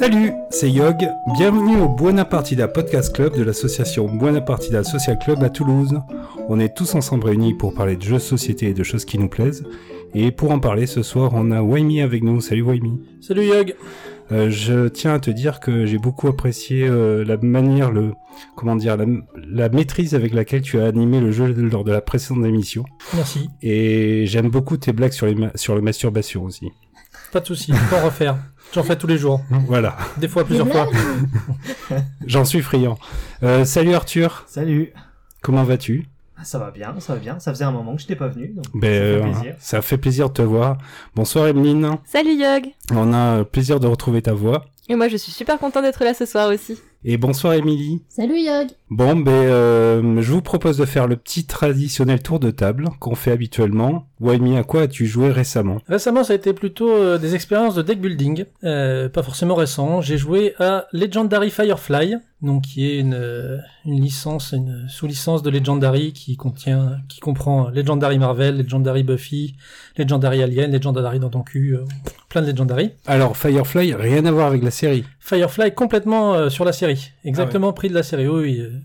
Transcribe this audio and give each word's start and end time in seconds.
Salut, 0.00 0.32
c'est 0.48 0.70
Yog. 0.70 0.96
Bienvenue 1.36 1.76
au 1.82 1.88
Buena 1.90 2.24
Partida 2.24 2.68
Podcast 2.68 3.14
Club 3.14 3.36
de 3.36 3.42
l'association 3.42 4.08
Buena 4.08 4.40
Partida 4.40 4.82
Social 4.82 5.18
Club 5.18 5.42
à 5.42 5.50
Toulouse. 5.50 6.00
On 6.48 6.58
est 6.58 6.74
tous 6.74 6.94
ensemble 6.94 7.26
réunis 7.26 7.52
pour 7.52 7.74
parler 7.74 7.96
de 7.96 8.02
jeux 8.02 8.14
de 8.14 8.18
société 8.18 8.68
et 8.68 8.72
de 8.72 8.82
choses 8.82 9.04
qui 9.04 9.18
nous 9.18 9.28
plaisent. 9.28 9.62
Et 10.14 10.30
pour 10.30 10.52
en 10.52 10.58
parler 10.58 10.86
ce 10.86 11.02
soir, 11.02 11.32
on 11.34 11.50
a 11.50 11.60
Waimi 11.60 12.00
avec 12.00 12.22
nous. 12.22 12.40
Salut 12.40 12.62
Waimi. 12.62 12.98
Salut 13.20 13.44
Yog. 13.44 13.74
Euh, 14.32 14.48
je 14.48 14.88
tiens 14.88 15.12
à 15.12 15.18
te 15.18 15.30
dire 15.30 15.60
que 15.60 15.84
j'ai 15.84 15.98
beaucoup 15.98 16.28
apprécié 16.28 16.88
euh, 16.88 17.22
la 17.22 17.36
manière, 17.36 17.90
le 17.90 18.12
comment 18.56 18.76
dire, 18.76 18.96
la, 18.96 19.04
la 19.50 19.68
maîtrise 19.68 20.14
avec 20.14 20.32
laquelle 20.32 20.62
tu 20.62 20.80
as 20.80 20.86
animé 20.86 21.20
le 21.20 21.30
jeu 21.30 21.44
lors 21.52 21.84
de 21.84 21.92
la 21.92 22.00
précédente 22.00 22.46
émission. 22.46 22.86
Merci. 23.14 23.50
Et 23.60 24.24
j'aime 24.24 24.48
beaucoup 24.48 24.78
tes 24.78 24.94
blagues 24.94 25.12
sur 25.12 25.26
les 25.26 25.36
sur 25.56 25.74
le 25.74 25.82
masturbation 25.82 26.44
aussi. 26.44 26.70
Pas 27.32 27.40
de 27.40 27.46
souci, 27.46 27.72
en 27.72 28.04
refaire. 28.04 28.36
J'en 28.74 28.82
fais 28.82 28.96
tous 28.96 29.06
les 29.06 29.18
jours, 29.18 29.40
Voilà, 29.66 29.96
des 30.16 30.28
fois 30.28 30.44
plusieurs 30.44 30.68
fois. 30.68 30.88
j'en 32.26 32.44
suis 32.44 32.60
friand. 32.62 32.96
Euh, 33.42 33.64
salut 33.64 33.94
Arthur, 33.94 34.44
Salut. 34.46 34.92
comment 35.40 35.64
vas-tu? 35.64 36.06
Ah, 36.36 36.44
Ça 36.44 36.58
va 36.58 36.70
bien, 36.70 36.94
ça 37.00 37.14
va 37.14 37.18
bien. 37.20 37.38
Ça 37.40 37.52
faisait 37.52 37.64
un 37.64 37.72
moment 37.72 37.94
que 37.96 38.00
je 38.02 38.04
n'étais 38.06 38.16
pas 38.16 38.28
venu. 38.28 38.48
Donc 38.54 38.64
Ben, 38.74 38.80
ça 38.80 38.88
fait 38.90 39.00
euh, 39.04 39.20
plaisir. 39.22 39.54
ça 39.58 39.82
fait 39.82 39.98
plaisir 39.98 40.28
de 40.28 40.34
te 40.34 40.42
voir. 40.42 40.78
Bonsoir 41.16 41.48
Emeline, 41.48 41.96
Salut 42.04 42.34
Yog 42.34 42.66
on 42.92 43.12
a 43.12 43.38
euh, 43.40 43.44
plaisir 43.44 43.80
de 43.80 43.86
retrouver 43.86 44.22
ta 44.22 44.32
voix. 44.32 44.66
Et 44.88 44.94
moi 44.96 45.08
je 45.08 45.16
suis 45.16 45.32
super 45.32 45.58
content 45.58 45.82
d'être 45.82 46.02
là 46.04 46.14
ce 46.14 46.26
soir 46.26 46.48
aussi. 46.52 46.78
Et 47.04 47.16
bonsoir 47.16 47.54
Émilie. 47.54 48.02
Salut 48.08 48.38
Yog 48.40 48.68
Bon, 48.90 49.16
ben, 49.16 49.30
euh, 49.32 50.20
je 50.22 50.32
vous 50.32 50.42
propose 50.42 50.76
de 50.78 50.84
faire 50.84 51.06
le 51.08 51.16
petit 51.16 51.44
traditionnel 51.46 52.22
tour 52.22 52.38
de 52.40 52.50
table 52.50 52.88
qu'on 53.00 53.14
fait 53.14 53.32
habituellement. 53.32 54.06
Waimi, 54.20 54.56
à 54.56 54.64
quoi 54.64 54.82
as-tu 54.82 55.06
joué 55.06 55.30
récemment 55.30 55.78
Récemment, 55.88 56.24
ça 56.24 56.34
a 56.34 56.36
été 56.36 56.52
plutôt 56.52 56.90
euh, 56.90 57.18
des 57.18 57.34
expériences 57.34 57.74
de 57.74 57.82
deck 57.82 58.00
building, 58.00 58.44
euh, 58.64 59.08
pas 59.08 59.22
forcément 59.22 59.54
récent. 59.54 60.00
J'ai 60.02 60.18
joué 60.18 60.54
à 60.58 60.86
Legendary 60.92 61.50
Firefly, 61.50 62.16
donc 62.42 62.62
qui 62.62 62.90
est 62.90 62.98
une, 62.98 63.14
euh, 63.14 63.58
une 63.84 64.00
licence, 64.00 64.52
une 64.52 64.86
sous-licence 64.88 65.42
de 65.42 65.50
Legendary 65.50 66.12
qui 66.12 66.36
contient, 66.36 66.98
qui 67.08 67.20
comprend 67.20 67.68
Legendary 67.68 68.18
Marvel, 68.18 68.56
Legendary 68.58 69.02
Buffy, 69.02 69.56
Legendary 69.96 70.42
Alien, 70.42 70.72
Legendary 70.72 71.18
dans 71.18 71.28
ton 71.28 71.42
cul, 71.42 71.76
euh, 71.76 71.84
plein 72.28 72.40
de 72.40 72.46
Legendary. 72.46 72.92
Alors, 73.06 73.36
Firefly, 73.36 73.94
rien 73.94 74.24
à 74.24 74.32
voir 74.32 74.46
avec 74.46 74.62
la 74.62 74.70
série. 74.70 75.04
Firefly 75.20 75.74
complètement 75.74 76.34
euh, 76.34 76.48
sur 76.48 76.64
la 76.64 76.72
série, 76.72 77.12
exactement 77.24 77.72
pris 77.72 77.88
de 77.88 77.94
la 77.94 78.02
série. 78.02 78.26
Oui, 78.26 78.40
oui, 78.42 78.80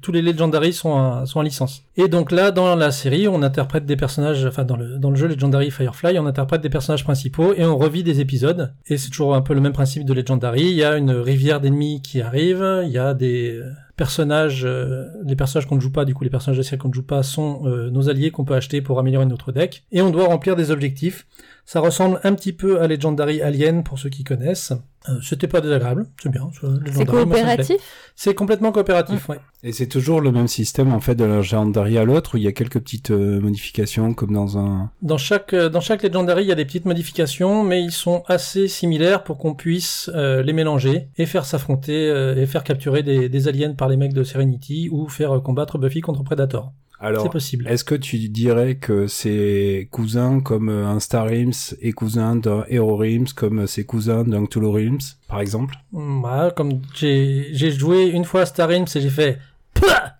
tous 0.00 0.12
les 0.12 0.22
Legendary 0.22 0.72
sont 0.72 1.26
sont 1.26 1.38
en 1.40 1.42
licence. 1.42 1.84
Et 1.96 2.08
donc 2.08 2.32
là, 2.32 2.50
dans 2.50 2.74
la 2.76 2.90
série, 2.90 3.28
on 3.28 3.42
interprète 3.42 3.86
des 3.86 3.96
personnages, 3.96 4.44
enfin 4.44 4.64
dans 4.64 4.76
le 4.76 5.16
jeu 5.16 5.28
Legendary 5.28 5.70
Firefly, 5.70 6.18
on 6.18 6.26
interprète 6.26 6.60
des 6.60 6.70
personnages 6.70 7.04
principaux 7.04 7.54
et 7.54 7.64
on 7.64 7.76
revit 7.76 8.02
des 8.02 8.20
épisodes. 8.20 8.72
Et 8.86 8.98
c'est 8.98 9.10
toujours 9.10 9.34
un 9.34 9.42
peu 9.42 9.54
le 9.54 9.60
même 9.60 9.72
principe 9.72 10.04
de 10.04 10.12
Legendary. 10.12 10.62
Il 10.62 10.76
y 10.76 10.84
a 10.84 10.96
une 10.96 11.10
rivière 11.10 11.60
d'ennemis 11.60 12.02
qui 12.02 12.20
arrive, 12.20 12.82
il 12.84 12.90
y 12.90 12.98
a 12.98 13.14
des 13.14 13.60
personnages, 13.96 14.64
euh, 14.64 15.06
les 15.24 15.36
personnages 15.36 15.66
qu'on 15.66 15.76
ne 15.76 15.80
joue 15.80 15.90
pas, 15.90 16.04
du 16.04 16.14
coup 16.14 16.22
les 16.22 16.30
personnages 16.30 16.58
de 16.58 16.62
série 16.62 16.78
qu'on 16.78 16.88
ne 16.88 16.94
joue 16.94 17.02
pas 17.02 17.22
sont 17.22 17.62
euh, 17.66 17.90
nos 17.90 18.08
alliés 18.08 18.30
qu'on 18.30 18.44
peut 18.44 18.54
acheter 18.54 18.82
pour 18.82 18.98
améliorer 18.98 19.26
notre 19.26 19.52
deck. 19.52 19.84
Et 19.90 20.02
on 20.02 20.10
doit 20.10 20.26
remplir 20.26 20.54
des 20.54 20.70
objectifs. 20.70 21.26
Ça 21.66 21.80
ressemble 21.80 22.20
un 22.22 22.32
petit 22.34 22.52
peu 22.52 22.80
à 22.80 22.86
Legendary 22.86 23.42
Alien 23.42 23.82
pour 23.82 23.98
ceux 23.98 24.08
qui 24.08 24.22
connaissent. 24.22 24.72
Euh, 25.08 25.14
C'était 25.20 25.48
pas 25.48 25.60
désagréable, 25.60 26.06
c'est 26.22 26.28
bien. 26.28 26.48
C'est 26.92 27.04
coopératif 27.04 27.76
C'est 28.14 28.34
complètement 28.34 28.70
coopératif, 28.70 29.28
ouais. 29.28 29.40
Et 29.64 29.72
c'est 29.72 29.88
toujours 29.88 30.20
le 30.20 30.30
même 30.30 30.46
système, 30.46 30.92
en 30.92 31.00
fait, 31.00 31.16
de 31.16 31.24
la 31.24 31.38
Legendary 31.38 31.98
à 31.98 32.04
l'autre, 32.04 32.34
où 32.34 32.36
il 32.38 32.44
y 32.44 32.46
a 32.46 32.52
quelques 32.52 32.78
petites 32.78 33.10
euh, 33.10 33.40
modifications, 33.40 34.14
comme 34.14 34.32
dans 34.32 34.58
un... 34.58 34.90
Dans 35.02 35.18
chaque 35.18 35.54
euh, 35.54 35.68
dans 35.68 35.80
chaque 35.80 36.04
Legendary, 36.04 36.44
il 36.44 36.48
y 36.48 36.52
a 36.52 36.56
des 36.56 36.64
petites 36.64 36.84
modifications, 36.86 37.64
mais 37.64 37.82
ils 37.82 37.92
sont 37.92 38.22
assez 38.28 38.68
similaires 38.68 39.24
pour 39.24 39.36
qu'on 39.36 39.54
puisse 39.54 40.08
euh, 40.14 40.42
les 40.44 40.52
mélanger 40.52 41.08
et 41.18 41.26
faire 41.26 41.44
s'affronter 41.44 42.08
euh, 42.08 42.36
et 42.36 42.46
faire 42.46 42.62
capturer 42.62 43.02
des, 43.02 43.28
des 43.28 43.48
aliens 43.48 43.74
par 43.74 43.88
les 43.88 43.96
mecs 43.96 44.12
de 44.14 44.22
Serenity 44.22 44.88
ou 44.90 45.08
faire 45.08 45.36
euh, 45.36 45.40
combattre 45.40 45.78
Buffy 45.78 46.00
contre 46.00 46.22
Predator. 46.22 46.72
Alors, 46.98 47.24
C'est 47.24 47.28
possible. 47.30 47.68
est-ce 47.68 47.84
que 47.84 47.94
tu 47.94 48.16
dirais 48.30 48.76
que 48.76 49.06
c'est 49.06 49.88
cousin 49.90 50.40
comme 50.40 50.70
euh, 50.70 50.86
un 50.86 50.98
Star 50.98 51.26
Realms 51.26 51.74
et 51.82 51.92
cousin 51.92 52.36
d'un 52.36 52.64
Hero 52.68 52.96
Realms 52.96 53.26
comme 53.36 53.60
euh, 53.60 53.66
c'est 53.66 53.84
cousin 53.84 54.24
d'un 54.24 54.46
Cthulhu 54.46 54.68
Realms, 54.68 54.98
par 55.28 55.40
exemple? 55.40 55.74
Mm, 55.92 56.20
Voilà, 56.20 56.50
comme 56.52 56.80
j'ai 56.94 57.70
joué 57.70 58.06
une 58.06 58.24
fois 58.24 58.42
à 58.42 58.46
Star 58.46 58.68
Realms 58.68 58.86
et 58.94 59.00
j'ai 59.00 59.10
fait 59.10 59.38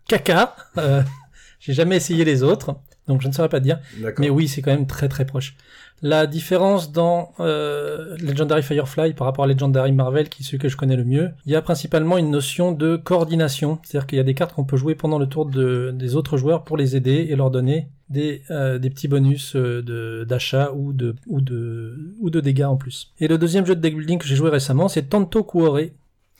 caca. 0.08 0.54
Euh, 0.78 1.02
j'ai 1.60 1.72
jamais 1.72 1.96
essayé 1.96 2.24
les 2.24 2.42
autres, 2.42 2.76
donc 3.08 3.22
je 3.22 3.28
ne 3.28 3.32
saurais 3.32 3.48
pas 3.48 3.60
dire. 3.60 3.78
D'accord. 3.98 4.20
Mais 4.22 4.30
oui, 4.30 4.46
c'est 4.46 4.60
quand 4.62 4.72
même 4.72 4.86
très 4.86 5.08
très 5.08 5.24
proche. 5.24 5.56
La 6.02 6.26
différence 6.26 6.92
dans 6.92 7.32
euh, 7.40 8.16
Legendary 8.18 8.62
Firefly 8.62 9.14
par 9.14 9.26
rapport 9.26 9.44
à 9.44 9.46
Legendary 9.46 9.92
Marvel, 9.92 10.28
qui 10.28 10.42
est 10.42 10.44
celui 10.44 10.58
que 10.58 10.68
je 10.68 10.76
connais 10.76 10.96
le 10.96 11.04
mieux, 11.04 11.30
il 11.46 11.52
y 11.52 11.56
a 11.56 11.62
principalement 11.62 12.18
une 12.18 12.30
notion 12.30 12.72
de 12.72 12.96
coordination. 12.96 13.78
C'est-à-dire 13.82 14.06
qu'il 14.06 14.18
y 14.18 14.20
a 14.20 14.24
des 14.24 14.34
cartes 14.34 14.54
qu'on 14.54 14.64
peut 14.64 14.76
jouer 14.76 14.94
pendant 14.94 15.18
le 15.18 15.26
tour 15.26 15.46
de, 15.46 15.92
des 15.94 16.14
autres 16.14 16.36
joueurs 16.36 16.64
pour 16.64 16.76
les 16.76 16.96
aider 16.96 17.26
et 17.30 17.36
leur 17.36 17.50
donner 17.50 17.88
des, 18.10 18.42
euh, 18.50 18.78
des 18.78 18.90
petits 18.90 19.08
bonus 19.08 19.56
euh, 19.56 20.24
d'achat 20.24 20.70
ou 20.74 20.92
de, 20.92 21.14
ou, 21.26 21.40
de, 21.40 22.14
ou 22.20 22.30
de 22.30 22.40
dégâts 22.40 22.64
en 22.64 22.76
plus. 22.76 23.12
Et 23.18 23.26
le 23.26 23.38
deuxième 23.38 23.64
jeu 23.64 23.74
de 23.74 23.80
deck 23.80 23.96
building 23.96 24.18
que 24.18 24.26
j'ai 24.26 24.36
joué 24.36 24.50
récemment, 24.50 24.88
c'est 24.88 25.08
Tanto 25.08 25.44
Cuore. 25.44 25.80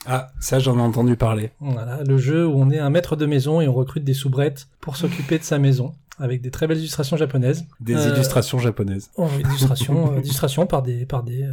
Ah, 0.05 0.29
ça 0.39 0.59
j'en 0.59 0.77
ai 0.77 0.81
entendu 0.81 1.15
parler. 1.15 1.51
Voilà, 1.59 2.03
le 2.03 2.17
jeu 2.17 2.47
où 2.47 2.53
on 2.61 2.69
est 2.69 2.79
un 2.79 2.89
maître 2.89 3.15
de 3.15 3.25
maison 3.25 3.59
et 3.59 3.67
on 3.67 3.73
recrute 3.73 4.03
des 4.03 4.13
soubrettes 4.13 4.67
pour 4.79 4.95
s'occuper 4.95 5.39
de 5.39 5.43
sa 5.43 5.57
maison, 5.57 5.93
avec 6.17 6.41
des 6.41 6.51
très 6.51 6.67
belles 6.67 6.77
illustrations 6.79 7.17
japonaises. 7.17 7.65
Des 7.79 7.95
Euh, 7.95 8.09
illustrations 8.13 8.59
japonaises. 8.59 9.09
Oh, 9.17 9.27
illustration, 9.39 10.13
euh, 10.13 10.19
illustration 10.19 10.65
par 10.65 10.81
des, 10.81 11.05
par 11.05 11.23
des, 11.23 11.43
euh, 11.43 11.51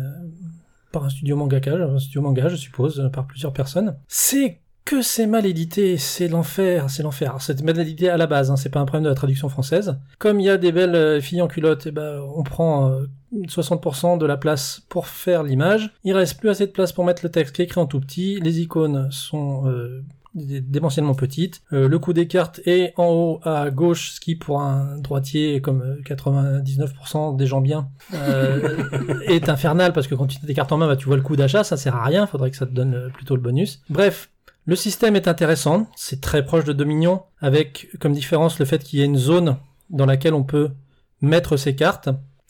par 0.93 1.05
un 1.05 1.11
studio 1.11 1.37
mangaka, 1.37 1.73
un 1.75 1.99
studio 1.99 2.23
manga, 2.23 2.49
je 2.49 2.57
suppose, 2.57 3.01
euh, 3.01 3.09
par 3.09 3.27
plusieurs 3.27 3.53
personnes. 3.53 3.97
C'est 4.09 4.61
que 4.85 5.01
c'est 5.01 5.27
mal 5.27 5.47
édité, 5.47 5.97
c'est 5.97 6.29
l'enfer, 6.29 6.91
c'est 6.91 7.03
l'enfer. 7.03 7.37
C'est 7.41 7.63
mal 7.63 7.79
édité 7.81 8.11
à 8.11 8.19
la 8.19 8.27
base, 8.27 8.51
hein, 8.51 8.57
c'est 8.57 8.69
pas 8.69 8.81
un 8.81 8.85
problème 8.85 9.05
de 9.05 9.09
la 9.09 9.15
traduction 9.15 9.49
française. 9.49 9.97
Comme 10.19 10.41
il 10.41 10.45
y 10.45 10.51
a 10.51 10.59
des 10.59 10.73
belles 10.73 10.95
euh, 10.95 11.21
filles 11.23 11.41
en 11.41 11.49
culotte, 11.49 11.87
eh 11.87 11.91
ben, 11.91 12.21
on 12.37 12.43
prend 12.43 12.91
euh, 12.91 13.07
60% 13.49 14.19
de 14.19 14.27
la 14.27 14.37
place 14.37 14.83
pour 14.91 15.07
faire 15.07 15.43
l'image. 15.43 15.91
Il 16.05 16.13
reste 16.13 16.39
plus 16.39 16.51
assez 16.51 16.67
de 16.67 16.71
place 16.73 16.93
pour 16.93 17.05
mettre 17.07 17.25
le 17.25 17.31
texte 17.31 17.57
qui 17.57 17.63
est 17.63 17.65
écrit 17.65 17.81
en 17.81 17.87
tout 17.87 17.99
petit. 18.01 18.39
Les 18.41 18.61
icônes 18.61 19.09
sont 19.11 19.67
euh, 19.67 20.03
démentiellement 20.34 21.15
petites. 21.15 21.62
Euh, 21.72 21.89
le 21.89 21.99
coup 21.99 22.12
des 22.12 22.27
cartes 22.27 22.61
est 22.67 22.93
en 22.97 23.06
haut 23.06 23.41
à 23.45 23.71
gauche, 23.71 24.12
ce 24.12 24.21
qui 24.21 24.34
pour 24.34 24.61
un 24.61 24.99
droitier 24.99 25.61
comme 25.61 25.83
euh, 25.83 26.03
99% 26.05 27.37
des 27.37 27.47
gens 27.47 27.61
bien 27.61 27.89
euh, 28.15 29.21
est 29.27 29.49
infernal 29.49 29.93
parce 29.93 30.06
que 30.06 30.15
quand 30.15 30.27
tu 30.27 30.39
as 30.43 30.47
des 30.47 30.55
cartes 30.55 30.72
en 30.72 30.78
main, 30.78 30.89
bah, 30.89 30.97
tu 30.97 31.06
vois 31.06 31.17
le 31.17 31.22
coup 31.22 31.37
d'achat, 31.37 31.65
ça 31.65 31.77
sert 31.77 31.95
à 31.95 32.05
rien. 32.05 32.27
Faudrait 32.27 32.50
que 32.50 32.56
ça 32.56 32.67
te 32.67 32.72
donne 32.72 32.95
euh, 32.95 33.09
plutôt 33.09 33.37
le 33.37 33.43
bonus. 33.43 33.83
Bref. 33.89 34.31
Le 34.67 34.77
système 34.77 35.15
est 35.15 35.28
intéressant, 35.28 35.89
c'est 35.95 36.22
très 36.22 36.43
proche 36.43 36.65
de 36.65 36.72
Dominion, 36.72 37.25
avec 37.39 37.91
comme 38.01 38.15
différence 38.15 38.59
le 38.59 38.65
fait 38.65 38.83
qu'il 38.83 38.99
y 38.99 39.03
ait 39.03 39.05
une 39.05 39.19
zone 39.19 39.59
dans 39.91 40.06
laquelle 40.06 40.33
on 40.33 40.43
peut 40.43 40.71
mettre 41.21 41.59
ses 41.59 41.77
cartes, 41.77 42.09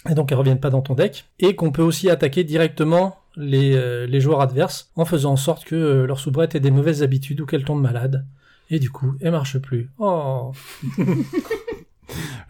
et 0.08 0.14
donc 0.14 0.30
elles 0.32 0.38
reviennent 0.38 0.60
pas 0.60 0.70
dans 0.70 0.82
ton 0.82 0.94
deck, 0.94 1.26
et 1.38 1.54
qu'on 1.54 1.72
peut 1.72 1.82
aussi 1.82 2.10
attaquer 2.10 2.44
directement 2.44 3.16
les, 3.36 3.74
euh, 3.74 4.20
joueurs 4.20 4.40
adverses 4.40 4.90
en 4.96 5.04
faisant 5.04 5.32
en 5.32 5.36
sorte 5.36 5.64
que 5.64 5.74
euh, 5.74 6.06
leur 6.06 6.18
soubrette 6.18 6.54
ait 6.54 6.60
des 6.60 6.70
mauvaises 6.70 7.02
habitudes 7.02 7.40
ou 7.40 7.46
qu'elle 7.46 7.64
tombe 7.64 7.80
malade. 7.80 8.26
Et 8.70 8.78
du 8.78 8.90
coup, 8.90 9.14
elle 9.20 9.32
marche 9.32 9.58
plus. 9.58 9.90
Oh, 9.98 10.52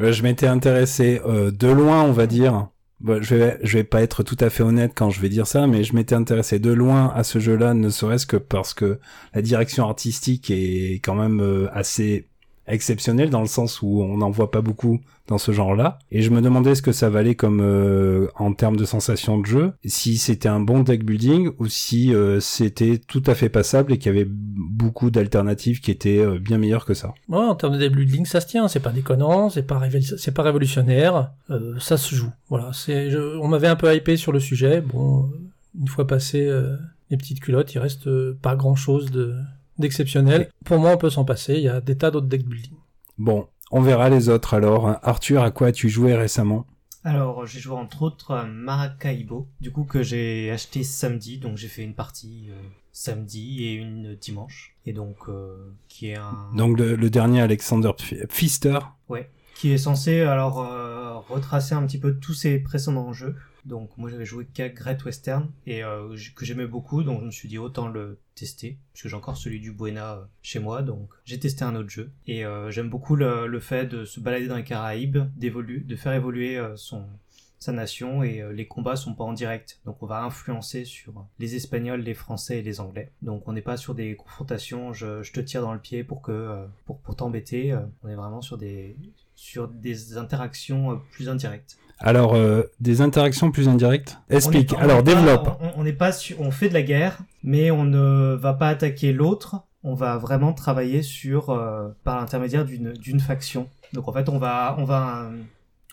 Euh, 0.00 0.12
je 0.12 0.25
m'étais 0.25 0.48
intéressé 0.48 1.20
de 1.25 1.69
loin, 1.69 2.03
on 2.03 2.10
va 2.10 2.26
dire. 2.26 2.66
Je 3.00 3.34
vais, 3.76 3.84
pas 3.84 4.03
être 4.03 4.25
tout 4.25 4.36
à 4.41 4.50
fait 4.50 4.65
honnête 4.65 4.92
quand 4.94 5.10
je 5.10 5.21
vais 5.21 5.28
dire 5.28 5.47
ça, 5.47 5.69
mais 5.69 5.84
je 5.84 5.94
m'étais 5.94 6.16
intéressé 6.16 6.59
de 6.59 6.72
loin 6.72 7.12
à 7.15 7.22
ce 7.22 7.38
jeu-là, 7.38 7.72
ne 7.72 7.88
serait-ce 7.88 8.26
que 8.26 8.36
parce 8.36 8.75
que 8.75 8.98
la 9.32 9.42
direction 9.42 9.84
artistique 9.88 10.50
est 10.50 11.00
quand 11.04 11.15
même 11.15 11.69
assez 11.72 12.28
exceptionnelle 12.67 13.31
dans 13.31 13.41
le 13.41 13.47
sens 13.47 13.83
où 13.83 14.03
on 14.03 14.19
n'en 14.19 14.31
voit 14.31 14.51
pas 14.51 14.61
beaucoup 14.61 15.01
dans 15.27 15.39
ce 15.39 15.53
genre-là. 15.53 15.99
Et 16.11 16.22
je 16.22 16.31
me 16.31 16.43
demandais 16.43 16.75
ce 16.75 16.83
que 16.83 16.93
ça 16.93 17.09
valait 17.09 17.34
comme 17.34 17.61
euh, 17.63 18.28
en 18.37 18.53
termes 18.53 18.77
de 18.77 18.84
sensation 18.84 19.39
de 19.39 19.47
jeu, 19.47 19.72
si 19.84 20.19
c'était 20.19 20.49
un 20.49 20.61
bon 20.61 20.81
deck 20.81 21.05
building 21.05 21.51
ou 21.59 21.66
si 21.66 22.15
euh, 22.15 22.41
c'était 22.41 22.99
tout 22.99 23.22
à 23.27 23.34
fait 23.34 23.49
passable 23.49 23.93
et 23.93 23.99
qu'il 23.99 24.13
y 24.13 24.15
avait 24.15 24.28
beaucoup 24.28 25.11
d'alternatives 25.11 25.81
qui 25.81 25.91
étaient 25.91 26.19
euh, 26.19 26.39
bien 26.39 26.59
meilleures 26.59 26.84
que 26.84 26.95
ça. 26.95 27.15
Ouais, 27.28 27.39
en 27.39 27.55
termes 27.55 27.75
de 27.75 27.78
début 27.78 28.05
de 28.05 28.13
ligne, 28.13 28.25
ça 28.27 28.41
se 28.41 28.47
tient. 28.47 28.69
C'est 28.69 28.81
pas 28.81 28.93
déconnant, 28.93 29.49
c'est 29.49 29.63
pas, 29.67 29.78
révolutionnaire. 29.78 31.31
euh, 31.51 31.75
ça 31.78 31.97
se 31.97 32.15
joue. 32.15 32.33
Voilà. 32.49 32.71
On 33.41 33.49
m'avait 33.49 33.69
un 33.69 33.77
peu 33.77 33.95
hypé 33.95 34.17
sur 34.17 34.33
le 34.33 34.41
sujet. 34.41 34.81
Bon, 34.83 35.31
une 35.78 35.89
fois 35.89 36.07
passé 36.07 36.47
euh, 36.47 36.77
les 37.10 37.17
petites 37.17 37.41
culottes, 37.41 37.75
il 37.75 37.78
reste 37.78 38.09
pas 38.34 38.57
grand 38.57 38.77
chose 38.77 39.10
de, 39.10 39.34
d'exceptionnel. 39.78 40.50
Pour 40.65 40.78
moi, 40.78 40.92
on 40.92 40.97
peut 40.97 41.10
s'en 41.10 41.24
passer. 41.24 41.54
Il 41.54 41.62
y 41.62 41.68
a 41.68 41.80
des 41.80 41.97
tas 41.97 42.10
d'autres 42.10 42.26
deck 42.26 42.47
building. 42.47 42.74
Bon, 43.18 43.48
on 43.71 43.80
verra 43.80 44.09
les 44.10 44.28
autres 44.28 44.54
alors. 44.54 44.98
Arthur, 45.03 45.42
à 45.42 45.50
quoi 45.50 45.68
as-tu 45.68 45.88
joué 45.88 46.15
récemment? 46.15 46.66
Alors, 47.06 47.44
j'ai 47.44 47.60
joué 47.60 47.76
entre 47.76 48.00
autres 48.00 48.32
à 48.32 48.44
Maracaibo, 48.44 49.47
du 49.60 49.71
coup 49.71 49.84
que 49.84 50.03
j'ai 50.03 50.50
acheté 50.50 50.82
samedi, 50.82 51.36
donc 51.36 51.59
j'ai 51.59 51.68
fait 51.68 51.82
une 51.82 51.92
partie 51.92 52.47
euh, 52.48 52.54
samedi 52.92 53.65
et 53.65 53.74
une 53.74 54.15
dimanche, 54.15 54.74
et 54.86 54.94
donc 54.94 55.16
euh, 55.28 55.74
qui 55.88 56.09
est 56.09 56.16
un 56.16 56.32
Donc 56.56 56.78
le, 56.78 56.97
le 56.97 57.10
dernier 57.10 57.42
Alexander 57.42 57.91
Pf- 57.91 58.26
Pfister. 58.28 58.78
ouais, 59.10 59.28
qui 59.54 59.71
est 59.71 59.76
censé 59.76 60.22
alors 60.22 60.62
euh, 60.62 61.18
retracer 61.28 61.74
un 61.74 61.86
petit 61.86 61.98
peu 61.98 62.15
tous 62.15 62.32
ces 62.32 62.59
précédents 62.59 63.12
jeux. 63.12 63.36
Donc 63.65 63.97
moi 63.97 64.11
j'avais 64.11 64.27
joué 64.27 64.47
qu'à 64.47 64.69
Great 64.69 65.05
Western 65.05 65.51
et 65.66 65.83
euh, 65.83 66.15
que 66.34 66.45
j'aimais 66.45 66.66
beaucoup, 66.66 67.03
donc 67.03 67.21
je 67.21 67.27
me 67.27 67.31
suis 67.31 67.49
dit 67.49 67.59
autant 67.59 67.89
le 67.89 68.19
tester, 68.34 68.78
puisque 68.93 69.09
j'ai 69.09 69.16
encore 69.16 69.37
celui 69.37 69.61
du 69.61 69.72
Buena 69.72 70.15
euh, 70.15 70.25
chez 70.43 70.59
moi, 70.59 70.83
donc 70.83 71.09
j'ai 71.25 71.39
testé 71.39 71.65
un 71.65 71.75
autre 71.75 71.89
jeu. 71.89 72.11
Et 72.27 72.45
euh, 72.45 72.71
j'aime 72.71 72.91
beaucoup 72.91 73.16
le, 73.16 73.59
fait 73.61 73.87
de 73.87 74.05
se 74.05 74.21
balader 74.21 74.47
dans 74.47 74.57
les 74.57 74.65
Caraïbes, 74.65 75.19
de 75.37 75.97
faire 75.97 76.13
évoluer 76.13 76.61
son 76.77 77.07
sa 77.61 77.72
nation 77.72 78.22
et 78.22 78.45
les 78.53 78.66
combats 78.66 78.95
sont 78.95 79.15
pas 79.15 79.25
en 79.25 79.33
direct. 79.33 79.81
Donc 79.87 80.03
on 80.03 80.07
va 80.07 80.22
influencer 80.22 80.84
sur 80.84 81.27
les 81.39 81.57
Espagnols, 81.57 82.01
les 82.01 82.13
Français 82.13 82.59
et 82.59 82.63
les 82.63 82.78
Anglais. 82.78 83.10
Donc 83.22 83.49
on 83.49 83.55
n'est 83.55 83.63
pas 83.63 83.78
sur 83.78 83.95
des 83.95 84.17
confrontations, 84.17 84.93
je, 84.93 85.22
je 85.22 85.33
te 85.33 85.41
tire 85.41 85.63
dans 85.63 85.72
le 85.72 85.78
pied 85.78 86.05
pour 86.05 86.21
que 86.21 86.67
pour, 86.84 86.99
pour 86.99 87.17
t'embêter. 87.17 87.75
on 88.03 88.09
est 88.10 88.17
vraiment 88.17 88.43
sur 88.43 88.59
des 88.59 88.99
sur 89.34 89.69
des 89.69 90.19
interactions 90.19 91.01
plus 91.13 91.31
indirectes. 91.31 91.78
Alors, 91.99 92.35
euh, 92.35 92.63
des 92.81 93.01
interactions 93.01 93.51
plus 93.51 93.69
indirectes 93.69 94.19
Explique. 94.29 94.73
On 94.73 94.77
est- 94.77 94.79
on 94.79 94.83
Alors, 94.85 94.97
pas- 94.99 95.03
développe. 95.15 95.59
on- 95.61 95.81
On 95.81 95.85
n'est 95.85 95.93
pas 95.93 96.13
sur, 96.13 96.41
on 96.41 96.51
fait 96.51 96.69
de 96.69 96.75
la 96.75 96.83
guerre, 96.83 97.19
mais 97.43 97.71
on 97.71 97.85
ne 97.85 98.35
va 98.35 98.53
pas 98.55 98.69
attaquer 98.69 99.13
l'autre. 99.13 99.57
On 99.83 99.95
va 99.95 100.17
vraiment 100.19 100.53
travailler 100.53 101.03
sur 101.03 101.51
euh, 101.51 101.89
par 102.05 102.19
l'intermédiaire 102.19 102.65
d'une 102.65 102.93
d'une 102.95 103.21
faction. 103.21 103.69
Donc 103.93 104.09
en 104.09 104.13
fait, 104.13 104.29
on 104.29 104.39
va 104.39 104.75
on 104.79 104.85
va 104.85 105.31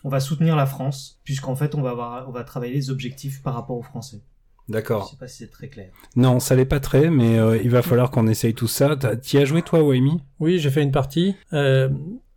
on 0.04 0.08
va 0.08 0.18
soutenir 0.20 0.56
la 0.56 0.66
France, 0.66 1.20
puisqu'en 1.24 1.54
fait, 1.54 1.74
on 1.74 1.82
va 1.82 1.90
avoir 1.90 2.28
on 2.28 2.32
va 2.32 2.42
travailler 2.42 2.72
les 2.74 2.90
objectifs 2.90 3.42
par 3.42 3.54
rapport 3.54 3.76
aux 3.76 3.82
Français. 3.82 4.20
Je 4.68 4.72
D'accord. 4.74 5.08
sais 5.10 5.16
pas 5.16 5.26
si 5.28 5.38
c'est 5.38 5.50
très 5.50 5.68
clair. 5.68 5.88
Non, 6.16 6.38
ça 6.40 6.54
l'est 6.54 6.64
pas 6.64 6.80
très, 6.80 7.10
mais 7.10 7.38
euh, 7.38 7.58
il 7.62 7.68
va 7.68 7.82
falloir 7.82 8.10
qu'on 8.10 8.26
essaye 8.28 8.54
tout 8.54 8.68
ça. 8.68 8.96
T'y 9.20 9.36
as 9.38 9.44
joué 9.44 9.60
toi, 9.62 9.82
Waimi? 9.82 10.22
Oui, 10.40 10.58
j'ai 10.58 10.70
fait 10.70 10.82
une 10.82 10.92
partie. 10.92 11.34
Euh, 11.52 11.88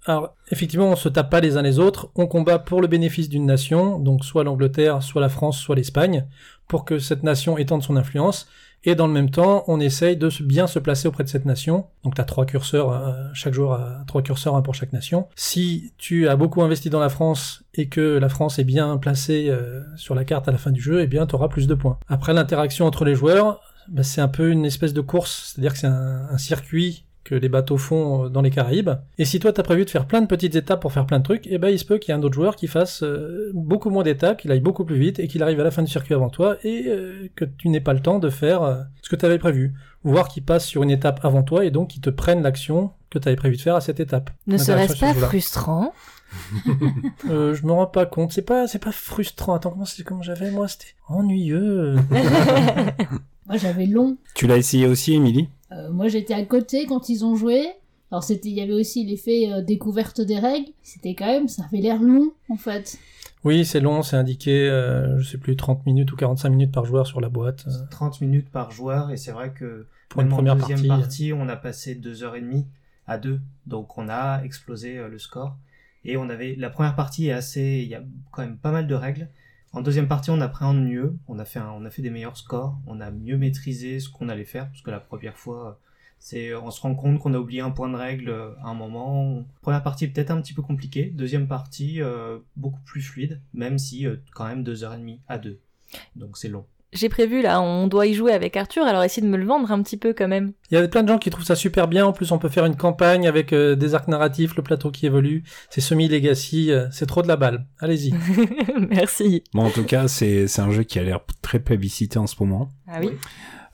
alors, 0.06 0.36
effectivement, 0.52 0.90
on 0.90 0.96
se 0.96 1.10
tape 1.10 1.32
pas 1.32 1.42
les 1.42 1.58
uns 1.58 1.64
les 1.64 1.80
autres. 1.80 2.12
On 2.16 2.28
combat 2.28 2.60
pour 2.60 2.82
le 2.82 2.88
bénéfice 2.88 3.28
d'une 3.28 3.46
nation, 3.46 3.98
donc 4.00 4.24
soit 4.24 4.44
l'Angleterre, 4.44 5.02
soit 5.02 5.22
la 5.22 5.30
France, 5.30 5.58
soit 5.58 5.76
l'Espagne, 5.76 6.28
pour 6.68 6.86
que 6.86 7.00
cette 7.00 7.24
nation 7.24 7.58
étende 7.58 7.82
son 7.82 7.96
influence. 7.96 8.48
Et 8.88 8.94
dans 8.94 9.08
le 9.08 9.14
même 9.14 9.32
temps, 9.32 9.64
on 9.68 9.80
essaye 9.80 10.16
de 10.16 10.30
bien 10.44 10.68
se 10.68 10.78
placer 10.78 11.08
auprès 11.08 11.24
de 11.24 11.30
cette 11.30 11.46
nation. 11.46 11.88
Donc, 12.04 12.14
tu 12.14 12.22
as 12.22 12.24
trois 12.24 12.46
curseurs, 12.46 12.92
euh, 12.92 13.14
chaque 13.34 13.56
jour, 13.56 13.74
euh, 13.74 13.96
trois 14.06 14.22
curseurs, 14.22 14.56
un 14.56 14.62
pour 14.62 14.76
chaque 14.76 14.94
nation. 14.94 15.28
Si 15.36 15.92
tu 15.98 16.28
as 16.28 16.36
beaucoup 16.36 16.62
investi 16.62 16.92
dans 16.92 17.00
la 17.00 17.10
France 17.10 17.64
et 17.74 17.90
que 17.90 18.20
la 18.20 18.30
France 18.30 18.60
est 18.60 18.64
bien 18.64 18.98
placée 18.98 19.48
euh, 19.50 19.82
sur 19.96 20.14
la 20.14 20.24
carte 20.24 20.48
à 20.48 20.52
la 20.52 20.60
fin 20.60 20.70
du 20.70 20.82
jeu, 20.82 21.02
eh 21.02 21.08
bien, 21.08 21.26
tu 21.26 21.34
auras 21.34 21.48
plus 21.48 21.66
de 21.66 21.74
points. 21.74 21.98
Après, 22.10 22.32
l'interaction 22.32 22.86
entre 22.86 23.06
les 23.06 23.16
joueurs, 23.16 23.60
bah, 23.90 24.04
c'est 24.04 24.22
un 24.22 24.28
peu 24.28 24.52
une 24.52 24.66
espèce 24.66 24.94
de 24.94 25.02
course, 25.02 25.54
c'est-à-dire 25.56 25.74
que 25.74 25.80
c'est 25.80 25.88
un 25.88 26.38
circuit 26.38 27.05
que 27.26 27.36
les 27.36 27.50
bateaux 27.50 27.78
font 27.78 28.26
euh, 28.26 28.30
dans 28.30 28.42
les 28.42 28.52
Caraïbes. 28.52 28.92
Et 29.18 29.26
si 29.26 29.40
toi 29.40 29.52
t'as 29.52 29.64
prévu 29.64 29.84
de 29.84 29.90
faire 29.90 30.06
plein 30.06 30.22
de 30.22 30.28
petites 30.28 30.56
étapes 30.56 30.80
pour 30.80 30.94
faire 30.94 31.06
plein 31.06 31.20
de 31.20 31.24
trucs, 31.24 31.46
eh 31.48 31.58
ben 31.58 31.70
il 31.70 31.80
se 31.80 31.84
peut 31.84 31.98
qu'il 31.98 32.14
y 32.14 32.16
ait 32.16 32.20
un 32.20 32.24
autre 32.24 32.36
joueur 32.36 32.56
qui 32.56 32.68
fasse 32.68 33.04
euh, 33.04 33.52
beaucoup 33.54 33.90
moins 33.90 34.04
d'étapes, 34.04 34.40
qu'il 34.40 34.52
aille 34.52 34.62
beaucoup 34.62 34.86
plus 34.86 34.98
vite 34.98 35.20
et 35.20 35.28
qu'il 35.28 35.44
arrive 35.44 35.60
à 35.60 35.64
la 35.64 35.72
fin 35.72 35.84
du 35.84 35.92
circuit 35.92 36.14
avant 36.14 36.30
toi 36.30 36.56
et 36.64 36.86
euh, 36.88 37.28
que 37.36 37.44
tu 37.44 37.68
n'aies 37.68 37.82
pas 37.82 37.94
le 37.94 38.00
temps 38.00 38.20
de 38.20 38.30
faire 38.30 38.86
ce 39.02 39.10
que 39.10 39.16
tu 39.16 39.26
avais 39.26 39.40
prévu. 39.40 39.74
Voire 40.04 40.28
qu'il 40.28 40.44
passe 40.44 40.66
sur 40.66 40.84
une 40.84 40.92
étape 40.92 41.20
avant 41.24 41.42
toi 41.42 41.66
et 41.66 41.72
donc 41.72 41.90
qu'il 41.90 42.02
te 42.02 42.12
prenne 42.12 42.44
l'action 42.44 42.92
que 43.10 43.18
tu 43.18 43.28
avais 43.28 43.36
prévu 43.36 43.58
de 43.58 43.62
faire 43.62 43.76
à 43.76 43.82
cette 43.82 44.00
étape. 44.00 44.30
Ne 44.46 44.58
serait-ce 44.58 44.98
pas 44.98 45.14
frustrant? 45.14 45.94
Euh, 47.30 47.54
je 47.54 47.66
me 47.66 47.72
rends 47.72 47.86
pas 47.86 48.06
compte, 48.06 48.34
c'est 48.34 48.42
pas 48.42 48.68
c'est 48.68 48.84
pas 48.84 48.92
frustrant. 48.92 49.54
Attends 49.54 49.70
comment 49.70 49.86
c'est 49.86 50.04
comment 50.04 50.22
j'avais 50.22 50.52
moi 50.52 50.68
c'était 50.68 50.94
ennuyeux. 51.08 51.96
Moi, 53.48 53.58
j'avais 53.58 53.86
long. 53.86 54.18
Tu 54.34 54.48
l'as 54.48 54.58
essayé 54.58 54.88
aussi, 54.88 55.14
Émilie? 55.14 55.50
Euh, 55.72 55.92
moi, 55.92 56.08
j'étais 56.08 56.34
à 56.34 56.44
côté 56.46 56.86
quand 56.86 57.10
ils 57.10 57.26
ont 57.26 57.36
joué. 57.36 57.68
Alors, 58.12 58.24
c'était, 58.24 58.50
il 58.50 58.56
y 58.56 58.62
avait 58.62 58.74
aussi 58.74 59.04
l'effet 59.06 59.52
euh, 59.52 59.62
découverte 59.62 60.22
des 60.22 60.40
règles. 60.40 60.70
C'était 60.84 61.16
quand 61.16 61.26
même, 61.26 61.48
ça 61.48 61.64
avait 61.66 61.82
l'air 61.82 62.02
long, 62.02 62.32
en 62.50 62.56
fait. 62.56 62.98
oui, 63.44 63.66
c'est 63.66 63.80
long, 63.80 64.02
c'est 64.04 64.16
indiqué 64.16 64.70
euh, 64.70 65.20
je 65.20 65.28
sais 65.30 65.38
plus 65.38 65.56
30 65.56 65.86
minutes 65.86 66.12
ou 66.12 66.16
45 66.16 66.50
minutes 66.50 66.72
par 66.72 66.86
joueur 66.86 67.06
sur 67.08 67.20
la 67.22 67.30
boîte. 67.30 67.66
euh, 67.68 67.86
30 67.92 68.22
minutes 68.22 68.50
par 68.50 68.72
joueur 68.72 69.12
et 69.12 69.18
c'est 69.18 69.32
vrai 69.32 69.52
que 69.52 69.86
pour 70.10 70.22
une 70.22 70.30
première 70.30 70.54
en 70.54 70.58
deuxième 70.58 70.86
partie. 70.86 71.02
partie, 71.02 71.34
on 71.34 71.50
a 71.50 71.56
passé 71.56 71.96
deux 71.96 72.24
heures 72.24 72.36
et 72.36 72.42
demie 72.42 72.66
à 73.08 73.18
deux, 73.18 73.40
donc 73.68 73.98
on 73.98 74.08
a 74.10 74.42
explosé 74.44 74.98
euh, 74.98 75.08
le 75.10 75.20
score. 75.20 75.58
Et 76.04 76.18
on 76.18 76.30
avait 76.30 76.56
la 76.56 76.70
première 76.70 76.96
partie 76.96 77.28
est 77.28 77.32
assez, 77.32 77.82
il 77.84 77.90
y 77.90 77.96
a 77.96 78.04
quand 78.32 78.44
même 78.44 78.58
pas 78.58 78.72
mal 78.72 78.86
de 78.88 78.94
règles. 78.96 79.28
En 79.76 79.82
deuxième 79.82 80.08
partie, 80.08 80.30
on 80.30 80.40
appréhende 80.40 80.82
mieux, 80.82 81.18
on 81.28 81.38
a 81.38 81.44
fait 81.44 81.60
on 81.60 81.84
a 81.84 81.90
fait 81.90 82.02
des 82.02 82.10
meilleurs 82.10 82.38
scores, 82.38 82.80
on 82.88 83.02
a 83.02 83.12
mieux 83.12 83.38
maîtrisé 83.38 84.00
ce 84.00 84.08
qu'on 84.08 84.30
allait 84.30 84.46
faire 84.46 84.70
parce 84.70 84.82
que 84.82 84.90
la 84.90 85.02
première 85.02 85.38
fois, 85.38 85.82
c'est 86.18 86.56
on 86.56 86.72
se 86.72 86.80
rend 86.80 86.96
compte 86.96 87.20
qu'on 87.20 87.34
a 87.34 87.38
oublié 87.38 87.60
un 87.60 87.72
point 87.72 87.90
de 87.90 87.98
règle 87.98 88.30
à 88.62 88.70
un 88.70 88.74
moment. 88.74 89.44
Première 89.62 89.84
partie 89.84 90.08
peut-être 90.08 90.32
un 90.32 90.40
petit 90.42 90.54
peu 90.54 90.62
compliquée, 90.62 91.08
deuxième 91.14 91.50
partie 91.50 92.02
euh, 92.02 92.40
beaucoup 92.56 92.80
plus 92.86 93.02
fluide, 93.02 93.42
même 93.54 93.78
si 93.78 94.08
euh, 94.08 94.16
quand 94.34 94.48
même 94.48 94.64
deux 94.64 94.86
heures 94.86 94.94
et 94.94 94.98
demie 94.98 95.20
à 95.28 95.38
deux, 95.38 95.60
donc 96.16 96.38
c'est 96.38 96.48
long. 96.48 96.66
J'ai 96.96 97.10
prévu 97.10 97.42
là, 97.42 97.62
on 97.62 97.88
doit 97.88 98.08
y 98.08 98.14
jouer 98.14 98.32
avec 98.32 98.56
Arthur, 98.58 98.86
alors 98.86 99.04
essaye 99.04 99.24
de 99.24 99.30
me 99.30 99.38
le 99.38 99.46
vendre 99.46 99.72
un 99.72 99.82
petit 99.84 99.98
peu 99.98 100.14
quand 100.14 100.28
même. 100.28 100.54
Il 100.72 100.76
y 100.80 100.82
a 100.82 100.88
plein 100.88 101.04
de 101.04 101.08
gens 101.10 101.18
qui 101.18 101.30
trouvent 101.30 101.46
ça 101.46 101.56
super 101.56 101.88
bien. 101.88 102.06
En 102.06 102.14
plus, 102.14 102.32
on 102.32 102.38
peut 102.40 102.50
faire 102.50 102.66
une 102.66 102.76
campagne 102.76 103.28
avec 103.28 103.54
euh, 103.54 103.76
des 103.76 103.94
arcs 103.94 104.08
narratifs, 104.08 104.56
le 104.56 104.64
plateau 104.64 104.92
qui 104.92 105.06
évolue. 105.06 105.44
C'est 105.70 105.82
semi-legacy. 105.82 106.72
euh, 106.72 106.88
c'est 106.92 107.06
trop 107.06 107.22
de 107.22 107.28
la 107.28 107.36
balle. 107.36 107.66
Allez-y. 107.80 108.14
Merci. 108.90 109.44
Bon, 109.54 109.64
en 109.66 109.70
tout 109.70 109.84
cas, 109.84 110.08
c'est 110.08 110.48
c'est 110.48 110.62
un 110.62 110.72
jeu 110.72 110.84
qui 110.84 111.00
a 111.00 111.04
l'air 111.04 111.20
très 111.42 111.60
plébiscité 111.60 112.18
en 112.18 112.28
ce 112.28 112.36
moment. 112.40 112.70
Ah 112.88 113.00
oui. 113.02 113.12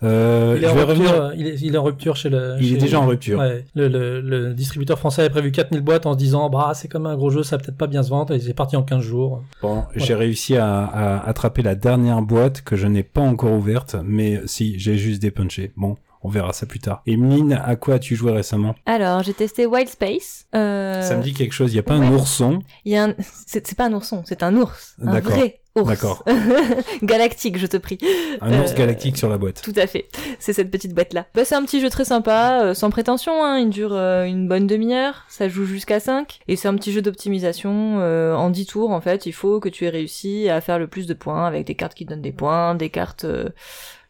Euh, 0.03 0.55
il, 0.57 0.63
est 0.63 0.67
je 0.67 0.71
en 0.71 0.75
vais 0.75 0.83
rupture, 0.83 1.05
revenir. 1.11 1.23
euh, 1.23 1.33
il, 1.37 1.47
est, 1.47 1.61
il 1.61 1.75
est 1.75 1.77
en 1.77 1.83
rupture 1.83 2.15
chez 2.15 2.29
le. 2.29 2.55
Il 2.59 2.67
chez- 2.69 2.73
est 2.73 2.77
déjà 2.77 2.99
en 2.99 3.05
rupture. 3.05 3.39
Ouais. 3.39 3.65
Le, 3.75 3.87
le, 3.87 4.19
le 4.21 4.53
distributeur 4.53 4.97
français 4.97 5.21
avait 5.21 5.29
prévu 5.29 5.51
4000 5.51 5.81
boîtes 5.81 6.05
en 6.05 6.13
se 6.13 6.17
disant, 6.17 6.49
bah, 6.49 6.71
c'est 6.73 6.87
comme 6.87 7.05
un 7.05 7.15
gros 7.15 7.29
jeu, 7.29 7.43
ça 7.43 7.57
va 7.57 7.63
peut-être 7.63 7.77
pas 7.77 7.87
bien 7.87 8.01
se 8.03 8.09
vendre. 8.09 8.33
Et 8.33 8.39
c'est 8.39 8.53
parti 8.53 8.75
en 8.75 8.83
15 8.83 9.01
jours. 9.01 9.43
Bon, 9.61 9.83
j'ai 9.95 10.15
réussi 10.15 10.57
à, 10.57 10.83
à 10.85 11.27
attraper 11.29 11.61
la 11.61 11.75
dernière 11.75 12.21
boîte 12.21 12.61
que 12.61 12.75
je 12.75 12.87
n'ai 12.87 13.03
pas 13.03 13.21
encore 13.21 13.51
ouverte, 13.53 13.95
mais 14.03 14.41
si, 14.45 14.79
j'ai 14.79 14.97
juste 14.97 15.21
dépunché. 15.21 15.71
Bon, 15.77 15.97
on 16.23 16.29
verra 16.29 16.53
ça 16.53 16.65
plus 16.65 16.79
tard. 16.79 17.01
Et 17.07 17.17
Mine, 17.17 17.59
à 17.63 17.75
quoi 17.75 17.95
as-tu 17.95 18.15
joué 18.15 18.31
récemment? 18.31 18.75
Alors, 18.85 19.23
j'ai 19.23 19.33
testé 19.33 19.65
Wild 19.65 19.87
Space. 19.89 20.45
Euh, 20.55 21.01
Ça 21.01 21.15
me 21.17 21.23
dit 21.23 21.33
quelque 21.33 21.53
chose. 21.53 21.73
Il 21.73 21.75
y 21.75 21.79
a 21.79 21.83
pas 21.83 21.97
ouais. 21.97 22.05
un 22.05 22.11
ourson? 22.13 22.59
Il 22.85 22.91
y 22.91 22.95
a 22.97 23.05
un... 23.05 23.13
C'est 23.47 23.65
c'est 23.67 23.75
pas 23.77 23.85
un 23.85 23.93
ourson, 23.93 24.21
c'est 24.25 24.43
un 24.43 24.55
ours. 24.55 24.95
Un 25.01 25.13
D'accord. 25.13 25.31
vrai. 25.33 25.60
D'accord. 25.75 26.23
Galactique, 27.03 27.57
je 27.57 27.65
te 27.65 27.77
prie. 27.77 27.97
Un 28.41 28.59
ours 28.59 28.71
Euh, 28.71 28.75
galactique 28.75 29.17
sur 29.17 29.29
la 29.29 29.37
boîte. 29.37 29.61
Tout 29.61 29.73
à 29.77 29.87
fait. 29.87 30.07
C'est 30.39 30.53
cette 30.53 30.69
petite 30.69 30.93
boîte 30.93 31.13
là. 31.13 31.27
Bah, 31.33 31.45
c'est 31.45 31.55
un 31.55 31.63
petit 31.63 31.79
jeu 31.79 31.89
très 31.89 32.03
sympa, 32.05 32.61
euh, 32.63 32.73
sans 32.73 32.89
prétention, 32.89 33.43
hein. 33.43 33.57
il 33.57 33.69
dure 33.69 33.93
euh, 33.93 34.25
une 34.25 34.47
bonne 34.47 34.67
demi-heure, 34.67 35.25
ça 35.29 35.47
joue 35.47 35.65
jusqu'à 35.65 35.99
5 35.99 36.39
et 36.47 36.55
c'est 36.55 36.67
un 36.67 36.75
petit 36.75 36.91
jeu 36.91 37.01
d'optimisation 37.01 37.99
euh, 37.99 38.33
en 38.35 38.49
10 38.49 38.65
tours 38.65 38.91
en 38.91 38.99
fait, 39.01 39.25
il 39.25 39.31
faut 39.33 39.59
que 39.59 39.69
tu 39.69 39.85
aies 39.85 39.89
réussi 39.89 40.49
à 40.49 40.59
faire 40.59 40.77
le 40.77 40.87
plus 40.87 41.07
de 41.07 41.13
points 41.13 41.45
avec 41.45 41.65
des 41.65 41.75
cartes 41.75 41.93
qui 41.93 42.05
donnent 42.05 42.21
des 42.21 42.33
points, 42.33 42.75
des 42.75 42.89
cartes 42.89 43.23
euh, 43.23 43.49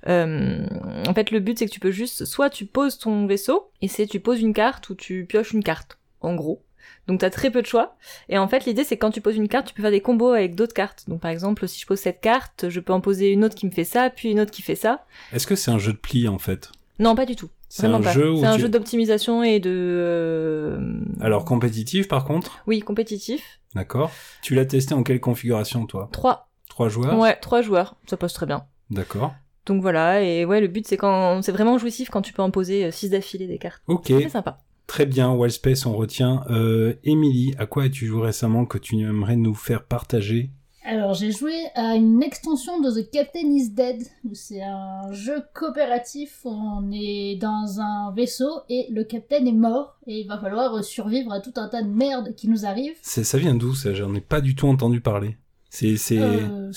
euh, 0.08 0.66
en 1.08 1.14
fait, 1.14 1.30
le 1.32 1.40
but 1.40 1.60
c'est 1.60 1.68
que 1.68 1.72
tu 1.72 1.80
peux 1.80 1.92
juste, 1.92 2.26
soit 2.26 2.50
tu 2.50 2.66
poses 2.66 2.98
ton 2.98 3.28
vaisseau, 3.28 3.70
et 3.82 3.88
c'est 3.88 4.08
tu 4.08 4.20
poses 4.20 4.42
une 4.42 4.54
carte 4.54 4.90
ou 4.90 4.96
tu 4.96 5.26
pioches 5.26 5.54
une 5.54 5.64
carte, 5.64 6.00
en 6.22 6.34
gros. 6.34 6.64
Donc 7.08 7.20
t'as 7.20 7.30
très 7.30 7.50
peu 7.52 7.62
de 7.62 7.68
choix. 7.68 7.96
Et 8.30 8.38
en 8.38 8.48
fait, 8.48 8.66
l'idée 8.66 8.84
c'est 8.84 8.96
que 8.96 9.02
quand 9.02 9.12
tu 9.12 9.22
poses 9.22 9.36
une 9.36 9.48
carte, 9.48 9.68
tu 9.68 9.74
peux 9.74 9.82
faire 9.82 9.92
des 9.92 10.02
combos 10.02 10.30
avec 10.32 10.56
d'autres 10.56 10.74
cartes. 10.74 11.06
Donc 11.08 11.20
par 11.22 11.32
exemple, 11.32 11.68
si 11.68 11.80
je 11.80 11.86
pose 11.88 12.00
cette 12.00 12.22
carte, 12.22 12.66
je 12.70 12.80
peux 12.80 12.94
en 12.94 13.02
poser 13.02 13.30
une 13.32 13.44
autre 13.44 13.56
qui 13.56 13.66
me 13.66 13.72
fait 13.72 13.84
ça, 13.84 14.10
puis 14.10 14.30
une 14.32 14.40
autre 14.40 14.52
qui 14.52 14.62
fait 14.62 14.76
ça. 14.76 15.06
Est-ce 15.34 15.48
que 15.48 15.56
c'est 15.56 15.72
un 15.72 15.80
jeu 15.80 15.94
de 15.94 15.98
pli 15.98 16.28
en 16.28 16.38
fait? 16.40 16.72
Non, 17.00 17.16
pas 17.16 17.26
du 17.26 17.36
tout. 17.36 17.50
C'est 17.70 17.88
un 17.88 18.02
pas. 18.02 18.12
jeu 18.12 18.30
où 18.32 18.40
C'est 18.42 18.46
un 18.46 18.56
tu- 18.56 18.62
jeu 18.64 18.70
d'optimisation 18.70 19.44
et 19.44 19.60
de. 19.60 19.70
euh, 19.72 20.80
Alors 21.22 21.46
compétitif 21.46 22.08
par 22.08 22.26
contre? 22.26 22.62
Oui, 22.68 22.82
compétitif. 22.82 23.60
D'accord. 23.76 24.12
Tu 24.42 24.56
l'as 24.56 24.66
testé 24.66 24.94
en 24.94 25.04
quelle 25.04 25.20
configuration 25.22 25.86
toi? 25.86 26.10
3. 26.12 26.50
Trois 26.70 26.90
joueurs? 26.90 27.18
Ouais, 27.18 27.36
trois 27.38 27.62
joueurs. 27.62 27.96
Ça 28.08 28.18
passe 28.18 28.34
très 28.34 28.46
bien. 28.46 28.66
D'accord. 28.90 29.34
Donc 29.66 29.82
voilà, 29.82 30.22
et 30.22 30.44
ouais, 30.44 30.60
le 30.60 30.68
but 30.68 30.88
c'est 30.88 30.98
quand 30.98 31.42
c'est 31.44 31.52
vraiment 31.52 31.78
jouissif 31.78 32.10
quand 32.10 32.22
tu 32.22 32.34
peux 32.34 32.42
en 32.42 32.52
poser 32.52 32.92
6 32.92 33.10
d'affilée 33.12 33.48
des 33.48 33.58
cartes. 33.58 33.82
Ok. 33.88 34.06
C'est 34.08 34.30
sympa. 34.30 34.60
Très 34.92 35.06
bien, 35.06 35.34
Wildspace, 35.34 35.86
on 35.86 35.96
retient. 35.96 36.44
Euh, 36.50 36.96
Émilie, 37.06 37.56
à 37.58 37.66
quoi 37.66 37.84
as-tu 37.84 38.08
joué 38.08 38.24
récemment 38.26 38.66
que 38.66 38.78
tu 38.78 39.00
aimerais 39.00 39.38
nous 39.38 39.54
faire 39.56 39.86
partager? 39.86 40.50
Alors, 40.84 41.14
j'ai 41.14 41.32
joué 41.32 41.54
à 41.76 41.96
une 41.96 42.22
extension 42.22 42.82
de 42.82 42.92
The 42.92 43.10
Captain 43.10 43.40
is 43.52 43.70
Dead, 43.70 44.02
où 44.26 44.34
c'est 44.34 44.62
un 44.62 45.10
jeu 45.14 45.44
coopératif 45.54 46.40
où 46.44 46.50
on 46.50 46.92
est 46.92 47.38
dans 47.40 47.80
un 47.80 48.12
vaisseau 48.14 48.50
et 48.68 48.88
le 48.92 49.06
capitaine 49.06 49.48
est 49.48 49.54
mort, 49.54 49.96
et 50.08 50.20
il 50.20 50.28
va 50.28 50.38
falloir 50.38 50.84
survivre 50.84 51.32
à 51.32 51.40
tout 51.40 51.54
un 51.56 51.70
tas 51.70 51.84
de 51.84 51.88
merde 51.88 52.36
qui 52.36 52.50
nous 52.50 52.66
arrive. 52.66 52.92
Ça 53.02 53.38
vient 53.38 53.56
d'où 53.56 53.74
ça? 53.74 53.94
J'en 53.94 54.14
ai 54.14 54.20
pas 54.20 54.42
du 54.42 54.56
tout 54.56 54.68
entendu 54.68 55.00
parler. 55.00 55.38
C'est 55.70 55.96
Euh, 56.12 56.70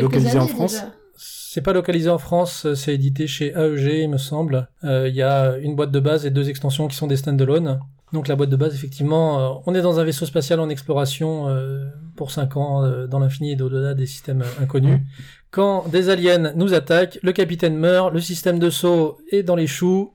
localisé 0.00 0.36
en 0.36 0.48
France? 0.48 0.72
déjà. 0.72 0.92
C'est 1.50 1.62
pas 1.62 1.72
localisé 1.72 2.10
en 2.10 2.18
France, 2.18 2.74
c'est 2.74 2.92
édité 2.92 3.26
chez 3.26 3.54
AEG, 3.56 4.02
il 4.02 4.10
me 4.10 4.18
semble. 4.18 4.68
Euh, 4.84 5.08
Il 5.08 5.14
y 5.14 5.22
a 5.22 5.56
une 5.56 5.76
boîte 5.76 5.90
de 5.90 5.98
base 5.98 6.26
et 6.26 6.30
deux 6.30 6.50
extensions 6.50 6.88
qui 6.88 6.94
sont 6.94 7.06
des 7.06 7.16
standalone. 7.16 7.80
Donc 8.12 8.28
la 8.28 8.36
boîte 8.36 8.50
de 8.50 8.56
base, 8.56 8.74
effectivement, 8.74 9.40
euh, 9.40 9.60
on 9.64 9.74
est 9.74 9.80
dans 9.80 9.98
un 9.98 10.04
vaisseau 10.04 10.26
spatial 10.26 10.60
en 10.60 10.68
exploration 10.68 11.48
euh, 11.48 11.88
pour 12.16 12.32
5 12.32 12.58
ans 12.58 12.84
euh, 12.84 13.06
dans 13.06 13.18
l'infini 13.18 13.52
et 13.52 13.62
au-delà 13.62 13.94
des 13.94 14.04
systèmes 14.04 14.42
euh, 14.42 14.62
inconnus. 14.62 15.00
Quand 15.50 15.88
des 15.88 16.10
aliens 16.10 16.52
nous 16.54 16.74
attaquent, 16.74 17.18
le 17.22 17.32
capitaine 17.32 17.78
meurt, 17.78 18.12
le 18.12 18.20
système 18.20 18.58
de 18.58 18.68
saut 18.68 19.16
est 19.32 19.42
dans 19.42 19.56
les 19.56 19.66
choux, 19.66 20.12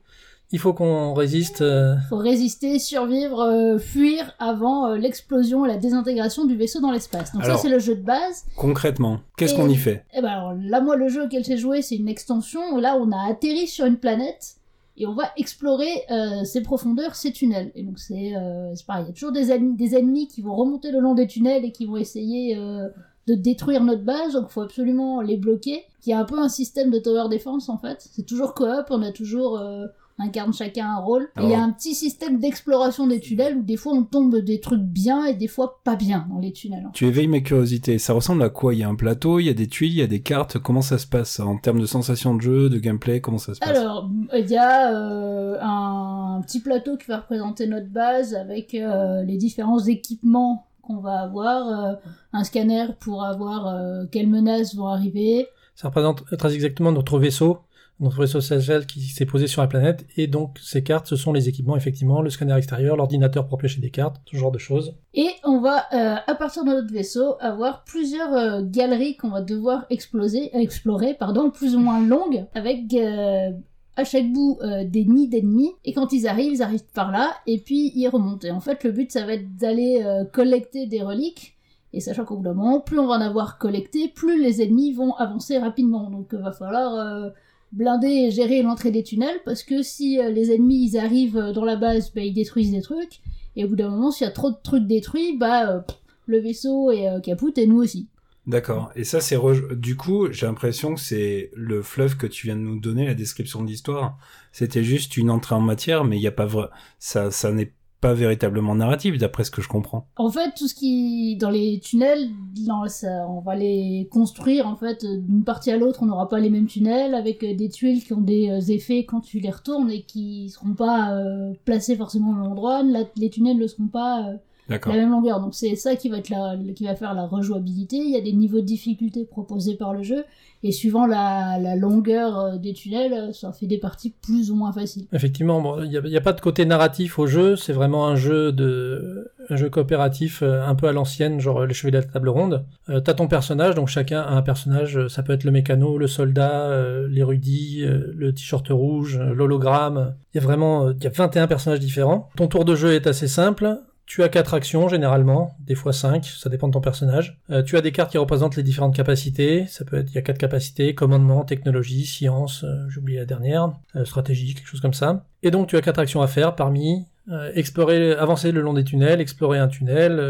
il 0.54 0.58
faut 0.60 0.72
qu'on 0.72 1.12
résiste. 1.14 1.60
euh, 1.62 1.96
faut 2.08 2.16
résister, 2.16 2.78
survivre, 2.78 3.40
euh, 3.40 3.78
fuir 3.78 4.32
avant 4.38 4.86
euh, 4.86 4.96
l'explosion 4.96 5.64
et 5.66 5.68
la 5.68 5.76
désintégration 5.76 6.44
du 6.46 6.54
vaisseau 6.56 6.80
dans 6.80 6.92
l'espace. 6.92 7.32
Donc 7.32 7.42
Alors- 7.42 7.56
ça 7.56 7.62
c'est 7.64 7.68
le 7.68 7.80
jeu 7.80 7.96
de 7.96 8.02
base. 8.02 8.44
Concrètement, 8.56 9.18
qu'est-ce 9.36 9.54
qu'on 9.54 9.68
y 9.68 9.74
fait? 9.76 10.04
Et 10.16 10.22
ben 10.22 10.28
alors 10.28 10.54
là 10.58 10.80
moi 10.80 10.96
le 10.96 11.08
jeu 11.08 11.24
auquel 11.24 11.44
j'ai 11.44 11.56
joué 11.56 11.82
c'est 11.82 11.96
une 11.96 12.08
extension 12.08 12.60
où 12.72 12.78
là 12.78 12.96
on 12.98 13.10
a 13.12 13.28
atterri 13.30 13.66
sur 13.66 13.84
une 13.84 13.96
planète 13.98 14.54
et 14.96 15.06
on 15.08 15.14
va 15.14 15.24
explorer 15.36 15.90
euh, 16.12 16.44
ces 16.44 16.62
profondeurs, 16.62 17.16
ces 17.16 17.32
tunnels. 17.32 17.72
Et 17.74 17.82
donc 17.82 17.98
c'est 17.98 18.32
euh, 18.36 18.72
pareil, 18.86 19.04
il 19.04 19.08
y 19.08 19.10
a 19.10 19.12
toujours 19.12 19.32
des, 19.32 19.50
ennemis- 19.50 19.76
des 19.76 19.96
ennemis 19.96 20.28
qui 20.28 20.40
vont 20.40 20.54
remonter 20.54 20.92
le 20.92 21.00
long 21.00 21.14
des 21.14 21.26
tunnels 21.26 21.64
et 21.64 21.72
qui 21.72 21.84
vont 21.86 21.96
essayer 21.96 22.56
euh, 22.56 22.88
de 23.26 23.34
détruire 23.34 23.82
notre 23.82 24.04
base, 24.04 24.34
donc 24.34 24.50
faut 24.50 24.60
absolument 24.60 25.20
les 25.20 25.36
bloquer. 25.36 25.82
Il 26.06 26.10
y 26.10 26.12
a 26.12 26.18
un 26.20 26.24
peu 26.24 26.38
un 26.38 26.48
système 26.50 26.90
de 26.90 26.98
tower 26.98 27.28
defense 27.30 27.68
en 27.68 27.78
fait. 27.78 27.96
C'est 28.12 28.26
toujours 28.26 28.54
coop, 28.54 28.84
on 28.90 29.02
a 29.02 29.10
toujours 29.10 29.58
euh, 29.58 29.86
incarne 30.18 30.52
chacun 30.52 30.90
un 30.90 30.98
rôle. 30.98 31.28
Il 31.42 31.48
y 31.48 31.54
a 31.54 31.62
un 31.62 31.70
petit 31.70 31.94
système 31.94 32.38
d'exploration 32.38 33.06
des 33.06 33.20
tunnels 33.20 33.56
où 33.56 33.62
des 33.62 33.76
fois 33.76 33.92
on 33.92 34.04
tombe 34.04 34.36
des 34.36 34.60
trucs 34.60 34.82
bien 34.82 35.24
et 35.24 35.34
des 35.34 35.48
fois 35.48 35.80
pas 35.84 35.96
bien 35.96 36.26
dans 36.30 36.38
les 36.38 36.52
tunnels. 36.52 36.88
Tu 36.92 37.06
éveilles 37.06 37.28
ma 37.28 37.40
curiosité. 37.40 37.98
Ça 37.98 38.12
ressemble 38.12 38.42
à 38.42 38.48
quoi? 38.48 38.74
Il 38.74 38.80
y 38.80 38.82
a 38.82 38.88
un 38.88 38.94
plateau, 38.94 39.40
il 39.40 39.46
y 39.46 39.50
a 39.50 39.54
des 39.54 39.66
tuiles, 39.66 39.92
il 39.92 39.98
y 39.98 40.02
a 40.02 40.06
des 40.06 40.22
cartes. 40.22 40.58
Comment 40.58 40.82
ça 40.82 40.98
se 40.98 41.06
passe 41.06 41.40
en 41.40 41.58
termes 41.58 41.80
de 41.80 41.86
sensation 41.86 42.34
de 42.34 42.40
jeu, 42.40 42.68
de 42.68 42.78
gameplay? 42.78 43.20
Comment 43.20 43.38
ça 43.38 43.54
se 43.54 43.60
passe? 43.60 43.68
Alors, 43.68 44.08
il 44.34 44.48
y 44.48 44.56
a 44.56 44.94
euh, 44.94 45.58
un 45.60 46.40
petit 46.42 46.60
plateau 46.60 46.96
qui 46.96 47.06
va 47.06 47.18
représenter 47.18 47.66
notre 47.66 47.88
base 47.88 48.34
avec 48.34 48.74
euh, 48.74 49.22
les 49.22 49.36
différents 49.36 49.80
équipements 49.80 50.66
qu'on 50.82 50.98
va 50.98 51.20
avoir, 51.20 51.68
euh, 51.68 51.94
un 52.32 52.44
scanner 52.44 52.86
pour 53.00 53.24
avoir 53.24 53.68
euh, 53.68 54.04
quelles 54.10 54.28
menaces 54.28 54.74
vont 54.74 54.86
arriver. 54.86 55.46
Ça 55.74 55.88
représente 55.88 56.24
très 56.36 56.54
exactement 56.54 56.92
notre 56.92 57.18
vaisseau, 57.18 57.58
notre 58.00 58.20
vaisseau 58.20 58.40
spatial 58.40 58.86
qui 58.86 59.00
s'est 59.00 59.26
posé 59.26 59.46
sur 59.46 59.62
la 59.62 59.68
planète. 59.68 60.06
Et 60.16 60.26
donc, 60.26 60.58
ces 60.60 60.82
cartes, 60.82 61.06
ce 61.06 61.16
sont 61.16 61.32
les 61.32 61.48
équipements, 61.48 61.76
effectivement, 61.76 62.22
le 62.22 62.30
scanner 62.30 62.56
extérieur, 62.56 62.96
l'ordinateur 62.96 63.46
pour 63.46 63.58
piocher 63.58 63.80
des 63.80 63.90
cartes, 63.90 64.16
ce 64.26 64.36
genre 64.36 64.50
de 64.50 64.58
choses. 64.58 64.96
Et 65.14 65.28
on 65.44 65.60
va, 65.60 65.84
euh, 65.92 66.16
à 66.26 66.34
partir 66.34 66.64
de 66.64 66.70
notre 66.70 66.92
vaisseau, 66.92 67.36
avoir 67.40 67.84
plusieurs 67.84 68.32
euh, 68.34 68.62
galeries 68.64 69.16
qu'on 69.16 69.30
va 69.30 69.42
devoir 69.42 69.86
exploser, 69.90 70.50
explorer, 70.56 71.14
pardon, 71.14 71.50
plus 71.50 71.76
ou 71.76 71.78
moins 71.78 72.04
longues, 72.04 72.46
avec 72.54 72.92
euh, 72.94 73.50
à 73.96 74.04
chaque 74.04 74.30
bout 74.32 74.58
des 74.86 75.04
nids 75.04 75.28
d'ennemis. 75.28 75.70
Et 75.84 75.92
quand 75.92 76.12
ils 76.12 76.26
arrivent, 76.26 76.52
ils 76.52 76.62
arrivent 76.62 76.84
par 76.94 77.12
là, 77.12 77.30
et 77.46 77.60
puis 77.60 77.92
ils 77.94 78.08
remontent. 78.08 78.44
Et 78.44 78.50
en 78.50 78.58
fait, 78.58 78.82
le 78.82 78.90
but, 78.90 79.12
ça 79.12 79.24
va 79.24 79.34
être 79.34 79.56
d'aller 79.56 80.04
collecter 80.32 80.86
des 80.86 81.00
reliques. 81.00 81.56
Et 81.92 82.00
sachant 82.00 82.24
qu'au 82.24 82.38
bout 82.38 82.42
d'un 82.42 82.54
moment, 82.54 82.80
plus 82.80 82.98
on 82.98 83.06
va 83.06 83.14
en 83.14 83.20
avoir 83.20 83.56
collecté, 83.56 84.08
plus 84.08 84.42
les 84.42 84.62
ennemis 84.62 84.94
vont 84.94 85.14
avancer 85.14 85.58
rapidement. 85.58 86.10
Donc 86.10 86.30
il 86.32 86.40
va 86.40 86.50
falloir 86.50 87.30
blinder 87.74 88.26
et 88.26 88.30
gérer 88.30 88.62
l'entrée 88.62 88.90
des 88.90 89.02
tunnels, 89.02 89.40
parce 89.44 89.62
que 89.62 89.82
si 89.82 90.18
euh, 90.18 90.30
les 90.30 90.52
ennemis 90.52 90.88
ils 90.88 90.98
arrivent 90.98 91.36
euh, 91.36 91.52
dans 91.52 91.64
la 91.64 91.76
base, 91.76 92.12
bah, 92.14 92.22
ils 92.22 92.32
détruisent 92.32 92.70
des 92.70 92.82
trucs. 92.82 93.20
Et 93.56 93.64
au 93.64 93.68
bout 93.68 93.76
d'un 93.76 93.90
moment, 93.90 94.10
s'il 94.10 94.26
y 94.26 94.28
a 94.28 94.32
trop 94.32 94.50
de 94.50 94.56
trucs 94.62 94.86
détruits, 94.86 95.36
bah 95.36 95.70
euh, 95.70 95.80
le 96.26 96.38
vaisseau 96.38 96.90
est 96.90 97.08
euh, 97.08 97.52
et 97.56 97.66
nous 97.66 97.82
aussi. 97.82 98.08
D'accord. 98.46 98.90
Et 98.94 99.04
ça, 99.04 99.20
c'est 99.20 99.36
rej- 99.36 99.74
du 99.74 99.96
coup, 99.96 100.30
j'ai 100.30 100.46
l'impression 100.46 100.94
que 100.94 101.00
c'est 101.00 101.50
le 101.54 101.82
fleuve 101.82 102.16
que 102.16 102.26
tu 102.26 102.46
viens 102.46 102.56
de 102.56 102.60
nous 102.60 102.78
donner, 102.78 103.06
la 103.06 103.14
description 103.14 103.62
de 103.62 103.68
l'histoire. 103.68 104.18
C'était 104.52 104.84
juste 104.84 105.16
une 105.16 105.30
entrée 105.30 105.54
en 105.54 105.60
matière, 105.62 106.04
mais 106.04 106.16
il 106.16 106.22
y 106.22 106.26
a 106.26 106.32
pas 106.32 106.44
vrai. 106.46 106.68
Ça, 106.98 107.30
ça 107.30 107.52
n'est 107.52 107.72
pas 108.04 108.12
véritablement 108.12 108.74
narratif, 108.74 109.16
d'après 109.16 109.44
ce 109.44 109.50
que 109.50 109.62
je 109.62 109.68
comprends. 109.68 110.06
En 110.16 110.28
fait, 110.28 110.52
tout 110.54 110.68
ce 110.68 110.74
qui 110.74 111.36
dans 111.36 111.48
les 111.48 111.80
tunnels, 111.80 112.28
dans 112.66 112.86
ça, 112.86 113.26
on 113.30 113.40
va 113.40 113.54
les 113.54 114.08
construire 114.10 114.66
en 114.66 114.76
fait 114.76 115.06
d'une 115.06 115.42
partie 115.42 115.70
à 115.70 115.78
l'autre. 115.78 116.02
On 116.02 116.06
n'aura 116.06 116.28
pas 116.28 116.38
les 116.38 116.50
mêmes 116.50 116.66
tunnels 116.66 117.14
avec 117.14 117.42
euh, 117.42 117.54
des 117.54 117.70
tuiles 117.70 118.04
qui 118.04 118.12
ont 118.12 118.20
des 118.20 118.50
euh, 118.50 118.72
effets 118.74 119.06
quand 119.06 119.22
tu 119.22 119.40
les 119.40 119.50
retournes 119.50 119.90
et 119.90 120.02
qui 120.02 120.50
seront 120.50 120.74
pas 120.74 121.14
euh, 121.14 121.54
placés 121.64 121.96
forcément 121.96 122.32
au 122.32 122.34
même 122.34 122.52
endroit. 122.52 122.82
Les 123.16 123.30
tunnels 123.30 123.56
ne 123.56 123.66
seront 123.66 123.88
pas. 123.88 124.34
La 124.68 124.78
même 124.86 125.10
longueur. 125.10 125.40
Donc 125.40 125.54
c'est 125.54 125.76
ça 125.76 125.96
qui 125.96 126.08
va 126.08 126.18
être 126.18 126.30
la, 126.30 126.56
qui 126.74 126.84
va 126.84 126.94
faire 126.94 127.14
la 127.14 127.26
rejouabilité. 127.26 127.96
Il 127.96 128.10
y 128.10 128.16
a 128.16 128.20
des 128.20 128.32
niveaux 128.32 128.60
de 128.60 128.66
difficulté 128.66 129.24
proposés 129.24 129.76
par 129.76 129.92
le 129.92 130.02
jeu 130.02 130.24
et 130.62 130.72
suivant 130.72 131.06
la, 131.06 131.58
la 131.58 131.76
longueur 131.76 132.38
euh, 132.38 132.56
des 132.56 132.72
tunnels, 132.72 133.12
euh, 133.12 133.32
ça 133.32 133.52
fait 133.52 133.66
des 133.66 133.76
parties 133.76 134.14
plus 134.22 134.50
ou 134.50 134.54
moins 134.54 134.72
faciles. 134.72 135.06
Effectivement, 135.12 135.60
bon, 135.60 135.82
il 135.82 135.90
n'y 135.90 135.98
a, 135.98 136.00
il 136.04 136.10
y 136.10 136.16
a 136.16 136.22
pas 136.22 136.32
de 136.32 136.40
côté 136.40 136.64
narratif 136.64 137.18
au 137.18 137.26
jeu, 137.26 137.56
c'est 137.56 137.74
vraiment 137.74 138.06
un 138.06 138.16
jeu 138.16 138.50
de 138.50 139.30
un 139.50 139.56
jeu 139.56 139.68
coopératif 139.68 140.42
euh, 140.42 140.62
un 140.66 140.74
peu 140.74 140.88
à 140.88 140.92
l'ancienne, 140.92 141.40
genre 141.40 141.66
les 141.66 141.74
chevaliers 141.74 142.00
de 142.00 142.06
la 142.06 142.12
table 142.12 142.28
ronde. 142.28 142.64
Euh, 142.88 143.00
T'as 143.00 143.14
ton 143.14 143.28
personnage, 143.28 143.74
donc 143.74 143.88
chacun 143.88 144.20
a 144.20 144.32
un 144.32 144.42
personnage, 144.42 145.08
ça 145.08 145.22
peut 145.22 145.32
être 145.32 145.44
le 145.44 145.50
mécano, 145.50 145.98
le 145.98 146.06
soldat, 146.06 146.68
euh, 146.70 147.08
l'érudit, 147.08 147.82
euh, 147.84 148.12
le 148.16 148.32
t-shirt 148.32 148.66
rouge, 148.68 149.18
l'hologramme. 149.18 150.14
Il 150.32 150.38
y 150.38 150.40
a 150.40 150.44
vraiment 150.44 150.90
il 150.90 151.02
y 151.02 151.06
a 151.06 151.10
21 151.10 151.46
personnages 151.46 151.80
différents. 151.80 152.28
Ton 152.36 152.48
tour 152.48 152.64
de 152.64 152.74
jeu 152.74 152.94
est 152.94 153.06
assez 153.06 153.28
simple. 153.28 153.80
Tu 154.06 154.22
as 154.22 154.28
quatre 154.28 154.52
actions 154.52 154.88
généralement, 154.88 155.56
des 155.60 155.74
fois 155.74 155.94
5, 155.94 156.24
ça 156.26 156.50
dépend 156.50 156.68
de 156.68 156.74
ton 156.74 156.80
personnage. 156.82 157.40
Euh, 157.50 157.62
tu 157.62 157.76
as 157.76 157.80
des 157.80 157.90
cartes 157.90 158.10
qui 158.10 158.18
représentent 158.18 158.56
les 158.56 158.62
différentes 158.62 158.94
capacités. 158.94 159.66
Ça 159.66 159.84
peut 159.84 159.96
être, 159.96 160.10
il 160.10 160.14
y 160.14 160.18
a 160.18 160.22
quatre 160.22 160.38
capacités 160.38 160.94
commandement, 160.94 161.44
technologie, 161.44 162.04
science, 162.04 162.64
euh, 162.64 162.88
j'ai 162.90 163.00
oublié 163.00 163.18
la 163.18 163.24
dernière, 163.24 163.72
euh, 163.96 164.04
stratégie, 164.04 164.54
quelque 164.54 164.68
chose 164.68 164.82
comme 164.82 164.92
ça. 164.92 165.24
Et 165.42 165.50
donc 165.50 165.68
tu 165.68 165.76
as 165.76 165.80
quatre 165.80 165.98
actions 165.98 166.20
à 166.20 166.26
faire 166.26 166.54
parmi 166.54 167.06
euh, 167.30 167.50
explorer, 167.54 168.12
avancer 168.12 168.52
le 168.52 168.60
long 168.60 168.74
des 168.74 168.84
tunnels, 168.84 169.20
explorer 169.20 169.58
un 169.58 169.68
tunnel, 169.68 170.20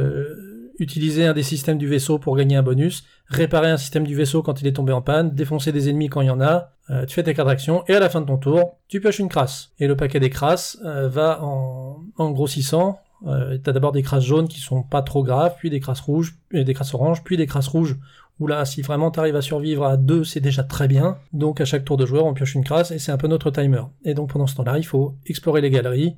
utiliser 0.79 1.27
un 1.27 1.33
des 1.33 1.43
systèmes 1.43 1.79
du 1.79 1.89
vaisseau 1.89 2.19
pour 2.19 2.37
gagner 2.37 2.57
un 2.57 2.63
bonus, 2.63 3.05
réparer 3.27 3.71
un 3.71 3.77
système 3.77 4.05
du 4.05 4.15
vaisseau 4.15 4.43
quand 4.43 4.61
il 4.61 4.69
est 4.69 4.73
tombé 4.73 4.93
en 4.93 5.03
panne, 5.03 5.35
défoncer 5.35 5.73
des 5.73 5.89
ennemis 5.89 6.09
quand 6.09 6.21
il 6.21 6.27
y 6.27 6.31
en 6.31 6.41
a. 6.41 6.71
Tu 7.07 7.15
fais 7.15 7.23
tes 7.23 7.33
quatre 7.33 7.49
actions 7.49 7.83
et 7.89 7.95
à 7.95 8.01
la 8.01 8.09
fin 8.09 8.21
de 8.21 8.27
ton 8.27 8.37
tour, 8.37 8.77
tu 8.89 9.01
pioches 9.01 9.19
une 9.19 9.29
crasse. 9.29 9.71
Et 9.79 9.87
le 9.87 9.97
paquet 9.97 10.21
des 10.21 10.31
crasses 10.31 10.79
va 10.83 11.41
en 11.43 12.31
grossissant. 12.31 13.01
Euh, 13.27 13.59
T'as 13.63 13.73
d'abord 13.73 13.93
des 13.93 14.03
crasses 14.03 14.25
jaunes 14.25 14.49
qui 14.49 14.61
sont 14.61 14.83
pas 14.83 15.03
trop 15.03 15.23
graves, 15.23 15.55
puis 15.59 15.71
des 15.71 15.81
crasses 15.81 16.01
rouges, 16.01 16.37
et 16.53 16.65
des 16.65 16.75
crasses 16.75 16.95
oranges, 16.95 17.25
puis 17.25 17.37
des 17.37 17.47
crasses 17.47 17.69
rouges 17.69 17.97
où 18.41 18.47
là, 18.47 18.65
si 18.65 18.83
vraiment 18.83 19.11
t'arrives 19.11 19.37
à 19.37 19.43
survivre 19.43 19.85
à 19.85 19.97
deux, 19.97 20.25
c'est 20.25 20.41
déjà 20.41 20.65
très 20.65 20.89
bien. 20.89 21.19
Donc 21.33 21.61
à 21.61 21.65
chaque 21.65 21.85
tour 21.85 21.97
de 21.97 22.07
joueur, 22.07 22.27
on 22.27 22.35
pioche 22.35 22.55
une 22.55 22.65
crasse 22.65 22.91
et 22.91 22.99
c'est 22.99 23.13
un 23.13 23.17
peu 23.17 23.29
notre 23.29 23.51
timer. 23.51 23.83
Et 24.05 24.15
donc 24.15 24.33
pendant 24.33 24.47
ce 24.47 24.57
temps-là, 24.57 24.79
il 24.79 24.87
faut 24.87 25.15
explorer 25.27 25.61
les 25.61 25.71
galeries, 25.71 26.17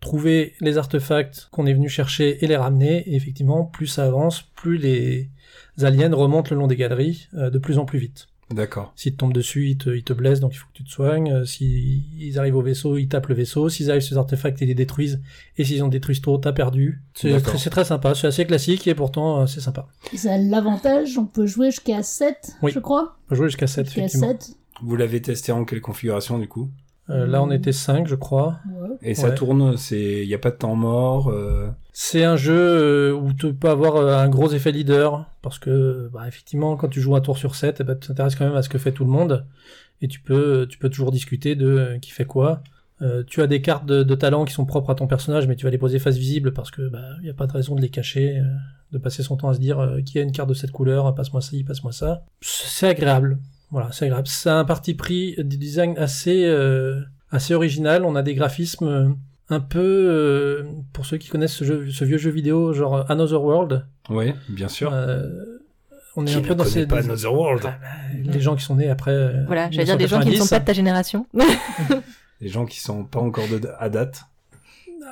trouver 0.00 0.54
les 0.60 0.76
artefacts 0.76 1.48
qu'on 1.50 1.66
est 1.66 1.72
venu 1.72 1.88
chercher 1.88 2.44
et 2.44 2.46
les 2.46 2.56
ramener. 2.56 3.08
Et 3.08 3.14
effectivement, 3.14 3.64
plus 3.64 3.86
ça 3.86 4.04
avance, 4.04 4.42
plus 4.54 4.76
les 4.76 5.30
aliens 5.82 6.14
remontent 6.14 6.54
le 6.54 6.60
long 6.60 6.66
des 6.66 6.76
galeries 6.76 7.28
euh, 7.34 7.48
de 7.48 7.58
plus 7.58 7.78
en 7.78 7.86
plus 7.86 7.98
vite. 7.98 8.28
D'accord. 8.50 8.92
S'ils 8.94 9.12
te 9.12 9.18
tombent 9.18 9.32
dessus, 9.32 9.70
ils 9.70 9.78
te, 9.78 9.90
ils 9.90 10.02
te 10.04 10.12
blessent, 10.12 10.40
donc 10.40 10.52
il 10.54 10.58
faut 10.58 10.66
que 10.72 10.76
tu 10.76 10.84
te 10.84 10.90
soignes. 10.90 11.32
Euh, 11.32 11.44
S'ils 11.44 12.38
arrivent 12.38 12.56
au 12.56 12.62
vaisseau, 12.62 12.96
ils 12.98 13.08
tapent 13.08 13.28
le 13.28 13.34
vaisseau. 13.34 13.68
S'ils 13.68 13.90
arrivent 13.90 14.02
sur 14.02 14.14
les 14.14 14.18
artefacts, 14.18 14.60
ils 14.60 14.68
les 14.68 14.74
détruisent. 14.74 15.20
Et 15.56 15.64
s'ils 15.64 15.82
ont 15.82 15.88
détruit 15.88 16.20
trop, 16.20 16.36
t'as 16.38 16.52
perdu. 16.52 17.00
C'est 17.14 17.40
très, 17.70 17.84
sympa, 17.84 18.14
c'est 18.14 18.26
assez 18.26 18.44
classique 18.44 18.86
et 18.86 18.94
pourtant 18.94 19.40
euh, 19.42 19.46
c'est 19.46 19.60
sympa. 19.60 19.86
Ça 20.14 20.34
a 20.34 20.38
l'avantage, 20.38 21.16
on 21.18 21.24
peut 21.26 21.46
jouer 21.46 21.70
jusqu'à 21.70 22.02
7, 22.02 22.52
Oui. 22.62 22.72
je 22.74 22.78
crois. 22.80 23.16
On 23.26 23.28
peut 23.30 23.36
jouer 23.36 23.48
jusqu'à 23.48 23.66
7, 23.66 23.86
Jusqu'à 23.86 24.00
effectivement. 24.02 24.28
7. 24.28 24.56
Vous 24.82 24.96
l'avez 24.96 25.22
testé 25.22 25.52
en 25.52 25.64
quelle 25.64 25.80
configuration, 25.80 26.38
du 26.38 26.48
coup? 26.48 26.68
Euh, 27.10 27.26
là, 27.26 27.42
on 27.42 27.50
était 27.50 27.72
5, 27.72 28.06
je 28.08 28.14
crois. 28.14 28.58
Ouais. 28.80 28.88
Et 29.02 29.14
ça 29.14 29.28
Ouais. 29.28 29.34
tourne, 29.34 29.76
c'est, 29.76 30.22
il 30.22 30.28
y 30.28 30.34
a 30.34 30.38
pas 30.38 30.50
de 30.50 30.56
temps 30.56 30.74
mort. 30.74 31.28
euh, 31.28 31.68
C'est 31.92 32.24
un 32.24 32.36
jeu 32.36 32.56
euh, 32.56 33.12
où 33.12 33.32
tu 33.34 33.52
peux 33.52 33.68
avoir 33.68 33.96
un 34.18 34.28
gros 34.28 34.50
effet 34.52 34.72
leader, 34.72 35.26
parce 35.42 35.58
que, 35.58 36.08
bah, 36.12 36.26
effectivement, 36.26 36.76
quand 36.76 36.88
tu 36.88 37.00
joues 37.02 37.14
un 37.14 37.20
tour 37.20 37.36
sur 37.36 37.54
7, 37.56 37.78
eh 37.80 37.84
ben, 37.84 37.94
tu 37.98 38.08
t'intéresses 38.08 38.36
quand 38.36 38.46
même 38.46 38.56
à 38.56 38.62
ce 38.62 38.68
que 38.70 38.78
fait 38.78 38.92
tout 38.92 39.04
le 39.04 39.10
monde, 39.10 39.44
et 40.00 40.08
tu 40.08 40.20
peux, 40.20 40.66
tu 40.68 40.78
peux 40.78 40.88
toujours 40.88 41.12
discuter 41.12 41.56
de 41.56 41.66
euh, 41.68 41.98
qui 41.98 42.10
fait 42.10 42.24
quoi. 42.24 42.62
Euh, 43.02 43.22
tu 43.26 43.42
as 43.42 43.46
des 43.48 43.60
cartes 43.60 43.86
de, 43.86 44.02
de 44.02 44.14
talent 44.14 44.44
qui 44.44 44.54
sont 44.54 44.64
propres 44.64 44.90
à 44.90 44.94
ton 44.94 45.06
personnage, 45.06 45.46
mais 45.48 45.56
tu 45.56 45.64
vas 45.64 45.70
les 45.70 45.78
poser 45.78 45.98
face 45.98 46.16
visible 46.16 46.52
parce 46.52 46.70
que 46.70 46.88
bah 46.88 47.02
y 47.24 47.28
a 47.28 47.34
pas 47.34 47.46
de 47.48 47.52
raison 47.52 47.74
de 47.74 47.80
les 47.80 47.88
cacher, 47.88 48.38
euh, 48.38 48.44
de 48.92 48.98
passer 48.98 49.24
son 49.24 49.36
temps 49.36 49.48
à 49.48 49.54
se 49.54 49.58
dire 49.58 49.80
euh, 49.80 50.00
qui 50.00 50.18
a 50.18 50.22
une 50.22 50.30
carte 50.30 50.48
de 50.48 50.54
cette 50.54 50.70
couleur, 50.70 51.12
passe-moi 51.14 51.40
ça, 51.42 51.56
passe-moi 51.66 51.90
ça. 51.92 52.24
C'est 52.40 52.86
agréable, 52.86 53.38
voilà, 53.74 53.90
c'est 53.92 54.06
agréable. 54.06 54.26
C'est 54.28 54.48
un 54.50 54.64
parti 54.64 54.94
pris 54.94 55.34
du 55.38 55.58
design 55.58 55.98
assez 55.98 56.44
euh, 56.46 57.00
assez 57.30 57.52
original. 57.54 58.04
On 58.04 58.14
a 58.16 58.22
des 58.22 58.34
graphismes 58.34 58.86
euh, 58.88 59.08
un 59.50 59.60
peu 59.60 59.80
euh, 59.82 60.62
pour 60.92 61.04
ceux 61.04 61.18
qui 61.18 61.28
connaissent 61.28 61.52
ce, 61.54 61.64
jeu, 61.64 61.90
ce 61.90 62.04
vieux 62.04 62.16
jeu 62.18 62.30
vidéo 62.30 62.72
genre 62.72 63.04
Another 63.10 63.42
World. 63.42 63.84
Ouais, 64.08 64.34
bien 64.48 64.68
sûr. 64.68 64.90
euh, 64.92 65.28
on 66.16 66.22
est 66.24 66.30
Qui 66.30 66.36
un 66.36 66.40
ne 66.42 66.46
peu 66.46 66.54
dans 66.54 66.64
ces 66.64 66.86
pas 66.86 66.98
Another 67.00 67.34
World 67.34 67.62
Ah, 67.66 67.76
bah, 67.82 68.30
les 68.32 68.40
gens 68.40 68.54
qui 68.56 68.62
sont 68.64 68.76
nés 68.76 68.88
après. 68.88 69.10
euh, 69.10 69.44
Voilà, 69.46 69.68
j'allais 69.70 69.84
dire 69.84 69.96
des 69.96 70.06
gens 70.06 70.20
qui 70.20 70.28
ne 70.30 70.34
sont 70.36 70.44
1990. 70.44 70.50
pas 70.50 70.60
de 70.60 70.64
ta 70.64 70.72
génération. 70.72 71.26
Les 72.40 72.48
gens 72.48 72.66
qui 72.66 72.80
sont 72.80 73.04
pas 73.04 73.20
encore 73.20 73.48
de, 73.48 73.60
à 73.78 73.88
date. 73.88 74.22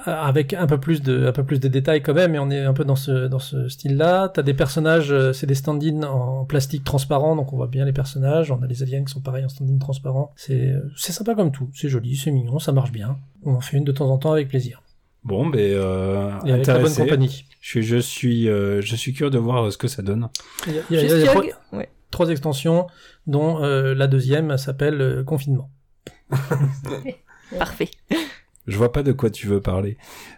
Avec 0.05 0.53
un 0.55 0.67
peu 0.67 0.79
plus 0.79 1.03
de 1.03 1.27
un 1.27 1.33
peu 1.33 1.45
plus 1.45 1.61
de 1.61 1.69
détails 1.69 2.03
quand 2.03 2.15
même 2.15 2.35
et 2.35 2.39
on 2.39 2.51
est 2.51 2.61
un 2.65 2.73
peu 2.73 2.85
dans 2.85 2.97
ce 2.97 3.29
dans 3.29 3.39
ce 3.39 3.69
style-là. 3.69 4.29
T'as 4.29 4.43
des 4.43 4.55
personnages, 4.55 5.13
euh, 5.13 5.33
c'est 5.33 5.47
des 5.47 5.55
stand-in 5.55 6.03
en 6.03 6.45
plastique 6.45 6.83
transparent, 6.85 7.37
donc 7.37 7.53
on 7.53 7.57
voit 7.57 7.67
bien 7.69 7.85
les 7.85 7.93
personnages. 7.93 8.51
On 8.51 8.63
a 8.63 8.67
les 8.67 8.83
aliens 8.83 9.05
qui 9.05 9.13
sont 9.13 9.21
pareils 9.21 9.45
en 9.45 9.49
stand-in 9.49 9.79
transparent. 9.79 10.33
C'est 10.37 10.75
c'est 10.97 11.13
sympa 11.13 11.35
comme 11.35 11.53
tout, 11.53 11.69
c'est 11.75 11.89
joli, 11.89 12.17
c'est 12.17 12.31
mignon, 12.31 12.59
ça 12.59 12.73
marche 12.73 12.93
bien. 12.93 13.17
On 13.45 13.55
en 13.55 13.61
fait 13.61 13.77
une 13.77 13.85
de 13.85 13.93
temps 13.93 14.11
en 14.11 14.19
temps 14.19 14.33
avec 14.33 14.49
plaisir 14.49 14.83
Bon, 15.25 15.47
ben, 15.49 15.61
euh, 15.61 16.31
et 16.45 16.53
avec 16.53 16.67
la 16.67 16.81
bonne 16.81 16.93
compagnie. 16.95 17.45
Je 17.61 17.69
suis, 17.69 17.83
je 17.85 17.97
suis, 17.99 18.49
euh, 18.49 18.81
je 18.83 18.97
suis 18.97 19.13
curieux 19.13 19.31
de 19.31 19.39
voir 19.39 19.67
euh, 19.67 19.71
ce 19.71 19.79
que 19.79 19.87
ça 19.87 20.03
donne. 20.03 20.29
Il 20.67 20.73
y 20.75 20.79
a, 20.79 20.83
il 20.91 20.97
y 20.97 20.99
a- 20.99 21.03
il 21.03 21.09
y 21.09 21.13
a 21.13 21.17
Juste 21.19 21.27
trois, 21.31 21.45
Ouais. 21.79 21.89
trois 22.11 22.29
extensions, 22.31 22.89
dont 23.29 23.63
euh, 23.63 23.95
la 23.95 24.09
deuxième 24.09 24.57
s'appelle 24.59 25.01
euh, 25.01 25.23
Confinement. 25.23 25.71
Parfait. 27.59 27.91
Je 28.69 28.77
vois 28.77 28.93
pas 28.93 29.03
de 29.03 29.11
quoi 29.11 29.29
tu 29.29 29.49
veux 29.49 29.61
parler. 29.61 29.97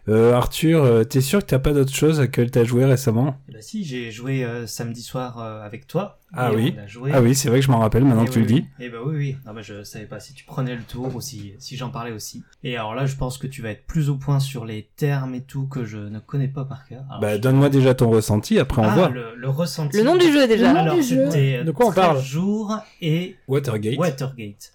Euh, 0.09 0.33
Arthur, 0.33 0.83
euh, 0.83 1.05
t'es 1.05 1.21
sûr 1.21 1.41
que 1.41 1.45
t'as 1.47 1.59
pas 1.59 1.75
d'autre 1.75 1.95
chose 1.95 2.21
à 2.21 2.23
laquelle 2.23 2.51
t'as 2.51 2.65
joué 2.65 2.87
récemment? 2.87 3.37
Eh 3.51 3.53
ben 3.53 3.61
si, 3.61 3.85
j'ai 3.85 4.11
joué 4.11 4.45
euh, 4.45 4.67
samedi 4.67 5.03
soir 5.03 5.39
euh, 5.39 5.61
avec 5.63 5.87
toi. 5.87 6.21
Ah 6.33 6.51
oui. 6.55 6.75
joué- 6.87 7.11
Ah 7.13 7.21
oui, 7.21 7.35
c'est 7.35 7.51
vrai 7.51 7.61
que 7.61 7.67
je 7.67 7.71
m'en 7.71 7.81
rappelle 7.81 8.03
maintenant 8.05 8.25
que 8.25 8.31
tu 8.31 8.41
le 8.41 8.47
dis. 8.47 8.55
oui. 8.55 8.67
Eh 8.81 8.89
ben 8.89 8.99
oui, 9.05 9.15
oui. 9.17 9.37
Non, 9.47 9.53
mais 9.53 9.63
je 9.63 9.83
savais 9.85 10.07
pas 10.07 10.21
si 10.21 10.33
tu 10.33 10.45
prenais 10.45 10.75
le 10.75 10.81
tour 10.83 11.15
ou 11.15 11.21
si, 11.21 11.53
si 11.59 11.77
j'en 11.77 11.91
parlais 11.91 12.13
aussi. 12.13 12.43
Et 12.63 12.77
alors 12.79 12.95
là, 12.95 13.05
je 13.05 13.15
pense 13.15 13.37
que 13.37 13.47
tu 13.47 13.61
vas 13.61 13.71
être 13.71 13.85
plus 13.87 14.09
au 14.09 14.17
point 14.17 14.41
sur 14.41 14.65
les 14.65 14.89
termes 14.97 15.35
et 15.35 15.43
tout 15.43 15.67
que 15.67 15.85
je 15.85 15.99
ne 15.99 16.19
connais 16.19 16.49
pas 16.49 16.65
par 16.65 16.87
cœur. 16.89 17.05
Alors, 17.11 17.21
Bah 17.21 17.37
je- 17.37 17.41
donne-moi 17.43 17.69
déjà 17.69 17.93
ton 17.95 18.09
ressenti, 18.09 18.59
après 18.59 18.81
on 18.81 18.87
ah, 18.89 18.95
voit. 18.95 19.09
le, 19.11 19.35
le 19.37 19.49
ressenti. 19.51 19.99
Le 19.99 20.03
nom 20.03 20.17
du 20.17 20.33
jeu 20.33 20.49
déjà. 20.49 20.69
Le 20.69 20.75
nom 20.79 20.81
Alors 20.81 20.95
du 20.97 21.03
jeu. 21.03 21.31
c'était 21.31 21.63
De 21.63 21.71
quoi 21.73 21.87
on 21.89 21.91
13 21.93 22.05
parle? 22.05 22.23
Jours 22.23 22.79
et 23.03 23.37
Watergate. 23.49 23.99
Watergate. 23.99 24.73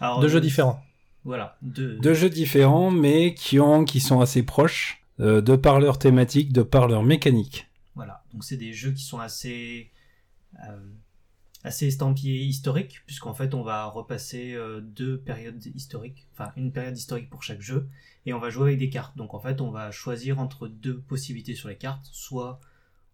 Alors, 0.00 0.20
Deux 0.20 0.28
jeux 0.28 0.40
différents. 0.42 0.82
Voilà. 1.24 1.56
Deux. 1.62 1.98
Deux 1.98 2.14
jeux 2.14 2.30
différents, 2.30 2.90
mais 2.90 3.34
qui 3.34 3.60
ont, 3.60 3.84
qui 3.84 4.00
sont 4.00 4.20
assez 4.20 4.42
proches, 4.42 5.00
euh, 5.20 5.42
de 5.42 5.54
par 5.54 5.80
leur 5.80 5.98
thématique, 5.98 6.52
de 6.52 6.62
par 6.62 6.88
leur 6.88 7.02
mécanique. 7.02 7.68
Voilà, 7.94 8.22
donc 8.32 8.42
c'est 8.42 8.56
des 8.56 8.72
jeux 8.72 8.92
qui 8.92 9.04
sont 9.04 9.18
assez 9.18 9.90
euh, 10.66 10.78
assez 11.62 11.86
estampillés 11.88 12.44
historiques, 12.44 13.02
puisqu'en 13.04 13.34
fait 13.34 13.52
on 13.52 13.62
va 13.62 13.84
repasser 13.84 14.54
euh, 14.54 14.80
deux 14.80 15.18
périodes 15.18 15.62
historiques, 15.74 16.26
enfin 16.32 16.52
une 16.56 16.72
période 16.72 16.96
historique 16.96 17.28
pour 17.28 17.42
chaque 17.42 17.60
jeu, 17.60 17.86
et 18.24 18.32
on 18.32 18.38
va 18.38 18.48
jouer 18.48 18.68
avec 18.68 18.78
des 18.78 18.88
cartes. 18.88 19.14
Donc 19.18 19.34
en 19.34 19.40
fait 19.40 19.60
on 19.60 19.70
va 19.70 19.90
choisir 19.90 20.38
entre 20.38 20.68
deux 20.68 21.00
possibilités 21.00 21.54
sur 21.54 21.68
les 21.68 21.76
cartes, 21.76 22.08
soit 22.12 22.58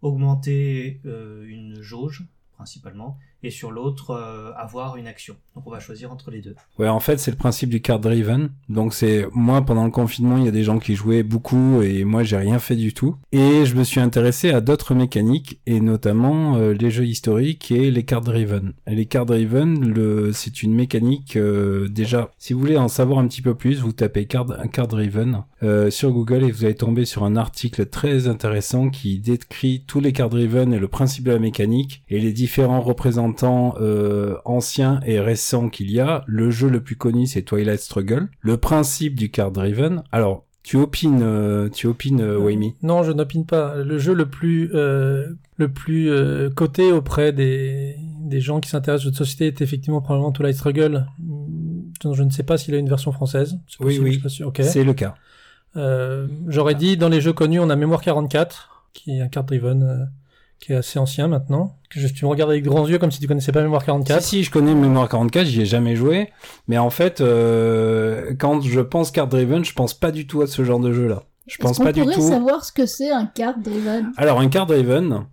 augmenter 0.00 1.00
une 1.04 1.80
jauge 1.80 2.24
principalement, 2.52 3.18
et 3.42 3.50
sur 3.50 3.70
l'autre 3.70 4.10
euh, 4.10 4.52
avoir 4.56 4.96
une 4.96 5.06
action. 5.06 5.36
Donc 5.54 5.66
on 5.66 5.70
va 5.70 5.80
choisir 5.80 6.12
entre 6.12 6.30
les 6.30 6.40
deux. 6.40 6.54
Ouais, 6.78 6.88
en 6.88 7.00
fait, 7.00 7.18
c'est 7.18 7.30
le 7.30 7.36
principe 7.36 7.70
du 7.70 7.80
card 7.80 8.00
driven. 8.00 8.50
Donc 8.68 8.94
c'est 8.94 9.26
moi 9.32 9.62
pendant 9.62 9.84
le 9.84 9.90
confinement, 9.90 10.36
il 10.36 10.44
y 10.44 10.48
a 10.48 10.52
des 10.52 10.64
gens 10.64 10.78
qui 10.78 10.94
jouaient 10.94 11.22
beaucoup 11.22 11.82
et 11.82 12.04
moi 12.04 12.22
j'ai 12.22 12.36
rien 12.36 12.58
fait 12.58 12.76
du 12.76 12.92
tout. 12.94 13.16
Et 13.32 13.64
je 13.66 13.74
me 13.74 13.84
suis 13.84 14.00
intéressé 14.00 14.50
à 14.50 14.60
d'autres 14.60 14.94
mécaniques 14.94 15.60
et 15.66 15.80
notamment 15.80 16.56
euh, 16.56 16.72
les 16.72 16.90
jeux 16.90 17.06
historiques 17.06 17.70
et 17.70 17.90
les 17.90 18.04
card 18.04 18.22
driven. 18.22 18.72
Les 18.86 19.06
card 19.06 19.26
driven, 19.26 19.92
le 19.92 20.32
c'est 20.32 20.62
une 20.62 20.74
mécanique 20.74 21.36
euh, 21.36 21.88
déjà. 21.88 22.30
Si 22.38 22.52
vous 22.52 22.60
voulez 22.60 22.76
en 22.76 22.88
savoir 22.88 23.18
un 23.18 23.28
petit 23.28 23.42
peu 23.42 23.54
plus, 23.54 23.80
vous 23.80 23.92
tapez 23.92 24.26
card 24.26 24.46
card 24.72 24.88
driven 24.88 25.42
euh, 25.62 25.90
sur 25.90 26.10
Google 26.10 26.44
et 26.44 26.50
vous 26.50 26.64
allez 26.64 26.74
tomber 26.74 27.04
sur 27.04 27.24
un 27.24 27.36
article 27.36 27.86
très 27.86 28.28
intéressant 28.28 28.90
qui 28.90 29.18
décrit 29.18 29.84
tous 29.86 30.00
les 30.00 30.12
card 30.12 30.30
driven 30.30 30.72
et 30.72 30.78
le 30.78 30.88
principe 30.88 31.24
de 31.24 31.32
la 31.32 31.38
mécanique 31.38 32.02
et 32.08 32.20
les 32.20 32.32
différents 32.32 32.80
représentants 32.80 33.25
euh, 33.80 34.36
anciens 34.44 35.00
et 35.06 35.20
récents 35.20 35.68
qu'il 35.68 35.90
y 35.90 36.00
a. 36.00 36.24
Le 36.26 36.50
jeu 36.50 36.68
le 36.68 36.80
plus 36.80 36.96
connu 36.96 37.26
c'est 37.26 37.42
Twilight 37.42 37.80
Struggle. 37.80 38.28
Le 38.40 38.56
principe 38.56 39.14
du 39.14 39.30
card 39.30 39.50
driven. 39.50 40.02
Alors 40.12 40.44
tu 40.62 40.76
opines, 40.76 41.20
euh, 41.22 41.68
tu 41.68 41.86
opines, 41.86 42.20
euh, 42.20 42.38
Waimi 42.38 42.74
Non, 42.82 43.04
je 43.04 43.12
n'opine 43.12 43.46
pas. 43.46 43.76
Le 43.76 43.98
jeu 43.98 44.14
le 44.14 44.26
plus 44.26 44.70
euh, 44.74 45.28
le 45.56 45.68
plus 45.68 46.10
euh, 46.10 46.50
coté 46.50 46.90
auprès 46.92 47.32
des 47.32 47.96
des 48.20 48.40
gens 48.40 48.60
qui 48.60 48.68
s'intéressent 48.68 49.04
aux 49.04 49.08
jeux 49.08 49.12
de 49.12 49.16
société 49.16 49.46
est 49.46 49.60
effectivement 49.60 50.00
probablement 50.00 50.32
Twilight 50.32 50.56
Struggle. 50.56 51.06
Je 52.02 52.22
ne 52.22 52.30
sais 52.30 52.42
pas 52.42 52.58
s'il 52.58 52.74
a 52.74 52.78
une 52.78 52.88
version 52.88 53.12
française. 53.12 53.58
Oui, 53.80 53.98
oui. 54.00 54.20
C'est 54.62 54.84
le 54.84 54.94
cas. 54.94 55.14
Euh, 55.76 56.26
J'aurais 56.48 56.74
dit 56.74 56.96
dans 56.96 57.08
les 57.08 57.20
jeux 57.20 57.32
connus, 57.32 57.60
on 57.60 57.70
a 57.70 57.76
Mémoire 57.76 58.00
44, 58.00 58.86
qui 58.92 59.18
est 59.18 59.20
un 59.20 59.28
card 59.28 59.44
driven, 59.44 59.82
euh, 59.82 60.04
qui 60.60 60.72
est 60.72 60.76
assez 60.76 60.98
ancien 60.98 61.28
maintenant. 61.28 61.76
Que 61.90 62.00
je, 62.00 62.08
tu 62.08 62.24
me 62.24 62.30
regardes 62.30 62.50
avec 62.50 62.64
grands 62.64 62.86
yeux 62.86 62.98
comme 62.98 63.10
si 63.10 63.20
tu 63.20 63.28
connaissais 63.28 63.52
pas 63.52 63.62
Mémoire 63.62 63.84
44. 63.84 64.22
Si, 64.22 64.28
si, 64.28 64.42
je 64.44 64.50
connais 64.50 64.74
Mémoire 64.74 65.08
44, 65.08 65.46
j'y 65.46 65.62
ai 65.62 65.66
jamais 65.66 65.96
joué. 65.96 66.30
Mais 66.68 66.78
en 66.78 66.90
fait, 66.90 67.20
euh, 67.20 68.34
quand 68.38 68.60
je 68.62 68.80
pense 68.80 69.10
card 69.10 69.28
driven, 69.28 69.64
je 69.64 69.72
pense 69.72 69.94
pas 69.94 70.10
du 70.10 70.26
tout 70.26 70.42
à 70.42 70.46
ce 70.46 70.64
genre 70.64 70.80
de 70.80 70.92
jeu-là. 70.92 71.24
Je 71.46 71.58
pense 71.58 71.78
pas 71.78 71.92
du 71.92 72.02
pourrait 72.02 72.14
tout. 72.14 72.28
savoir 72.28 72.64
ce 72.64 72.72
que 72.72 72.86
c'est 72.86 73.10
un 73.10 73.26
card 73.26 73.58
driven? 73.58 74.12
Alors 74.16 74.40
un 74.40 74.48
card 74.48 74.66
driven, 74.66 75.26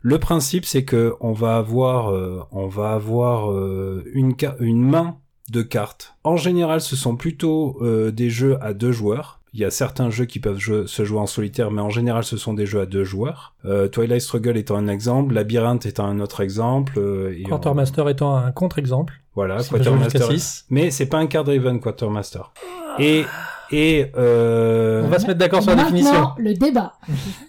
le 0.00 0.18
principe 0.18 0.64
c'est 0.64 0.84
que 0.84 1.14
on 1.20 1.32
va 1.32 1.56
avoir, 1.56 2.10
euh, 2.10 2.42
on 2.50 2.66
va 2.66 2.92
avoir 2.92 3.52
euh, 3.52 4.04
une 4.14 4.82
main 4.82 5.18
de 5.50 5.62
cartes. 5.62 6.14
En 6.24 6.36
général, 6.36 6.80
ce 6.80 6.96
sont 6.96 7.16
plutôt 7.16 7.78
euh, 7.82 8.10
des 8.10 8.30
jeux 8.30 8.56
à 8.62 8.72
deux 8.72 8.92
joueurs. 8.92 9.39
Il 9.52 9.60
y 9.60 9.64
a 9.64 9.70
certains 9.70 10.10
jeux 10.10 10.26
qui 10.26 10.38
peuvent 10.38 10.58
jouer- 10.58 10.86
se 10.86 11.04
jouer 11.04 11.18
en 11.18 11.26
solitaire, 11.26 11.70
mais 11.72 11.82
en 11.82 11.90
général, 11.90 12.22
ce 12.22 12.36
sont 12.36 12.54
des 12.54 12.66
jeux 12.66 12.80
à 12.80 12.86
deux 12.86 13.02
joueurs. 13.04 13.54
Euh, 13.64 13.88
Twilight 13.88 14.20
Struggle 14.22 14.56
étant 14.56 14.76
un 14.76 14.86
exemple, 14.86 15.34
Labyrinthe 15.34 15.86
étant 15.86 16.06
un 16.06 16.20
autre 16.20 16.40
exemple. 16.40 16.94
euh, 16.98 17.32
et 17.36 17.42
on- 17.46 17.48
Quartermaster 17.48 18.08
étant 18.08 18.36
un 18.36 18.52
contre-exemple. 18.52 19.14
Voilà, 19.34 19.62
Quartermaster. 19.62 20.30
six. 20.30 20.64
Mais 20.70 20.90
c'est 20.90 21.06
pas 21.06 21.18
un 21.18 21.26
card 21.26 21.44
driven 21.44 21.80
Quartermaster. 21.80 22.52
Et 22.98 23.24
et 23.72 24.10
euh, 24.16 25.02
On 25.04 25.08
va 25.08 25.18
se 25.20 25.26
mettre 25.28 25.38
d'accord 25.38 25.62
sur 25.62 25.70
la 25.70 25.76
Maintenant, 25.76 25.90
définition. 25.96 26.28
le 26.38 26.54
débat. 26.54 26.92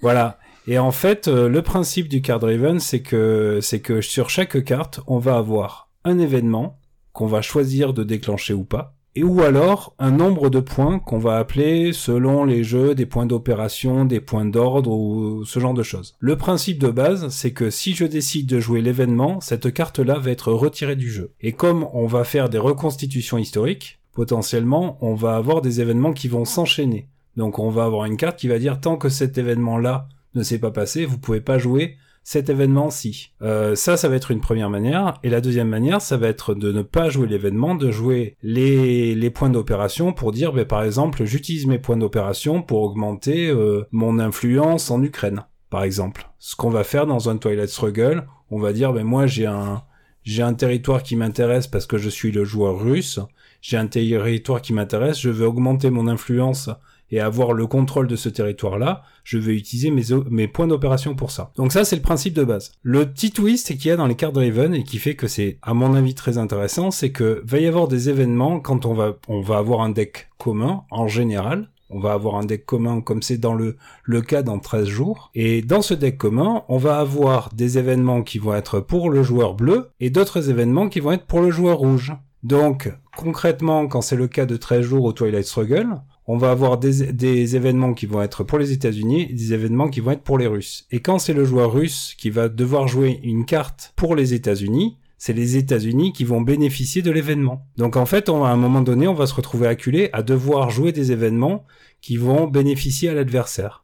Voilà. 0.02 0.38
Et 0.68 0.78
en 0.78 0.92
fait, 0.92 1.28
le 1.28 1.62
principe 1.64 2.08
du 2.08 2.22
card 2.22 2.38
driven, 2.40 2.80
c'est 2.80 3.02
que 3.02 3.60
c'est 3.62 3.80
que 3.80 4.02
sur 4.02 4.30
chaque 4.30 4.64
carte, 4.64 5.00
on 5.08 5.18
va 5.18 5.36
avoir 5.38 5.90
un 6.06 6.20
événement 6.20 6.78
qu'on 7.14 7.26
va 7.26 7.42
choisir 7.42 7.94
de 7.94 8.04
déclencher 8.04 8.54
ou 8.54 8.64
pas, 8.64 8.94
et 9.16 9.24
ou 9.24 9.42
alors 9.42 9.94
un 10.00 10.12
nombre 10.12 10.50
de 10.50 10.60
points 10.60 11.00
qu'on 11.00 11.20
va 11.20 11.38
appeler 11.38 11.92
selon 11.94 12.46
les 12.46 12.64
jeux 12.64 12.96
des 12.96 13.06
points 13.06 13.26
d'opération, 13.26 14.06
des 14.06 14.22
points 14.22 14.46
d'ordre 14.46 14.92
ou 14.92 15.44
ce 15.46 15.60
genre 15.60 15.74
de 15.74 15.84
choses. 15.84 16.16
Le 16.20 16.38
principe 16.38 16.80
de 16.80 16.90
base, 16.90 17.28
c'est 17.30 17.52
que 17.52 17.70
si 17.70 17.94
je 17.94 18.06
décide 18.06 18.48
de 18.48 18.60
jouer 18.60 18.82
l'événement, 18.82 19.42
cette 19.42 19.74
carte-là 19.74 20.18
va 20.18 20.32
être 20.32 20.54
retirée 20.54 20.96
du 20.96 21.12
jeu. 21.12 21.32
Et 21.42 21.52
comme 21.52 21.88
on 21.94 22.08
va 22.08 22.24
faire 22.24 22.50
des 22.50 22.58
reconstitutions 22.58 23.38
historiques, 23.38 24.00
potentiellement, 24.14 24.98
on 25.02 25.14
va 25.14 25.36
avoir 25.36 25.62
des 25.62 25.82
événements 25.82 26.14
qui 26.14 26.28
vont 26.28 26.46
s'enchaîner. 26.46 27.08
Donc 27.38 27.60
on 27.60 27.70
va 27.70 27.86
avoir 27.86 28.06
une 28.06 28.18
carte 28.18 28.40
qui 28.40 28.48
va 28.48 28.60
dire 28.60 28.80
tant 28.80 28.98
que 28.98 29.10
cet 29.10 29.38
événement-là 29.38 30.08
ne 30.36 30.44
s'est 30.44 30.60
pas 30.60 30.72
passé, 30.72 31.06
vous 31.06 31.18
pouvez 31.18 31.42
pas 31.42 31.58
jouer 31.58 31.98
cet 32.24 32.50
événement-ci. 32.50 33.32
Euh, 33.42 33.76
ça, 33.76 33.98
ça 33.98 34.08
va 34.08 34.16
être 34.16 34.32
une 34.32 34.42
première 34.42 34.70
manière. 34.70 35.20
Et 35.24 35.30
la 35.30 35.42
deuxième 35.42 35.70
manière, 35.70 36.02
ça 36.02 36.18
va 36.18 36.28
être 36.28 36.54
de 36.54 36.72
ne 36.72 36.82
pas 36.82 37.10
jouer 37.10 37.28
l'événement, 37.28 37.76
de 37.76 37.92
jouer 37.92 38.38
les, 38.44 39.16
les 39.16 39.30
points 39.30 39.50
d'opération 39.50 40.14
pour 40.14 40.32
dire, 40.32 40.54
ben, 40.54 40.66
par 40.66 40.84
exemple, 40.84 41.26
j'utilise 41.26 41.66
mes 41.66 41.80
points 41.80 41.98
d'opération 41.98 42.62
pour 42.62 42.84
augmenter 42.84 43.50
euh, 43.50 43.86
mon 43.92 44.20
influence 44.20 44.92
en 44.92 45.02
Ukraine, 45.02 45.46
par 45.70 45.84
exemple. 45.84 46.30
Ce 46.38 46.56
qu'on 46.56 46.70
va 46.70 46.84
faire 46.84 47.08
dans 47.08 47.30
un 47.30 47.38
Twilight 47.38 47.70
Struggle, 47.70 48.28
on 48.52 48.60
va 48.60 48.74
dire, 48.74 48.94
ben 48.94 49.06
moi 49.06 49.26
j'ai 49.26 49.46
un 49.46 49.82
j'ai 50.24 50.44
un 50.44 50.54
territoire 50.54 51.02
qui 51.02 51.16
m'intéresse 51.16 51.66
parce 51.66 51.88
que 51.88 51.98
je 51.98 52.10
suis 52.10 52.32
le 52.32 52.44
joueur 52.44 52.80
russe. 52.80 53.20
J'ai 53.62 53.78
un 53.78 53.88
territoire 53.88 54.62
qui 54.62 54.74
m'intéresse, 54.74 55.20
je 55.20 55.30
veux 55.30 55.48
augmenter 55.48 55.90
mon 55.90 56.08
influence 56.08 56.70
et 57.12 57.20
avoir 57.20 57.54
le 57.54 57.68
contrôle 57.68 58.08
de 58.08 58.16
ce 58.16 58.30
territoire-là, 58.30 59.04
je 59.24 59.38
vais 59.38 59.56
utiliser 59.56 59.92
mes, 59.92 60.04
mes 60.30 60.48
points 60.48 60.68
d'opération 60.68 61.16
pour 61.16 61.32
ça. 61.32 61.52
Donc 61.56 61.72
ça, 61.72 61.84
c'est 61.84 61.96
le 61.96 62.02
principe 62.02 62.34
de 62.34 62.44
base. 62.44 62.72
Le 62.82 63.06
petit 63.06 63.32
twist 63.32 63.68
qu'il 63.78 63.88
y 63.88 63.92
a 63.92 63.98
dans 63.98 64.08
les 64.08 64.16
cartes 64.16 64.34
Driven 64.34 64.74
et 64.74 64.84
qui 64.84 64.98
fait 64.98 65.16
que 65.16 65.28
c'est, 65.28 65.58
à 65.62 65.74
mon 65.74 65.94
avis, 65.94 66.16
très 66.16 66.38
intéressant, 66.38 66.92
c'est 66.92 67.12
que 67.12 67.42
va 67.46 67.60
y 67.60 67.68
avoir 67.68 67.88
des 67.88 68.10
événements 68.10 68.60
quand 68.60 68.86
on 68.86 68.94
va, 68.94 69.18
on 69.28 69.42
va 69.42 69.58
avoir 69.58 69.82
un 69.82 69.90
deck 69.90 70.30
commun, 70.38 70.84
en 70.90 71.08
général. 71.08 71.70
On 71.94 72.00
va 72.00 72.14
avoir 72.14 72.36
un 72.36 72.46
deck 72.46 72.66
commun 72.66 73.02
comme 73.02 73.22
c'est 73.22 73.38
dans 73.38 73.54
le, 73.54 73.76
le 74.06 74.22
cas 74.22 74.44
dans 74.44 74.60
13 74.60 74.88
jours. 74.88 75.30
Et 75.36 75.62
dans 75.62 75.82
ce 75.82 75.94
deck 75.94 76.18
commun, 76.18 76.64
on 76.70 76.78
va 76.78 77.00
avoir 77.00 77.50
des 77.54 77.78
événements 77.78 78.24
qui 78.24 78.40
vont 78.40 78.56
être 78.56 78.80
pour 78.80 79.10
le 79.10 79.24
joueur 79.24 79.56
bleu 79.56 79.90
et 80.00 80.10
d'autres 80.10 80.50
événements 80.50 80.88
qui 80.88 81.02
vont 81.02 81.12
être 81.12 81.26
pour 81.26 81.42
le 81.42 81.52
joueur 81.52 81.80
rouge. 81.80 82.14
Donc, 82.44 82.92
concrètement, 83.18 83.88
quand 83.88 84.02
c'est 84.02 84.16
le 84.16 84.28
cas 84.28 84.46
de 84.46 84.56
13 84.56 84.82
jours 84.82 85.04
au 85.04 85.12
Twilight 85.12 85.46
Struggle, 85.46 85.98
on 86.34 86.38
va 86.38 86.52
avoir 86.52 86.78
des, 86.78 87.56
événements 87.58 87.94
qui 87.94 88.06
vont 88.06 88.22
être 88.22 88.46
pour 88.46 88.58
les 88.58 88.72
États-Unis 88.72 89.34
des 89.34 89.54
événements 89.54 89.90
qui 89.90 90.00
vont 90.00 90.12
être 90.12 90.24
pour 90.24 90.38
les 90.38 90.48
Russes. 90.48 90.88
Et 90.90 91.02
quand 91.02 91.20
c'est 91.20 91.34
le 91.34 91.44
joueur 91.44 91.74
russe 91.74 92.16
qui 92.18 92.30
va 92.30 92.48
devoir 92.48 92.88
jouer 92.88 93.20
une 93.22 93.44
carte 93.44 93.92
pour 93.98 94.16
les 94.16 94.34
États-Unis, 94.34 94.98
c'est 95.18 95.34
les 95.34 95.58
États-Unis 95.58 96.14
qui 96.14 96.24
vont 96.24 96.40
bénéficier 96.40 97.02
de 97.02 97.12
l'événement. 97.12 97.68
Donc 97.76 97.98
en 97.98 98.06
fait, 98.06 98.30
à 98.30 98.32
un 98.32 98.56
moment 98.56 98.80
donné, 98.80 99.10
on 99.10 99.14
va 99.14 99.28
se 99.28 99.34
retrouver 99.34 99.68
acculé 99.68 100.10
à 100.14 100.24
devoir 100.24 100.70
jouer 100.70 100.94
des 100.94 101.12
événements 101.12 101.66
qui 102.00 102.16
vont 102.16 102.48
bénéficier 102.48 103.10
à 103.10 103.14
l'adversaire. 103.14 103.84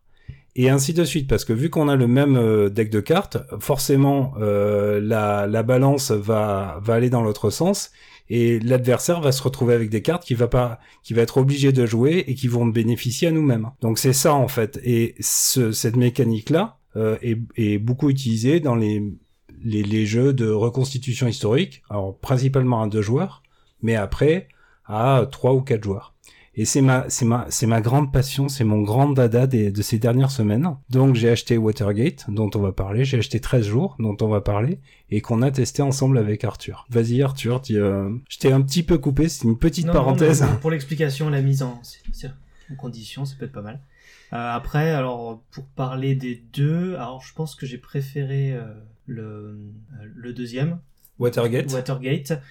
Et 0.56 0.70
ainsi 0.70 0.94
de 0.94 1.04
suite, 1.04 1.28
parce 1.28 1.44
que 1.44 1.52
vu 1.52 1.70
qu'on 1.70 1.90
a 1.90 1.98
le 1.98 2.08
même 2.08 2.38
euh, 2.38 2.70
deck 2.70 2.90
de 2.90 3.02
cartes, 3.02 3.40
forcément 3.60 4.36
euh, 4.40 5.02
la, 5.04 5.48
la 5.48 5.64
balance 5.64 6.12
va 6.12 6.80
aller 6.88 7.10
dans 7.10 7.24
l'autre 7.24 7.50
sens 7.50 7.92
et 8.30 8.60
l'adversaire 8.60 9.22
va 9.22 9.32
se 9.32 9.42
retrouver 9.42 9.74
avec 9.74 9.90
des 9.90 10.02
cartes 10.02 10.24
qui 10.24 10.34
va 10.36 10.48
pas 10.48 10.80
qui 11.04 11.14
va 11.14 11.22
être 11.22 11.38
obligé 11.38 11.72
de 11.72 11.86
jouer 11.86 12.24
et 12.28 12.36
qui 12.36 12.48
vont 12.48 12.66
bénéficier 12.66 13.28
à 13.28 13.32
nous-mêmes. 13.32 13.72
Donc 13.82 14.00
c'est 14.00 14.14
ça 14.14 14.34
en 14.34 14.48
fait 14.48 14.80
et 14.84 15.16
ce, 15.20 15.72
cette 15.72 15.96
mécanique 15.96 16.50
là 16.50 16.78
est, 17.22 17.38
est 17.56 17.78
beaucoup 17.78 18.10
utilisée 18.10 18.60
dans 18.60 18.76
les, 18.76 19.04
les 19.64 19.84
les 19.84 20.06
jeux 20.06 20.34
de 20.34 20.50
reconstitution 20.50 21.28
historique, 21.28 21.84
alors 21.90 22.18
principalement 22.18 22.82
à 22.82 22.88
deux 22.88 23.04
joueurs, 23.04 23.44
mais 23.82 23.96
après 23.96 24.48
à 24.86 25.28
trois 25.32 25.54
ou 25.54 25.62
quatre 25.62 25.84
joueurs. 25.84 26.16
Et 26.60 26.66
c'est 26.66 26.82
ma, 26.82 27.08
c'est 27.08 27.24
ma, 27.26 27.46
c'est 27.50 27.68
ma 27.68 27.82
grande 27.82 28.12
passion, 28.12 28.50
c'est 28.50 28.64
mon 28.64 28.82
grand 28.82 29.10
dada 29.12 29.46
des, 29.46 29.70
de 29.72 29.82
ces 29.84 30.00
dernières 30.00 30.32
semaines. 30.32 30.68
Donc 30.90 31.14
j'ai 31.16 31.30
acheté 31.30 31.56
Watergate, 31.58 32.26
dont 32.30 32.50
on 32.56 32.60
va 32.60 32.72
parler, 32.72 33.06
j'ai 33.06 33.20
acheté 33.20 33.40
13 33.40 33.66
jours, 33.68 33.96
dont 34.00 34.18
on 34.22 34.28
va 34.28 34.42
parler, 34.42 34.80
et 35.12 35.22
qu'on 35.22 35.44
a 35.44 35.52
testé 35.52 35.84
ensemble 35.84 36.18
avec 36.18 36.44
Arthur. 36.44 36.88
Vas-y 36.90 37.22
Arthur, 37.22 37.60
dis, 37.62 37.78
euh, 37.78 38.10
je 38.28 38.40
t'ai 38.40 38.52
un 38.52 38.62
petit 38.62 38.82
peu 38.82 38.98
coupé, 38.98 39.30
c'est 39.30 39.44
une 39.44 39.58
petite 39.58 39.86
Non, 39.86 39.94
parenthèse. 39.94 40.42
non, 40.42 40.48
non, 40.50 40.56
pour 40.58 40.72
l'explication, 40.72 41.30
la 41.30 41.42
mise 41.42 41.62
en. 41.62 41.80
c'est- 41.84 42.00
c'est- 42.12 42.32
en 42.72 42.76
condition, 42.76 43.24
ça 43.24 43.36
peut 43.40 43.46
être 43.46 43.52
pas 43.54 43.62
mal. 43.62 43.80
Euh, 44.34 44.36
après, 44.52 44.90
alors 44.92 45.42
pour 45.52 45.64
parler 45.68 46.16
des 46.16 46.42
deux, 46.54 46.96
alors 46.96 47.22
je 47.24 47.34
pense 47.34 47.56
que 47.56 47.66
j'ai 47.66 47.78
préféré 47.78 48.52
euh, 48.54 48.64
le, 49.06 49.22
euh, 49.24 49.58
le 50.16 50.34
deuxième, 50.34 50.80
Watergate. 51.20 51.72
Watergate, 51.72 52.42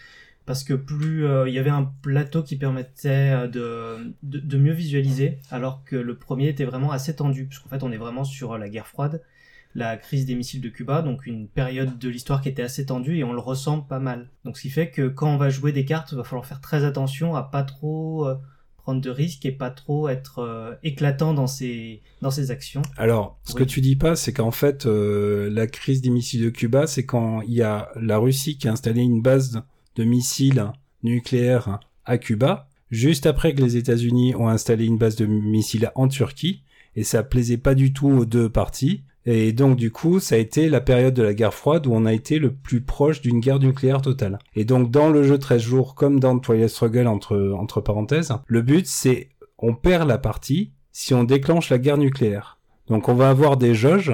parce 0.46 0.64
que 0.64 0.74
plus 0.74 1.26
euh, 1.26 1.48
il 1.48 1.54
y 1.54 1.58
avait 1.58 1.70
un 1.70 1.92
plateau 2.02 2.42
qui 2.42 2.56
permettait 2.56 3.08
euh, 3.34 3.48
de, 3.48 4.14
de, 4.22 4.38
de 4.38 4.58
mieux 4.58 4.72
visualiser, 4.72 5.38
alors 5.50 5.82
que 5.84 5.96
le 5.96 6.16
premier 6.16 6.48
était 6.48 6.64
vraiment 6.64 6.92
assez 6.92 7.14
tendu, 7.16 7.46
parce 7.46 7.58
qu'en 7.58 7.68
fait 7.68 7.82
on 7.82 7.92
est 7.92 7.96
vraiment 7.98 8.24
sur 8.24 8.56
la 8.56 8.68
guerre 8.68 8.86
froide, 8.86 9.22
la 9.74 9.96
crise 9.98 10.24
des 10.24 10.34
missiles 10.34 10.62
de 10.62 10.70
Cuba, 10.70 11.02
donc 11.02 11.26
une 11.26 11.48
période 11.48 11.98
de 11.98 12.08
l'histoire 12.08 12.40
qui 12.40 12.48
était 12.48 12.62
assez 12.62 12.86
tendue 12.86 13.18
et 13.18 13.24
on 13.24 13.32
le 13.34 13.40
ressent 13.40 13.80
pas 13.80 13.98
mal. 13.98 14.30
Donc 14.44 14.56
ce 14.56 14.62
qui 14.62 14.70
fait 14.70 14.90
que 14.90 15.06
quand 15.08 15.28
on 15.28 15.36
va 15.36 15.50
jouer 15.50 15.72
des 15.72 15.84
cartes, 15.84 16.12
il 16.12 16.16
va 16.16 16.24
falloir 16.24 16.46
faire 16.46 16.60
très 16.62 16.84
attention 16.84 17.34
à 17.36 17.42
pas 17.42 17.62
trop 17.62 18.26
euh, 18.26 18.36
prendre 18.78 19.00
de 19.02 19.10
risques 19.10 19.44
et 19.44 19.52
pas 19.52 19.70
trop 19.70 20.08
être 20.08 20.38
euh, 20.38 20.74
éclatant 20.84 21.34
dans 21.34 21.48
ses 21.48 22.00
dans 22.22 22.30
ses 22.30 22.50
actions. 22.52 22.82
Alors, 22.96 23.38
ce 23.44 23.52
Oui. 23.52 23.58
que 23.58 23.64
tu 23.64 23.80
dis 23.80 23.96
pas, 23.96 24.14
c'est 24.16 24.32
qu'en 24.32 24.52
fait, 24.52 24.86
euh, 24.86 25.50
la 25.50 25.66
crise 25.66 26.00
des 26.00 26.10
missiles 26.10 26.44
de 26.44 26.50
Cuba, 26.50 26.86
c'est 26.86 27.04
quand 27.04 27.42
il 27.42 27.52
y 27.54 27.62
a 27.62 27.90
la 27.96 28.16
Russie 28.16 28.56
qui 28.56 28.68
a 28.68 28.72
installé 28.72 29.02
une 29.02 29.20
base 29.20 29.60
de 29.96 30.04
missiles 30.04 30.70
nucléaires 31.02 31.80
à 32.04 32.18
Cuba, 32.18 32.68
juste 32.90 33.26
après 33.26 33.54
que 33.54 33.62
les 33.62 33.76
États-Unis 33.76 34.34
ont 34.36 34.48
installé 34.48 34.86
une 34.86 34.98
base 34.98 35.16
de 35.16 35.26
missiles 35.26 35.90
en 35.94 36.08
Turquie, 36.08 36.62
et 36.94 37.04
ça 37.04 37.22
plaisait 37.22 37.58
pas 37.58 37.74
du 37.74 37.92
tout 37.92 38.08
aux 38.08 38.24
deux 38.24 38.48
parties. 38.48 39.02
Et 39.26 39.52
donc 39.52 39.76
du 39.76 39.90
coup, 39.90 40.20
ça 40.20 40.36
a 40.36 40.38
été 40.38 40.68
la 40.68 40.80
période 40.80 41.14
de 41.14 41.22
la 41.22 41.34
guerre 41.34 41.52
froide 41.52 41.86
où 41.86 41.92
on 41.92 42.06
a 42.06 42.12
été 42.12 42.38
le 42.38 42.54
plus 42.54 42.80
proche 42.80 43.20
d'une 43.20 43.40
guerre 43.40 43.58
nucléaire 43.58 44.00
totale. 44.00 44.38
Et 44.54 44.64
donc 44.64 44.90
dans 44.90 45.10
le 45.10 45.24
jeu 45.24 45.36
13 45.36 45.60
jours, 45.60 45.94
comme 45.96 46.20
dans 46.20 46.38
Twilight 46.38 46.70
Struggle 46.70 47.08
entre, 47.08 47.52
entre 47.58 47.80
parenthèses, 47.80 48.32
le 48.46 48.62
but 48.62 48.86
c'est 48.86 49.30
on 49.58 49.74
perd 49.74 50.08
la 50.08 50.18
partie 50.18 50.72
si 50.92 51.12
on 51.12 51.24
déclenche 51.24 51.70
la 51.70 51.78
guerre 51.78 51.98
nucléaire. 51.98 52.58
Donc 52.86 53.08
on 53.08 53.14
va 53.14 53.28
avoir 53.28 53.56
des 53.56 53.74
jauges, 53.74 54.12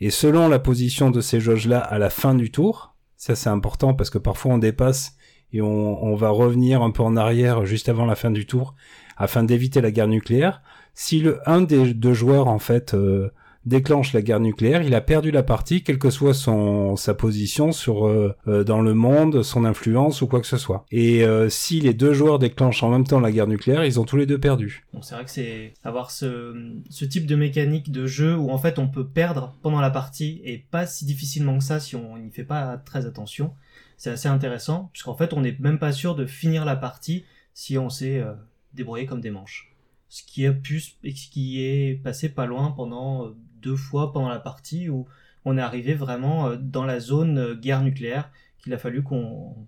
et 0.00 0.10
selon 0.10 0.48
la 0.48 0.58
position 0.58 1.10
de 1.10 1.20
ces 1.20 1.40
jauges-là 1.40 1.78
à 1.78 1.98
la 1.98 2.10
fin 2.10 2.34
du 2.34 2.50
tour, 2.50 2.94
ça 3.16 3.36
c'est 3.36 3.50
important 3.50 3.94
parce 3.94 4.10
que 4.10 4.18
parfois 4.18 4.54
on 4.54 4.58
dépasse 4.58 5.16
et 5.52 5.62
on, 5.62 6.04
on 6.04 6.14
va 6.14 6.30
revenir 6.30 6.82
un 6.82 6.90
peu 6.90 7.02
en 7.02 7.16
arrière 7.16 7.64
juste 7.66 7.88
avant 7.88 8.06
la 8.06 8.14
fin 8.14 8.30
du 8.30 8.46
tour 8.46 8.74
afin 9.16 9.42
d'éviter 9.42 9.80
la 9.80 9.90
guerre 9.90 10.08
nucléaire. 10.08 10.62
Si 10.94 11.20
le 11.20 11.40
un 11.46 11.62
des 11.62 11.94
deux 11.94 12.14
joueurs 12.14 12.48
en 12.48 12.58
fait 12.58 12.94
euh, 12.94 13.30
déclenche 13.68 14.12
la 14.12 14.22
guerre 14.22 14.40
nucléaire, 14.40 14.82
il 14.82 14.94
a 14.94 15.00
perdu 15.00 15.30
la 15.30 15.42
partie, 15.42 15.82
quelle 15.82 15.98
que 15.98 16.10
soit 16.10 16.34
son 16.34 16.96
sa 16.96 17.14
position 17.14 17.70
sur 17.70 18.06
euh, 18.06 18.34
euh, 18.48 18.64
dans 18.64 18.80
le 18.80 18.94
monde, 18.94 19.42
son 19.42 19.64
influence 19.64 20.22
ou 20.22 20.26
quoi 20.26 20.40
que 20.40 20.46
ce 20.46 20.56
soit. 20.56 20.84
Et 20.90 21.24
euh, 21.24 21.48
si 21.48 21.80
les 21.80 21.94
deux 21.94 22.14
joueurs 22.14 22.38
déclenchent 22.38 22.82
en 22.82 22.90
même 22.90 23.04
temps 23.04 23.20
la 23.20 23.30
guerre 23.30 23.46
nucléaire, 23.46 23.84
ils 23.84 24.00
ont 24.00 24.04
tous 24.04 24.16
les 24.16 24.26
deux 24.26 24.38
perdu. 24.38 24.86
Donc 24.94 25.04
c'est 25.04 25.14
vrai 25.14 25.24
que 25.24 25.30
c'est 25.30 25.74
avoir 25.84 26.10
ce, 26.10 26.54
ce 26.88 27.04
type 27.04 27.26
de 27.26 27.36
mécanique 27.36 27.92
de 27.92 28.06
jeu 28.06 28.34
où 28.34 28.50
en 28.50 28.58
fait 28.58 28.78
on 28.78 28.88
peut 28.88 29.06
perdre 29.06 29.56
pendant 29.62 29.80
la 29.80 29.90
partie 29.90 30.40
et 30.44 30.64
pas 30.70 30.86
si 30.86 31.04
difficilement 31.04 31.58
que 31.58 31.64
ça 31.64 31.78
si 31.78 31.94
on 31.94 32.16
n'y 32.16 32.30
fait 32.30 32.44
pas 32.44 32.78
très 32.78 33.06
attention. 33.06 33.52
C'est 33.98 34.10
assez 34.10 34.28
intéressant 34.28 34.88
puisqu'en 34.92 35.14
fait 35.14 35.34
on 35.34 35.42
n'est 35.42 35.56
même 35.58 35.80
pas 35.80 35.92
sûr 35.92 36.14
de 36.14 36.24
finir 36.24 36.64
la 36.64 36.76
partie 36.76 37.24
si 37.52 37.76
on 37.76 37.90
s'est 37.90 38.20
euh, 38.20 38.32
débrouillé 38.72 39.04
comme 39.04 39.20
des 39.20 39.32
manches. 39.32 39.74
Ce 40.08 40.22
qui 40.22 40.44
est 40.46 42.02
passé 42.02 42.28
pas 42.28 42.46
loin 42.46 42.70
pendant 42.70 43.26
euh, 43.26 43.36
deux 43.60 43.76
fois 43.76 44.12
pendant 44.12 44.28
la 44.28 44.38
partie 44.38 44.88
où 44.88 45.06
on 45.44 45.58
est 45.58 45.60
arrivé 45.60 45.94
vraiment 45.94 46.46
euh, 46.46 46.56
dans 46.56 46.84
la 46.84 47.00
zone 47.00 47.54
guerre 47.54 47.82
nucléaire 47.82 48.30
qu'il 48.62 48.72
a 48.72 48.78
fallu 48.78 49.02
qu'on 49.02 49.66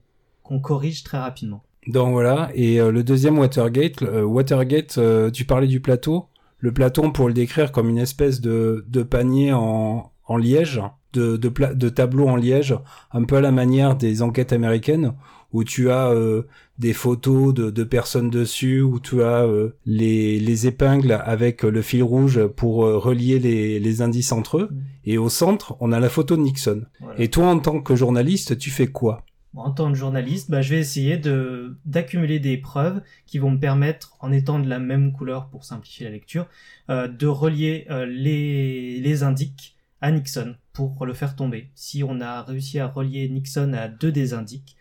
corrige 0.63 1.03
très 1.03 1.19
rapidement. 1.19 1.65
Donc 1.89 2.13
voilà, 2.13 2.51
et 2.55 2.79
le 2.79 3.03
deuxième 3.03 3.39
Watergate, 3.39 4.03
Watergate, 4.03 5.01
tu 5.33 5.45
parlais 5.47 5.67
du 5.67 5.81
plateau. 5.81 6.29
Le 6.59 6.75
plateau, 6.75 7.03
on 7.05 7.11
pourrait 7.11 7.29
le 7.29 7.35
décrire 7.35 7.73
comme 7.73 7.89
une 7.89 7.99
espèce 7.99 8.43
de, 8.43 9.03
panier 9.09 9.55
en 9.55 10.37
liège, 10.37 10.83
de, 11.13 11.37
de, 11.37 11.49
pla- 11.49 11.75
de 11.75 11.89
tableau 11.89 12.29
en 12.29 12.37
liège, 12.37 12.75
un 13.13 13.25
peu 13.25 13.37
à 13.37 13.41
la 13.41 13.53
manière 13.53 13.97
des 13.97 14.23
enquêtes 14.23 14.53
américaines, 14.53 15.15
où 15.53 15.65
tu 15.65 15.91
as 15.91 16.11
euh, 16.11 16.43
des 16.79 16.93
photos 16.93 17.53
de, 17.53 17.71
de 17.71 17.85
personnes 17.85 18.31
dessus, 18.31 18.83
où 18.83 19.01
tu 19.01 19.23
as 19.23 19.45
euh, 19.45 19.75
les, 19.85 20.39
les 20.39 20.67
épingles 20.69 21.21
avec 21.25 21.65
le 21.65 21.83
fil 21.83 22.05
rouge 22.05 22.47
pour 22.47 22.85
euh, 22.85 22.97
relier 22.99 23.41
les, 23.41 23.81
les 23.81 24.03
indices 24.03 24.31
entre 24.31 24.59
eux, 24.59 24.71
et 25.05 25.19
au 25.19 25.29
centre, 25.29 25.77
on 25.81 25.91
a 25.91 25.99
la 25.99 26.09
photo 26.09 26.37
de 26.37 26.43
Nixon. 26.43 26.83
Voilà. 27.01 27.21
Et 27.21 27.29
toi, 27.29 27.47
en 27.49 27.59
tant 27.59 27.81
que 27.81 27.97
journaliste, 27.97 28.59
tu 28.59 28.71
fais 28.71 28.87
quoi? 28.87 29.25
En 29.57 29.73
tant 29.73 29.91
que 29.91 29.99
journaliste, 29.99 30.49
bah, 30.49 30.63
je 30.63 30.75
vais 30.75 30.79
essayer 30.79 31.17
de 31.17 31.77
d'accumuler 31.85 32.39
des 32.39 32.57
preuves 32.57 33.03
qui 33.27 33.41
vont 33.41 33.51
me 33.51 33.59
permettre, 33.59 34.17
en 34.21 34.31
étant 34.31 34.61
de 34.61 34.69
la 34.69 34.79
même 34.79 35.13
couleur 35.13 35.49
pour 35.49 35.65
simplifier 35.65 36.07
la 36.07 36.13
lecture, 36.13 36.47
de 36.89 37.27
relier 37.27 37.89
les 38.07 39.01
les 39.01 39.23
indices 39.25 39.75
à 40.01 40.11
Nixon 40.11 40.57
pour 40.73 41.05
le 41.05 41.15
faire 41.15 41.37
tomber. 41.37 41.71
Si 41.75 42.03
on 42.03 42.21
a 42.21 42.43
réussi 42.43 42.79
à 42.79 42.87
relier 42.87 43.29
Nixon 43.29 43.73
à 43.75 43.89
deux 43.89 44.13
des 44.13 44.35
indices, 44.35 44.77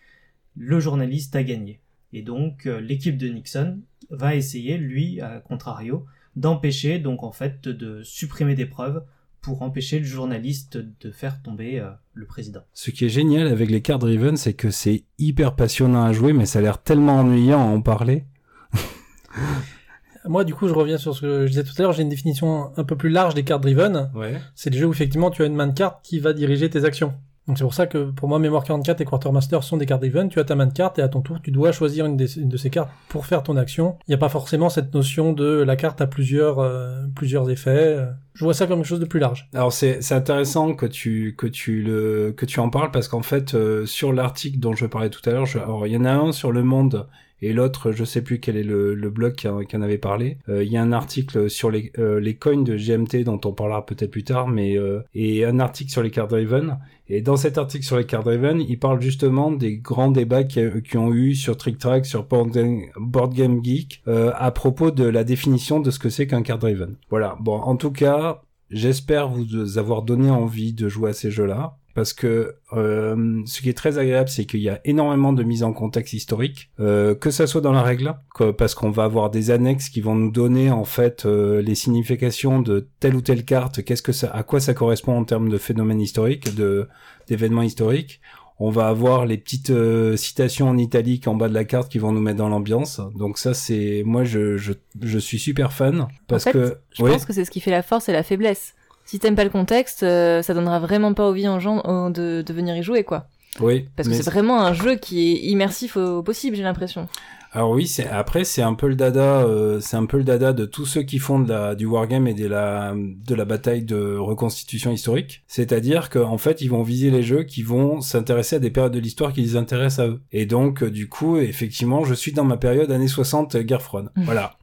le 0.56 0.80
journaliste 0.80 1.36
a 1.36 1.44
gagné. 1.44 1.82
Et 2.14 2.22
donc 2.22 2.66
euh, 2.66 2.80
l'équipe 2.80 3.18
de 3.18 3.28
Nixon 3.28 3.80
va 4.10 4.36
essayer, 4.36 4.78
lui, 4.78 5.22
à 5.22 5.40
contrario, 5.40 6.06
d'empêcher, 6.36 7.00
donc 7.00 7.24
en 7.24 7.32
fait, 7.32 7.68
de 7.68 8.02
supprimer 8.04 8.56
des 8.56 8.66
preuves 8.66 9.04
pour 9.42 9.62
empêcher 9.62 10.00
le 10.00 10.06
journaliste 10.06 10.78
de 10.78 11.12
faire 11.12 11.42
tomber 11.42 11.80
euh, 11.80 11.90
le 12.14 12.26
président. 12.26 12.62
Ce 12.74 12.92
qui 12.92 13.06
est 13.06 13.10
génial 13.10 13.48
avec 13.48 13.70
les 13.70 13.82
cartes 13.82 14.02
driven, 14.02 14.36
c'est 14.36 14.54
que 14.54 14.70
c'est 14.70 15.04
hyper 15.18 15.56
passionnant 15.56 16.04
à 16.04 16.12
jouer, 16.12 16.34
mais 16.34 16.46
ça 16.46 16.60
a 16.60 16.62
l'air 16.62 16.82
tellement 16.82 17.20
ennuyant 17.20 17.62
à 17.62 17.72
en 17.72 17.82
parler. 17.82 18.26
Moi, 20.26 20.44
du 20.44 20.54
coup, 20.54 20.68
je 20.68 20.74
reviens 20.74 20.98
sur 20.98 21.16
ce 21.16 21.22
que 21.22 21.42
je 21.46 21.50
disais 21.52 21.64
tout 21.64 21.74
à 21.78 21.82
l'heure. 21.82 21.94
J'ai 21.94 22.04
une 22.04 22.10
définition 22.10 22.72
un 22.78 22.84
peu 22.84 22.96
plus 22.96 23.10
large 23.10 23.34
des 23.36 23.44
cartes 23.44 23.62
driven. 23.64 24.10
Ouais. 24.16 24.36
C'est 24.56 24.70
des 24.70 24.78
jeux 24.78 24.88
où 24.88 24.92
effectivement 24.92 25.30
tu 25.32 25.44
as 25.44 25.46
une 25.46 25.56
main 25.56 25.68
de 25.68 25.74
carte 25.74 26.00
qui 26.04 26.20
va 26.20 26.34
diriger 26.34 26.70
tes 26.70 26.84
actions. 26.86 27.14
Donc 27.48 27.58
c'est 27.58 27.64
pour 27.64 27.74
ça 27.74 27.88
que 27.88 28.12
pour 28.12 28.30
moi, 28.30 28.38
Mémoire 28.38 28.64
44 28.64 29.02
et 29.02 29.06
Quartermaster 29.06 29.64
sont 29.64 29.78
des 29.78 29.88
cartes 29.88 30.02
driven. 30.02 30.30
Tu 30.30 30.40
as 30.40 30.44
ta 30.44 30.54
main 30.54 30.68
de 30.68 30.74
carte 30.74 31.00
et 31.00 31.02
à 31.02 31.08
ton 31.08 31.22
tour, 31.22 31.40
tu 31.42 31.50
dois 31.50 31.72
choisir 31.72 32.06
une, 32.06 32.16
des- 32.16 32.38
une 32.38 32.48
de 32.48 32.58
ces 32.58 32.70
cartes 32.70 32.92
pour 33.08 33.26
faire 33.26 33.42
ton 33.42 33.58
action. 33.58 33.98
Il 34.08 34.12
n'y 34.12 34.14
a 34.16 34.20
pas 34.20 34.30
forcément 34.30 34.70
cette 34.70 34.94
notion 34.94 35.34
de 35.34 35.64
la 35.64 35.76
carte 35.76 36.00
a 36.00 36.06
plusieurs, 36.06 36.60
euh, 36.60 37.02
plusieurs 37.16 37.50
effets. 37.50 37.98
Je 38.36 38.44
vois 38.44 38.54
ça 38.54 38.68
comme 38.68 38.80
quelque 38.80 38.88
chose 38.88 39.00
de 39.00 39.06
plus 39.06 39.20
large. 39.20 39.50
Alors 39.56 39.74
c'est 39.74 40.04
c'est 40.04 40.14
intéressant 40.14 40.76
que 40.76 40.86
tu 40.86 41.34
que 41.36 41.48
tu 41.48 41.82
le 41.82 42.34
que 42.38 42.46
tu 42.46 42.60
en 42.60 42.70
parles 42.70 42.92
parce 42.92 43.08
qu'en 43.08 43.24
fait 43.24 43.56
euh, 43.56 43.88
sur 43.88 44.14
l'article 44.14 44.60
dont 44.60 44.76
je 44.76 44.86
parlais 44.86 45.10
tout 45.10 45.28
à 45.28 45.34
l'heure, 45.34 45.48
je- 45.48 45.58
alors 45.58 45.88
il 45.88 45.94
y 45.94 45.98
en 45.98 46.06
a 46.06 46.12
un 46.12 46.32
sur 46.32 46.52
Le 46.52 46.62
Monde 46.62 47.08
et 47.42 47.54
l'autre 47.54 47.92
je 47.92 48.04
sais 48.04 48.22
plus 48.22 48.40
quel 48.40 48.58
est 48.58 48.64
le, 48.64 48.94
le 48.94 49.10
blog 49.10 49.34
qui, 49.34 49.48
en- 49.48 49.82
avait 49.82 49.98
parlé. 49.98 50.38
Euh, 50.50 50.64
Il 50.64 50.72
y 50.72 50.78
a 50.78 50.82
un 50.82 50.92
article 50.92 51.50
sur 51.50 51.72
les 51.72 51.92
euh, 51.98 52.22
coins 52.40 52.62
de 52.64 52.76
GMT 52.76 53.24
dont 53.24 53.40
on 53.46 53.54
parlera 53.54 53.86
peut-être 53.86 54.12
plus 54.12 54.24
tard, 54.24 54.48
mais 54.48 54.78
euh, 54.78 55.02
et 55.14 55.46
un 55.46 55.60
article 55.60 55.92
sur 55.92 56.04
les 56.04 56.12
card 56.12 56.28
driven. 56.28 56.78
Et 57.08 57.22
dans 57.22 57.38
cet 57.38 57.58
article 57.58 57.86
sur 57.86 57.98
les 57.98 58.06
card 58.06 58.24
driven, 58.24 58.62
il 58.62 58.78
parle 58.78 59.02
justement 59.02 59.52
des 59.52 59.78
grands 59.78 60.12
débats 60.12 60.44
qui, 60.44 60.60
ont 60.96 61.14
eu 61.14 61.34
sur 61.34 61.58
Trick 61.58 61.78
Track, 61.80 62.06
sur 62.06 62.24
Board 62.26 62.52
Game, 62.52 63.62
à 64.06 64.52
propos 64.52 64.92
de 64.92 65.06
la 65.06 65.24
définition 65.24 65.80
de 65.80 65.90
ce 65.90 65.98
que 65.98 66.10
c'est 66.10 66.28
qu'un 66.28 66.44
card 66.44 66.60
driven. 66.60 66.96
Voilà. 67.10 67.36
Bon, 67.40 67.56
en 67.56 67.76
tout 67.78 67.92
cas, 67.92 68.42
J'espère 68.72 69.30
vous 69.30 69.80
avoir 69.80 70.04
donné 70.04 70.30
envie 70.30 70.74
de 70.74 70.90
jouer 70.90 71.10
à 71.10 71.14
ces 71.14 71.32
jeux-là. 71.32 71.76
Parce 72.00 72.14
que 72.14 72.56
euh, 72.72 73.42
ce 73.46 73.62
qui 73.62 73.68
est 73.68 73.74
très 73.74 73.98
agréable, 73.98 74.30
c'est 74.30 74.46
qu'il 74.46 74.62
y 74.62 74.70
a 74.70 74.80
énormément 74.86 75.34
de 75.34 75.44
mise 75.44 75.64
en 75.64 75.74
contexte 75.74 76.14
historique, 76.14 76.72
euh, 76.80 77.14
que 77.14 77.30
ça 77.30 77.46
soit 77.46 77.60
dans 77.60 77.74
la 77.74 77.82
règle, 77.82 78.16
que- 78.34 78.52
parce 78.52 78.74
qu'on 78.74 78.90
va 78.90 79.04
avoir 79.04 79.30
des 79.30 79.52
annexes 79.52 79.90
qui 79.90 80.00
vont 80.00 80.16
nous 80.16 80.32
donner 80.32 80.72
en 80.72 80.86
fait 80.86 81.26
euh, 81.26 81.62
les 81.62 81.76
significations 81.76 82.62
de 82.62 82.88
telle 83.02 83.16
ou 83.18 83.22
telle 83.22 83.44
carte, 83.44 83.84
qu'est-ce 83.84 84.02
que 84.02 84.14
ça, 84.14 84.30
à 84.30 84.44
quoi 84.44 84.62
ça 84.62 84.74
correspond 84.74 85.12
en 85.18 85.26
termes 85.26 85.50
de 85.50 85.58
phénomènes 85.58 86.00
historiques, 86.00 86.56
de 86.56 86.88
d'événements 87.28 87.64
historiques. 87.64 88.22
On 88.62 88.70
va 88.70 88.88
avoir 88.88 89.26
les 89.26 89.38
petites 89.38 89.72
citations 90.18 90.70
en 90.70 90.78
italique 90.78 91.28
en 91.28 91.36
bas 91.36 91.50
de 91.50 91.54
la 91.54 91.66
carte 91.66 91.92
qui 91.92 91.98
vont 92.00 92.12
nous 92.14 92.22
mettre 92.22 92.38
dans 92.38 92.50
l'ambiance. 92.50 93.02
Donc 93.18 93.38
ça, 93.38 93.54
c'est 93.54 94.04
moi, 94.06 94.24
je, 94.24 94.56
je 94.58 94.72
je 95.02 95.18
suis 95.20 95.40
super 95.40 95.74
fan 95.74 96.08
parce 96.28 96.46
fait, 96.46 96.52
que 96.54 96.78
Je 96.92 97.04
Oui. 97.04 97.12
pense 97.12 97.26
que 97.26 97.34
c'est 97.34 97.44
ce 97.46 97.52
qui 97.52 97.60
fait 97.60 97.72
la 97.72 97.84
force 97.84 98.08
et 98.10 98.14
la 98.14 98.24
faiblesse. 98.24 98.74
Si 99.10 99.18
t'aimes 99.18 99.34
pas 99.34 99.44
le 99.44 99.50
contexte, 99.50 100.04
euh, 100.04 100.44
ça 100.44 100.54
donnera 100.54 100.80
vraiment 100.80 101.16
pas 101.16 101.28
envie 101.28 101.48
aux 101.48 101.60
gens 101.60 101.82
euh, 101.88 102.12
de, 102.12 102.44
de 102.46 102.54
venir 102.54 102.78
y 102.78 102.84
jouer, 102.84 103.04
quoi. 103.04 103.26
oui, 103.60 103.88
Parce 103.96 104.08
que 104.08 104.14
c'est 104.14 104.30
vraiment 104.30 104.62
un 104.62 104.72
jeu 104.72 104.98
qui 104.98 105.32
est 105.32 105.50
immersif 105.50 105.98
au 105.98 106.22
possible, 106.22 106.56
j'ai 106.56 106.62
l'impression. 106.62 107.08
Alors 107.52 107.72
oui, 107.72 107.88
c'est 107.88 108.08
après 108.08 108.44
c'est 108.44 108.62
un 108.62 108.76
peu 108.76 108.88
le 108.88 108.96
dada, 108.96 109.42
euh, 109.42 109.80
c'est 109.80 109.98
un 109.98 110.06
peu 110.06 110.18
le 110.18 110.24
dada 110.24 110.54
de 110.54 110.66
tous 110.66 110.86
ceux 110.86 111.02
qui 111.02 111.18
font 111.18 111.40
de 111.40 111.50
la 111.50 111.74
du 111.74 111.88
wargame 111.88 112.28
et 112.28 112.36
de 112.36 112.46
la 112.46 112.94
de 112.96 113.34
la 113.34 113.46
bataille 113.46 113.82
de 113.82 114.16
reconstitution 114.16 114.92
historique. 114.92 115.42
C'est-à-dire 115.48 116.12
qu'en 116.12 116.38
fait 116.38 116.62
ils 116.62 116.70
vont 116.70 116.84
viser 116.84 117.10
les 117.10 117.24
jeux 117.24 117.44
qui 117.44 117.64
vont 117.64 118.02
s'intéresser 118.02 118.58
à 118.58 118.60
des 118.60 118.70
périodes 118.70 118.94
de 118.94 119.00
l'histoire 119.00 119.34
qui 119.34 119.42
les 119.42 119.56
intéressent 119.56 120.06
à 120.06 120.10
eux. 120.10 120.22
Et 120.32 120.46
donc 120.46 120.84
euh, 120.84 120.92
du 120.92 121.10
coup 121.10 121.38
effectivement 121.38 122.04
je 122.04 122.14
suis 122.14 122.34
dans 122.34 122.46
ma 122.46 122.58
période 122.58 122.92
années 122.92 123.08
60 123.08 123.56
euh, 123.56 123.64
guerre 123.64 123.82
froide. 123.82 124.12
Mm. 124.16 124.24
Voilà. 124.26 124.59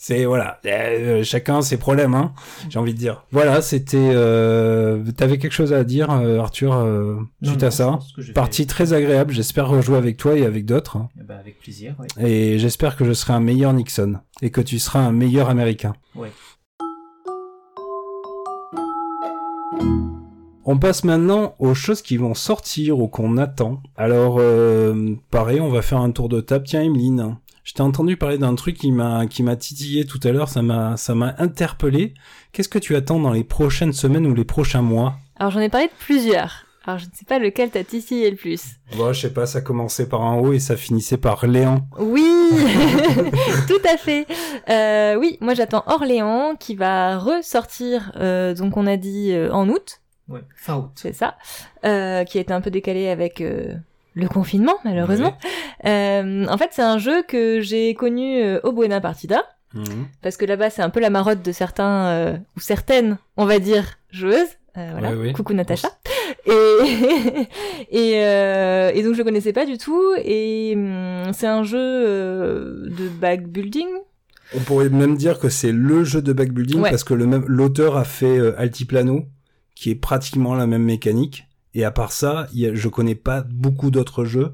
C'est 0.00 0.26
voilà, 0.26 0.60
euh, 0.64 1.24
chacun 1.24 1.60
ses 1.60 1.76
problèmes, 1.76 2.14
hein. 2.14 2.32
J'ai 2.70 2.78
envie 2.78 2.94
de 2.94 2.98
dire. 2.98 3.24
Voilà, 3.32 3.60
c'était. 3.60 3.96
Euh... 3.98 5.02
T'avais 5.16 5.38
quelque 5.38 5.52
chose 5.52 5.72
à 5.72 5.82
dire, 5.82 6.08
euh, 6.12 6.38
Arthur, 6.38 6.72
euh, 6.76 7.16
Non, 7.42 7.48
suite 7.50 7.62
non, 7.62 7.66
à 7.66 7.70
ça. 7.72 7.98
Partie 8.32 8.62
fait- 8.62 8.68
très 8.68 8.92
agréable. 8.92 9.32
J'espère 9.34 9.66
rejouer 9.68 9.96
avec 9.98 10.16
toi 10.16 10.36
et 10.38 10.44
avec 10.46 10.66
d'autres. 10.66 10.98
Eh 11.20 11.24
ben, 11.24 11.36
avec 11.36 11.58
plaisir, 11.58 11.96
ouais. 11.98 12.24
Et 12.24 12.60
j'espère 12.60 12.96
que 12.96 13.04
je 13.04 13.12
serai 13.12 13.32
un 13.32 13.40
meilleur 13.40 13.72
Nixon 13.72 14.20
et 14.40 14.50
que 14.50 14.60
tu 14.60 14.78
seras 14.78 15.00
un 15.00 15.10
meilleur 15.10 15.50
Américain. 15.50 15.94
Ouais. 16.14 16.30
On 20.64 20.78
passe 20.78 21.02
maintenant 21.02 21.54
aux 21.58 21.74
choses 21.74 22.02
qui 22.02 22.18
vont 22.18 22.34
sortir 22.34 22.98
ou 23.00 23.08
qu'on 23.08 23.36
attend. 23.38 23.82
Alors, 23.96 24.36
euh, 24.38 25.16
pareil, 25.30 25.60
on 25.60 25.70
va 25.70 25.80
faire 25.82 25.98
un 25.98 26.10
tour 26.10 26.28
de 26.28 26.40
table. 26.40 26.66
Tiens, 26.68 26.82
Emeline, 26.82 27.36
je 27.68 27.74
t'ai 27.74 27.82
entendu 27.82 28.16
parler 28.16 28.38
d'un 28.38 28.54
truc 28.54 28.78
qui 28.78 28.90
m'a 28.90 29.26
qui 29.26 29.42
m'a 29.42 29.54
titillé 29.54 30.06
tout 30.06 30.18
à 30.24 30.32
l'heure. 30.32 30.48
Ça 30.48 30.62
m'a 30.62 30.96
ça 30.96 31.14
m'a 31.14 31.34
interpellé. 31.36 32.14
Qu'est-ce 32.52 32.68
que 32.70 32.78
tu 32.78 32.96
attends 32.96 33.20
dans 33.20 33.30
les 33.30 33.44
prochaines 33.44 33.92
semaines 33.92 34.26
ou 34.26 34.32
les 34.34 34.46
prochains 34.46 34.80
mois? 34.80 35.16
Alors 35.38 35.52
j'en 35.52 35.60
ai 35.60 35.68
parlé 35.68 35.88
de 35.88 35.92
plusieurs. 35.98 36.64
Alors 36.86 36.98
je 36.98 37.04
ne 37.04 37.10
sais 37.12 37.26
pas 37.26 37.38
lequel 37.38 37.68
t'a 37.68 37.84
titillé 37.84 38.30
le 38.30 38.36
plus. 38.38 38.62
Bon, 38.96 39.12
je 39.12 39.20
sais 39.20 39.34
pas. 39.34 39.44
Ça 39.44 39.60
commençait 39.60 40.08
par 40.08 40.22
un 40.22 40.38
haut 40.38 40.54
et 40.54 40.60
ça 40.60 40.78
finissait 40.78 41.18
par 41.18 41.46
Léon. 41.46 41.82
Oui, 41.98 42.24
tout 43.68 43.86
à 43.86 43.98
fait. 43.98 44.26
Euh, 44.70 45.16
oui, 45.16 45.36
moi 45.42 45.52
j'attends 45.52 45.84
Orléans 45.88 46.54
qui 46.58 46.74
va 46.74 47.18
ressortir, 47.18 48.12
euh, 48.16 48.54
donc 48.54 48.78
on 48.78 48.86
a 48.86 48.96
dit 48.96 49.32
euh, 49.32 49.52
en 49.52 49.68
août, 49.68 50.00
Ouais, 50.30 50.40
fin 50.56 50.76
août. 50.76 50.90
c'est 50.94 51.12
ça, 51.14 51.36
euh, 51.84 52.24
qui 52.24 52.38
a 52.38 52.40
été 52.40 52.54
un 52.54 52.62
peu 52.62 52.70
décalé 52.70 53.08
avec 53.08 53.42
euh, 53.42 53.74
le 54.14 54.28
confinement 54.28 54.76
malheureusement. 54.84 55.36
Euh, 55.84 56.46
en 56.48 56.58
fait 56.58 56.68
c'est 56.72 56.82
un 56.82 56.98
jeu 56.98 57.22
que 57.22 57.60
j'ai 57.60 57.94
connu 57.94 58.42
euh, 58.42 58.60
au 58.64 58.72
Buena 58.72 59.00
Partida, 59.00 59.44
Mhm. 59.74 60.06
parce 60.22 60.36
que 60.38 60.46
là-bas 60.46 60.70
c'est 60.70 60.80
un 60.82 60.88
peu 60.90 60.98
la 61.00 61.10
marotte 61.10 61.42
de 61.42 61.52
certains, 61.52 62.06
euh, 62.08 62.36
ou 62.56 62.60
certaines, 62.60 63.18
on 63.36 63.44
va 63.44 63.58
dire, 63.58 63.98
joueuses. 64.10 64.48
Euh, 64.78 64.88
voilà. 64.92 65.12
Oui. 65.14 65.32
Coucou 65.32 65.52
Natacha. 65.52 65.88
Et, 66.46 66.52
et, 67.90 68.12
euh, 68.24 68.90
et 68.94 69.02
donc 69.02 69.14
je 69.14 69.22
connaissais 69.22 69.52
pas 69.52 69.66
du 69.66 69.76
tout. 69.78 70.02
Et 70.24 70.72
hum, 70.76 71.32
c'est 71.32 71.46
un 71.46 71.62
jeu 71.64 71.78
euh, 71.78 72.88
de 72.88 73.08
backbuilding. 73.08 73.88
On 74.56 74.60
pourrait 74.60 74.88
même 74.88 75.16
dire 75.16 75.38
que 75.38 75.48
c'est 75.50 75.72
le 75.72 76.04
jeu 76.04 76.22
de 76.22 76.32
backbuilding 76.32 76.80
Ouais. 76.80 76.90
parce 76.90 77.04
que 77.04 77.12
le 77.14 77.26
même 77.26 77.44
l'auteur 77.46 77.96
a 77.96 78.04
fait 78.04 78.38
euh, 78.38 78.58
Altiplano, 78.58 79.24
qui 79.74 79.90
est 79.90 79.94
pratiquement 79.94 80.54
la 80.54 80.66
même 80.66 80.84
mécanique. 80.84 81.46
Et 81.78 81.84
à 81.84 81.92
part 81.92 82.10
ça, 82.10 82.48
y 82.52 82.66
a- 82.66 82.74
je 82.74 82.88
connais 82.88 83.14
pas 83.14 83.42
beaucoup 83.48 83.92
d'autres 83.92 84.24
jeux. 84.24 84.52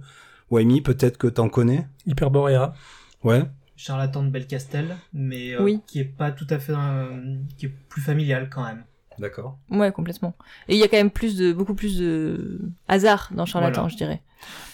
Wamy, 0.51 0.83
peut-être 0.83 1.17
que 1.17 1.27
t'en 1.27 1.49
connais. 1.49 1.87
Hyperborea. 2.07 2.75
Ouais. 3.23 3.45
Charlatan 3.77 4.23
de 4.25 4.29
Belcastel, 4.29 4.95
mais 5.15 5.55
euh, 5.55 5.63
Oui. 5.63 5.81
qui 5.87 6.01
est 6.01 6.05
pas 6.05 6.31
tout 6.33 6.47
à 6.51 6.59
fait, 6.59 6.75
euh, 6.77 7.37
qui 7.57 7.67
est 7.67 7.73
plus 7.89 8.03
familial 8.03 8.51
quand 8.53 8.63
même. 8.63 8.85
D'accord. 9.19 9.57
Ouais, 9.71 9.91
complètement. 9.91 10.35
Et 10.69 10.75
il 10.75 10.79
y 10.79 10.83
a 10.83 10.89
quand 10.89 10.99
même 10.99 11.11
plus 11.11 11.35
de, 11.37 11.53
beaucoup 11.55 11.75
plus 11.75 11.99
de 11.99 12.61
hasard 12.89 13.31
dans 13.35 13.47
Charlatan, 13.47 13.83
Voilà. 13.83 13.89
je 13.89 13.97
dirais. 13.97 14.21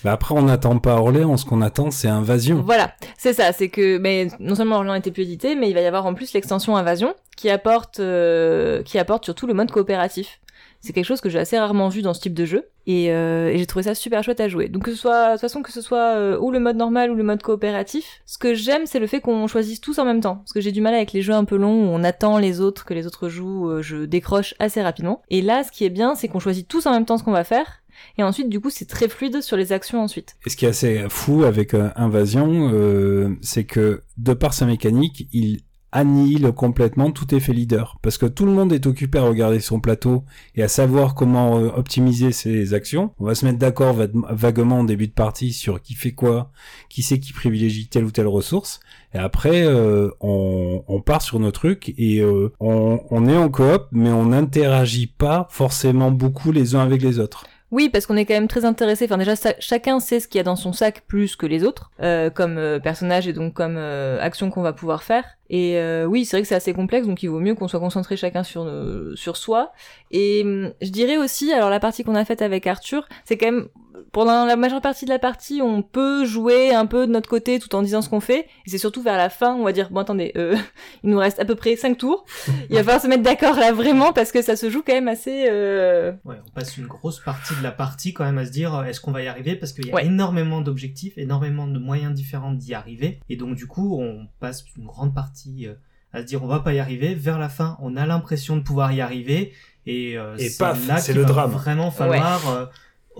Bah 0.02 0.10
après, 0.12 0.34
on 0.34 0.42
n'attend 0.42 0.76
pas 0.80 0.96
Orléans. 0.96 1.36
Ce 1.36 1.44
qu'on 1.44 1.60
attend, 1.62 1.92
c'est 1.92 2.08
Invasion. 2.08 2.62
Voilà, 2.62 2.92
c'est 3.16 3.32
ça. 3.32 3.52
C'est 3.52 3.68
que, 3.68 3.98
mais 3.98 4.26
non 4.40 4.56
seulement 4.56 4.76
Orléans 4.76 4.94
était 4.94 5.12
plus 5.12 5.22
édité, 5.22 5.54
mais 5.54 5.68
il 5.70 5.74
va 5.74 5.82
y 5.82 5.86
avoir 5.86 6.04
en 6.06 6.14
plus 6.14 6.32
l'extension 6.32 6.76
Invasion 6.76 7.14
qui 7.36 7.48
apporte, 7.48 8.00
euh, 8.00 8.82
qui 8.82 8.98
apporte 8.98 9.24
surtout 9.24 9.46
le 9.46 9.54
mode 9.54 9.70
coopératif. 9.70 10.40
C'est 10.80 10.92
quelque 10.92 11.04
chose 11.04 11.20
que 11.20 11.28
j'ai 11.28 11.38
assez 11.38 11.58
rarement 11.58 11.88
vu 11.88 12.02
dans 12.02 12.14
ce 12.14 12.20
type 12.20 12.34
de 12.34 12.44
jeu 12.44 12.68
et, 12.86 13.12
euh, 13.12 13.50
et 13.50 13.58
j'ai 13.58 13.66
trouvé 13.66 13.82
ça 13.82 13.94
super 13.94 14.22
chouette 14.24 14.40
à 14.40 14.48
jouer. 14.48 14.68
Donc 14.68 14.84
que 14.84 14.90
ce 14.92 14.96
soit, 14.96 15.28
de 15.28 15.32
toute 15.32 15.42
façon 15.42 15.62
que 15.62 15.72
ce 15.72 15.82
soit 15.82 16.16
euh, 16.16 16.38
ou 16.38 16.50
le 16.50 16.58
mode 16.58 16.76
normal 16.76 17.10
ou 17.10 17.14
le 17.14 17.22
mode 17.22 17.42
coopératif, 17.42 18.22
ce 18.24 18.38
que 18.38 18.54
j'aime 18.54 18.86
c'est 18.86 18.98
le 18.98 19.06
fait 19.06 19.20
qu'on 19.20 19.46
choisisse 19.46 19.80
tous 19.80 19.98
en 19.98 20.04
même 20.04 20.20
temps. 20.20 20.36
Parce 20.36 20.52
que 20.52 20.60
j'ai 20.60 20.72
du 20.72 20.80
mal 20.80 20.94
avec 20.94 21.12
les 21.12 21.22
jeux 21.22 21.34
un 21.34 21.44
peu 21.44 21.56
longs 21.56 21.86
où 21.86 21.90
on 21.90 22.02
attend 22.02 22.38
les 22.38 22.60
autres 22.60 22.84
que 22.84 22.94
les 22.94 23.06
autres 23.06 23.28
jouent, 23.28 23.68
euh, 23.68 23.82
je 23.82 24.04
décroche 24.04 24.54
assez 24.58 24.82
rapidement. 24.82 25.22
Et 25.28 25.42
là, 25.42 25.64
ce 25.64 25.70
qui 25.70 25.84
est 25.84 25.90
bien, 25.90 26.14
c'est 26.14 26.28
qu'on 26.28 26.40
choisit 26.40 26.66
tous 26.66 26.86
en 26.86 26.92
même 26.92 27.04
temps 27.04 27.18
ce 27.18 27.24
qu'on 27.24 27.32
va 27.32 27.44
faire. 27.44 27.82
Et 28.16 28.22
ensuite, 28.22 28.48
du 28.48 28.60
coup, 28.60 28.70
c'est 28.70 28.86
très 28.86 29.08
fluide 29.08 29.42
sur 29.42 29.58
les 29.58 29.72
actions 29.72 30.00
ensuite. 30.02 30.36
Et 30.46 30.50
ce 30.50 30.56
qui 30.56 30.64
est 30.64 30.68
assez 30.68 31.04
fou 31.10 31.44
avec 31.44 31.74
Invasion, 31.96 33.36
c'est 33.42 33.64
que 33.64 34.00
de 34.16 34.32
par 34.32 34.54
sa 34.54 34.64
mécanique, 34.64 35.28
il 35.32 35.60
annihile 35.92 36.52
complètement 36.52 37.10
tout 37.10 37.34
effet 37.34 37.52
leader. 37.52 37.98
Parce 38.02 38.18
que 38.18 38.26
tout 38.26 38.46
le 38.46 38.52
monde 38.52 38.72
est 38.72 38.86
occupé 38.86 39.18
à 39.18 39.22
regarder 39.22 39.60
son 39.60 39.80
plateau 39.80 40.24
et 40.54 40.62
à 40.62 40.68
savoir 40.68 41.14
comment 41.14 41.58
euh, 41.58 41.68
optimiser 41.76 42.32
ses 42.32 42.74
actions. 42.74 43.12
On 43.18 43.24
va 43.24 43.34
se 43.34 43.44
mettre 43.44 43.58
d'accord 43.58 43.94
va- 43.94 44.06
vaguement 44.30 44.80
en 44.80 44.84
début 44.84 45.08
de 45.08 45.12
partie 45.12 45.52
sur 45.52 45.82
qui 45.82 45.94
fait 45.94 46.12
quoi, 46.12 46.50
qui 46.88 47.02
c'est 47.02 47.18
qui 47.18 47.32
privilégie 47.32 47.88
telle 47.88 48.04
ou 48.04 48.10
telle 48.10 48.28
ressource. 48.28 48.80
Et 49.14 49.18
après, 49.18 49.62
euh, 49.64 50.10
on, 50.20 50.84
on 50.86 51.00
part 51.00 51.22
sur 51.22 51.40
nos 51.40 51.50
trucs 51.50 51.92
et 51.98 52.20
euh, 52.20 52.52
on, 52.60 53.00
on 53.10 53.26
est 53.26 53.36
en 53.36 53.48
coop, 53.48 53.86
mais 53.90 54.10
on 54.10 54.26
n'interagit 54.26 55.08
pas 55.08 55.48
forcément 55.50 56.10
beaucoup 56.12 56.52
les 56.52 56.74
uns 56.74 56.80
avec 56.80 57.02
les 57.02 57.18
autres. 57.18 57.44
Oui, 57.70 57.88
parce 57.88 58.06
qu'on 58.06 58.16
est 58.16 58.24
quand 58.24 58.34
même 58.34 58.48
très 58.48 58.64
intéressé. 58.64 59.04
Enfin, 59.04 59.18
déjà, 59.18 59.34
chacun 59.60 60.00
sait 60.00 60.18
ce 60.18 60.26
qu'il 60.26 60.38
y 60.38 60.40
a 60.40 60.44
dans 60.44 60.56
son 60.56 60.72
sac 60.72 61.02
plus 61.06 61.36
que 61.36 61.46
les 61.46 61.64
autres, 61.64 61.90
euh, 62.02 62.28
comme 62.28 62.58
euh, 62.58 62.80
personnage 62.80 63.28
et 63.28 63.32
donc 63.32 63.54
comme 63.54 63.76
euh, 63.76 64.18
action 64.20 64.50
qu'on 64.50 64.62
va 64.62 64.72
pouvoir 64.72 65.04
faire. 65.04 65.24
Et 65.48 65.78
euh, 65.78 66.04
oui, 66.04 66.24
c'est 66.24 66.36
vrai 66.36 66.42
que 66.42 66.48
c'est 66.48 66.54
assez 66.54 66.72
complexe, 66.72 67.06
donc 67.06 67.22
il 67.22 67.28
vaut 67.28 67.40
mieux 67.40 67.54
qu'on 67.54 67.68
soit 67.68 67.80
concentré 67.80 68.16
chacun 68.16 68.42
sur 68.42 68.68
sur 69.14 69.36
soi. 69.36 69.72
Et 70.10 70.42
hum, 70.44 70.72
je 70.80 70.90
dirais 70.90 71.16
aussi, 71.16 71.52
alors 71.52 71.70
la 71.70 71.80
partie 71.80 72.02
qu'on 72.04 72.14
a 72.14 72.24
faite 72.24 72.42
avec 72.42 72.66
Arthur, 72.66 73.08
c'est 73.24 73.36
quand 73.36 73.46
même 73.46 73.68
pendant 74.12 74.44
la 74.44 74.56
majeure 74.56 74.80
partie 74.80 75.04
de 75.04 75.10
la 75.10 75.18
partie, 75.18 75.60
on 75.62 75.82
peut 75.82 76.24
jouer 76.24 76.74
un 76.74 76.86
peu 76.86 77.06
de 77.06 77.12
notre 77.12 77.28
côté 77.28 77.58
tout 77.58 77.74
en 77.74 77.82
disant 77.82 78.02
ce 78.02 78.08
qu'on 78.08 78.20
fait. 78.20 78.46
Et 78.66 78.70
c'est 78.70 78.78
surtout 78.78 79.02
vers 79.02 79.16
la 79.16 79.30
fin, 79.30 79.54
on 79.54 79.64
va 79.64 79.72
dire 79.72 79.88
bon 79.90 80.00
attendez, 80.00 80.32
euh, 80.36 80.56
il 81.04 81.10
nous 81.10 81.18
reste 81.18 81.38
à 81.38 81.44
peu 81.44 81.54
près 81.54 81.76
cinq 81.76 81.98
tours. 81.98 82.24
Il 82.68 82.74
va 82.76 82.82
falloir 82.82 83.00
se 83.00 83.06
mettre 83.06 83.22
d'accord 83.22 83.56
là 83.56 83.72
vraiment 83.72 84.12
parce 84.12 84.32
que 84.32 84.42
ça 84.42 84.56
se 84.56 84.68
joue 84.70 84.82
quand 84.86 84.92
même 84.94 85.08
assez. 85.08 85.46
euh, 85.48 86.12
Ouais, 86.24 86.36
on 86.46 86.50
passe 86.50 86.76
une 86.76 86.86
grosse 86.86 87.20
partie 87.20 87.54
de 87.56 87.62
la 87.62 87.70
partie 87.72 88.12
quand 88.12 88.24
même 88.24 88.38
à 88.38 88.46
se 88.46 88.50
dire 88.50 88.74
euh, 88.74 88.84
est-ce 88.84 89.00
qu'on 89.00 89.12
va 89.12 89.22
y 89.22 89.28
arriver? 89.28 89.54
Parce 89.56 89.72
qu'il 89.72 89.86
y 89.86 89.90
a 89.90 89.94
Ouais. 89.94 90.06
énormément 90.06 90.60
d'objectifs, 90.60 91.16
énormément 91.16 91.66
de 91.66 91.78
moyens 91.78 92.12
différents 92.14 92.52
d'y 92.52 92.74
arriver 92.74 93.20
et 93.28 93.36
donc 93.36 93.54
du 93.54 93.66
coup 93.66 93.98
on 94.00 94.26
passe 94.40 94.64
une 94.76 94.86
grande 94.86 95.14
partie 95.14 95.66
euh, 95.66 95.74
à 96.12 96.20
se 96.22 96.26
dire 96.26 96.42
on 96.42 96.46
va 96.48 96.58
pas 96.60 96.72
y 96.72 96.78
arriver. 96.80 97.14
Vers 97.14 97.38
la 97.38 97.48
fin, 97.48 97.76
on 97.80 97.96
a 97.96 98.06
l'impression 98.06 98.56
de 98.56 98.62
pouvoir 98.62 98.92
y 98.92 99.00
arriver 99.00 99.52
et, 99.86 100.18
euh, 100.18 100.36
Et 100.36 100.48
c'est 100.48 100.58
paf, 100.64 100.86
là 100.88 100.98
c'est 100.98 101.12
qu'il 101.12 101.20
le 101.20 101.26
va 101.26 101.28
drame. 101.32 101.50
Vraiment 101.52 101.90
falloir 101.90 102.48
euh, 102.50 102.66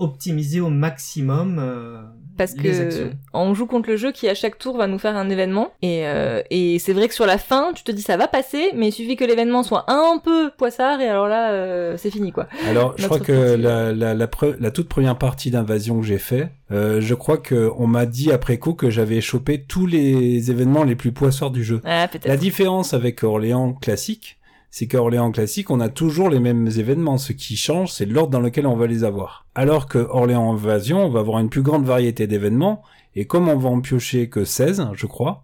optimiser 0.01 0.59
au 0.61 0.69
maximum 0.69 1.57
euh, 1.59 2.01
parce 2.37 2.55
les 2.55 2.63
que 2.71 2.81
actions. 2.81 3.09
on 3.33 3.53
joue 3.53 3.65
contre 3.67 3.89
le 3.89 3.97
jeu 3.97 4.11
qui 4.11 4.27
à 4.27 4.33
chaque 4.33 4.57
tour 4.57 4.77
va 4.77 4.87
nous 4.87 4.97
faire 4.97 5.15
un 5.15 5.29
événement 5.29 5.71
et 5.81 6.07
euh, 6.07 6.41
et 6.49 6.79
c'est 6.79 6.93
vrai 6.93 7.07
que 7.07 7.13
sur 7.13 7.25
la 7.25 7.37
fin 7.37 7.71
tu 7.75 7.83
te 7.83 7.91
dis 7.91 8.01
ça 8.01 8.17
va 8.17 8.27
passer 8.27 8.71
mais 8.75 8.87
il 8.89 8.91
suffit 8.91 9.15
que 9.15 9.23
l'événement 9.25 9.63
soit 9.63 9.85
un 9.89 10.17
peu 10.17 10.49
poissard 10.57 11.01
et 11.01 11.07
alors 11.07 11.27
là 11.27 11.51
euh, 11.51 11.95
c'est 11.97 12.09
fini 12.09 12.31
quoi 12.31 12.47
Alors, 12.67 12.93
je 12.97 13.05
crois 13.05 13.19
que 13.19 13.31
la, 13.55 13.93
la, 13.93 14.13
la, 14.13 14.27
pre- 14.27 14.55
la 14.59 14.71
toute 14.71 14.89
première 14.89 15.17
partie 15.17 15.51
d'invasion 15.51 15.99
que 15.99 16.05
j'ai 16.07 16.17
fait, 16.17 16.49
euh, 16.71 16.99
je 17.01 17.13
crois 17.13 17.37
que 17.37 17.69
on 17.77 17.85
m'a 17.87 18.05
dit 18.07 18.31
après 18.31 18.57
coup 18.57 18.73
que 18.73 18.89
j'avais 18.89 19.21
chopé 19.21 19.61
tous 19.63 19.85
les 19.85 20.49
événements 20.49 20.83
les 20.83 20.95
plus 20.95 21.11
poissards 21.11 21.51
du 21.51 21.63
jeu. 21.63 21.81
ah 21.85 22.07
La 22.25 22.37
différence 22.37 22.93
avec 22.93 23.23
Orléans 23.23 23.73
classique, 23.73 24.39
c'est 24.71 24.87
qu'à 24.87 24.99
Orléans 24.99 25.31
classique, 25.31 25.69
on 25.69 25.81
a 25.81 25.89
toujours 25.89 26.29
les 26.29 26.39
mêmes 26.39 26.67
événements. 26.67 27.17
Ce 27.17 27.33
qui 27.33 27.57
change, 27.57 27.91
c'est 27.91 28.05
l'ordre 28.05 28.31
dans 28.31 28.39
lequel 28.39 28.65
on 28.65 28.77
va 28.77 28.87
les 28.87 29.03
avoir. 29.03 29.45
Alors 29.53 29.85
que 29.85 29.99
Orléans 29.99 30.53
Invasion, 30.53 31.05
on 31.05 31.09
va 31.09 31.19
avoir 31.19 31.39
une 31.39 31.49
plus 31.49 31.61
grande 31.61 31.85
variété 31.85 32.25
d'événements, 32.25 32.81
et 33.13 33.25
comme 33.25 33.49
on 33.49 33.57
va 33.57 33.69
en 33.69 33.81
piocher 33.81 34.29
que 34.29 34.45
16, 34.45 34.87
je 34.93 35.05
crois, 35.05 35.43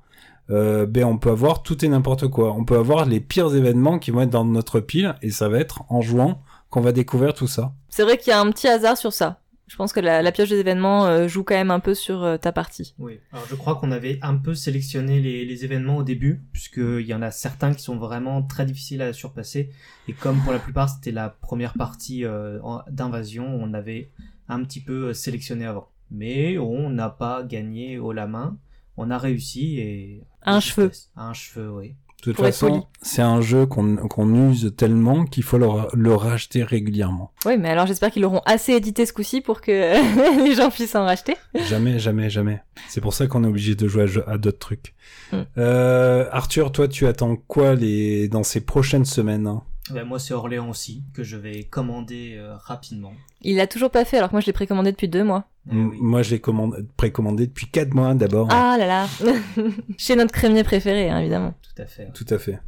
euh, 0.50 0.86
ben 0.86 1.04
on 1.04 1.18
peut 1.18 1.30
avoir 1.30 1.62
tout 1.62 1.84
et 1.84 1.90
n'importe 1.90 2.30
quoi. 2.30 2.54
On 2.54 2.64
peut 2.64 2.78
avoir 2.78 3.06
les 3.06 3.20
pires 3.20 3.54
événements 3.54 4.00
qui 4.00 4.12
vont 4.12 4.22
être 4.22 4.30
dans 4.30 4.46
notre 4.46 4.80
pile, 4.80 5.16
et 5.22 5.30
ça 5.30 5.50
va 5.50 5.60
être 5.60 5.84
en 5.90 6.02
jouant 6.02 6.42
qu'on 6.70 6.82
va 6.82 6.94
découvrir 6.94 7.34
tout 7.34 7.48
ça. 7.48 7.74
c'est 7.90 8.04
vrai 8.04 8.18
qu'il 8.18 8.32
y 8.32 8.34
a 8.34 8.40
un 8.40 8.52
petit 8.52 8.68
hasard 8.68 8.98
sur 8.98 9.12
ça 9.14 9.42
je 9.68 9.76
pense 9.76 9.92
que 9.92 10.00
la, 10.00 10.22
la 10.22 10.32
pioche 10.32 10.50
des 10.50 10.60
événements 10.60 11.06
euh, 11.06 11.28
joue 11.28 11.44
quand 11.44 11.56
même 11.56 11.72
un 11.72 11.82
peu 11.82 11.94
sur 11.94 12.24
euh, 12.24 12.38
ta 12.38 12.52
partie 12.52 12.96
Oui, 13.00 13.20
alors 13.34 13.46
je 13.50 13.56
crois 13.56 13.76
qu'on 13.76 13.92
avait 13.92 14.18
un 14.22 14.38
peu 14.38 14.56
sélectionné 14.56 15.20
les, 15.20 15.46
les 15.46 15.66
événements 15.66 15.98
au 15.98 16.04
début, 16.04 16.42
puisqu'il 16.54 17.06
y 17.06 17.14
en 17.14 17.22
a 17.22 17.32
certains 17.32 17.74
qui 17.74 17.84
sont 17.84 17.98
vraiment 17.98 18.42
très 18.42 18.66
difficiles 18.66 19.02
à 19.02 19.12
surpasser, 19.12 19.70
et 20.08 20.14
comme 20.14 20.42
pour 20.42 20.54
la 20.54 20.60
plupart 20.60 20.90
c'était 20.90 21.12
la 21.12 21.30
première 21.30 21.74
partie 21.74 22.24
euh, 22.24 22.60
d'invasion, 22.90 23.46
on 23.46 23.74
avait 23.74 24.10
un 24.48 24.64
petit 24.64 24.82
peu 24.82 25.14
sélectionné 25.14 25.66
avant. 25.66 25.90
Mais 26.10 26.58
on 26.58 26.90
n'a 26.90 27.10
pas 27.10 27.44
gagné 27.44 27.98
haut 28.00 28.14
la 28.14 28.28
main, 28.28 28.58
on 28.96 29.12
a 29.12 29.18
réussi 29.18 29.80
et... 29.80 30.24
Un 30.44 30.62
cheveu. 30.62 30.92
un 31.18 31.34
cheveu, 31.34 31.70
oui. 31.70 31.96
De 32.26 32.32
toute 32.32 32.38
façon, 32.38 32.86
c'est 33.04 33.22
un 33.22 33.42
jeu 33.42 33.68
qu'on 33.68 34.50
use 34.50 34.74
tellement 34.76 35.26
qu'il 35.26 35.44
faut 35.44 35.60
le, 35.60 35.68
ra- 35.68 35.88
le 35.94 36.16
racheter 36.16 36.64
régulièrement. 36.64 37.32
oui 37.46 37.58
mais 37.60 37.70
alors 37.70 37.86
j'espère 37.86 38.10
qu'ils 38.12 38.24
l'auront 38.24 38.42
assez 38.46 38.74
édité 38.74 39.06
ce 39.06 39.14
coup-ci 39.14 39.40
pour 39.42 39.62
que 39.62 39.72
les 40.44 40.56
gens 40.56 40.72
puissent 40.72 40.96
en 40.96 41.06
racheter 41.06 41.36
Jamais, 41.70 42.00
jamais, 42.00 42.30
jamais. 42.32 42.62
C'est 42.90 43.02
pour 43.02 43.14
ça 43.14 43.28
qu'on 43.28 43.44
est 43.44 43.48
obligé 43.48 43.76
de 43.76 43.88
jouer 43.88 44.06
à, 44.26 44.38
d'autres 44.40 44.58
trucs. 44.60 44.96
Mm. 45.32 45.38
Euh, 45.60 46.26
Arthur, 46.32 46.72
toi, 46.72 46.88
tu 46.88 47.06
attends 47.06 47.36
quoi 47.36 47.76
les 47.76 48.28
dans 48.28 48.44
ces 48.44 48.62
prochaines 48.62 49.06
semaines 49.06 49.46
hein? 49.48 49.62
Ben, 49.94 50.04
moi, 50.04 50.20
c'est 50.20 50.34
Orléans 50.34 50.70
aussi, 50.70 51.04
que 51.14 51.24
je 51.24 51.38
vais 51.38 51.64
commander 51.64 52.36
euh, 52.38 52.56
rapidement. 52.58 53.14
Il 53.42 53.56
l'a 53.58 53.68
toujours 53.68 53.92
pas 53.92 54.06
fait 54.06 54.18
alors 54.18 54.30
que 54.30 54.34
moi 54.36 54.42
je 54.42 54.48
l'ai 54.48 54.54
précommandé 54.54 54.92
depuis 54.92 55.08
deux 55.08 55.24
mois. 55.24 55.48
Eh 55.72 55.76
oui. 55.76 55.98
Moi, 56.02 56.22
je 56.24 56.32
l'ai 56.32 56.40
commandé- 56.40 56.78
précommandé 56.98 57.48
depuis 57.48 57.68
4 57.68 57.94
mois 57.94 58.14
d'abord. 58.16 58.48
Ah 58.52 58.76
là 58.80 58.88
là. 58.88 59.08
Chez 59.98 60.16
notre 60.16 60.32
crémier 60.32 60.64
préféré, 60.64 61.10
hein, 61.10 61.20
évidemment. 61.20 61.54
Tout 61.62 61.82
à 61.82 61.86
fait. 61.86 62.12
Tout 62.14 62.26
à 62.30 62.38
fait. 62.40 62.60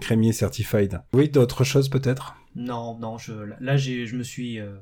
Crémier 0.00 0.32
certified. 0.32 1.00
Oui, 1.12 1.28
d'autres 1.28 1.64
choses 1.64 1.88
peut-être? 1.88 2.34
Non, 2.54 2.98
non, 2.98 3.16
je, 3.18 3.32
là, 3.60 3.76
j'ai, 3.76 4.06
je 4.06 4.14
me 4.16 4.22
suis, 4.22 4.60
euh, 4.60 4.76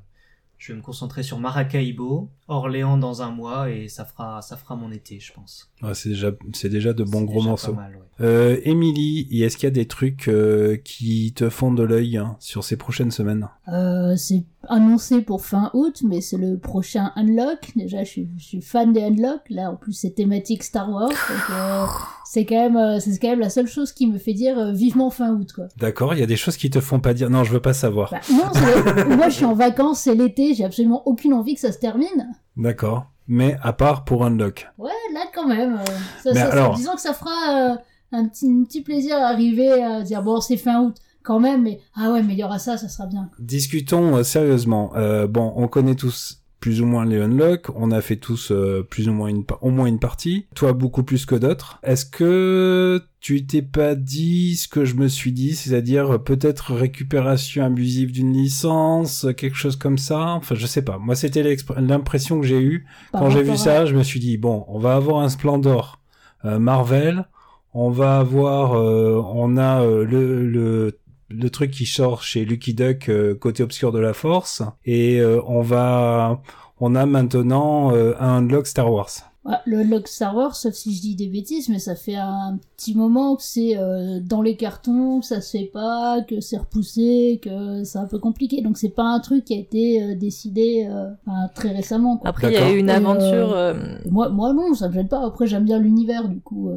je 0.61 0.73
vais 0.73 0.79
me 0.79 0.83
concentrer 0.83 1.23
sur 1.23 1.39
Maracaibo, 1.39 2.29
Orléans 2.47 2.99
dans 2.99 3.23
un 3.23 3.31
mois, 3.31 3.71
et 3.71 3.89
ça 3.89 4.05
fera, 4.05 4.43
ça 4.43 4.59
fera 4.59 4.77
mon 4.77 4.93
été, 4.93 5.19
je 5.19 5.33
pense. 5.33 5.73
C'est 5.95 6.11
déjà, 6.11 6.33
c'est 6.53 6.69
déjà 6.69 6.93
de 6.93 7.03
bons 7.03 7.23
gros 7.23 7.39
déjà 7.39 7.49
morceaux. 7.49 7.73
Pas 7.73 7.81
mal, 7.81 7.97
ouais. 7.97 8.27
Euh, 8.27 8.61
Émilie, 8.65 9.27
est-ce 9.43 9.57
qu'il 9.57 9.67
y 9.67 9.69
a 9.69 9.71
des 9.71 9.87
trucs 9.87 10.29
euh, 10.29 10.77
qui 10.77 11.33
te 11.33 11.49
font 11.49 11.73
de 11.73 11.83
l'œil 11.83 12.19
hein, 12.19 12.37
sur 12.41 12.63
ces 12.63 12.77
prochaines 12.77 13.11
semaines? 13.11 13.49
Euh, 13.69 14.15
c'est 14.17 14.45
annoncé 14.69 15.23
pour 15.23 15.45
fin 15.45 15.71
août, 15.73 16.03
mais 16.05 16.21
c'est 16.21 16.37
le 16.37 16.59
prochain 16.59 17.13
Unlock. 17.17 17.73
Déjà, 17.77 18.05
je 18.05 18.11
suis, 18.11 18.29
je 18.37 18.45
suis 18.45 18.61
fan 18.61 18.93
des 18.93 19.03
Unlock. 19.03 19.41
Là, 19.49 19.71
en 19.71 19.77
plus, 19.77 19.95
c'est 19.95 20.11
thématique 20.11 20.63
Star 20.63 20.91
Wars. 20.91 21.09
donc, 21.09 21.51
euh, 21.51 21.87
c'est 22.25 22.45
quand 22.45 22.57
même, 22.57 22.77
euh, 22.77 23.01
c'est 23.01 23.19
quand 23.19 23.29
même 23.29 23.41
la 23.41 23.51
seule 23.51 23.67
chose 23.67 23.93
qui 23.93 24.07
me 24.07 24.19
fait 24.19 24.35
dire 24.35 24.59
euh, 24.59 24.73
vivement 24.73 25.11
fin 25.11 25.33
août, 25.33 25.53
quoi. 25.55 25.67
D'accord, 25.79 26.15
il 26.15 26.21
y 26.21 26.23
a 26.23 26.27
des 26.27 26.37
choses 26.37 26.57
qui 26.57 26.71
te 26.71 26.81
font 26.81 27.01
pas 27.01 27.15
dire 27.15 27.31
non, 27.31 27.43
je 27.43 27.53
veux 27.53 27.61
pas 27.61 27.73
savoir. 27.73 28.11
Bah, 28.11 28.21
non, 28.31 29.17
moi, 29.17 29.29
je 29.31 29.37
suis 29.37 29.45
en 29.45 29.55
vacances, 29.55 30.01
c'est 30.01 30.15
l'été, 30.15 30.50
j'ai 30.55 30.65
absolument 30.65 31.03
aucune 31.07 31.33
envie 31.35 31.55
que 31.55 31.61
ça 31.61 31.73
se 31.73 31.79
termine. 31.79 32.35
D'accord. 32.57 33.07
Mais 33.29 33.57
à 33.63 33.73
part 33.73 34.05
pour 34.05 34.25
Unlock. 34.25 34.69
Ouais, 34.79 34.91
là, 35.15 35.21
quand 35.35 35.47
même. 35.47 35.79
euh, 36.27 36.35
ça, 36.35 36.73
disons 36.75 36.95
que 36.95 37.01
ça 37.01 37.15
fera 37.15 37.75
euh, 37.75 37.77
un, 38.13 38.27
petit, 38.27 38.51
un 38.51 38.65
petit 38.65 38.83
plaisir 38.83 39.17
à 39.17 39.29
arriver 39.29 39.71
à 39.83 40.03
dire 40.03 40.23
bon, 40.23 40.41
c'est 40.41 40.57
fin 40.57 40.81
août, 40.83 40.97
quand 41.23 41.39
même, 41.39 41.63
mais 41.63 41.81
ah 41.95 42.11
ouais, 42.11 42.23
mais 42.23 42.33
il 42.33 42.39
y 42.39 42.45
aura 42.45 42.59
ça, 42.59 42.77
ça 42.77 42.89
sera 42.89 43.07
bien. 43.07 43.31
Discutons 43.39 44.17
euh, 44.17 44.23
sérieusement. 44.25 44.93
Euh, 44.97 45.27
bon, 45.27 45.53
on 45.55 45.69
connaît 45.69 45.95
tous 45.95 46.43
plus 46.61 46.83
ou 46.83 46.87
moins 46.87 47.07
les 47.07 47.19
unlock, 47.19 47.71
on 47.75 47.91
a 47.91 48.01
fait 48.03 48.17
tous 48.17 48.53
euh, 48.53 48.87
plus 48.89 49.09
ou 49.09 49.13
moins 49.13 49.29
une 49.29 49.45
au 49.63 49.71
moins 49.71 49.87
une 49.87 49.99
partie, 49.99 50.47
toi 50.55 50.73
beaucoup 50.75 51.03
plus 51.03 51.25
que 51.27 51.35
d'autres. 51.35 51.79
Est-ce 51.83 52.05
que 52.05 53.03
tu 53.21 53.47
t'es 53.47 53.63
pas 53.63 53.95
dit 53.95 54.57
ce 54.57 54.69
que 54.69 54.85
je 54.85 54.95
me 54.95 55.09
suis 55.09 55.33
dit, 55.33 55.55
c'est-à-dire 55.55 56.23
peut-être 56.23 56.75
récupération 56.75 57.65
abusive 57.65 58.13
d'une 58.13 58.33
licence, 58.33 59.27
quelque 59.37 59.57
chose 59.57 59.77
comme 59.77 59.99
ça? 59.99 60.21
Enfin, 60.35 60.55
je 60.55 60.67
sais 60.67 60.83
pas. 60.83 60.99
Moi, 60.99 61.15
c'était 61.15 61.57
l'impression 61.79 62.41
que 62.41 62.47
j'ai 62.47 62.61
eue 62.61 62.87
quand 63.13 63.31
j'ai 63.31 63.43
vu 63.43 63.53
à- 63.53 63.57
ça. 63.57 63.87
Je 63.87 63.95
me 63.95 64.03
suis 64.03 64.21
dit 64.21 64.37
bon, 64.37 64.65
on 64.69 64.79
va 64.79 64.95
avoir 64.97 65.23
un 65.23 65.29
Splendor 65.29 66.01
euh, 66.45 66.59
Marvel, 66.59 67.27
on 67.75 67.91
va 67.91 68.19
avoir, 68.19 68.75
euh, 68.75 69.23
on 69.35 69.57
a 69.57 69.83
euh, 69.83 70.05
le, 70.05 70.47
le 70.47 70.99
le 71.31 71.49
truc 71.51 71.71
qui 71.71 71.87
sort 71.87 72.23
chez 72.23 72.45
Lucky 72.45 72.75
Duck 72.75 73.09
euh, 73.09 73.35
côté 73.35 73.63
obscur 73.63 73.93
de 73.93 73.99
la 73.99 74.13
Force 74.13 74.63
et 74.85 75.21
euh, 75.21 75.41
on 75.47 75.63
va 75.63 76.41
on 76.81 76.95
a 76.95 77.07
maintenant 77.07 77.95
euh, 77.95 78.15
un 78.21 78.39
unlock 78.39 78.67
Star 78.67 78.91
Wars. 78.93 79.11
Ouais, 79.43 79.55
le 79.65 79.79
Unlock 79.81 80.07
Star 80.07 80.37
Wars, 80.37 80.55
sauf 80.55 80.75
si 80.75 80.95
je 80.95 81.01
dis 81.01 81.15
des 81.17 81.27
bêtises, 81.27 81.71
mais 81.71 81.79
ça 81.79 81.95
fait 81.95 82.15
un 82.17 82.59
petit 82.77 82.95
moment 82.95 83.37
que 83.37 83.43
c'est 83.43 83.75
euh, 83.79 84.21
dans 84.21 84.43
les 84.43 84.55
cartons, 84.55 85.21
que 85.21 85.25
ça 85.27 85.41
se 85.41 85.57
fait 85.57 85.71
pas, 85.73 86.21
que 86.29 86.41
c'est 86.41 86.59
repoussé, 86.59 87.41
que 87.43 87.83
c'est 87.85 87.97
un 87.99 88.05
peu 88.07 88.19
compliqué. 88.19 88.61
Donc 88.61 88.77
c'est 88.77 88.91
pas 88.91 89.05
un 89.05 89.19
truc 89.21 89.47
qui 89.47 89.55
a 89.55 89.59
été 89.59 90.03
euh, 90.03 90.15
décidé 90.15 90.87
euh, 90.91 91.09
enfin, 91.27 91.49
très 91.55 91.71
récemment. 91.71 92.19
Quoi. 92.19 92.29
Après, 92.29 92.49
il 92.53 92.55
y 92.55 92.59
a 92.59 92.71
eu 92.71 92.79
une 92.79 92.91
Et, 92.91 92.93
euh, 92.93 92.97
aventure. 92.97 93.53
euh, 93.55 93.75
Moi, 94.11 94.29
moi 94.29 94.53
non, 94.53 94.75
ça 94.75 94.89
me 94.89 94.93
gêne 94.93 95.09
pas. 95.09 95.25
Après 95.25 95.47
j'aime 95.47 95.65
bien 95.65 95.79
l'univers, 95.79 96.29
du 96.29 96.41
coup. 96.41 96.71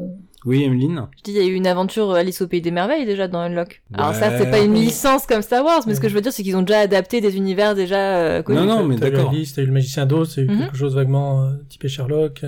Euh. 0.46 0.48
Oui, 0.50 0.62
Emeline. 0.64 1.06
Je 1.16 1.22
dis, 1.22 1.30
il 1.32 1.36
y 1.36 1.40
a 1.40 1.44
eu 1.46 1.54
une 1.54 1.66
aventure 1.66 2.10
euh, 2.10 2.16
Alice 2.16 2.40
au 2.42 2.46
pays 2.48 2.60
des 2.60 2.70
merveilles 2.70 3.06
déjà 3.06 3.28
dans 3.28 3.40
Unlock. 3.40 3.82
Alors 3.94 4.14
ça, 4.14 4.36
c'est 4.38 4.50
pas 4.50 4.60
une 4.60 4.74
licence 4.74 5.26
comme 5.26 5.42
Star 5.42 5.64
Wars, 5.64 5.82
mais 5.86 5.94
ce 5.94 6.00
que 6.00 6.08
je 6.08 6.14
veux 6.14 6.20
dire, 6.20 6.32
c'est 6.32 6.42
qu'ils 6.42 6.56
ont 6.56 6.62
déjà 6.62 6.80
adapté 6.80 7.20
des 7.20 7.36
univers 7.36 7.74
déjà 7.74 8.16
euh, 8.18 8.42
connus. 8.42 8.58
Non, 8.60 8.66
non, 8.66 8.84
mais 8.84 8.96
T'as 8.96 9.08
eu 9.08 9.10
d'accord. 9.12 9.30
Alice, 9.30 9.54
t'as 9.54 9.62
eu 9.62 9.66
le 9.66 9.72
magicien 9.72 10.06
d'Oz, 10.06 10.34
t'as 10.34 10.42
eu 10.42 10.48
Mhm. 10.48 10.58
quelque 10.58 10.76
chose 10.76 10.94
vaguement 10.94 11.44
euh, 11.44 11.52
typé 11.68 11.88
Sherlock. 11.88 12.44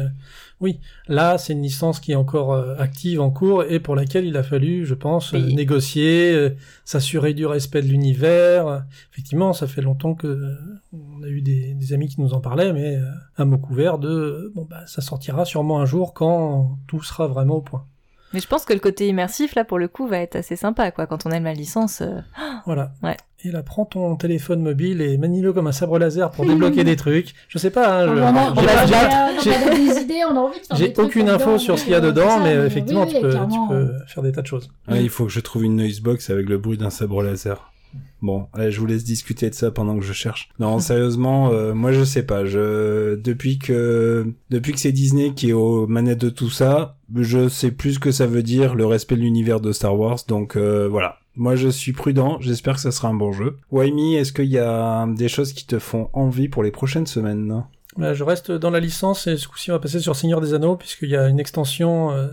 Oui, 0.60 0.80
là, 1.08 1.36
c'est 1.36 1.52
une 1.52 1.62
licence 1.62 2.00
qui 2.00 2.12
est 2.12 2.16
encore 2.16 2.52
euh, 2.52 2.76
active, 2.78 3.20
en 3.20 3.30
cours, 3.30 3.64
et 3.64 3.78
pour 3.78 3.94
laquelle 3.94 4.24
il 4.24 4.36
a 4.36 4.42
fallu, 4.42 4.86
je 4.86 4.94
pense, 4.94 5.34
euh, 5.34 5.38
Payer. 5.38 5.54
négocier, 5.54 6.32
euh, 6.32 6.50
s'assurer 6.84 7.34
du 7.34 7.44
respect 7.46 7.82
de 7.82 7.88
l'univers. 7.88 8.84
Effectivement, 9.12 9.52
ça 9.52 9.66
fait 9.66 9.82
longtemps 9.82 10.14
que 10.14 10.56
on 10.92 11.22
a 11.22 11.28
eu 11.28 11.42
des, 11.42 11.74
des 11.74 11.92
amis 11.92 12.08
qui 12.08 12.20
nous 12.20 12.32
en 12.32 12.40
parlaient, 12.40 12.72
mais 12.72 12.98
un 13.36 13.44
mot 13.44 13.58
couvert 13.58 13.98
de 13.98 14.50
bon 14.54 14.66
bah 14.68 14.86
ça 14.86 15.02
sortira 15.02 15.44
sûrement 15.44 15.80
un 15.80 15.86
jour 15.86 16.14
quand 16.14 16.78
tout 16.86 17.02
sera 17.02 17.26
vraiment 17.26 17.56
au 17.56 17.62
point. 17.62 17.84
Mais 18.32 18.40
je 18.40 18.48
pense 18.48 18.64
que 18.64 18.72
le 18.72 18.80
côté 18.80 19.08
immersif, 19.08 19.54
là, 19.54 19.64
pour 19.64 19.78
le 19.78 19.88
coup, 19.88 20.06
va 20.08 20.18
être 20.18 20.36
assez 20.36 20.56
sympa, 20.56 20.90
quoi. 20.90 21.06
Quand 21.06 21.26
on 21.26 21.30
aime 21.30 21.44
la 21.44 21.54
licence, 21.54 22.00
euh, 22.00 22.20
Voilà. 22.66 22.92
Ouais. 23.02 23.16
Et 23.46 23.52
là, 23.52 23.62
prends 23.62 23.84
ton 23.84 24.16
téléphone 24.16 24.60
mobile 24.62 25.00
et 25.00 25.18
manie-le 25.18 25.52
comme 25.52 25.66
un 25.68 25.72
sabre 25.72 25.98
laser 25.98 26.30
pour 26.32 26.44
débloquer 26.46 26.82
des 26.84 26.96
trucs. 26.96 27.34
Je 27.48 27.58
sais 27.58 27.70
pas. 27.70 28.02
Hein, 28.02 28.06
je- 28.16 28.20
on, 28.20 28.24
a, 28.26 28.52
on, 28.52 28.60
j'ai 28.60 28.68
a- 28.68 28.74
pas- 28.74 28.82
on 28.82 28.86
j'ai- 28.86 28.94
a- 28.94 29.28
on 29.36 29.40
j'ai- 29.40 29.54
a 29.54 29.74
des 29.94 30.00
idées, 30.02 30.20
on 30.28 30.36
a 30.36 30.40
envie 30.40 30.60
de 30.60 30.64
faire 30.66 30.76
J'ai 30.76 30.86
des 30.88 30.92
trucs 30.94 31.06
aucune 31.06 31.28
info 31.28 31.58
sur 31.58 31.78
ce 31.78 31.84
qu'il 31.84 31.92
y 31.92 31.96
a 31.96 32.00
dedans, 32.00 32.28
ça, 32.28 32.40
mais 32.42 32.54
effectivement, 32.66 33.04
oui, 33.04 33.14
tu, 33.14 33.20
peux, 33.20 33.28
tu 33.28 33.36
clairement, 33.36 33.68
peux 33.68 33.90
faire 34.08 34.22
des 34.22 34.32
tas 34.32 34.42
de 34.42 34.46
choses. 34.46 34.68
Il 34.90 35.08
faut 35.10 35.26
que 35.26 35.32
je 35.32 35.40
trouve 35.40 35.64
une 35.64 35.76
noise 35.76 36.00
box 36.00 36.30
avec 36.30 36.48
le 36.48 36.58
bruit 36.58 36.76
d'un 36.78 36.90
sabre 36.90 37.22
laser. 37.22 37.72
Bon, 38.20 38.46
allez, 38.52 38.72
je 38.72 38.80
vous 38.80 38.86
laisse 38.86 39.04
discuter 39.04 39.48
de 39.48 39.54
ça 39.54 39.70
pendant 39.70 39.96
que 39.98 40.04
je 40.04 40.12
cherche. 40.12 40.48
Non, 40.58 40.78
sérieusement, 40.80 41.50
euh, 41.52 41.72
moi 41.74 41.92
je 41.92 42.02
sais 42.04 42.22
pas. 42.24 42.44
Je 42.44 43.14
depuis 43.16 43.58
que 43.58 44.26
depuis 44.50 44.72
que 44.72 44.80
c'est 44.80 44.92
Disney 44.92 45.32
qui 45.34 45.50
est 45.50 45.52
aux 45.54 45.86
manettes 45.86 46.20
de 46.20 46.30
tout 46.30 46.50
ça, 46.50 46.96
je 47.14 47.48
sais 47.48 47.70
plus 47.70 47.94
ce 47.94 47.98
que 47.98 48.10
ça 48.10 48.26
veut 48.26 48.42
dire 48.42 48.74
le 48.74 48.86
respect 48.86 49.16
de 49.16 49.20
l'univers 49.20 49.60
de 49.60 49.70
Star 49.72 49.96
Wars. 49.98 50.18
Donc 50.28 50.56
euh, 50.56 50.88
voilà. 50.90 51.16
Moi 51.36 51.54
je 51.54 51.68
suis 51.68 51.92
prudent. 51.92 52.38
J'espère 52.40 52.74
que 52.74 52.80
ça 52.80 52.90
sera 52.90 53.08
un 53.08 53.14
bon 53.14 53.32
jeu. 53.32 53.56
Waimi, 53.70 54.16
est-ce 54.16 54.32
qu'il 54.32 54.46
y 54.46 54.58
a 54.58 55.06
des 55.06 55.28
choses 55.28 55.52
qui 55.52 55.66
te 55.66 55.78
font 55.78 56.08
envie 56.12 56.48
pour 56.48 56.62
les 56.62 56.70
prochaines 56.70 57.06
semaines? 57.06 57.64
Bah, 57.98 58.12
je 58.12 58.24
reste 58.24 58.52
dans 58.52 58.70
la 58.70 58.80
licence 58.80 59.26
et 59.26 59.36
ce 59.36 59.48
coup-ci, 59.48 59.70
on 59.70 59.74
va 59.74 59.80
passer 59.80 60.00
sur 60.00 60.16
Seigneur 60.16 60.40
des 60.40 60.52
Anneaux, 60.52 60.76
puisqu'il 60.76 61.08
y 61.08 61.16
a 61.16 61.28
une 61.28 61.40
extension 61.40 62.10
euh, 62.10 62.28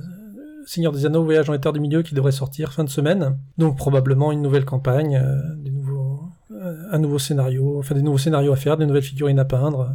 Seigneur 0.66 0.92
des 0.92 1.06
Anneaux, 1.06 1.24
Voyage 1.24 1.50
en 1.50 1.54
Éther 1.54 1.72
du 1.72 1.80
Milieu 1.80 2.02
qui 2.02 2.16
devrait 2.16 2.32
sortir 2.32 2.74
fin 2.74 2.84
de 2.84 2.90
semaine. 2.90 3.38
Donc 3.58 3.78
probablement 3.78 4.32
une 4.32 4.42
nouvelle 4.42 4.66
campagne, 4.66 5.16
euh, 5.16 5.42
euh, 6.52 6.76
un 6.92 7.00
nouveau 7.00 7.20
scénario, 7.20 7.80
enfin 7.80 7.96
des 7.96 8.02
nouveaux 8.02 8.18
scénarios 8.18 8.52
à 8.52 8.56
faire, 8.56 8.78
des 8.78 8.86
nouvelles 8.86 9.04
figurines 9.04 9.40
à 9.40 9.46
peindre, 9.46 9.92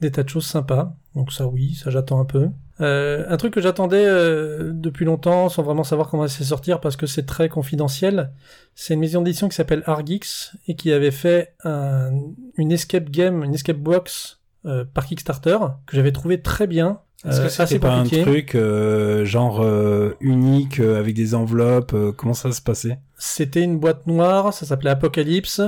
des 0.00 0.10
tas 0.10 0.22
de 0.22 0.28
choses 0.28 0.46
sympas. 0.46 0.94
Donc 1.14 1.32
ça 1.32 1.46
oui, 1.46 1.74
ça 1.74 1.90
j'attends 1.90 2.20
un 2.20 2.24
peu. 2.24 2.48
Euh, 2.80 3.24
un 3.28 3.36
truc 3.36 3.54
que 3.54 3.60
j'attendais 3.60 4.04
euh, 4.04 4.72
depuis 4.74 5.04
longtemps 5.04 5.48
sans 5.48 5.62
vraiment 5.62 5.84
savoir 5.84 6.08
comment 6.10 6.26
ça 6.26 6.42
sortir 6.42 6.80
parce 6.80 6.96
que 6.96 7.06
c'est 7.06 7.24
très 7.24 7.48
confidentiel, 7.48 8.32
c'est 8.74 8.94
une 8.94 9.00
maison 9.00 9.22
d'édition 9.22 9.48
qui 9.48 9.54
s'appelle 9.54 9.84
Argix 9.86 10.56
et 10.66 10.74
qui 10.74 10.92
avait 10.92 11.12
fait 11.12 11.54
un, 11.62 12.10
une 12.56 12.72
escape 12.72 13.10
game, 13.10 13.44
une 13.44 13.54
escape 13.54 13.76
box 13.76 14.40
euh, 14.66 14.84
par 14.92 15.06
Kickstarter 15.06 15.58
que 15.86 15.94
j'avais 15.96 16.10
trouvé 16.10 16.42
très 16.42 16.66
bien. 16.66 16.98
Est-ce 17.24 17.40
que 17.40 17.44
Euh, 17.44 17.62
assez 17.62 17.78
pas 17.78 17.94
un 17.94 18.04
truc 18.04 18.54
euh, 18.54 19.24
genre 19.24 19.62
euh, 19.62 20.14
unique 20.20 20.80
euh, 20.80 20.98
avec 20.98 21.14
des 21.14 21.34
enveloppes 21.34 21.94
euh, 21.94 22.12
Comment 22.12 22.34
ça 22.34 22.50
se 22.52 22.60
passait? 22.60 22.98
C'était 23.16 23.62
une 23.62 23.78
boîte 23.78 24.06
noire, 24.06 24.52
ça 24.52 24.66
s'appelait 24.66 24.90
Apocalypse. 24.90 25.62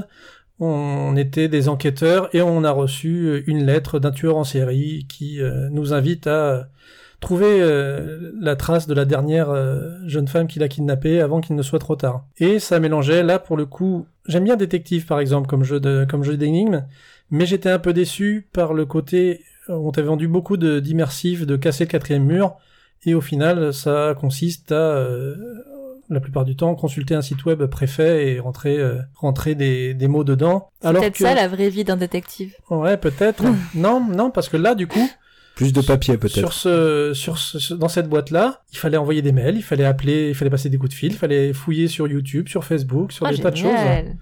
On 0.59 1.17
était 1.17 1.49
des 1.49 1.69
enquêteurs 1.69 2.35
et 2.35 2.41
on 2.41 2.65
a 2.65 2.71
reçu 2.71 3.45
une 3.47 3.67
lettre 3.67 3.99
d'un 3.99 4.11
tueur 4.11 4.37
en 4.37 4.45
série 4.45 5.07
qui 5.09 5.41
euh, 5.41 5.69
nous 5.71 5.93
invite 5.93 6.27
à 6.27 6.69
trouver 7.21 7.61
euh, 7.61 8.33
la 8.39 8.57
trace 8.57 8.87
de 8.87 8.95
la 8.95 9.05
dernière 9.05 9.51
euh, 9.51 9.97
jeune 10.07 10.29
femme 10.29 10.47
qu'il 10.47 10.63
a 10.63 10.69
kidnappée 10.69 11.21
avant 11.21 11.41
qu'il 11.41 11.57
ne 11.57 11.63
soit 11.63 11.79
trop 11.79 11.97
tard. 11.97 12.25
Et 12.39 12.59
ça 12.59 12.81
mélangeait 12.81 13.23
là 13.23 13.39
pour 13.39 13.57
le 13.57 13.67
coup, 13.67 14.07
j'aime 14.27 14.45
bien 14.45 14.57
détective 14.57 15.07
par 15.07 15.21
exemple 15.21 15.47
comme 15.47 15.65
jeu 15.65 15.81
de 15.81 16.07
comme 16.09 16.25
jeu 16.25 16.37
d'énigmes, 16.37 16.87
mais 17.31 17.47
j'étais 17.47 17.71
un 17.71 17.79
peu 17.79 17.93
déçu 17.93 18.49
par 18.53 18.73
le 18.73 18.87
côté 18.87 19.43
on 19.69 19.91
t'avait 19.91 20.09
vendu 20.09 20.29
beaucoup 20.29 20.57
de 20.57 20.81
d'immersif, 20.81 21.47
de 21.47 21.57
casser 21.57 21.85
le 21.85 21.91
quatrième 21.91 22.25
mur 22.25 22.57
et 23.05 23.15
au 23.15 23.21
final 23.21 23.73
ça 23.73 24.15
consiste 24.19 24.73
à 24.73 24.75
euh, 24.75 25.35
la 26.09 26.21
plupart 26.21 26.45
du 26.45 26.57
temps 26.57 26.75
consulter 26.75 27.15
un 27.15 27.23
site 27.23 27.45
web 27.45 27.65
préfet 27.67 28.29
et 28.33 28.41
rentrer 28.41 28.79
euh, 28.79 28.99
rentrer 29.15 29.55
des, 29.55 29.95
des 29.95 30.09
mots 30.09 30.25
dedans. 30.25 30.71
c'est 30.81 30.89
Alors 30.89 31.03
peut-être 31.03 31.15
que 31.15 31.25
ça 31.25 31.35
la 31.35 31.49
vraie 31.49 31.69
vie 31.69 31.85
d'un 31.85 31.97
détective. 31.97 32.55
ouais 32.71 32.97
peut-être 32.97 33.43
non 33.75 34.01
non 34.07 34.31
parce 34.31 34.49
que 34.49 34.57
là 34.57 34.75
du 34.75 34.87
coup 34.87 35.09
Plus 35.57 35.73
de 35.73 35.81
papier 35.81 36.17
peut-être. 36.19 36.37
sur 36.37 36.53
ce 36.53 37.13
sur 37.15 37.39
ce, 37.39 37.75
dans 37.75 37.89
cette 37.89 38.09
boîte 38.09 38.31
là 38.31 38.63
il 38.73 38.79
fallait 38.79 38.97
envoyer 38.99 39.23
des 39.23 39.33
mails 39.33 39.57
il 39.57 39.63
fallait 39.63 39.85
appeler 39.85 40.29
il 40.29 40.35
fallait 40.35 40.51
passer 40.51 40.69
des 40.69 40.79
coups 40.79 40.91
de 40.91 40.95
fil 40.97 41.13
il 41.13 41.19
fallait 41.19 41.53
fouiller 41.53 41.89
sur 41.89 42.07
YouTube 42.07 42.49
sur 42.49 42.65
Facebook 42.65 43.11
sur 43.13 43.27
Ah, 43.27 43.33
des 43.33 43.39
tas 43.39 43.51
de 43.51 43.57
choses 43.57 43.77
génial. 43.77 44.17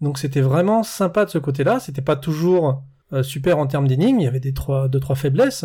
donc 0.00 0.18
c'était 0.18 0.40
vraiment 0.42 0.82
sympa 0.82 1.24
de 1.24 1.30
ce 1.30 1.38
côté-là. 1.38 1.78
C'était 1.80 2.02
pas 2.02 2.16
toujours 2.16 2.82
euh, 3.12 3.22
super 3.22 3.58
en 3.58 3.66
termes 3.66 3.88
d'énigmes. 3.88 4.20
Il 4.20 4.24
y 4.24 4.28
avait 4.28 4.40
des 4.40 4.52
trois, 4.52 4.88
deux 4.88 5.00
trois 5.00 5.16
faiblesses, 5.16 5.64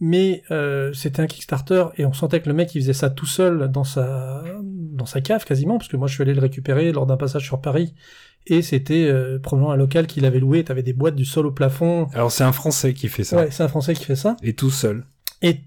mais 0.00 0.42
euh, 0.50 0.92
c'était 0.92 1.20
un 1.22 1.26
Kickstarter 1.26 1.86
et 1.96 2.04
on 2.06 2.12
sentait 2.12 2.40
que 2.40 2.48
le 2.48 2.54
mec 2.54 2.74
il 2.74 2.80
faisait 2.82 2.92
ça 2.92 3.10
tout 3.10 3.26
seul 3.26 3.68
dans 3.70 3.84
sa 3.84 4.42
dans 4.62 5.06
sa 5.06 5.20
cave 5.20 5.44
quasiment, 5.44 5.78
parce 5.78 5.88
que 5.88 5.96
moi 5.96 6.08
je 6.08 6.14
suis 6.14 6.22
allé 6.22 6.34
le 6.34 6.40
récupérer 6.40 6.92
lors 6.92 7.06
d'un 7.06 7.16
passage 7.16 7.44
sur 7.44 7.60
Paris 7.60 7.94
et 8.46 8.62
c'était 8.62 9.06
euh, 9.06 9.38
probablement 9.38 9.72
un 9.72 9.76
local 9.76 10.06
qu'il 10.06 10.24
avait 10.24 10.40
loué. 10.40 10.64
T'avais 10.64 10.82
des 10.82 10.92
boîtes 10.92 11.14
du 11.16 11.24
sol 11.24 11.46
au 11.46 11.52
plafond. 11.52 12.08
Alors 12.14 12.32
c'est 12.32 12.44
un 12.44 12.52
Français 12.52 12.94
qui 12.94 13.08
fait 13.08 13.24
ça. 13.24 13.36
Ouais, 13.36 13.50
c'est 13.50 13.62
un 13.62 13.68
Français 13.68 13.94
qui 13.94 14.04
fait 14.04 14.16
ça 14.16 14.36
Et 14.42 14.54
tout 14.54 14.70
seul. 14.70 15.04
et 15.42 15.60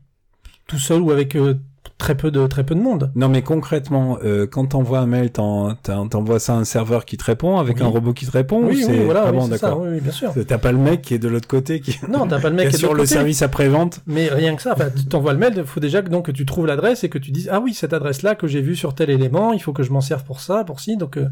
tout 0.68 0.80
seul 0.80 1.02
ou 1.02 1.12
avec 1.12 1.36
euh, 1.36 1.60
très 2.02 2.16
peu 2.16 2.32
de 2.32 2.46
très 2.48 2.64
peu 2.66 2.74
de 2.76 2.80
monde. 2.82 3.12
Non, 3.16 3.30
mais 3.30 3.44
concrètement, 3.44 4.18
euh, 4.24 4.48
quand 4.48 4.66
t'envoies 4.66 5.00
un 5.00 5.06
mail, 5.06 5.32
t'en- 5.32 5.76
t'en- 5.76 6.08
t'envoies 6.08 6.40
ça 6.40 6.54
à 6.54 6.58
un 6.58 6.64
serveur 6.66 7.06
qui 7.06 7.16
te 7.16 7.24
répond 7.24 7.58
avec 7.60 7.78
Oui. 7.78 7.84
un 7.84 7.88
robot 7.88 8.12
qui 8.14 8.26
te 8.26 8.32
répond. 8.32 8.58
ou 8.64 8.70
Oui, 8.70 8.84
oui, 8.90 9.00
voilà, 9.06 9.26
ah 9.28 9.32
oui, 9.32 9.38
bon, 9.38 9.48
c'est 9.52 9.58
ça, 9.60 9.78
oui, 9.78 9.90
oui, 9.94 10.02
bien 10.02 10.12
sûr. 10.12 10.34
T'as 10.48 10.58
pas 10.58 10.72
le 10.72 10.80
mec 10.80 11.02
qui 11.04 11.14
est 11.14 11.20
de 11.20 11.28
l'autre 11.30 11.48
côté 11.48 11.80
qui 11.80 11.98
Non, 12.10 12.28
t'as 12.28 12.40
pas 12.42 12.50
le 12.50 12.56
mec 12.56 12.70
qui 12.70 12.76
est 12.76 12.80
sur 12.80 12.94
le 12.94 13.04
côté. 13.04 13.14
service 13.14 13.42
après-vente. 13.44 14.02
Mais 14.08 14.28
rien 14.30 14.56
que 14.56 14.62
ça, 14.62 14.74
enfin, 14.74 14.88
tu 14.96 15.06
t'envoies 15.06 15.34
le 15.34 15.40
mail, 15.40 15.54
il 15.56 15.64
faut 15.64 15.80
déjà 15.80 16.02
que, 16.02 16.10
donc, 16.10 16.26
que 16.26 16.32
tu 16.32 16.46
trouves 16.46 16.66
l'adresse 16.68 17.04
et 17.04 17.10
que 17.10 17.18
tu 17.20 17.32
dises, 17.32 17.48
ah 17.52 17.60
oui, 17.60 17.74
cette 17.74 17.94
adresse-là 17.94 18.36
que 18.36 18.48
j'ai 18.48 18.62
vue 18.62 18.76
sur 18.76 18.96
tel 18.96 19.10
élément, 19.10 19.54
il 19.54 19.62
faut 19.62 19.72
que 19.74 19.84
je 19.84 19.92
m'en 19.92 20.02
serve 20.02 20.24
pour 20.24 20.40
ça, 20.42 20.64
pour 20.64 20.80
ci, 20.80 20.98
donc, 20.98 21.18
euh, 21.18 21.28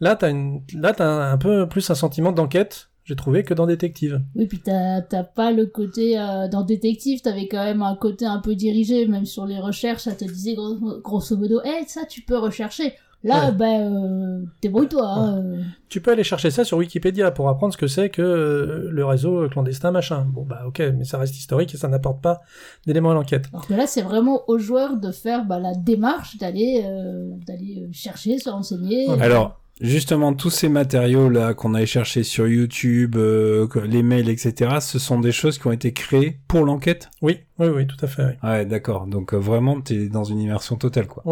là, 0.00 0.16
t'as 0.16 0.30
une, 0.30 0.60
là, 0.74 0.92
t'as 0.92 1.30
un 1.32 1.38
peu 1.38 1.68
plus 1.68 1.88
un 1.90 1.94
sentiment 1.94 2.32
d'enquête, 2.32 2.89
j'ai 3.04 3.16
trouvé, 3.16 3.42
que 3.42 3.54
dans 3.54 3.66
Détective. 3.66 4.20
Oui, 4.36 4.46
puis 4.46 4.60
t'as 4.60 5.00
pas 5.24 5.50
le 5.52 5.66
côté 5.66 6.18
euh, 6.18 6.48
dans 6.48 6.62
détective, 6.62 7.20
t'avais 7.22 7.48
quand 7.48 7.64
même 7.64 7.82
un 7.82 7.96
côté 7.96 8.24
un 8.26 8.38
peu 8.38 8.54
dirigé, 8.54 9.06
même 9.06 9.26
sur 9.26 9.46
les 9.46 9.58
recherches, 9.58 10.02
ça 10.02 10.12
te 10.12 10.24
disait 10.24 10.54
gros- 10.54 11.00
grosso 11.02 11.36
modo, 11.36 11.60
eh 11.64 11.84
ça 11.86 12.04
tu 12.04 12.20
peux 12.22 12.38
rechercher. 12.38 12.92
Là, 13.22 13.46
Ouais. 13.50 13.52
ben, 13.52 13.92
euh, 13.94 14.44
débrouille-toi. 14.62 15.06
hein, 15.06 15.38
euh. 15.44 15.62
Tu 15.90 16.00
peux 16.00 16.12
aller 16.12 16.24
chercher 16.24 16.50
ça 16.50 16.64
sur 16.64 16.78
Wikipédia 16.78 17.30
pour 17.30 17.48
apprendre 17.50 17.72
ce 17.72 17.78
que 17.78 17.86
c'est 17.86 18.08
que 18.08 18.22
euh, 18.22 18.88
le 18.90 19.04
réseau 19.04 19.46
clandestin, 19.50 19.90
machin. 19.90 20.26
Bon, 20.26 20.42
bah, 20.42 20.62
ok, 20.66 20.80
mais 20.96 21.04
ça 21.04 21.18
reste 21.18 21.36
historique 21.36 21.74
et 21.74 21.76
ça 21.76 21.88
n'apporte 21.88 22.22
pas 22.22 22.40
d'éléments 22.86 23.10
à 23.10 23.14
l'enquête. 23.14 23.44
Alors 23.52 23.66
que 23.66 23.74
là, 23.74 23.86
c'est 23.86 24.00
vraiment 24.02 24.42
aux 24.48 24.58
joueurs 24.58 24.96
de 24.96 25.12
faire 25.12 25.44
bah, 25.44 25.58
la 25.58 25.74
démarche 25.74 26.38
d'aller 26.38 26.82
euh, 26.86 27.30
d'aller 27.46 27.88
chercher, 27.92 28.38
se 28.38 28.48
renseigner. 28.48 29.06
Ouais. 29.10 29.20
Alors, 29.20 29.60
justement, 29.82 30.32
tous 30.32 30.48
ces 30.50 30.70
matériaux-là 30.70 31.52
qu'on 31.52 31.74
allait 31.74 31.84
chercher 31.84 32.22
sur 32.22 32.48
YouTube, 32.48 33.16
euh, 33.16 33.66
les 33.86 34.02
mails, 34.02 34.30
etc., 34.30 34.78
ce 34.80 34.98
sont 34.98 35.20
des 35.20 35.32
choses 35.32 35.58
qui 35.58 35.66
ont 35.66 35.72
été 35.72 35.92
créées 35.92 36.38
pour 36.48 36.64
l'enquête? 36.64 37.10
Oui, 37.20 37.40
oui, 37.58 37.68
oui, 37.68 37.86
tout 37.86 38.02
à 38.02 38.06
fait, 38.06 38.24
oui. 38.24 38.48
Ouais, 38.48 38.64
d'accord. 38.64 39.06
Donc, 39.06 39.34
euh, 39.34 39.38
vraiment, 39.38 39.78
t'es 39.82 40.08
dans 40.08 40.24
une 40.24 40.38
immersion 40.40 40.76
totale, 40.76 41.06
quoi. 41.06 41.22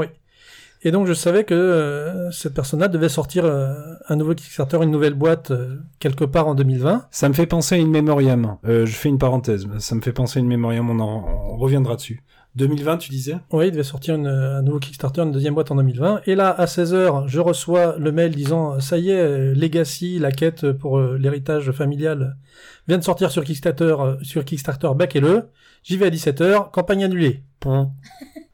Et 0.83 0.91
donc 0.93 1.07
je 1.07 1.13
savais 1.13 1.45
que 1.45 1.55
euh, 1.55 2.31
cette 2.31 2.55
personne-là 2.55 2.89
devait 2.89 3.09
sortir 3.09 3.45
euh, 3.45 3.75
un 4.09 4.17
nouveau 4.17 4.35
Kickstarter, 4.35 4.79
une 4.83 4.91
nouvelle 4.93 5.15
boîte 5.15 5.51
euh, 5.51 5.77
quelque 5.99 6.25
part 6.25 6.47
en 6.49 6.55
2020. 6.55 7.07
Ça 7.11 7.29
me 7.29 7.35
fait 7.35 7.47
penser 7.47 7.75
à 7.75 7.79
une 7.79 7.91
Memoriam. 7.91 8.59
Euh, 8.67 8.87
je 8.87 8.93
fais 8.95 9.09
une 9.09 9.19
parenthèse. 9.19 9.67
Ça 9.79 9.95
me 9.97 10.01
fait 10.01 10.13
penser 10.13 10.39
à 10.39 10.41
une 10.43 10.49
Memoriam, 10.49 10.89
on, 10.89 11.01
en, 11.01 11.25
on 11.53 11.57
reviendra 11.57 11.97
dessus. 11.97 12.23
2020, 12.55 12.97
tu 12.99 13.11
disais? 13.11 13.37
Oui, 13.53 13.67
il 13.69 13.71
devait 13.73 13.83
sortir 13.85 14.15
une- 14.17 14.27
un 14.27 14.63
nouveau 14.63 14.79
Kickstarter, 14.81 15.21
une 15.23 15.31
deuxième 15.33 15.55
boîte 15.55 15.71
en 15.71 15.77
2020. 15.77 16.23
Et 16.27 16.35
là, 16.35 16.49
à 16.51 16.65
16h, 16.67 17.25
je 17.29 17.41
reçois 17.41 17.97
le 17.99 18.11
mail 18.11 18.35
disant 18.35 18.81
ça 18.81 18.99
y 18.99 19.11
est, 19.11 19.21
euh, 19.21 19.55
Legacy, 19.55 20.19
la 20.19 20.33
quête 20.33 20.73
pour 20.73 20.99
euh, 20.99 21.19
l'héritage 21.21 21.71
familial, 21.73 22.37
vient 22.89 22.99
de 22.99 23.05
sortir 23.05 23.31
sur 23.31 23.45
Kickstarter, 23.45 23.97
euh, 24.01 24.15
sur 24.23 24.45
Kickstarter, 24.45 24.89
backez-le. 24.97 25.45
J'y 25.83 25.97
vais 25.97 26.07
à 26.07 26.11
17h, 26.11 26.71
campagne 26.71 27.05
annulée. 27.05 27.43
Point. 27.61 27.91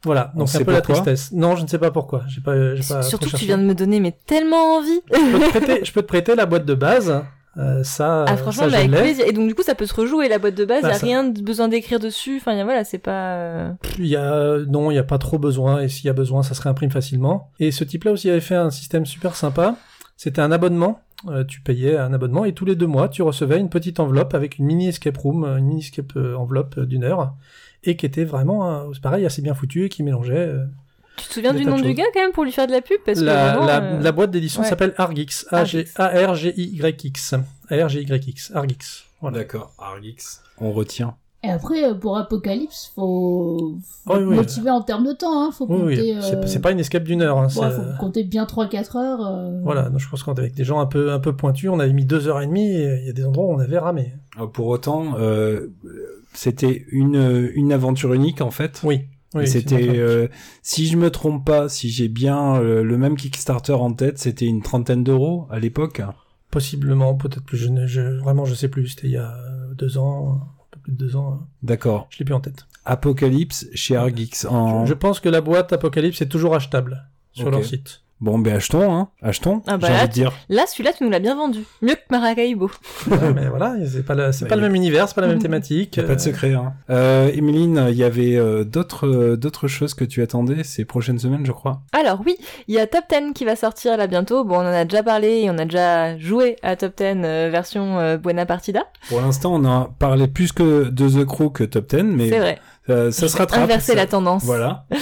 Voilà, 0.04 0.32
On 0.34 0.40
donc 0.40 0.48
c'est 0.48 0.60
un 0.60 0.64
peu 0.64 0.72
la 0.72 0.80
tristesse. 0.82 1.32
Non, 1.32 1.56
je 1.56 1.62
ne 1.62 1.66
sais 1.68 1.78
pas 1.78 1.90
pourquoi. 1.90 2.22
J'ai 2.28 2.40
pas, 2.42 2.74
j'ai 2.74 2.82
pas 2.86 3.02
Surtout 3.02 3.30
que 3.30 3.36
tu 3.36 3.46
viens 3.46 3.58
de 3.58 3.62
me 3.64 3.74
donner 3.74 4.00
mais 4.00 4.12
tellement 4.26 4.76
envie. 4.76 5.00
je, 5.10 5.32
peux 5.32 5.38
te 5.40 5.48
prêter, 5.58 5.80
je 5.84 5.92
peux 5.92 6.02
te 6.02 6.06
prêter 6.06 6.34
la 6.34 6.46
boîte 6.46 6.66
de 6.66 6.74
base. 6.74 7.22
Euh, 7.56 7.84
ça, 7.84 8.24
Ah 8.26 8.32
euh, 8.32 8.36
franchement, 8.36 8.68
ça, 8.68 8.78
avec 8.78 8.90
plaisir. 8.90 9.24
Et 9.26 9.32
donc 9.32 9.46
du 9.46 9.54
coup, 9.54 9.62
ça 9.62 9.74
peut 9.76 9.86
se 9.86 9.94
rejouer 9.94 10.28
la 10.28 10.38
boîte 10.38 10.56
de 10.56 10.64
base. 10.64 10.82
Bah, 10.82 10.88
y 10.88 10.92
a 10.92 10.94
ça- 10.98 11.06
rien 11.06 11.24
de 11.24 11.40
besoin 11.40 11.68
d'écrire 11.68 12.00
dessus. 12.00 12.38
Enfin, 12.40 12.52
y 12.54 12.60
a- 12.60 12.64
voilà, 12.64 12.82
c'est 12.84 12.98
pas. 12.98 13.34
euh, 13.36 13.70
Il 13.98 14.06
y 14.06 14.16
a, 14.16 14.58
non, 14.68 14.90
il 14.90 14.94
n'y 14.94 14.98
a 14.98 15.04
pas 15.04 15.18
trop 15.18 15.38
besoin, 15.38 15.80
et 15.80 15.88
s'il 15.88 16.06
y 16.06 16.10
a 16.10 16.14
besoin, 16.14 16.42
ça 16.42 16.54
se 16.54 16.60
réimprime 16.62 16.90
facilement. 16.90 17.50
Et 17.60 17.70
ce 17.70 17.84
type-là 17.84 18.10
aussi 18.12 18.28
avait 18.28 18.40
fait 18.40 18.56
un 18.56 18.70
système 18.70 19.06
super 19.06 19.36
sympa. 19.36 19.76
C'était 20.16 20.40
un 20.42 20.52
abonnement. 20.52 21.00
Euh, 21.28 21.42
tu 21.44 21.60
payais 21.62 21.96
un 21.96 22.12
abonnement, 22.12 22.44
et 22.44 22.52
tous 22.52 22.64
les 22.66 22.76
deux 22.76 22.86
mois, 22.86 23.08
tu 23.08 23.22
recevais 23.22 23.58
une 23.58 23.70
petite 23.70 23.98
enveloppe 23.98 24.34
avec 24.34 24.58
une 24.58 24.66
mini 24.66 24.88
escape 24.88 25.16
room, 25.16 25.44
euh, 25.44 25.56
une 25.56 25.66
mini 25.66 25.80
escape 25.80 26.12
euh, 26.16 26.34
enveloppe 26.36 26.78
d'une 26.80 27.02
heure, 27.04 27.32
et 27.82 27.96
qui 27.96 28.04
était 28.04 28.24
vraiment, 28.24 28.68
euh, 28.68 28.90
c'est 28.92 29.02
pareil, 29.02 29.24
assez 29.24 29.40
bien 29.40 29.54
foutu, 29.54 29.84
et 29.86 29.88
qui 29.88 30.02
mélangeait. 30.02 30.36
euh, 30.36 30.64
Tu 31.16 31.28
te 31.28 31.32
souviens 31.34 31.54
du 31.54 31.64
nom 31.64 31.80
du 31.80 31.94
gars 31.94 32.04
quand 32.12 32.20
même 32.20 32.32
pour 32.32 32.44
lui 32.44 32.52
faire 32.52 32.66
de 32.66 32.72
la 32.72 32.82
pub? 32.82 32.98
Parce 33.06 33.20
que 33.20 33.24
la, 33.24 33.52
vraiment, 33.52 33.66
la, 33.66 33.82
euh, 33.82 34.00
la 34.00 34.12
boîte 34.12 34.30
d'édition 34.32 34.62
ouais. 34.62 34.68
s'appelle 34.68 34.92
Argix. 34.98 35.46
Argix. 35.50 35.92
A-R-G-I-Y-X. 35.96 37.34
A-R-G-Y-X. 37.70 38.52
Argix. 38.54 39.04
Voilà. 39.20 39.38
D'accord. 39.38 39.72
Argix. 39.78 40.42
On 40.58 40.72
retient. 40.72 41.16
Et 41.44 41.50
après, 41.50 41.84
euh, 41.84 41.94
pour 41.94 42.16
Apocalypse, 42.16 42.90
faut, 42.94 43.76
faut 44.04 44.16
Oui, 44.16 44.22
oui. 44.24 44.36
motiver 44.36 44.70
en 44.70 44.80
termes 44.82 45.06
de 45.06 45.12
temps. 45.12 45.42
Hein. 45.46 45.50
Faut 45.52 45.66
Oui, 45.68 45.76
oui. 45.84 45.96
compter. 45.96 46.16
C'est 46.22 46.36
euh, 46.36 46.46
c'est 46.46 46.60
pas 46.60 46.70
une 46.70 46.80
escape 46.80 47.04
d'une 47.04 47.20
heure. 47.22 47.38
Hein, 47.38 47.48
faut 47.48 47.62
compter 48.00 48.24
bien 48.24 48.44
3-4 48.44 48.96
heures. 48.96 49.26
euh. 49.26 49.60
Voilà, 49.62 49.90
donc 49.90 50.00
je 50.00 50.08
pense 50.08 50.22
qu'avec 50.22 50.54
des 50.54 50.64
gens 50.64 50.80
un 50.80 50.86
peu, 50.86 51.12
un 51.12 51.20
peu 51.20 51.34
pointus, 51.36 51.68
on 51.70 51.80
avait 51.80 51.92
mis 51.92 52.04
deux 52.06 52.28
heures 52.28 52.40
et 52.40 52.46
demie, 52.46 52.70
et 52.70 52.98
il 53.00 53.06
y 53.06 53.10
a 53.10 53.12
des 53.12 53.24
endroits 53.24 53.46
où 53.46 53.52
on 53.52 53.58
avait 53.58 53.78
ramé. 53.78 54.14
Pour 54.52 54.68
autant, 54.68 55.16
euh, 55.18 55.68
c'était 56.32 56.84
une, 56.90 57.50
une 57.54 57.72
aventure 57.72 58.14
unique, 58.14 58.40
en 58.40 58.50
fait. 58.50 58.80
Oui. 58.84 59.02
c'était, 59.46 59.98
euh, 59.98 60.28
si 60.62 60.86
je 60.86 60.96
me 60.96 61.10
trompe 61.10 61.44
pas, 61.44 61.68
si 61.68 61.88
j'ai 61.90 62.08
bien 62.08 62.56
euh, 62.56 62.82
le 62.84 62.96
même 62.96 63.16
Kickstarter 63.16 63.72
en 63.72 63.92
tête, 63.92 64.18
c'était 64.18 64.46
une 64.46 64.62
trentaine 64.62 65.02
d'euros 65.04 65.46
à 65.50 65.58
l'époque. 65.58 66.00
Possiblement, 66.50 67.14
peut-être 67.16 67.42
plus. 67.42 67.56
Je, 67.58 67.68
ne- 67.68 67.86
je, 67.86 68.00
vraiment, 68.20 68.44
je 68.44 68.54
sais 68.54 68.68
plus. 68.68 68.86
C'était 68.88 69.08
il 69.08 69.12
y 69.14 69.16
a 69.16 69.34
deux 69.76 69.98
ans, 69.98 70.40
plus 70.84 70.92
de 70.92 70.96
deux 70.98 71.16
ans. 71.16 71.40
D'accord. 71.62 72.06
Je 72.10 72.20
l'ai 72.20 72.24
plus 72.24 72.34
en 72.34 72.40
tête. 72.40 72.66
Apocalypse 72.84 73.66
chez 73.74 73.96
Argix 73.96 74.44
en. 74.44 74.84
Je, 74.84 74.90
je 74.90 74.94
pense 74.94 75.18
que 75.18 75.28
la 75.28 75.40
boîte 75.40 75.72
Apocalypse 75.72 76.22
est 76.22 76.28
toujours 76.28 76.54
achetable 76.54 77.08
sur 77.32 77.50
leur 77.50 77.64
site. 77.64 78.03
Bon, 78.20 78.38
ben 78.38 78.56
achetons, 78.56 78.94
hein. 78.94 79.08
Achetons. 79.22 79.60
Ah 79.66 79.76
bah 79.76 79.88
j'ai 79.88 79.92
là, 79.92 79.98
envie 80.00 80.08
de 80.08 80.12
dire. 80.14 80.32
Là, 80.48 80.64
celui-là, 80.66 80.92
tu 80.96 81.04
nous 81.04 81.10
l'as 81.10 81.18
bien 81.18 81.34
vendu. 81.36 81.60
Mieux 81.82 81.94
que 81.94 82.00
Maracaibo. 82.10 82.70
Ouais, 83.10 83.32
mais 83.34 83.48
voilà, 83.48 83.74
c'est 83.86 84.02
pas, 84.04 84.14
la- 84.14 84.32
c'est 84.32 84.46
pas 84.46 84.56
le 84.56 84.62
même 84.62 84.74
univers, 84.74 85.08
c'est 85.08 85.14
pas 85.14 85.20
la 85.20 85.26
même 85.26 85.38
thématique. 85.42 85.96
Y 85.96 86.00
a 86.00 86.04
pas 86.04 86.10
de 86.10 86.14
euh, 86.14 86.18
secret. 86.18 86.54
Hein. 86.54 86.72
Euh, 86.90 87.30
Emeline, 87.34 87.86
il 87.90 87.96
y 87.96 88.04
avait 88.04 88.36
euh, 88.36 88.64
d'autres 88.64 89.34
d'autres 89.36 89.68
choses 89.68 89.92
que 89.94 90.04
tu 90.04 90.22
attendais 90.22 90.64
ces 90.64 90.84
prochaines 90.86 91.18
semaines, 91.18 91.44
je 91.44 91.52
crois. 91.52 91.82
Alors 91.92 92.20
oui, 92.24 92.36
il 92.68 92.74
y 92.74 92.78
a 92.78 92.86
Top 92.86 93.04
10 93.10 93.32
qui 93.34 93.44
va 93.44 93.56
sortir 93.56 93.96
là 93.98 94.06
bientôt. 94.06 94.44
Bon, 94.44 94.56
on 94.56 94.60
en 94.60 94.64
a 94.72 94.84
déjà 94.84 95.02
parlé 95.02 95.42
et 95.42 95.50
on 95.50 95.58
a 95.58 95.64
déjà 95.64 96.16
joué 96.16 96.56
à 96.62 96.76
Top 96.76 96.96
10 96.96 97.04
euh, 97.24 97.48
version 97.52 97.98
euh, 97.98 98.16
Buena 98.16 98.46
Partida. 98.46 98.84
Pour 99.08 99.20
l'instant, 99.20 99.52
on 99.54 99.64
a 99.66 99.90
parlé 99.98 100.28
plus 100.28 100.52
que 100.52 100.84
de 100.88 101.08
The 101.08 101.26
Crew 101.26 101.50
que 101.52 101.64
Top 101.64 101.88
10, 101.90 102.02
mais 102.04 102.30
C'est 102.30 102.38
vrai. 102.38 102.58
euh, 102.88 103.10
ça 103.10 103.28
se 103.28 103.36
rattrape. 103.36 103.64
Inverser 103.64 103.92
ça- 103.92 103.96
la 103.98 104.06
tendance. 104.06 104.44
Voilà. 104.44 104.86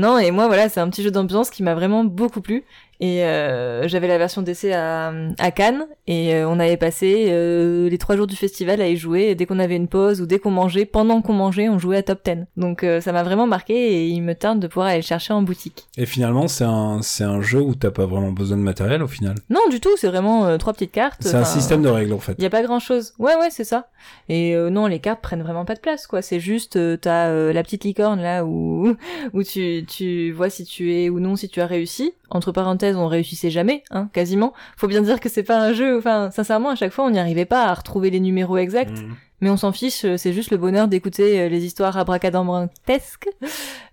Non, 0.00 0.16
et 0.18 0.30
moi, 0.30 0.46
voilà, 0.46 0.70
c'est 0.70 0.80
un 0.80 0.88
petit 0.88 1.02
jeu 1.02 1.10
d'ambiance 1.10 1.50
qui 1.50 1.62
m'a 1.62 1.74
vraiment 1.74 2.04
beaucoup 2.04 2.40
plu. 2.40 2.64
Et 3.00 3.24
euh, 3.24 3.88
j'avais 3.88 4.08
la 4.08 4.18
version 4.18 4.42
d'essai 4.42 4.74
à, 4.74 5.12
à 5.38 5.50
Cannes, 5.50 5.86
et 6.06 6.34
euh, 6.34 6.48
on 6.48 6.60
avait 6.60 6.76
passé 6.76 7.28
euh, 7.30 7.88
les 7.88 7.96
trois 7.96 8.14
jours 8.14 8.26
du 8.26 8.36
festival 8.36 8.82
à 8.82 8.88
y 8.88 8.96
jouer. 8.96 9.22
Et 9.30 9.34
dès 9.34 9.46
qu'on 9.46 9.58
avait 9.58 9.76
une 9.76 9.88
pause 9.88 10.20
ou 10.20 10.26
dès 10.26 10.38
qu'on 10.38 10.50
mangeait, 10.50 10.84
pendant 10.84 11.22
qu'on 11.22 11.32
mangeait, 11.32 11.70
on 11.70 11.78
jouait 11.78 11.96
à 11.96 12.02
Top 12.02 12.20
10. 12.24 12.44
Donc 12.58 12.84
ça 13.00 13.12
m'a 13.12 13.22
vraiment 13.22 13.46
marqué, 13.46 13.74
et 13.74 14.08
il 14.08 14.22
me 14.22 14.34
tente 14.34 14.60
de 14.60 14.66
pouvoir 14.66 14.88
aller 14.88 14.98
le 14.98 15.02
chercher 15.02 15.32
en 15.32 15.40
boutique. 15.40 15.88
Et 15.96 16.04
finalement, 16.04 16.46
c'est 16.46 16.64
un 16.64 17.00
c'est 17.00 17.24
un 17.24 17.40
jeu 17.40 17.60
où 17.60 17.74
t'as 17.74 17.90
pas 17.90 18.04
vraiment 18.04 18.32
besoin 18.32 18.58
de 18.58 18.62
matériel 18.62 19.02
au 19.02 19.08
final? 19.08 19.34
Non, 19.48 19.60
du 19.70 19.80
tout, 19.80 19.96
c'est 19.96 20.08
vraiment 20.08 20.58
trois 20.58 20.74
petites 20.74 20.92
cartes. 20.92 21.22
C'est 21.22 21.34
un 21.34 21.44
système 21.44 21.82
de 21.82 21.88
règles 21.88 22.12
en 22.12 22.18
fait. 22.18 22.34
Il 22.36 22.42
y 22.42 22.46
a 22.46 22.50
pas 22.50 22.62
grand 22.62 22.80
chose. 22.80 23.14
Ouais, 23.18 23.34
ouais, 23.36 23.48
c'est 23.50 23.64
ça. 23.64 23.88
Et 24.28 24.54
non, 24.70 24.86
les 24.86 24.98
cartes 24.98 25.22
prennent 25.22 25.42
vraiment 25.42 25.64
pas 25.64 25.74
de 25.74 25.80
place, 25.80 26.06
quoi. 26.06 26.20
C'est 26.20 26.40
juste, 26.40 26.78
t'as 27.00 27.52
la 27.52 27.62
petite 27.62 27.84
licorne 27.84 28.20
là 28.20 28.44
où 28.44 28.94
où 29.32 29.42
tu 29.42 29.84
tu 29.88 30.32
vois 30.32 30.50
si 30.50 30.64
tu 30.64 30.94
es 30.94 31.08
ou 31.08 31.18
non 31.18 31.36
si 31.36 31.48
tu 31.48 31.62
as 31.62 31.66
réussi. 31.66 32.12
Entre 32.32 32.52
parenthèses, 32.52 32.89
on 32.96 33.06
réussissait 33.08 33.50
jamais, 33.50 33.82
hein, 33.90 34.08
quasiment. 34.12 34.52
Faut 34.76 34.88
bien 34.88 35.02
dire 35.02 35.20
que 35.20 35.28
c'est 35.28 35.42
pas 35.42 35.60
un 35.60 35.72
jeu. 35.72 35.98
Enfin, 35.98 36.30
sincèrement, 36.30 36.70
à 36.70 36.74
chaque 36.76 36.92
fois, 36.92 37.04
on 37.04 37.10
n'y 37.10 37.18
arrivait 37.18 37.44
pas 37.46 37.64
à 37.66 37.74
retrouver 37.74 38.10
les 38.10 38.20
numéros 38.20 38.56
exacts. 38.58 38.98
Mhm. 39.02 39.14
Mais 39.42 39.48
on 39.48 39.56
s'en 39.56 39.72
fiche. 39.72 40.04
euh, 40.04 40.18
C'est 40.18 40.34
juste 40.34 40.50
le 40.50 40.58
bonheur 40.58 40.86
d'écouter 40.86 41.40
euh, 41.40 41.48
les 41.48 41.64
histoires 41.64 41.96
abracadabrantesques 41.96 43.28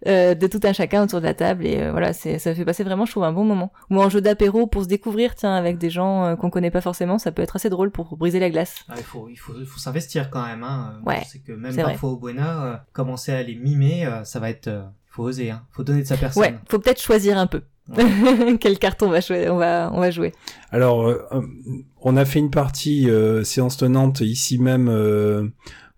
euh, 0.06 0.34
de 0.36 0.48
tout 0.48 0.60
un 0.64 0.74
chacun 0.74 1.04
autour 1.04 1.20
de 1.22 1.26
la 1.26 1.34
table. 1.34 1.66
Et 1.66 1.82
euh, 1.82 1.92
voilà, 1.92 2.12
c'est 2.14 2.38
ça 2.40 2.54
fait 2.54 2.66
passer 2.66 2.84
vraiment, 2.84 3.06
je 3.06 3.12
trouve, 3.12 3.24
un 3.24 3.32
bon 3.32 3.46
moment. 3.46 3.72
Ou 3.90 4.02
un 4.02 4.10
jeu 4.10 4.20
d'apéro 4.20 4.68
pour 4.68 4.84
se 4.84 4.88
découvrir, 4.90 5.36
tiens, 5.36 5.56
avec 5.56 5.78
des 5.78 5.90
gens 5.90 6.26
euh, 6.26 6.36
qu'on 6.36 6.50
connaît 6.50 6.70
pas 6.72 6.82
forcément, 6.82 7.18
ça 7.18 7.32
peut 7.32 7.42
être 7.42 7.56
assez 7.56 7.70
drôle 7.70 7.92
pour 7.92 8.18
briser 8.18 8.40
la 8.40 8.50
glace. 8.50 8.76
Ah, 8.90 8.96
il 8.98 9.04
faut, 9.04 9.30
il 9.30 9.38
faut, 9.38 9.54
il 9.58 9.66
faut 9.66 9.80
s'investir 9.80 10.30
quand 10.30 10.46
même. 10.46 10.64
Hein. 10.64 11.00
Ouais, 11.06 11.24
C'est 11.26 11.40
que 11.40 11.54
même 11.54 11.76
parfois 11.76 12.10
au 12.10 12.18
Buena, 12.18 12.64
euh, 12.66 12.76
commencer 12.92 13.32
à 13.32 13.42
les 13.42 13.56
mimer, 13.56 14.06
ça 14.26 14.40
va 14.42 14.50
être. 14.50 14.70
faut 15.06 15.24
oser, 15.24 15.52
hein. 15.52 15.62
Faut 15.72 15.84
donner 15.84 16.02
de 16.02 16.08
sa 16.08 16.18
personne. 16.18 16.42
Ouais, 16.44 16.56
faut 16.70 16.80
peut-être 16.80 17.02
choisir 17.02 17.38
un 17.38 17.48
peu. 17.48 17.62
Quelle 18.60 18.80
carte 18.80 19.02
on 19.04 19.10
va, 19.10 19.22
choi- 19.22 19.50
on 19.50 19.58
va, 19.58 19.92
on 19.94 20.00
va 20.00 20.12
jouer. 20.12 20.34
Alors, 20.72 21.08
euh, 21.08 21.18
on 22.02 22.18
a 22.18 22.26
fait 22.26 22.40
une 22.40 22.52
partie 22.52 23.10
euh, 23.10 23.44
séance 23.44 23.78
tenante 23.78 24.22
ici 24.22 24.60
même 24.60 24.88
euh, 24.90 25.48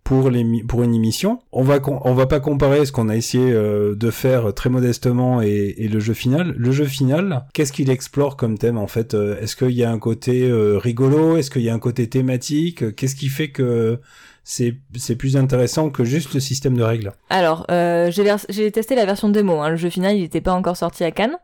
pour 0.04 0.30
les 0.30 0.46
pour 0.68 0.84
une 0.84 0.94
émission. 0.96 1.40
On 1.52 1.64
va 1.64 1.80
on 2.04 2.14
va 2.14 2.26
pas 2.26 2.40
comparer 2.40 2.86
ce 2.86 2.92
qu'on 2.92 3.10
a 3.10 3.16
essayé 3.16 3.52
euh, 3.52 3.96
de 3.96 4.10
faire 4.12 4.54
très 4.54 4.70
modestement 4.70 5.42
et, 5.42 5.76
et 5.78 5.88
le 5.88 6.00
jeu 6.00 6.14
final. 6.14 6.54
Le 6.58 6.72
jeu 6.72 6.86
final, 6.86 7.46
qu'est-ce 7.54 7.72
qu'il 7.74 7.90
explore 7.90 8.36
comme 8.38 8.58
thème 8.58 8.78
en 8.78 8.88
fait 8.88 9.14
Euh, 9.14 9.40
Est-ce 9.42 9.56
qu'il 9.56 9.72
y 9.72 9.84
a 9.84 9.92
un 9.92 10.00
côté 10.00 10.50
euh, 10.50 10.78
rigolo? 10.78 11.38
Est-ce 11.38 11.50
qu'il 11.52 11.62
y 11.64 11.70
a 11.70 11.74
un 11.74 11.80
côté 11.80 12.08
thématique? 12.10 12.96
Qu'est-ce 12.96 13.16
qui 13.16 13.28
fait 13.30 13.50
que 13.50 14.00
c'est 14.44 14.78
c'est 14.96 15.16
plus 15.16 15.38
intéressant 15.38 15.90
que 15.92 16.04
juste 16.04 16.34
le 16.34 16.40
système 16.40 16.76
de 16.76 16.84
règles? 16.84 17.12
Alors, 17.30 17.66
euh, 17.70 18.10
j'ai 18.50 18.72
testé 18.72 18.96
la 18.96 19.06
version 19.06 19.30
démo. 19.30 19.60
Hein. 19.62 19.70
Le 19.70 19.76
jeu 19.76 19.90
final, 19.90 20.16
il 20.16 20.22
n'était 20.22 20.42
pas 20.42 20.54
encore 20.54 20.78
sorti 20.78 21.04
à 21.04 21.12
Cannes. 21.12 21.38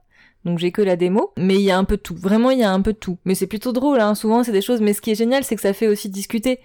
Donc 0.45 0.59
j'ai 0.59 0.71
que 0.71 0.81
la 0.81 0.95
démo. 0.95 1.31
Mais 1.37 1.55
il 1.55 1.61
y 1.61 1.71
a 1.71 1.77
un 1.77 1.83
peu 1.83 1.97
de 1.97 2.01
tout. 2.01 2.15
Vraiment, 2.15 2.51
il 2.51 2.59
y 2.59 2.63
a 2.63 2.71
un 2.71 2.81
peu 2.81 2.93
de 2.93 2.97
tout. 2.97 3.17
Mais 3.25 3.35
c'est 3.35 3.47
plutôt 3.47 3.71
drôle, 3.73 3.99
hein. 3.99 4.15
Souvent, 4.15 4.43
c'est 4.43 4.51
des 4.51 4.61
choses. 4.61 4.81
Mais 4.81 4.93
ce 4.93 5.01
qui 5.01 5.11
est 5.11 5.15
génial, 5.15 5.43
c'est 5.43 5.55
que 5.55 5.61
ça 5.61 5.73
fait 5.73 5.87
aussi 5.87 6.09
discuter. 6.09 6.59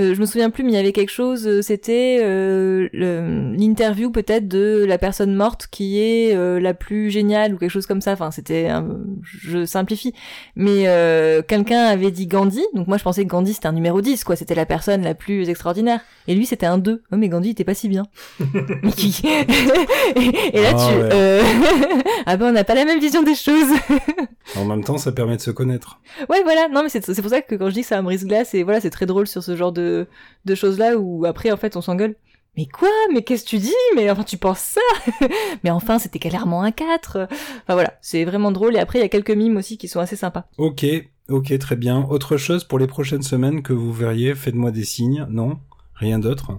Euh, 0.00 0.14
je 0.14 0.20
me 0.20 0.26
souviens 0.26 0.50
plus, 0.50 0.64
mais 0.64 0.72
il 0.72 0.74
y 0.74 0.78
avait 0.78 0.92
quelque 0.92 1.10
chose. 1.12 1.46
euh, 1.46 1.62
C'était 1.62 2.18
euh, 2.22 2.88
l'interview 2.92 4.10
peut-être 4.10 4.48
de 4.48 4.84
la 4.86 4.98
personne 4.98 5.34
morte 5.34 5.68
qui 5.70 5.98
est 6.00 6.34
euh, 6.34 6.60
la 6.60 6.74
plus 6.74 7.10
géniale 7.10 7.54
ou 7.54 7.58
quelque 7.58 7.70
chose 7.70 7.86
comme 7.86 8.00
ça. 8.00 8.12
Enfin, 8.12 8.30
c'était. 8.30 8.68
un- 8.68 8.98
Je 9.22 9.64
simplifie. 9.64 10.12
Mais 10.56 10.84
euh, 10.88 11.42
quelqu'un 11.42 11.84
avait 11.84 12.10
dit 12.10 12.26
Gandhi. 12.26 12.62
Donc 12.74 12.86
moi, 12.86 12.96
je 12.98 13.02
pensais 13.02 13.24
que 13.24 13.28
Gandhi 13.28 13.54
c'était 13.54 13.68
un 13.68 13.72
numéro 13.72 14.00
10, 14.00 14.24
quoi. 14.24 14.36
C'était 14.36 14.54
la 14.54 14.66
personne 14.66 15.02
la 15.02 15.14
plus 15.14 15.48
extraordinaire. 15.48 16.00
Et 16.28 16.34
lui, 16.34 16.46
c'était 16.46 16.66
un 16.66 16.78
2. 16.78 17.02
Oh, 17.12 17.16
mais 17.16 17.28
Gandhi 17.28 17.50
était 17.50 17.64
pas 17.64 17.74
si 17.74 17.88
bien. 17.88 18.04
et, 18.40 18.44
et 20.52 20.60
là, 20.62 20.72
Ah 20.74 20.88
tu. 20.90 20.96
ouais. 20.98 21.08
euh, 21.12 21.42
ah 22.26 22.36
ben, 22.36 22.48
on 22.48 22.52
n'a 22.52 22.64
pas 22.64 22.74
la 22.74 22.84
même 22.84 23.00
vision 23.00 23.21
des 23.24 23.34
choses. 23.34 23.72
En 24.56 24.64
même 24.64 24.84
temps, 24.84 24.98
ça 24.98 25.12
permet 25.12 25.36
de 25.36 25.40
se 25.40 25.50
connaître. 25.50 26.00
Ouais, 26.28 26.42
voilà. 26.42 26.68
Non, 26.68 26.82
mais 26.82 26.88
c'est 26.88 27.04
c'est 27.04 27.22
pour 27.22 27.30
ça 27.30 27.40
que 27.40 27.54
quand 27.54 27.68
je 27.68 27.74
dis 27.74 27.80
que 27.82 27.86
ça 27.86 27.98
me 28.02 28.04
brise 28.06 28.26
glace, 28.26 28.54
et 28.54 28.64
voilà, 28.64 28.80
c'est 28.80 28.90
très 28.90 29.06
drôle 29.06 29.26
sur 29.26 29.42
ce 29.42 29.56
genre 29.56 29.72
de, 29.72 30.06
de 30.44 30.54
choses-là 30.54 30.98
où 30.98 31.24
après, 31.24 31.50
en 31.52 31.56
fait, 31.56 31.76
on 31.76 31.80
s'engueule. 31.80 32.16
Mais 32.56 32.66
quoi? 32.66 32.90
Mais 33.14 33.22
qu'est-ce 33.22 33.44
que 33.44 33.48
tu 33.50 33.58
dis? 33.58 33.72
Mais 33.96 34.10
enfin, 34.10 34.24
tu 34.24 34.36
penses 34.36 34.58
ça? 34.76 34.80
Mais 35.64 35.70
enfin, 35.70 35.98
c'était 35.98 36.18
clairement 36.18 36.62
un 36.62 36.70
4. 36.70 37.28
Enfin 37.30 37.72
voilà, 37.72 37.94
c'est 38.02 38.24
vraiment 38.24 38.52
drôle. 38.52 38.76
Et 38.76 38.78
après, 38.78 38.98
il 38.98 39.02
y 39.02 39.04
a 39.04 39.08
quelques 39.08 39.30
mimes 39.30 39.56
aussi 39.56 39.78
qui 39.78 39.88
sont 39.88 40.00
assez 40.00 40.16
sympas. 40.16 40.44
Ok, 40.58 40.84
ok, 41.30 41.58
très 41.58 41.76
bien. 41.76 42.06
Autre 42.10 42.36
chose 42.36 42.64
pour 42.64 42.78
les 42.78 42.86
prochaines 42.86 43.22
semaines 43.22 43.62
que 43.62 43.72
vous 43.72 43.92
verriez, 43.92 44.34
faites-moi 44.34 44.70
des 44.70 44.84
signes. 44.84 45.26
Non, 45.30 45.60
rien 45.94 46.18
d'autre. 46.18 46.58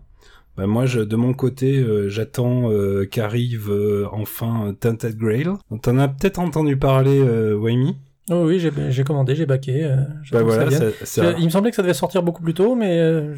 Bah 0.56 0.68
moi, 0.68 0.86
je, 0.86 1.00
de 1.00 1.16
mon 1.16 1.34
côté, 1.34 1.80
euh, 1.80 2.10
j'attends 2.10 2.70
euh, 2.72 3.06
qu'arrive 3.06 3.72
euh, 3.72 4.08
enfin 4.12 4.76
Tainted 4.80 5.18
Grail. 5.18 5.48
T'en 5.82 5.98
as 5.98 6.08
peut-être 6.08 6.40
entendu 6.40 6.78
parler, 6.78 7.20
euh, 7.20 7.56
Waimi 7.56 7.98
Oh 8.32 8.46
oui, 8.48 8.58
j'ai 8.60 9.04
commandé, 9.04 9.36
j'ai 9.36 9.46
baqué. 9.46 9.84
euh, 9.84 9.98
Bah 10.32 10.44
voilà, 10.44 10.66
vienne. 10.68 10.92
ça, 11.02 11.06
ça- 11.24 11.32
Il 11.38 11.44
me 11.44 11.50
semblait 11.50 11.72
que 11.72 11.76
ça 11.76 11.82
devait 11.82 11.94
sortir 11.94 12.24
beaucoup 12.24 12.42
plus 12.42 12.54
tôt, 12.54 12.74
mais 12.74 12.98
euh, 12.98 13.36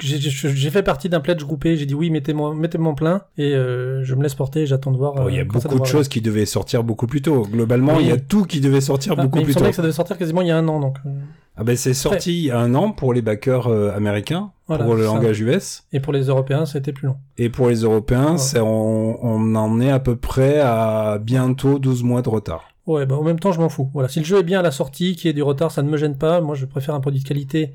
j'ai 0.00 0.70
fait 0.70 0.82
partie 0.82 1.08
d'un 1.08 1.20
pledge 1.20 1.44
groupé. 1.44 1.76
J'ai 1.76 1.84
dit 1.86 1.94
oui, 1.94 2.10
mettez-moi 2.10 2.54
mettez 2.54 2.78
mon 2.78 2.94
plein 2.94 3.22
et 3.36 3.54
euh, 3.54 4.02
je 4.04 4.14
me 4.14 4.22
laisse 4.22 4.34
porter. 4.34 4.64
J'attends 4.66 4.92
de 4.92 4.96
voir. 4.96 5.14
Bon, 5.14 5.28
il 5.28 5.34
y 5.34 5.38
a 5.38 5.42
euh, 5.42 5.44
beaucoup 5.44 5.78
de 5.78 5.84
choses 5.84 6.08
qui 6.08 6.20
devaient 6.22 6.46
sortir 6.46 6.84
beaucoup 6.84 7.06
plus 7.06 7.20
tôt. 7.22 7.42
Globalement, 7.42 7.96
Oui. 7.96 8.04
il 8.04 8.08
y 8.08 8.12
a 8.12 8.16
tout 8.18 8.44
qui 8.44 8.60
devait 8.60 8.80
sortir 8.80 9.14
Ah, 9.18 9.22
beaucoup 9.22 9.36
mais 9.36 9.42
il 9.42 9.44
me 9.44 9.46
plus 9.46 9.52
tôt. 9.54 9.58
semblait 9.58 9.70
que 9.70 9.76
ça 9.76 9.82
devait 9.82 9.92
sortir 9.92 10.16
quasiment 10.16 10.40
il 10.40 10.48
y 10.48 10.52
a 10.52 10.56
un 10.56 10.68
an, 10.68 10.80
donc. 10.80 10.96
euh, 11.04 11.10
Ah 11.58 11.64
ben 11.64 11.76
c'est 11.76 11.92
sorti 11.92 12.32
il 12.38 12.44
y 12.46 12.50
a 12.50 12.58
un 12.58 12.74
an 12.74 12.92
pour 12.92 13.12
les 13.12 13.20
backers 13.20 13.66
euh, 13.68 13.92
américains, 13.94 14.52
Voilà, 14.68 14.84
pour 14.84 14.94
le 14.94 15.02
ça. 15.04 15.12
langage 15.12 15.38
US. 15.42 15.84
Et 15.92 16.00
pour 16.00 16.14
les 16.14 16.22
Européens, 16.24 16.64
ça 16.64 16.78
a 16.78 16.80
été 16.80 16.92
plus 16.92 17.08
long. 17.08 17.16
Et 17.36 17.50
pour 17.50 17.68
les 17.68 17.80
Européens, 17.82 18.36
Ouais. 18.36 18.60
on, 18.60 19.18
on 19.22 19.54
en 19.54 19.78
est 19.82 19.90
à 19.90 19.98
peu 20.00 20.16
près 20.16 20.60
à 20.60 21.18
bientôt 21.22 21.78
12 21.78 22.02
mois 22.04 22.22
de 22.22 22.30
retard. 22.30 22.68
Ouais, 22.86 23.06
bah, 23.06 23.16
en 23.16 23.22
même 23.22 23.38
temps, 23.38 23.52
je 23.52 23.60
m'en 23.60 23.68
fous. 23.68 23.90
Voilà, 23.92 24.08
si 24.08 24.18
le 24.18 24.24
jeu 24.24 24.38
est 24.38 24.42
bien 24.42 24.58
à 24.60 24.62
la 24.62 24.72
sortie, 24.72 25.14
qu'il 25.14 25.28
y 25.28 25.30
ait 25.30 25.34
du 25.34 25.42
retard, 25.42 25.70
ça 25.70 25.82
ne 25.82 25.90
me 25.90 25.96
gêne 25.96 26.16
pas. 26.16 26.40
Moi, 26.40 26.54
je 26.54 26.66
préfère 26.66 26.94
un 26.94 27.00
produit 27.00 27.22
de 27.22 27.28
qualité 27.28 27.74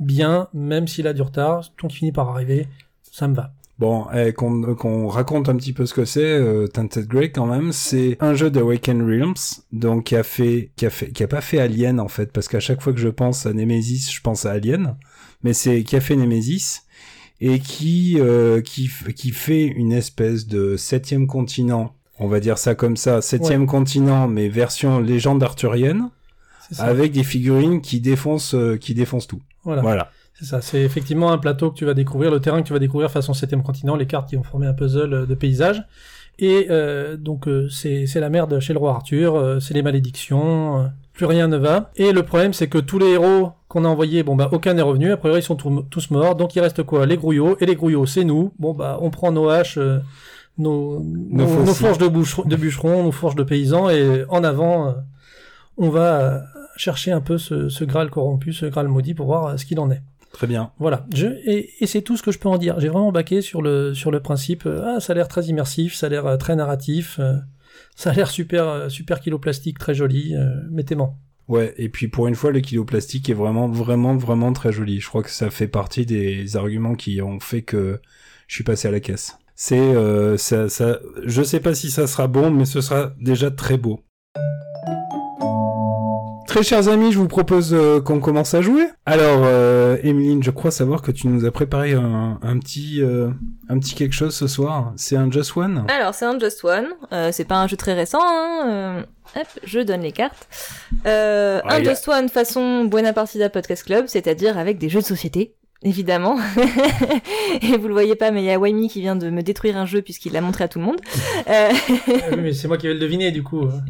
bien, 0.00 0.48
même 0.54 0.88
s'il 0.88 1.06
a 1.06 1.12
du 1.12 1.22
retard. 1.22 1.64
Tant 1.76 1.88
finit 1.88 2.12
par 2.12 2.28
arriver, 2.30 2.66
ça 3.02 3.28
me 3.28 3.34
va. 3.34 3.52
Bon, 3.78 4.06
eh, 4.14 4.32
qu'on 4.32 5.08
raconte 5.08 5.50
un 5.50 5.56
petit 5.56 5.74
peu 5.74 5.84
ce 5.84 5.92
que 5.92 6.06
c'est, 6.06 6.24
euh, 6.24 6.66
Tainted 6.66 7.06
Grey 7.06 7.30
quand 7.30 7.44
même. 7.44 7.72
C'est 7.72 8.16
un 8.20 8.32
jeu 8.34 8.50
de 8.50 8.60
Realms, 8.62 9.34
donc 9.70 10.04
qui 10.04 10.16
a 10.16 10.22
fait, 10.22 10.70
qui 10.76 10.86
a 10.86 10.90
fait, 10.90 11.10
qui 11.10 11.22
a 11.22 11.28
pas 11.28 11.42
fait 11.42 11.58
Alien 11.58 12.00
en 12.00 12.08
fait, 12.08 12.32
parce 12.32 12.48
qu'à 12.48 12.60
chaque 12.60 12.80
fois 12.80 12.94
que 12.94 12.98
je 12.98 13.08
pense 13.08 13.44
à 13.44 13.52
Nemesis, 13.52 14.10
je 14.10 14.20
pense 14.22 14.46
à 14.46 14.52
Alien, 14.52 14.96
mais 15.42 15.52
c'est 15.52 15.84
qui 15.84 15.94
a 15.94 16.00
fait 16.00 16.16
Nemesis 16.16 16.84
et 17.42 17.58
qui 17.60 18.16
euh, 18.18 18.62
qui 18.62 18.90
qui 19.14 19.30
fait 19.30 19.64
une 19.64 19.92
espèce 19.92 20.46
de 20.46 20.78
septième 20.78 21.26
continent. 21.26 21.94
On 22.18 22.28
va 22.28 22.40
dire 22.40 22.58
ça 22.58 22.74
comme 22.74 22.96
ça, 22.96 23.20
septième 23.20 23.66
continent, 23.66 24.28
mais 24.28 24.48
version 24.48 25.00
légende 25.00 25.42
arthurienne, 25.42 26.08
avec 26.78 27.12
des 27.12 27.24
figurines 27.24 27.80
qui 27.80 28.00
défoncent, 28.00 28.54
euh, 28.54 28.76
qui 28.76 28.94
défoncent 28.94 29.26
tout. 29.26 29.42
Voilà. 29.64 29.82
Voilà. 29.82 30.10
C'est 30.38 30.46
ça. 30.46 30.60
C'est 30.60 30.82
effectivement 30.82 31.32
un 31.32 31.38
plateau 31.38 31.70
que 31.70 31.76
tu 31.76 31.84
vas 31.84 31.94
découvrir, 31.94 32.30
le 32.30 32.40
terrain 32.40 32.60
que 32.62 32.66
tu 32.66 32.72
vas 32.72 32.78
découvrir 32.78 33.10
façon 33.10 33.34
septième 33.34 33.62
continent, 33.62 33.96
les 33.96 34.06
cartes 34.06 34.28
qui 34.28 34.36
vont 34.36 34.42
former 34.42 34.66
un 34.66 34.74
puzzle 34.74 35.12
euh, 35.12 35.26
de 35.26 35.34
paysage. 35.34 35.82
Et 36.38 36.66
euh, 36.68 37.16
donc 37.16 37.48
euh, 37.48 37.66
c'est 37.70 38.06
c'est 38.06 38.20
la 38.20 38.28
merde 38.28 38.60
chez 38.60 38.74
le 38.74 38.78
roi 38.78 38.90
Arthur, 38.90 39.36
euh, 39.36 39.58
c'est 39.58 39.72
les 39.72 39.80
malédictions, 39.80 40.80
euh, 40.80 40.86
plus 41.14 41.24
rien 41.24 41.48
ne 41.48 41.56
va. 41.56 41.90
Et 41.96 42.12
le 42.12 42.22
problème 42.24 42.52
c'est 42.52 42.68
que 42.68 42.76
tous 42.76 42.98
les 42.98 43.12
héros 43.12 43.52
qu'on 43.68 43.86
a 43.86 43.88
envoyés, 43.88 44.22
bon 44.22 44.36
bah 44.36 44.50
aucun 44.52 44.74
n'est 44.74 44.82
revenu, 44.82 45.12
a 45.12 45.16
priori 45.16 45.40
ils 45.40 45.42
sont 45.42 45.56
tous 45.56 46.10
morts, 46.10 46.34
donc 46.34 46.54
il 46.54 46.60
reste 46.60 46.82
quoi? 46.82 47.06
Les 47.06 47.16
grouillots, 47.16 47.56
et 47.60 47.64
les 47.64 47.74
grouillots 47.74 48.04
c'est 48.04 48.24
nous. 48.24 48.52
Bon 48.58 48.74
bah 48.74 48.98
on 49.00 49.08
prend 49.08 49.32
nos 49.32 49.48
haches, 49.48 49.78
nos, 50.58 51.00
nos, 51.00 51.64
nos 51.64 51.74
fourches 51.74 51.98
de, 51.98 52.08
boucher- 52.08 52.46
de 52.46 52.56
bûcherons, 52.56 53.02
nos 53.02 53.12
fourches 53.12 53.34
de 53.34 53.42
paysans, 53.42 53.88
et 53.90 54.24
en 54.28 54.44
avant 54.44 54.88
euh, 54.88 54.92
on 55.76 55.90
va 55.90 56.20
euh, 56.20 56.40
chercher 56.76 57.12
un 57.12 57.20
peu 57.20 57.38
ce, 57.38 57.68
ce 57.68 57.84
Graal 57.84 58.10
corrompu, 58.10 58.52
ce 58.52 58.66
Graal 58.66 58.88
maudit 58.88 59.14
pour 59.14 59.26
voir 59.26 59.46
euh, 59.46 59.56
ce 59.56 59.66
qu'il 59.66 59.78
en 59.80 59.90
est. 59.90 60.02
Très 60.32 60.46
bien. 60.46 60.70
Voilà, 60.78 61.06
je, 61.14 61.26
et, 61.46 61.70
et 61.80 61.86
c'est 61.86 62.02
tout 62.02 62.16
ce 62.16 62.22
que 62.22 62.32
je 62.32 62.38
peux 62.38 62.48
en 62.48 62.58
dire. 62.58 62.78
J'ai 62.78 62.88
vraiment 62.88 63.12
baqué 63.12 63.40
sur 63.40 63.62
le, 63.62 63.94
sur 63.94 64.10
le 64.10 64.20
principe, 64.20 64.66
ah, 64.66 65.00
ça 65.00 65.12
a 65.12 65.16
l'air 65.16 65.28
très 65.28 65.44
immersif, 65.46 65.94
ça 65.94 66.06
a 66.06 66.08
l'air 66.10 66.36
très 66.38 66.56
narratif, 66.56 67.18
ça 67.94 68.10
a 68.10 68.12
l'air 68.12 68.28
super, 68.28 68.90
super 68.90 69.20
kilo 69.20 69.38
plastique, 69.38 69.78
très 69.78 69.94
joli, 69.94 70.34
mettez-moi. 70.70 71.14
Ouais, 71.48 71.72
et 71.78 71.88
puis 71.88 72.08
pour 72.08 72.26
une 72.26 72.34
fois, 72.34 72.50
le 72.50 72.60
kilo 72.60 72.84
plastique 72.84 73.30
est 73.30 73.34
vraiment, 73.34 73.68
vraiment, 73.68 74.16
vraiment 74.16 74.52
très 74.52 74.72
joli. 74.72 75.00
Je 75.00 75.08
crois 75.08 75.22
que 75.22 75.30
ça 75.30 75.48
fait 75.48 75.68
partie 75.68 76.04
des 76.04 76.56
arguments 76.56 76.96
qui 76.96 77.22
ont 77.22 77.38
fait 77.40 77.62
que 77.62 78.00
je 78.48 78.54
suis 78.56 78.64
passé 78.64 78.88
à 78.88 78.90
la 78.90 79.00
caisse. 79.00 79.38
C'est, 79.58 79.78
euh, 79.80 80.36
ça, 80.36 80.68
ça, 80.68 80.98
je 81.24 81.42
sais 81.42 81.60
pas 81.60 81.74
si 81.74 81.90
ça 81.90 82.06
sera 82.06 82.26
bon, 82.26 82.50
mais 82.50 82.66
ce 82.66 82.82
sera 82.82 83.12
déjà 83.18 83.50
très 83.50 83.78
beau. 83.78 84.00
Très 86.46 86.62
chers 86.62 86.88
amis, 86.88 87.10
je 87.10 87.18
vous 87.18 87.26
propose 87.26 87.72
euh, 87.74 88.00
qu'on 88.00 88.20
commence 88.20 88.52
à 88.54 88.60
jouer. 88.60 88.86
Alors, 89.06 89.42
euh, 89.44 89.96
Emeline, 90.02 90.42
je 90.42 90.50
crois 90.50 90.70
savoir 90.70 91.00
que 91.02 91.10
tu 91.10 91.26
nous 91.28 91.44
as 91.46 91.50
préparé 91.50 91.94
un, 91.94 92.38
un 92.42 92.58
petit, 92.58 93.02
euh, 93.02 93.30
un 93.68 93.78
petit 93.78 93.94
quelque 93.94 94.14
chose 94.14 94.34
ce 94.34 94.46
soir. 94.46 94.92
C'est 94.96 95.16
un 95.16 95.30
Just 95.30 95.56
One. 95.56 95.84
Alors, 95.88 96.14
c'est 96.14 96.24
un 96.26 96.38
Just 96.38 96.62
One. 96.62 96.88
Euh, 97.12 97.30
c'est 97.32 97.44
pas 97.44 97.56
un 97.56 97.66
jeu 97.66 97.76
très 97.76 97.94
récent. 97.94 98.20
Hein. 98.22 98.68
euh, 98.68 99.02
hop, 99.40 99.46
je 99.64 99.80
donne 99.80 100.02
les 100.02 100.12
cartes. 100.12 100.48
Un 101.04 101.82
Just 101.82 102.06
One 102.08 102.28
façon 102.28 102.84
Buena 102.84 103.12
Partida 103.14 103.48
Podcast 103.50 103.84
Club, 103.84 104.04
c'est-à-dire 104.06 104.56
avec 104.58 104.78
des 104.78 104.88
jeux 104.90 105.00
de 105.00 105.06
société. 105.06 105.56
Évidemment. 105.82 106.38
Et 107.62 107.76
vous 107.76 107.86
le 107.88 107.92
voyez 107.92 108.14
pas, 108.16 108.30
mais 108.30 108.42
il 108.42 108.46
y 108.46 108.50
a 108.50 108.58
Waimi 108.58 108.88
qui 108.88 109.00
vient 109.00 109.16
de 109.16 109.30
me 109.30 109.42
détruire 109.42 109.76
un 109.76 109.86
jeu 109.86 110.02
puisqu'il 110.02 110.32
l'a 110.32 110.40
montré 110.40 110.64
à 110.64 110.68
tout 110.68 110.78
le 110.78 110.84
monde. 110.86 111.00
Euh, 111.48 111.68
Ah 111.70 112.10
oui, 112.32 112.38
mais 112.42 112.52
c'est 112.52 112.66
moi 112.68 112.78
qui 112.78 112.86
vais 112.88 112.94
le 112.94 113.00
deviner, 113.00 113.30
du 113.30 113.42
coup. 113.42 113.62
hein. 113.64 113.84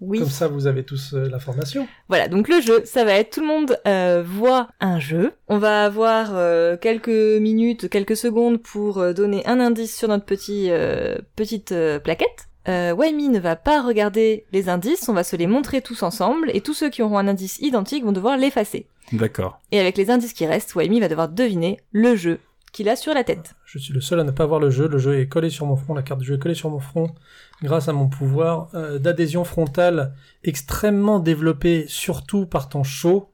oui. 0.00 0.20
Comme 0.20 0.28
ça, 0.28 0.48
vous 0.48 0.66
avez 0.66 0.84
tous 0.84 1.14
euh, 1.14 1.28
l'information. 1.28 1.88
Voilà, 2.08 2.28
donc 2.28 2.48
le 2.48 2.60
jeu, 2.60 2.82
ça 2.84 3.04
va 3.04 3.14
être 3.14 3.30
tout 3.34 3.40
le 3.40 3.46
monde 3.46 3.78
euh, 3.86 4.22
voit 4.24 4.68
un 4.80 5.00
jeu. 5.00 5.32
On 5.48 5.58
va 5.58 5.84
avoir 5.84 6.30
euh, 6.34 6.76
quelques 6.76 7.08
minutes, 7.08 7.88
quelques 7.88 8.16
secondes 8.16 8.62
pour 8.62 9.14
donner 9.14 9.44
un 9.46 9.60
indice 9.60 9.96
sur 9.96 10.08
notre 10.08 10.24
petit 10.26 10.70
petite 11.36 11.74
plaquette. 12.04 12.47
Euh, 12.68 12.92
Waimi 12.92 13.28
ne 13.28 13.38
va 13.38 13.56
pas 13.56 13.82
regarder 13.82 14.44
les 14.52 14.68
indices, 14.68 15.08
on 15.08 15.14
va 15.14 15.24
se 15.24 15.36
les 15.36 15.46
montrer 15.46 15.80
tous 15.80 16.02
ensemble 16.02 16.50
et 16.52 16.60
tous 16.60 16.74
ceux 16.74 16.90
qui 16.90 17.02
auront 17.02 17.18
un 17.18 17.28
indice 17.28 17.58
identique 17.60 18.04
vont 18.04 18.12
devoir 18.12 18.36
l'effacer. 18.36 18.86
D'accord. 19.12 19.58
Et 19.72 19.80
avec 19.80 19.96
les 19.96 20.10
indices 20.10 20.34
qui 20.34 20.46
restent, 20.46 20.74
Waimi 20.74 21.00
va 21.00 21.08
devoir 21.08 21.28
deviner 21.30 21.78
le 21.92 22.14
jeu 22.14 22.40
qu'il 22.72 22.88
a 22.90 22.96
sur 22.96 23.14
la 23.14 23.24
tête. 23.24 23.54
Je 23.64 23.78
suis 23.78 23.94
le 23.94 24.00
seul 24.00 24.20
à 24.20 24.24
ne 24.24 24.30
pas 24.30 24.44
voir 24.44 24.60
le 24.60 24.70
jeu. 24.70 24.86
Le 24.86 24.98
jeu 24.98 25.18
est 25.18 25.28
collé 25.28 25.48
sur 25.48 25.64
mon 25.64 25.76
front. 25.76 25.94
La 25.94 26.02
carte 26.02 26.20
du 26.20 26.26
jeu 26.26 26.34
est 26.34 26.38
collée 26.38 26.54
sur 26.54 26.70
mon 26.70 26.80
front 26.80 27.14
grâce 27.62 27.88
à 27.88 27.92
mon 27.92 28.08
pouvoir 28.08 28.68
euh, 28.74 28.98
d'adhésion 28.98 29.44
frontale 29.44 30.14
extrêmement 30.44 31.18
développé, 31.18 31.86
surtout 31.88 32.44
par 32.44 32.68
temps 32.68 32.84
chaud. 32.84 33.30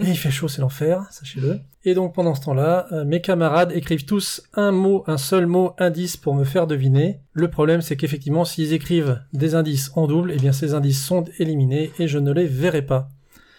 Et 0.00 0.08
il 0.08 0.16
fait 0.16 0.30
chaud, 0.30 0.48
c'est 0.48 0.60
l'enfer, 0.60 1.06
sachez-le. 1.10 1.60
Et 1.88 1.94
donc 1.94 2.14
pendant 2.14 2.34
ce 2.34 2.40
temps-là, 2.42 2.88
euh, 2.92 3.04
mes 3.04 3.20
camarades 3.20 3.70
écrivent 3.72 4.04
tous 4.04 4.42
un 4.54 4.72
mot, 4.72 5.04
un 5.06 5.16
seul 5.18 5.46
mot 5.46 5.72
indice 5.78 6.16
pour 6.16 6.34
me 6.34 6.42
faire 6.44 6.66
deviner. 6.66 7.20
Le 7.32 7.48
problème, 7.48 7.80
c'est 7.80 7.96
qu'effectivement, 7.96 8.44
s'ils 8.44 8.72
écrivent 8.72 9.20
des 9.32 9.54
indices 9.54 9.92
en 9.94 10.08
double, 10.08 10.32
eh 10.34 10.38
bien 10.38 10.50
ces 10.52 10.74
indices 10.74 11.02
sont 11.04 11.24
éliminés 11.38 11.92
et 12.00 12.08
je 12.08 12.18
ne 12.18 12.32
les 12.32 12.46
verrai 12.46 12.82
pas. 12.82 13.08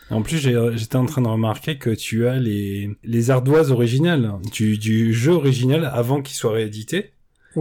En 0.09 0.21
plus, 0.21 0.37
j'ai- 0.37 0.57
j'étais 0.75 0.95
en 0.97 1.05
train 1.05 1.21
de 1.21 1.27
remarquer 1.27 1.77
que 1.77 1.89
tu 1.89 2.27
as 2.27 2.37
les, 2.37 2.89
les 3.03 3.29
ardoises 3.31 3.71
originales 3.71 4.33
du, 4.53 4.77
du 4.77 5.13
jeu 5.13 5.31
original 5.33 5.89
avant 5.93 6.21
qu'il 6.21 6.35
soit 6.35 6.51
réédité, 6.53 7.11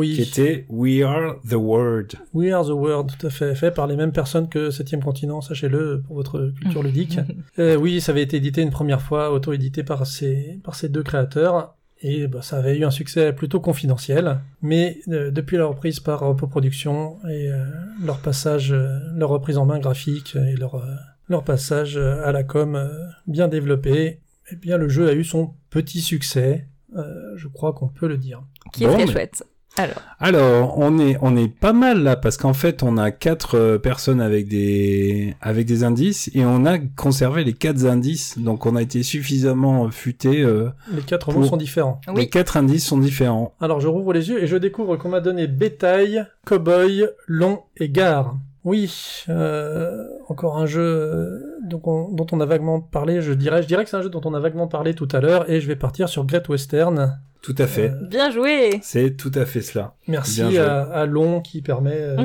qui 0.05 0.11
Oui, 0.18 0.20
était 0.20 0.66
We 0.68 1.03
Are 1.03 1.36
the 1.49 1.55
World. 1.55 2.12
We 2.34 2.53
Are 2.53 2.64
the 2.66 2.70
World, 2.70 3.11
tout 3.18 3.26
à 3.26 3.30
fait, 3.30 3.55
fait 3.55 3.70
par 3.70 3.86
les 3.86 3.97
mêmes 3.97 4.12
personnes 4.12 4.49
que 4.49 4.70
Septième 4.70 5.03
Continent, 5.03 5.40
sachez-le, 5.40 6.03
pour 6.07 6.16
votre 6.16 6.53
culture 6.61 6.82
ludique. 6.84 7.18
Euh, 7.59 7.76
oui, 7.76 8.01
ça 8.01 8.12
avait 8.12 8.22
été 8.22 8.36
édité 8.36 8.62
une 8.62 8.70
première 8.70 9.01
fois, 9.03 9.32
auto-édité 9.32 9.82
par 9.82 10.07
ces, 10.07 10.61
par 10.64 10.74
ces 10.74 10.88
deux 10.88 11.03
créateurs, 11.03 11.74
et 12.03 12.26
bah, 12.26 12.42
ça 12.42 12.59
avait 12.59 12.76
eu 12.76 12.84
un 12.84 12.90
succès 12.90 13.32
plutôt 13.32 13.59
confidentiel. 13.61 14.40
Mais 14.62 14.99
euh, 15.09 15.30
depuis 15.30 15.57
la 15.57 15.64
reprise 15.66 15.99
par 16.01 16.20
Repo 16.20 16.47
Productions 16.47 17.16
et 17.28 17.49
euh, 17.51 17.64
leur 18.05 18.18
passage, 18.18 18.72
euh, 18.72 18.99
leur 19.14 19.30
reprise 19.30 19.57
en 19.57 19.64
main 19.64 19.78
graphique 19.78 20.36
et 20.36 20.57
leur, 20.57 20.74
euh, 20.74 20.84
leur 21.28 21.42
passage 21.42 21.97
à 21.97 22.32
la 22.32 22.42
com 22.44 22.76
euh, 22.76 22.88
bien 23.26 23.49
développé, 23.49 24.20
eh 24.53 24.57
bien 24.57 24.76
le 24.76 24.88
jeu 24.90 25.09
a 25.09 25.14
eu 25.14 25.24
son 25.24 25.55
petit 25.70 26.01
succès, 26.03 26.66
euh, 26.97 27.32
je 27.36 27.49
crois 27.49 27.72
qu'on 27.72 27.88
peut 27.88 28.07
le 28.09 28.18
dire. 28.18 28.42
Qui 28.74 28.84
est 28.84 28.88
Bon, 28.88 28.92
très 28.94 29.07
mais- 29.07 29.12
chouette. 29.12 29.42
Alors, 29.79 29.97
Alors, 30.20 30.79
on 30.79 30.99
est 30.99 31.18
on 31.20 31.37
est 31.37 31.49
pas 31.49 31.72
mal 31.74 32.03
là 32.03 32.16
parce 32.16 32.37
qu'en 32.39 32.55
fait, 32.55 32.83
on 32.83 32.97
a 32.97 33.11
quatre 33.11 33.57
euh, 33.59 33.79
personnes 33.79 34.20
avec 34.22 34.49
des 34.49 35.35
avec 35.43 35.66
des 35.66 35.85
indices 35.85 36.31
et 36.35 36.45
on 36.47 36.64
a 36.64 36.79
conservé 36.79 37.45
les 37.45 37.53
quatre 37.53 37.85
indices. 37.85 38.39
Donc, 38.39 38.64
on 38.64 38.74
a 38.77 38.83
été 38.83 39.03
suffisamment 39.03 39.91
futé. 39.91 40.43
euh, 40.43 40.70
Les 40.95 41.03
quatre 41.03 41.31
Pour- 41.31 41.41
mots 41.43 41.47
sont 41.47 41.57
différents. 41.59 42.01
Les 42.14 42.29
quatre 42.29 42.57
indices 42.57 42.87
sont 42.87 42.99
différents. 42.99 43.55
Alors 43.61 43.81
je 43.81 43.89
rouvre 43.89 44.12
les 44.14 44.29
yeux 44.31 44.43
et 44.43 44.47
je 44.47 44.57
découvre 44.57 44.97
qu'on 44.97 45.11
m'a 45.11 45.20
donné 45.20 45.47
bétail, 45.47 46.24
cow-boy, 46.47 47.09
long 47.27 47.61
et 47.77 47.89
gare. 47.91 48.37
Oui, 48.66 49.22
euh, 49.28 50.04
encore 50.28 50.58
un 50.58 50.66
jeu 50.66 50.82
euh, 50.82 51.40
donc 51.62 51.86
on- 51.86 52.10
dont 52.12 52.26
on 52.32 52.40
a 52.40 52.46
vaguement 52.46 52.80
parlé, 52.80 53.22
je 53.22 53.32
dirais. 53.32 53.62
Je 53.62 53.68
dirais 53.68 53.84
que 53.84 53.90
c'est 53.90 53.96
un 53.96 54.02
jeu 54.02 54.10
dont 54.10 54.20
on 54.24 54.34
a 54.34 54.40
vaguement 54.40 54.66
parlé 54.66 54.92
tout 54.92 55.08
à 55.12 55.20
l'heure 55.20 55.48
et 55.48 55.60
je 55.60 55.68
vais 55.68 55.76
partir 55.76 56.08
sur 56.08 56.24
Great 56.24 56.48
Western. 56.48 57.18
Tout 57.42 57.54
à 57.58 57.68
fait. 57.68 57.90
Euh, 57.90 58.06
Bien 58.08 58.32
joué 58.32 58.80
C'est 58.82 59.16
tout 59.16 59.30
à 59.36 59.44
fait 59.46 59.60
cela. 59.60 59.94
merci 60.08 60.58
à, 60.58 60.82
à 60.82 61.06
Long 61.06 61.40
qui 61.40 61.62
permet 61.62 61.92
euh, 61.96 62.16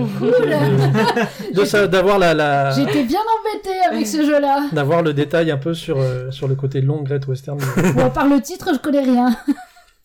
de, 1.54 1.86
d'avoir 1.86 2.18
la, 2.18 2.34
la 2.34 2.72
J'étais 2.72 3.04
bien 3.04 3.20
embêtée 3.40 3.78
avec 3.92 4.08
ce 4.08 4.26
jeu-là. 4.26 4.70
d'avoir 4.72 5.04
le 5.04 5.14
détail 5.14 5.52
un 5.52 5.58
peu 5.58 5.76
sur 5.76 6.00
euh, 6.00 6.32
sur 6.32 6.48
le 6.48 6.56
côté 6.56 6.82
long 6.82 7.04
Great 7.04 7.28
Western. 7.28 7.60
Bon, 7.96 8.10
par 8.10 8.28
le 8.28 8.42
titre, 8.42 8.70
je 8.74 8.80
connais 8.80 9.04
rien. 9.04 9.36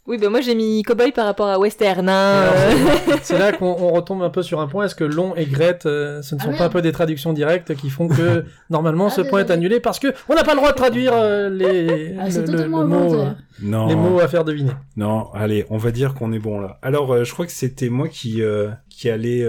Oui, 0.08 0.18
ben 0.18 0.30
moi 0.30 0.40
j'ai 0.40 0.54
mis 0.54 0.82
cowboy 0.82 1.10
par 1.10 1.24
rapport 1.26 1.48
à 1.48 1.58
western. 1.58 2.08
hein. 2.08 2.44
C'est 3.22 3.38
là 3.38 3.50
qu'on 3.52 3.66
on 3.66 3.90
retombe 3.90 4.22
un 4.22 4.30
peu 4.30 4.42
sur 4.42 4.60
un 4.60 4.68
point. 4.68 4.84
Est-ce 4.84 4.94
que 4.94 5.02
long 5.02 5.34
et 5.34 5.46
Gret, 5.46 5.80
euh, 5.84 6.22
ce 6.22 6.36
ne 6.36 6.40
Ah 6.40 6.44
sont 6.44 6.52
pas 6.56 6.64
un 6.66 6.68
peu 6.68 6.80
des 6.80 6.92
traductions 6.92 7.32
directes 7.32 7.74
qui 7.74 7.90
font 7.90 8.06
que 8.06 8.44
normalement 8.70 9.06
Ah, 9.08 9.10
ce 9.10 9.20
point 9.22 9.40
est 9.40 9.50
annulé 9.50 9.80
parce 9.80 9.98
que 9.98 10.08
on 10.28 10.34
n'a 10.34 10.44
pas 10.44 10.52
le 10.52 10.58
droit 10.58 10.70
de 10.70 10.76
traduire 10.76 11.12
euh, 11.14 11.48
les, 11.50 12.14
Ah, 12.20 12.30
c'est 12.30 12.38
le- 12.42 12.46
le- 12.46 12.52
totalement 12.52 12.80
le 12.82 12.86
mot, 12.86 12.96
involontaire. 12.96 13.34
Non. 13.62 13.86
les 13.88 13.96
mots 13.96 14.20
à 14.20 14.28
faire 14.28 14.44
deviner. 14.44 14.72
Non, 14.96 15.26
allez, 15.34 15.66
on 15.70 15.76
va 15.78 15.90
dire 15.90 16.14
qu'on 16.14 16.32
est 16.32 16.38
bon 16.38 16.60
là. 16.60 16.78
Alors, 16.82 17.12
euh, 17.12 17.24
je 17.24 17.32
crois 17.32 17.46
que 17.46 17.52
c'était 17.52 17.88
moi 17.88 18.06
qui 18.08 18.42
euh, 18.42 18.68
qui 18.88 19.10
allait 19.10 19.42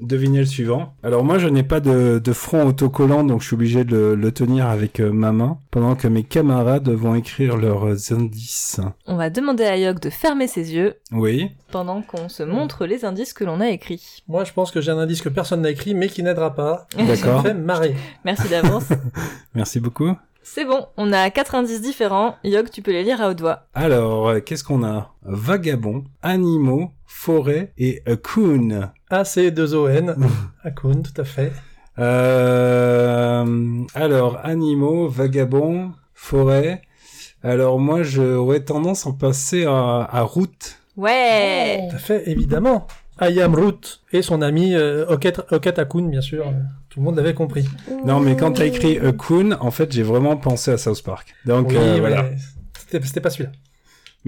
deviner 0.00 0.38
le 0.40 0.46
suivant. 0.46 0.94
Alors 1.02 1.24
moi, 1.24 1.38
je 1.38 1.48
n'ai 1.48 1.62
pas 1.62 1.80
de, 1.80 2.18
de 2.22 2.32
front 2.32 2.66
autocollant, 2.66 3.24
donc 3.24 3.40
je 3.42 3.46
suis 3.48 3.54
obligé 3.54 3.84
de 3.84 3.96
le, 3.96 4.14
le 4.14 4.32
tenir 4.32 4.66
avec 4.68 5.00
euh, 5.00 5.10
ma 5.12 5.32
main, 5.32 5.58
pendant 5.70 5.94
que 5.96 6.08
mes 6.08 6.22
camarades 6.24 6.88
vont 6.88 7.14
écrire 7.14 7.56
leurs 7.56 8.12
indices. 8.12 8.80
On 9.06 9.16
va 9.16 9.30
demander 9.30 9.64
à 9.64 9.76
Yog 9.76 9.98
de 10.00 10.10
fermer 10.10 10.46
ses 10.46 10.74
yeux 10.74 10.94
Oui. 11.12 11.50
pendant 11.72 12.02
qu'on 12.02 12.28
se 12.28 12.42
montre 12.42 12.86
les 12.86 13.04
indices 13.04 13.32
que 13.32 13.44
l'on 13.44 13.60
a 13.60 13.68
écrits. 13.70 14.22
Moi, 14.28 14.44
je 14.44 14.52
pense 14.52 14.70
que 14.70 14.80
j'ai 14.80 14.90
un 14.90 14.98
indice 14.98 15.22
que 15.22 15.28
personne 15.28 15.62
n'a 15.62 15.70
écrit, 15.70 15.94
mais 15.94 16.08
qui 16.08 16.22
n'aidera 16.22 16.54
pas. 16.54 16.86
Ça 16.94 17.02
me 17.02 17.08
D'accord. 17.08 17.42
fait 17.42 17.54
marrer. 17.54 17.94
Merci 18.24 18.48
d'avance. 18.48 18.88
Merci 19.54 19.80
beaucoup. 19.80 20.10
C'est 20.50 20.64
bon, 20.64 20.86
on 20.96 21.12
a 21.12 21.28
quatre 21.28 21.54
indices 21.54 21.82
différents. 21.82 22.36
Yog, 22.42 22.70
tu 22.70 22.80
peux 22.80 22.90
les 22.90 23.04
lire 23.04 23.20
à 23.20 23.28
haute 23.28 23.40
voix. 23.40 23.66
Alors, 23.74 24.28
euh, 24.30 24.40
qu'est-ce 24.40 24.64
qu'on 24.64 24.82
a? 24.82 25.12
Vagabond, 25.22 26.04
animaux, 26.22 26.90
forêt 27.06 27.72
et 27.76 28.02
a 28.06 28.16
coon. 28.16 28.90
AC2ON. 29.10 30.16
Akun, 30.64 31.02
tout 31.02 31.20
à 31.20 31.24
fait. 31.24 31.52
Euh, 31.98 33.84
alors, 33.94 34.38
animaux, 34.42 35.06
vagabond, 35.08 35.92
forêt. 36.14 36.80
Alors 37.42 37.78
moi, 37.78 38.02
j'aurais 38.02 38.60
tendance 38.60 39.06
à 39.06 39.12
passer 39.12 39.66
à, 39.66 40.08
à 40.10 40.22
route. 40.22 40.78
Ouais 40.96 41.86
Tout 41.90 41.96
à 41.96 41.98
fait, 41.98 42.22
évidemment. 42.26 42.86
I 43.20 43.40
am 43.40 43.54
Root 43.54 44.00
et 44.12 44.22
son 44.22 44.42
ami 44.42 44.74
euh, 44.74 45.06
Oket, 45.08 45.40
Oket 45.50 45.78
Akun, 45.78 46.08
bien 46.08 46.20
sûr. 46.20 46.52
Tout 46.88 47.00
le 47.00 47.04
monde 47.04 47.16
l'avait 47.16 47.34
compris. 47.34 47.66
Non, 48.04 48.20
mais 48.20 48.36
quand 48.36 48.52
t'as 48.52 48.66
écrit 48.66 48.98
a 48.98 49.12
coon, 49.12 49.56
en 49.60 49.70
fait, 49.70 49.92
j'ai 49.92 50.02
vraiment 50.02 50.36
pensé 50.36 50.70
à 50.70 50.78
South 50.78 51.02
Park. 51.02 51.34
Donc 51.44 51.68
oui, 51.70 51.76
euh, 51.76 51.96
voilà. 51.98 52.30
C'était 52.88 53.20
pas 53.20 53.30
celui-là. 53.30 53.52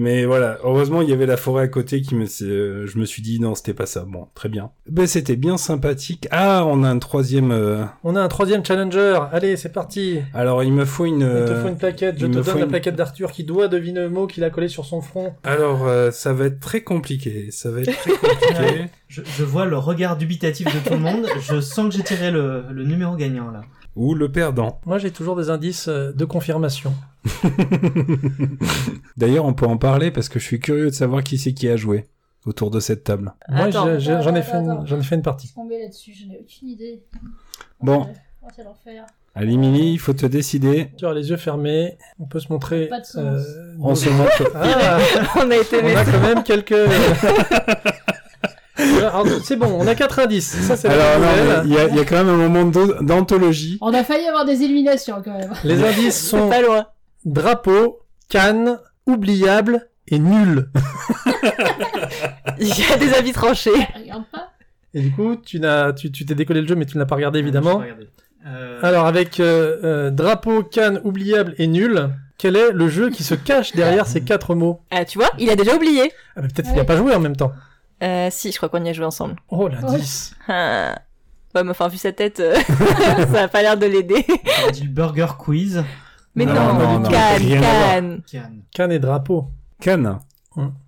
Mais 0.01 0.25
voilà, 0.25 0.57
heureusement, 0.63 1.03
il 1.03 1.09
y 1.09 1.13
avait 1.13 1.27
la 1.27 1.37
forêt 1.37 1.63
à 1.63 1.67
côté 1.67 2.01
qui 2.01 2.15
me, 2.15 2.25
euh, 2.41 2.87
je 2.87 2.97
me 2.97 3.05
suis 3.05 3.21
dit 3.21 3.39
non, 3.39 3.53
c'était 3.53 3.75
pas 3.75 3.85
ça. 3.85 4.03
Bon, 4.07 4.27
très 4.33 4.49
bien. 4.49 4.71
Ben 4.89 5.05
c'était 5.05 5.35
bien 5.35 5.57
sympathique. 5.57 6.27
Ah, 6.31 6.65
on 6.65 6.83
a 6.83 6.89
un 6.89 6.97
troisième. 6.97 7.51
euh, 7.51 7.83
On 8.03 8.15
a 8.15 8.21
un 8.21 8.27
troisième 8.27 8.65
challenger. 8.65 9.19
Allez, 9.31 9.57
c'est 9.57 9.71
parti. 9.71 10.19
Alors, 10.33 10.63
il 10.63 10.73
me 10.73 10.85
faut 10.85 11.05
une. 11.05 11.19
Il 11.19 11.19
te 11.19 11.25
euh, 11.51 11.61
faut 11.61 11.67
une 11.67 11.77
plaquette. 11.77 12.17
Je 12.19 12.25
il 12.25 12.31
te 12.31 12.39
donne 12.39 12.57
la 12.57 12.63
une- 12.63 12.67
plaquette 12.69 12.95
d'Arthur 12.95 13.31
qui 13.31 13.43
doit 13.43 13.67
deviner 13.67 13.99
le 14.01 14.09
mot 14.09 14.25
qu'il 14.25 14.43
a 14.43 14.49
collé 14.49 14.67
sur 14.69 14.85
son 14.85 15.01
front. 15.01 15.33
Alors, 15.43 15.87
euh, 15.87 16.09
ça 16.09 16.33
va 16.33 16.45
être 16.45 16.59
très 16.59 16.81
compliqué. 16.81 17.49
Ça 17.51 17.69
va 17.69 17.81
être 17.81 17.91
très 17.95 18.11
compliqué. 18.17 18.85
Je, 19.07 19.21
je 19.23 19.43
vois 19.43 19.65
le 19.65 19.77
regard 19.77 20.17
dubitatif 20.17 20.65
de 20.65 20.79
tout 20.87 20.93
le 20.95 20.99
monde. 20.99 21.27
Je 21.41 21.61
sens 21.61 21.89
que 21.89 21.95
j'ai 21.95 22.03
tiré 22.03 22.31
le, 22.31 22.63
le 22.71 22.83
numéro 22.85 23.15
gagnant 23.15 23.51
là. 23.51 23.61
Ou 23.95 24.13
le 24.15 24.31
perdant. 24.31 24.79
Moi, 24.85 24.97
j'ai 24.99 25.11
toujours 25.11 25.35
des 25.35 25.49
indices 25.49 25.87
euh, 25.89 26.11
de 26.13 26.23
confirmation. 26.25 26.93
D'ailleurs, 29.17 29.45
on 29.45 29.53
peut 29.53 29.65
en 29.65 29.77
parler 29.77 30.11
parce 30.11 30.29
que 30.29 30.39
je 30.39 30.45
suis 30.45 30.59
curieux 30.59 30.85
de 30.85 30.95
savoir 30.95 31.23
qui 31.23 31.37
c'est 31.37 31.53
qui 31.53 31.67
a 31.67 31.75
joué 31.75 32.07
autour 32.45 32.71
de 32.71 32.79
cette 32.79 33.03
table. 33.03 33.33
Moi, 33.49 33.65
Attends. 33.65 33.99
j'en 33.99 34.35
ai, 34.35 34.41
fait 34.41 34.57
une- 34.57 34.81
j'en 34.87 34.99
ai 34.99 35.03
fait 35.03 35.15
une 35.15 35.21
partie. 35.21 35.53
Tomber 35.53 35.79
là-dessus, 35.81 36.13
je 36.13 36.25
n'ai 36.27 36.39
aucune 36.39 36.69
idée. 36.69 37.03
Bon. 37.81 38.07
Oh, 38.43 38.47
c'est 38.55 38.63
l'enfer. 38.63 39.05
Allez, 39.35 39.55
Mimi, 39.55 39.93
il 39.93 39.99
faut 39.99 40.13
te 40.13 40.25
décider. 40.25 40.91
Tu 40.97 41.05
as 41.05 41.13
les 41.13 41.29
yeux 41.29 41.37
fermés. 41.37 41.97
On 42.19 42.25
peut 42.25 42.39
se 42.39 42.51
montrer. 42.51 42.87
Pas 42.87 42.99
de 42.99 43.05
sens. 43.05 43.17
euh, 43.17 43.73
On 43.79 43.95
se 43.95 44.09
montre. 44.09 44.51
Ah, 44.55 44.99
On 45.37 45.51
a 45.51 45.55
été 45.55 45.77
on 45.81 45.95
a 45.95 46.03
quand 46.05 46.19
même 46.21 46.43
quelques. 46.43 46.73
C'est 49.43 49.55
bon, 49.55 49.67
on 49.79 49.87
a 49.87 49.95
quatre 49.95 50.19
indices. 50.19 50.51
Ça, 50.61 50.75
c'est 50.75 50.87
Alors, 50.89 51.63
il 51.65 51.71
y, 51.73 51.77
a- 51.77 51.87
il 51.87 51.95
y 51.95 51.99
a 51.99 52.05
quand 52.05 52.17
même 52.23 52.29
un 52.29 52.47
moment 52.47 52.65
d'anthologie. 53.01 53.77
On 53.81 53.93
a 53.93 54.03
failli 54.03 54.25
avoir 54.27 54.45
des 54.45 54.63
éliminations 54.63 55.21
quand 55.23 55.37
même. 55.37 55.53
Les 55.63 55.83
indices 55.83 56.27
sont 56.29 56.49
Pas 56.49 56.61
loin. 56.61 56.85
drapeau, 57.25 57.99
canne, 58.29 58.79
oubliable 59.05 59.87
et 60.07 60.19
nul. 60.19 60.69
Il 62.59 62.67
y 62.67 62.83
a 62.93 62.97
des 62.97 63.13
avis 63.13 63.31
tranchés. 63.33 63.71
Regarde 63.95 64.23
pas. 64.31 64.51
Et 64.93 65.01
du 65.01 65.11
coup, 65.11 65.35
tu 65.37 65.59
n'as, 65.59 65.93
tu, 65.93 66.11
tu 66.11 66.25
t'es 66.25 66.35
décollé 66.35 66.61
le 66.61 66.67
jeu, 66.67 66.75
mais 66.75 66.85
tu 66.85 66.97
ne 66.97 66.99
l'as 67.01 67.05
pas 67.05 67.15
regardé 67.15 67.39
évidemment. 67.39 67.81
Euh, 68.45 68.79
Alors 68.81 69.05
avec 69.05 69.39
euh, 69.39 69.77
euh, 69.83 70.09
drapeau, 70.09 70.63
canne, 70.63 70.99
oubliable 71.03 71.53
et 71.59 71.67
nul, 71.67 72.09
quel 72.37 72.55
est 72.55 72.71
le 72.71 72.89
jeu 72.89 73.09
qui 73.09 73.23
se 73.23 73.35
cache 73.35 73.71
derrière 73.73 74.05
ces 74.07 74.21
quatre 74.21 74.55
mots? 74.55 74.81
Ah, 74.91 75.05
tu 75.05 75.17
vois, 75.19 75.29
il 75.39 75.49
a 75.49 75.55
déjà 75.55 75.75
oublié. 75.75 76.11
ah, 76.35 76.41
mais 76.41 76.47
Peut-être 76.49 76.67
qu'il 76.67 76.75
n'a 76.77 76.83
pas 76.85 76.97
joué 76.97 77.13
en 77.15 77.19
même 77.19 77.35
temps. 77.35 77.53
Euh, 78.01 78.29
si, 78.31 78.51
je 78.51 78.57
crois 78.57 78.69
qu'on 78.69 78.83
y 78.83 78.89
a 78.89 78.93
joué 78.93 79.05
ensemble. 79.05 79.35
Oh 79.49 79.67
l'indice 79.67 80.33
Ah. 80.47 80.95
Ouais, 81.53 81.63
mais 81.63 81.71
enfin, 81.71 81.87
vu 81.89 81.97
sa 81.97 82.11
tête, 82.13 82.39
euh, 82.39 82.55
ça 83.33 83.43
a 83.43 83.47
pas 83.47 83.61
l'air 83.61 83.77
de 83.77 83.85
l'aider. 83.85 84.25
on 84.65 84.69
a 84.69 84.71
dit 84.71 84.83
le 84.83 84.89
burger 84.89 85.27
quiz. 85.37 85.83
Mais 86.33 86.45
Non, 86.45 86.53
non, 86.53 86.73
non, 86.73 86.99
non, 86.99 87.09
Cannes. 87.09 87.59
Cannes. 87.61 88.21
Cannes. 88.31 88.61
Canne 88.73 88.91
et 88.93 88.99
drapeau. 88.99 89.47
Cannes. 89.81 90.19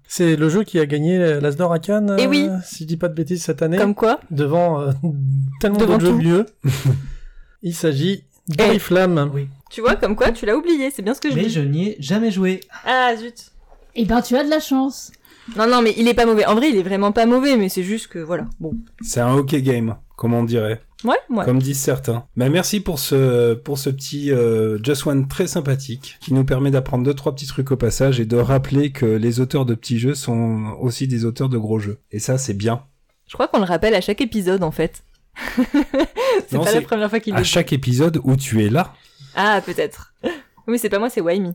C'est 0.07 0.35
le 0.35 0.47
jeu 0.47 0.63
qui 0.63 0.79
a 0.79 0.85
gagné 0.85 1.39
l'As 1.41 1.55
d'or 1.55 1.73
à 1.73 1.79
Cannes, 1.79 2.15
Eh 2.19 2.27
oui. 2.27 2.47
euh, 2.49 2.57
si 2.63 2.83
je 2.83 2.87
dis 2.87 2.97
pas 2.97 3.07
de 3.09 3.13
bêtises 3.15 3.43
cette 3.43 3.61
année, 3.63 3.77
Comme 3.77 3.95
quoi 3.95 4.19
devant 4.29 4.79
euh, 4.81 4.91
tellement 5.59 5.79
de 5.79 5.99
jeux 5.99 6.13
mieux. 6.13 6.45
Il 7.63 7.73
s'agit 7.73 8.23
d'Oriflamme. 8.47 9.31
Oui. 9.33 9.47
Tu 9.71 9.81
vois, 9.81 9.95
comme 9.95 10.15
quoi, 10.15 10.31
tu 10.31 10.45
l'as 10.45 10.55
oublié, 10.55 10.91
c'est 10.91 11.01
bien 11.01 11.13
ce 11.13 11.21
que 11.21 11.29
je 11.31 11.35
Mais 11.35 11.43
dis. 11.43 11.49
je 11.49 11.61
n'y 11.61 11.89
ai 11.89 11.97
jamais 11.99 12.29
joué. 12.29 12.59
Ah, 12.85 13.13
zut. 13.17 13.51
Eh 13.95 14.05
ben, 14.05 14.21
tu 14.21 14.35
as 14.35 14.43
de 14.43 14.49
la 14.49 14.59
chance. 14.59 15.11
Non, 15.57 15.67
non, 15.67 15.81
mais 15.81 15.93
il 15.97 16.07
est 16.07 16.13
pas 16.13 16.25
mauvais. 16.25 16.45
En 16.45 16.55
vrai, 16.55 16.69
il 16.69 16.77
est 16.77 16.83
vraiment 16.83 17.11
pas 17.11 17.25
mauvais, 17.25 17.57
mais 17.57 17.69
c'est 17.69 17.83
juste 17.83 18.07
que, 18.07 18.19
voilà. 18.19 18.45
Bon. 18.59 18.73
C'est 19.01 19.19
un 19.19 19.33
hockey 19.33 19.61
game, 19.61 19.95
comme 20.15 20.33
on 20.33 20.43
dirait. 20.43 20.81
Ouais, 21.03 21.17
ouais. 21.29 21.43
Comme 21.43 21.61
disent 21.61 21.81
certains. 21.81 22.25
Bah, 22.37 22.47
merci 22.49 22.79
pour 22.79 22.97
ce, 22.97 23.53
pour 23.55 23.77
ce 23.77 23.89
petit 23.89 24.31
euh, 24.31 24.77
Just 24.81 25.05
One 25.05 25.27
très 25.27 25.47
sympathique 25.47 26.17
qui 26.21 26.33
nous 26.33 26.45
permet 26.45 26.71
d'apprendre 26.71 27.03
deux, 27.03 27.13
trois 27.13 27.33
petits 27.35 27.47
trucs 27.47 27.71
au 27.71 27.75
passage 27.75 28.21
et 28.21 28.25
de 28.25 28.37
rappeler 28.37 28.91
que 28.93 29.05
les 29.05 29.41
auteurs 29.41 29.65
de 29.65 29.75
petits 29.75 29.99
jeux 29.99 30.15
sont 30.15 30.77
aussi 30.79 31.07
des 31.09 31.25
auteurs 31.25 31.49
de 31.49 31.57
gros 31.57 31.79
jeux. 31.79 31.99
Et 32.11 32.19
ça, 32.19 32.37
c'est 32.37 32.53
bien. 32.53 32.83
Je 33.27 33.33
crois 33.33 33.49
qu'on 33.49 33.59
le 33.59 33.65
rappelle 33.65 33.95
à 33.95 34.01
chaque 34.01 34.21
épisode, 34.21 34.63
en 34.63 34.71
fait. 34.71 35.03
c'est 36.47 36.57
pas 36.57 36.71
la 36.71 36.81
première 36.81 37.09
fois 37.09 37.19
qu'il 37.19 37.33
À 37.33 37.37
le 37.37 37.43
dit. 37.43 37.49
chaque 37.49 37.73
épisode 37.73 38.21
où 38.23 38.37
tu 38.37 38.63
es 38.63 38.69
là. 38.69 38.93
Ah, 39.35 39.61
peut-être. 39.65 40.13
Oui, 40.67 40.79
c'est 40.79 40.89
pas 40.89 40.99
moi, 40.99 41.09
c'est 41.09 41.21
Waimi. 41.21 41.51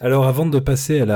Alors 0.00 0.26
avant 0.26 0.46
de 0.46 0.58
passer 0.60 1.00
à 1.00 1.06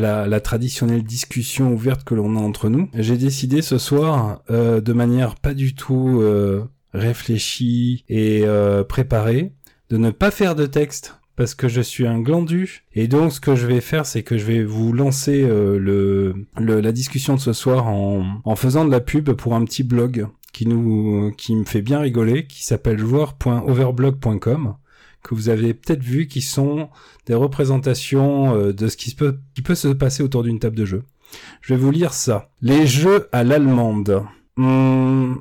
la, 0.00 0.40
traditionnelle 0.40 1.02
discussion 1.02 1.72
ouverte 1.72 2.04
que 2.04 2.14
l'on 2.14 2.36
a 2.36 2.40
entre 2.40 2.68
nous, 2.68 2.88
j'ai 2.94 3.16
décidé 3.16 3.60
ce 3.60 3.78
soir, 3.78 4.42
euh, 4.50 4.80
de 4.80 4.92
manière 4.92 5.34
pas 5.34 5.52
du 5.52 5.74
tout 5.74 6.20
euh, 6.20 6.64
réfléchie 6.92 8.04
et 8.08 8.42
euh, 8.44 8.84
préparée, 8.84 9.52
de 9.90 9.96
ne 9.96 10.10
pas 10.10 10.30
faire 10.30 10.54
de 10.54 10.66
texte 10.66 11.16
parce 11.36 11.56
que 11.56 11.66
je 11.66 11.80
suis 11.80 12.06
un 12.06 12.20
glandu. 12.20 12.84
Et 12.92 13.08
donc 13.08 13.32
ce 13.32 13.40
que 13.40 13.56
je 13.56 13.66
vais 13.66 13.80
faire 13.80 14.06
c'est 14.06 14.22
que 14.22 14.38
je 14.38 14.44
vais 14.44 14.62
vous 14.62 14.92
lancer 14.92 15.42
euh, 15.42 16.32
la 16.56 16.92
discussion 16.92 17.34
de 17.34 17.40
ce 17.40 17.52
soir 17.52 17.88
en, 17.88 18.40
en 18.44 18.56
faisant 18.56 18.84
de 18.84 18.92
la 18.92 19.00
pub 19.00 19.32
pour 19.32 19.54
un 19.54 19.64
petit 19.64 19.82
blog 19.82 20.28
qui 20.52 20.68
nous 20.68 21.32
qui 21.36 21.56
me 21.56 21.64
fait 21.64 21.82
bien 21.82 21.98
rigoler 21.98 22.46
qui 22.46 22.62
s'appelle 22.62 22.98
joueur.overblog.com 22.98 24.76
que 25.24 25.34
vous 25.34 25.48
avez 25.48 25.74
peut-être 25.74 26.02
vu 26.02 26.28
qui 26.28 26.42
sont 26.42 26.90
des 27.26 27.34
représentations 27.34 28.54
euh, 28.54 28.72
de 28.72 28.88
ce 28.88 28.96
qui, 28.96 29.10
se 29.10 29.16
peut, 29.16 29.38
qui 29.54 29.62
peut 29.62 29.74
se 29.74 29.88
passer 29.88 30.22
autour 30.22 30.42
d'une 30.42 30.58
table 30.58 30.76
de 30.76 30.84
jeu. 30.84 31.02
Je 31.60 31.74
vais 31.74 31.80
vous 31.80 31.90
lire 31.90 32.12
ça. 32.12 32.50
Les 32.60 32.86
jeux 32.86 33.28
à 33.32 33.44
l'allemande. 33.44 34.24
Hmm, 34.56 35.34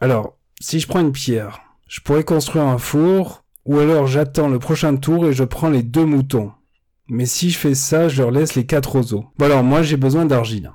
alors, 0.00 0.36
si 0.60 0.80
je 0.80 0.86
prends 0.86 1.00
une 1.00 1.12
pierre, 1.12 1.60
je 1.88 2.00
pourrais 2.00 2.24
construire 2.24 2.64
un 2.64 2.78
four, 2.78 3.44
ou 3.64 3.78
alors 3.78 4.06
j'attends 4.06 4.48
le 4.48 4.58
prochain 4.58 4.96
tour 4.96 5.26
et 5.26 5.32
je 5.32 5.44
prends 5.44 5.70
les 5.70 5.82
deux 5.82 6.04
moutons. 6.04 6.52
Mais 7.08 7.26
si 7.26 7.50
je 7.50 7.58
fais 7.58 7.74
ça, 7.74 8.08
je 8.08 8.22
leur 8.22 8.30
laisse 8.30 8.54
les 8.54 8.66
quatre 8.66 8.92
roseaux. 8.92 9.24
Bon 9.38 9.46
alors, 9.46 9.62
moi 9.62 9.82
j'ai 9.82 9.96
besoin 9.96 10.24
d'argile. 10.24 10.72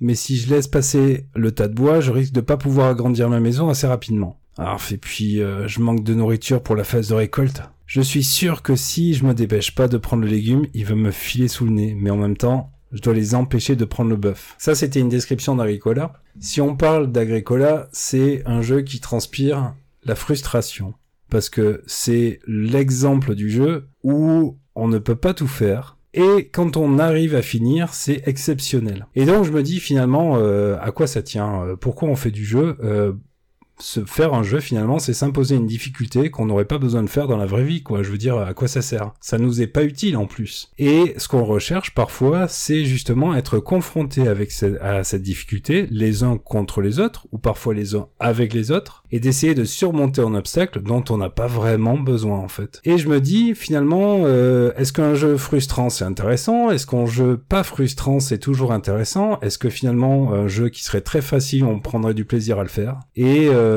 Mais 0.00 0.14
si 0.14 0.36
je 0.36 0.48
laisse 0.48 0.68
passer 0.68 1.26
le 1.34 1.52
tas 1.52 1.68
de 1.68 1.74
bois, 1.74 2.00
je 2.00 2.10
risque 2.10 2.32
de 2.32 2.40
pas 2.40 2.56
pouvoir 2.56 2.88
agrandir 2.88 3.28
ma 3.28 3.40
maison 3.40 3.68
assez 3.68 3.86
rapidement. 3.86 4.39
Alors, 4.58 4.80
et 4.90 4.96
puis, 4.96 5.40
euh, 5.40 5.66
je 5.68 5.80
manque 5.80 6.04
de 6.04 6.14
nourriture 6.14 6.62
pour 6.62 6.76
la 6.76 6.84
phase 6.84 7.08
de 7.08 7.14
récolte. 7.14 7.62
Je 7.86 8.00
suis 8.00 8.24
sûr 8.24 8.62
que 8.62 8.76
si 8.76 9.14
je 9.14 9.24
me 9.24 9.34
dépêche 9.34 9.74
pas 9.74 9.88
de 9.88 9.96
prendre 9.96 10.22
le 10.22 10.28
légume, 10.28 10.66
il 10.74 10.84
va 10.84 10.94
me 10.94 11.10
filer 11.10 11.48
sous 11.48 11.64
le 11.64 11.72
nez. 11.72 11.96
Mais 11.98 12.10
en 12.10 12.16
même 12.16 12.36
temps, 12.36 12.70
je 12.92 13.00
dois 13.00 13.14
les 13.14 13.34
empêcher 13.34 13.76
de 13.76 13.84
prendre 13.84 14.10
le 14.10 14.16
bœuf. 14.16 14.54
Ça, 14.58 14.74
c'était 14.74 15.00
une 15.00 15.08
description 15.08 15.56
d'Agricola. 15.56 16.12
Si 16.38 16.60
on 16.60 16.76
parle 16.76 17.10
d'Agricola, 17.10 17.88
c'est 17.92 18.42
un 18.46 18.62
jeu 18.62 18.82
qui 18.82 19.00
transpire 19.00 19.74
la 20.04 20.14
frustration. 20.14 20.94
Parce 21.30 21.48
que 21.48 21.82
c'est 21.86 22.40
l'exemple 22.46 23.34
du 23.34 23.50
jeu 23.50 23.88
où 24.02 24.56
on 24.74 24.88
ne 24.88 24.98
peut 24.98 25.16
pas 25.16 25.34
tout 25.34 25.46
faire. 25.46 25.96
Et 26.12 26.48
quand 26.52 26.76
on 26.76 26.98
arrive 26.98 27.36
à 27.36 27.42
finir, 27.42 27.94
c'est 27.94 28.22
exceptionnel. 28.26 29.06
Et 29.14 29.24
donc 29.24 29.44
je 29.44 29.52
me 29.52 29.62
dis 29.62 29.78
finalement, 29.78 30.36
euh, 30.38 30.76
à 30.80 30.90
quoi 30.90 31.06
ça 31.06 31.22
tient? 31.22 31.62
Euh, 31.62 31.76
Pourquoi 31.76 32.08
on 32.08 32.16
fait 32.16 32.32
du 32.32 32.44
jeu? 32.44 32.76
Se 33.80 34.04
faire 34.04 34.34
un 34.34 34.42
jeu 34.42 34.60
finalement, 34.60 34.98
c'est 34.98 35.14
s'imposer 35.14 35.56
une 35.56 35.66
difficulté 35.66 36.30
qu'on 36.30 36.46
n'aurait 36.46 36.64
pas 36.64 36.78
besoin 36.78 37.02
de 37.02 37.08
faire 37.08 37.26
dans 37.26 37.36
la 37.36 37.46
vraie 37.46 37.64
vie, 37.64 37.82
quoi. 37.82 38.02
Je 38.02 38.10
veux 38.10 38.18
dire, 38.18 38.38
à 38.38 38.54
quoi 38.54 38.68
ça 38.68 38.82
sert? 38.82 39.12
Ça 39.20 39.38
nous 39.38 39.60
est 39.62 39.66
pas 39.66 39.84
utile 39.84 40.16
en 40.16 40.26
plus. 40.26 40.70
Et 40.78 41.14
ce 41.16 41.28
qu'on 41.28 41.44
recherche 41.44 41.94
parfois, 41.94 42.48
c'est 42.48 42.84
justement 42.84 43.34
être 43.34 43.58
confronté 43.58 44.28
avec 44.28 44.50
ce- 44.52 44.80
à 44.82 45.04
cette 45.04 45.22
difficulté, 45.22 45.86
les 45.90 46.22
uns 46.22 46.36
contre 46.36 46.80
les 46.80 47.00
autres, 47.00 47.26
ou 47.32 47.38
parfois 47.38 47.74
les 47.74 47.94
uns 47.94 48.06
avec 48.18 48.52
les 48.54 48.70
autres, 48.70 49.04
et 49.12 49.20
d'essayer 49.20 49.54
de 49.54 49.64
surmonter 49.64 50.20
un 50.20 50.34
obstacle 50.34 50.82
dont 50.82 51.04
on 51.10 51.16
n'a 51.16 51.30
pas 51.30 51.46
vraiment 51.46 51.98
besoin 51.98 52.38
en 52.38 52.48
fait. 52.48 52.80
Et 52.84 52.98
je 52.98 53.08
me 53.08 53.20
dis 53.20 53.54
finalement, 53.54 54.20
euh, 54.24 54.72
est-ce 54.76 54.92
qu'un 54.92 55.14
jeu 55.14 55.36
frustrant 55.36 55.90
c'est 55.90 56.04
intéressant? 56.04 56.70
Est-ce 56.70 56.86
qu'un 56.86 57.06
jeu 57.06 57.36
pas 57.36 57.62
frustrant 57.62 58.20
c'est 58.20 58.38
toujours 58.38 58.72
intéressant? 58.72 59.38
Est-ce 59.40 59.58
que 59.58 59.68
finalement 59.68 60.32
un 60.32 60.46
jeu 60.48 60.68
qui 60.68 60.84
serait 60.84 61.00
très 61.00 61.22
facile, 61.22 61.64
on 61.64 61.80
prendrait 61.80 62.14
du 62.14 62.24
plaisir 62.24 62.58
à 62.58 62.62
le 62.62 62.68
faire? 62.68 63.00
Et 63.16 63.48
euh, 63.48 63.69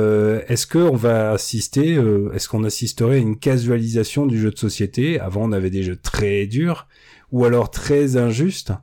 est-ce 0.47 0.67
qu'on 0.67 0.95
va 0.95 1.31
assister, 1.31 1.95
euh, 1.95 2.31
est-ce 2.33 2.47
qu'on 2.47 2.63
assisterait 2.63 3.15
à 3.15 3.19
une 3.19 3.37
casualisation 3.37 4.25
du 4.25 4.39
jeu 4.39 4.51
de 4.51 4.57
société? 4.57 5.19
Avant 5.19 5.43
on 5.43 5.51
avait 5.51 5.69
des 5.69 5.83
jeux 5.83 5.95
très 5.95 6.45
durs 6.45 6.87
ou 7.31 7.45
alors 7.45 7.71
très 7.71 8.17
injustes 8.17 8.73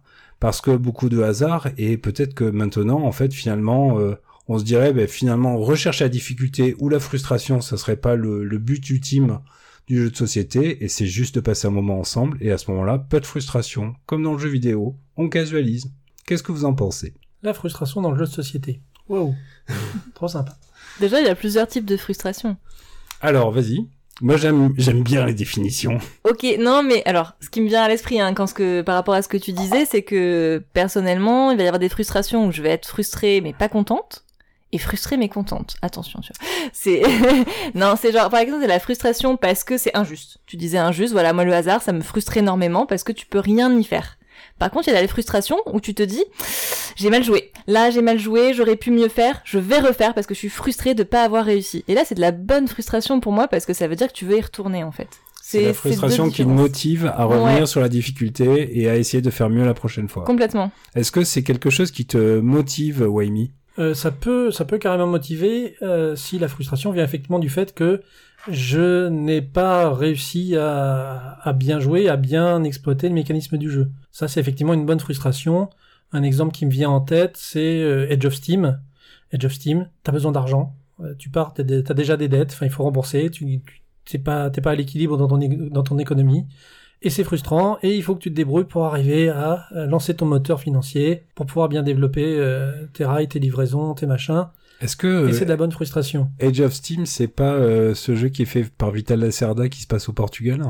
parce 0.41 0.61
que 0.61 0.77
beaucoup 0.77 1.09
de 1.09 1.23
hasard 1.23 1.69
et 1.77 1.97
peut-être 1.97 2.35
que 2.35 2.45
maintenant 2.45 3.03
en 3.03 3.13
fait 3.13 3.33
finalement 3.33 3.99
euh, 4.01 4.15
on 4.49 4.59
se 4.59 4.65
dirait 4.65 4.93
ben, 4.93 5.07
finalement 5.07 5.59
rechercher 5.59 6.05
la 6.05 6.09
difficulté 6.09 6.75
ou 6.79 6.89
la 6.89 6.99
frustration 6.99 7.61
ça 7.61 7.77
serait 7.77 7.97
pas 7.97 8.17
le, 8.17 8.43
le 8.45 8.59
but 8.59 8.89
ultime 8.91 9.41
du 9.87 9.99
jeu 9.99 10.11
de 10.11 10.17
société 10.17 10.83
et 10.83 10.89
c'est 10.89 11.07
juste 11.07 11.35
de 11.37 11.41
passer 11.41 11.67
un 11.69 11.71
moment 11.71 12.01
ensemble 12.01 12.39
et 12.41 12.51
à 12.51 12.59
ce 12.59 12.71
moment-là 12.71 12.99
pas 12.99 13.21
de 13.21 13.27
frustration 13.27 13.95
comme 14.07 14.23
dans 14.23 14.33
le 14.33 14.39
jeu 14.39 14.49
vidéo 14.49 14.97
on 15.17 15.29
casualise 15.29 15.93
qu'est-ce 16.31 16.43
que 16.45 16.53
vous 16.53 16.65
en 16.65 16.75
pensez? 16.75 17.15
La 17.43 17.55
frustration 17.55 18.03
dans 18.03 18.13
le 18.13 18.19
jeu 18.19 18.27
de 18.27 18.31
société. 18.31 18.81
Wow. 19.09 19.35
Trop 20.15 20.29
sympa. 20.29 20.57
Déjà, 21.01 21.21
il 21.21 21.27
y 21.27 21.31
a 21.31 21.35
plusieurs 21.35 21.67
types 21.67 21.85
de 21.87 21.97
frustration. 21.97 22.57
alors 23.21 23.51
vas-y 23.51 23.87
moi 24.23 24.37
j'aime 24.37 24.75
j'aime 24.77 25.03
bien 25.03 25.25
les 25.25 25.33
définitions 25.33 25.99
Ok, 26.29 26.45
non, 26.59 26.83
mais 26.83 27.03
alors, 27.07 27.33
ce 27.41 27.49
qui 27.49 27.63
me 27.63 27.69
vient 27.69 27.83
à 27.83 27.89
l'esprit, 27.89 28.21
hein, 28.21 28.35
quand 28.35 28.47
ce 28.47 28.53
que, 28.53 28.83
par 28.83 28.95
rapport 28.95 29.15
à 29.15 29.23
ce 29.23 29.29
que 29.29 29.39
tu 29.39 29.53
disais, 29.53 29.87
c'est 29.87 30.03
que 30.03 30.63
personnellement, 30.75 31.51
il 31.51 31.57
va 31.57 31.63
y 31.63 31.67
avoir 31.67 31.79
des 31.79 31.89
frustrations 31.89 32.47
où 32.47 32.53
je 32.53 32.61
vais 32.61 32.69
être 32.69 32.87
frustrée 32.87 33.41
mais 33.41 33.55
pas 33.55 33.71
contente, 33.71 34.25
et 34.73 34.79
frustrée 34.79 35.17
mais 35.17 35.29
contente. 35.29 35.77
Attention, 35.83 36.21
tu 36.21 36.33
vois. 36.39 36.49
C'est, 36.73 37.03
non, 37.75 37.95
c'est 38.01 38.13
genre, 38.13 38.29
par 38.29 38.41
exemple, 38.41 38.61
c'est 38.63 38.69
la 38.69 38.79
frustration 38.79 39.37
parce 39.37 39.65
que 39.65 39.77
c'est 39.79 39.97
injuste. 39.97 40.39
Tu 40.47 40.57
disais 40.57 40.79
injuste, 40.79 41.13
voilà, 41.13 41.33
moi 41.33 41.45
le 41.45 41.53
hasard, 41.55 41.83
ça 41.83 41.93
me 41.93 42.03
frustre 42.03 42.37
énormément 42.37 42.87
parce 42.87 43.03
que 43.03 43.13
tu 43.13 43.27
peux 43.27 43.41
rien 43.41 43.77
y 43.77 43.85
faire. 43.85 44.19
Par 44.61 44.71
contre, 44.71 44.87
il 44.89 44.95
y 44.95 44.97
a 44.97 45.01
la 45.03 45.09
frustration 45.09 45.57
où 45.73 45.81
tu 45.81 45.93
te 45.95 46.03
dis, 46.05 46.23
j'ai 46.95 47.11
mal 47.11 47.25
joué. 47.25 47.51
Là, 47.67 47.91
j'ai 47.91 48.03
mal 48.03 48.19
joué, 48.21 48.55
j'aurais 48.55 48.77
pu 48.77 48.93
mieux 48.93 49.09
faire, 49.09 49.41
je 49.45 49.59
vais 49.59 49.81
refaire 49.81 50.15
parce 50.15 50.27
que 50.29 50.35
je 50.35 50.39
suis 50.39 50.49
frustrée 50.49 50.95
de 50.95 51.03
pas 51.03 51.25
avoir 51.25 51.45
réussi. 51.45 51.85
Et 51.89 51.95
là, 51.95 52.03
c'est 52.07 52.15
de 52.15 52.21
la 52.21 52.31
bonne 52.31 52.69
frustration 52.69 53.19
pour 53.19 53.33
moi 53.33 53.49
parce 53.49 53.67
que 53.67 53.73
ça 53.73 53.89
veut 53.89 53.97
dire 53.97 54.07
que 54.09 54.13
tu 54.13 54.25
veux 54.27 54.37
y 54.39 54.41
retourner, 54.41 54.85
en 54.85 54.93
fait. 54.93 55.09
c'est 55.43 55.65
la 55.65 55.75
frustration 55.75 56.31
qui 56.31 56.45
motive 56.45 57.07
à 57.17 57.25
revenir 57.25 57.61
Ouais. 57.63 57.67
sur 57.67 57.81
la 57.81 57.89
difficulté 57.89 58.79
et 58.79 58.89
à 58.89 58.97
essayer 58.97 59.21
de 59.23 59.31
faire 59.31 59.51
mieux 59.51 59.65
la 59.65 59.75
prochaine 59.75 60.09
fois 60.09 60.25
Complètement. 60.25 60.71
est-ce 60.95 61.11
que 61.11 61.25
c'est 61.25 61.43
quelque 61.43 61.71
chose 61.71 61.91
qui 61.91 62.07
te 62.07 62.39
motive 62.39 63.03
Waimi? 63.09 63.51
Euh, 63.79 63.95
ça 63.95 64.11
peut, 64.11 64.51
ça 64.51 64.65
peut 64.65 64.79
carrément 64.79 65.07
motiver 65.07 65.75
euh, 65.83 66.15
si 66.15 66.39
la 66.39 66.49
frustration 66.49 66.93
vient 66.93 67.03
effectivement 67.05 67.39
du 67.39 67.49
fait 67.49 67.73
que 67.75 68.03
je 68.51 69.09
n'ai 69.09 69.43
pas 69.43 69.93
réussi 69.93 70.57
à, 70.57 71.55
bien 71.57 71.81
jouer, 71.81 72.09
à 72.09 72.17
bien 72.17 72.63
exploiter 72.65 73.09
le 73.09 73.15
mécanisme 73.15 73.57
du 73.57 73.71
jeu. 73.71 73.91
Ça, 74.13 74.29
c'est 74.29 74.41
effectivement 74.41 74.75
une 74.75 74.87
bonne 74.87 75.01
frustration. 75.01 75.71
Un 76.13 76.23
exemple 76.23 76.53
qui 76.53 76.67
me 76.67 76.71
vient 76.71 76.91
en 76.91 77.01
tête, 77.01 77.37
c'est 77.37 77.83
euh, 77.83 78.11
Edge 78.11 78.25
of 78.25 78.35
Steam. 78.35 78.81
Edge 79.33 79.45
of 79.45 79.53
Steam, 79.53 79.89
t'as 80.03 80.13
besoin 80.13 80.33
d'argent. 80.33 80.75
Euh, 81.01 81.15
tu 81.19 81.31
pars, 81.31 81.55
t'as 81.55 81.63
déjà 81.63 82.17
des 82.17 82.29
dettes, 82.29 82.53
enfin 82.53 82.67
il 82.67 82.73
faut 82.73 82.83
rembourser. 82.83 83.31
Tu, 83.31 83.61
t'es 84.05 84.19
pas, 84.19 84.51
à 84.51 84.75
l'équilibre 84.75 85.17
dans 85.17 85.29
ton, 85.29 85.39
dans 85.39 85.99
économie. 85.99 86.47
Et 87.03 87.09
c'est 87.09 87.25
frustrant, 87.25 87.79
et 87.83 87.97
il 87.97 88.03
faut 88.03 88.15
que 88.15 88.21
tu 88.21 88.31
te 88.31 88.35
débrouilles 88.35 88.65
pour 88.65 88.85
arriver 88.85 89.31
à 89.31 89.67
euh, 89.73 89.87
lancer 89.87 90.15
ton 90.15 90.27
moteur 90.27 90.61
financier, 90.61 91.23
pour 91.35 91.47
pouvoir 91.47 91.69
bien 91.69 91.83
développer 91.83 92.39
tes 92.93 93.05
rails, 93.05 93.29
tes 93.29 93.39
livraisons, 93.39 93.95
tes 93.95 94.07
machins. 94.07 94.49
Est-ce 94.81 94.97
que 94.97 95.29
Et 95.29 95.33
c'est 95.33 95.43
euh, 95.43 95.45
de 95.45 95.51
la 95.51 95.57
bonne 95.57 95.73
frustration. 95.73 96.31
Age 96.41 96.61
of 96.61 96.73
Steam, 96.73 97.07
c'est 97.07 97.29
pas 97.29 97.53
euh, 97.55 97.95
ce 97.95 98.15
jeu 98.17 98.29
qui 98.29 98.43
est 98.43 98.47
fait 98.47 98.65
par 98.65 98.91
Vital 98.91 99.21
Lacerda 99.21 99.69
qui 99.69 99.83
se 99.83 99.87
passe 99.87 100.09
au 100.09 100.13
Portugal? 100.13 100.63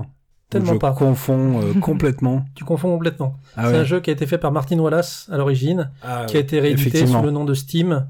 Tellement 0.51 0.73
je 0.75 0.79
pas. 0.79 0.93
confonds 0.93 1.61
euh, 1.63 1.73
complètement. 1.81 2.45
Tu 2.55 2.65
confonds 2.65 2.91
complètement. 2.91 3.37
Ah 3.57 3.67
c'est 3.67 3.73
ouais. 3.73 3.79
un 3.79 3.85
jeu 3.85 4.01
qui 4.01 4.11
a 4.11 4.13
été 4.13 4.27
fait 4.27 4.39
par 4.39 4.51
Martin 4.51 4.79
Wallace 4.81 5.29
à 5.31 5.37
l'origine, 5.37 5.91
Ah 6.03 6.25
qui 6.27 6.37
a 6.37 6.41
été 6.41 6.59
réédité 6.59 7.07
sous 7.07 7.23
le 7.23 7.31
nom 7.31 7.45
de 7.45 7.55
Steam, 7.55 8.05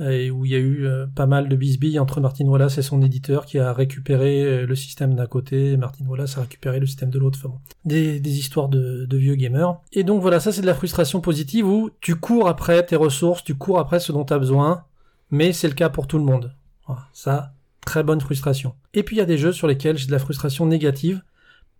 euh, 0.00 0.10
et 0.10 0.30
où 0.30 0.44
il 0.44 0.52
y 0.52 0.54
a 0.54 0.58
eu 0.58 0.86
euh, 0.86 1.06
pas 1.14 1.26
mal 1.26 1.48
de 1.48 1.56
bisbilles 1.56 1.98
entre 1.98 2.20
Martin 2.20 2.46
Wallace 2.46 2.78
et 2.78 2.82
son 2.82 3.02
éditeur 3.02 3.44
qui 3.44 3.58
a 3.58 3.72
récupéré 3.72 4.42
euh, 4.42 4.66
le 4.66 4.74
système 4.74 5.14
d'un 5.14 5.26
côté, 5.26 5.72
et 5.72 5.76
Martin 5.76 6.04
Wallace 6.06 6.38
a 6.38 6.42
récupéré 6.42 6.80
le 6.80 6.86
système 6.86 7.10
de 7.10 7.18
l'autre. 7.18 7.38
Enfin 7.40 7.50
bon, 7.50 7.58
des, 7.84 8.20
des 8.20 8.38
histoires 8.38 8.68
de, 8.68 9.04
de 9.04 9.16
vieux 9.16 9.34
gamers. 9.34 9.80
Et 9.92 10.04
donc 10.04 10.22
voilà, 10.22 10.40
ça 10.40 10.52
c'est 10.52 10.62
de 10.62 10.66
la 10.66 10.74
frustration 10.74 11.20
positive 11.20 11.66
où 11.66 11.90
tu 12.00 12.14
cours 12.14 12.48
après 12.48 12.84
tes 12.86 12.96
ressources, 12.96 13.44
tu 13.44 13.54
cours 13.54 13.78
après 13.78 14.00
ce 14.00 14.12
dont 14.12 14.24
tu 14.24 14.32
as 14.32 14.38
besoin, 14.38 14.84
mais 15.30 15.52
c'est 15.52 15.68
le 15.68 15.74
cas 15.74 15.88
pour 15.88 16.06
tout 16.06 16.18
le 16.18 16.24
monde. 16.24 16.54
Voilà, 16.86 17.02
ça, 17.12 17.52
très 17.84 18.02
bonne 18.02 18.20
frustration. 18.20 18.74
Et 18.94 19.02
puis 19.02 19.16
il 19.16 19.18
y 19.18 19.22
a 19.22 19.26
des 19.26 19.38
jeux 19.38 19.52
sur 19.52 19.66
lesquels 19.66 19.96
j'ai 19.98 20.06
de 20.06 20.12
la 20.12 20.18
frustration 20.18 20.66
négative 20.66 21.22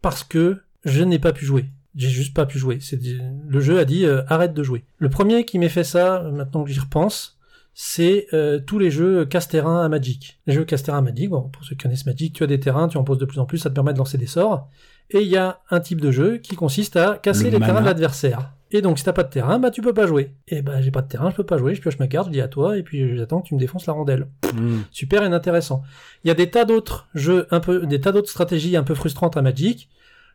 parce 0.02 0.24
que 0.24 0.62
je 0.84 1.02
n'ai 1.02 1.18
pas 1.18 1.32
pu 1.32 1.44
jouer. 1.44 1.66
J'ai 1.96 2.08
juste 2.08 2.34
pas 2.34 2.46
pu 2.46 2.58
jouer. 2.58 2.78
C'est 2.80 3.00
le 3.02 3.60
jeu 3.60 3.78
a 3.78 3.84
dit 3.84 4.04
euh, 4.04 4.22
arrête 4.28 4.54
de 4.54 4.62
jouer. 4.62 4.84
Le 4.98 5.08
premier 5.08 5.44
qui 5.44 5.58
m'ait 5.58 5.68
fait 5.68 5.84
ça, 5.84 6.22
euh, 6.22 6.30
maintenant 6.30 6.62
que 6.62 6.70
j'y 6.70 6.78
repense, 6.78 7.36
c'est 7.74 8.28
euh, 8.32 8.60
tous 8.60 8.78
les 8.78 8.90
jeux 8.90 9.24
casse-terrain 9.24 9.84
à 9.84 9.88
Magic. 9.88 10.40
Les 10.46 10.54
jeux 10.54 10.64
casse-terrain 10.64 10.98
à 10.98 11.02
Magic, 11.02 11.30
bon, 11.30 11.48
pour 11.48 11.64
ceux 11.64 11.74
qui 11.74 11.82
connaissent 11.82 12.06
Magic, 12.06 12.32
tu 12.32 12.44
as 12.44 12.46
des 12.46 12.60
terrains, 12.60 12.86
tu 12.88 12.96
en 12.96 13.04
poses 13.04 13.18
de 13.18 13.24
plus 13.24 13.40
en 13.40 13.46
plus, 13.46 13.58
ça 13.58 13.70
te 13.70 13.74
permet 13.74 13.92
de 13.92 13.98
lancer 13.98 14.18
des 14.18 14.26
sorts. 14.26 14.68
Et 15.10 15.22
il 15.22 15.28
y 15.28 15.36
a 15.36 15.60
un 15.70 15.80
type 15.80 16.00
de 16.00 16.12
jeu 16.12 16.38
qui 16.38 16.54
consiste 16.54 16.94
à 16.96 17.18
casser 17.18 17.44
Le 17.44 17.50
les 17.50 17.58
mana. 17.58 17.66
terrains 17.66 17.80
de 17.80 17.86
l'adversaire. 17.86 18.52
Et 18.72 18.82
donc 18.82 18.98
si 18.98 19.04
t'as 19.04 19.12
pas 19.12 19.24
de 19.24 19.30
terrain, 19.30 19.58
bah 19.58 19.70
tu 19.70 19.82
peux 19.82 19.92
pas 19.92 20.06
jouer. 20.06 20.32
Et 20.48 20.62
bah 20.62 20.80
j'ai 20.80 20.90
pas 20.92 21.02
de 21.02 21.08
terrain, 21.08 21.30
je 21.30 21.36
peux 21.36 21.44
pas 21.44 21.58
jouer, 21.58 21.74
je 21.74 21.80
pioche 21.80 21.98
ma 21.98 22.06
carte, 22.06 22.26
je 22.28 22.32
dis 22.32 22.40
à 22.40 22.46
toi, 22.48 22.78
et 22.78 22.82
puis 22.84 23.16
j'attends 23.16 23.40
que 23.40 23.48
tu 23.48 23.54
me 23.54 23.60
défonces 23.60 23.86
la 23.86 23.92
rondelle 23.92 24.28
Hmm. 24.54 24.80
super 24.90 25.24
inintéressant. 25.24 25.82
Il 26.24 26.28
y 26.28 26.30
a 26.30 26.34
des 26.34 26.50
tas 26.50 26.64
d'autres 26.64 27.08
jeux 27.14 27.46
un 27.52 27.60
peu, 27.60 27.86
des 27.86 28.00
tas 28.00 28.10
d'autres 28.12 28.28
stratégies 28.30 28.76
un 28.76 28.82
peu 28.82 28.94
frustrantes 28.94 29.36
à 29.36 29.42
Magic. 29.42 29.88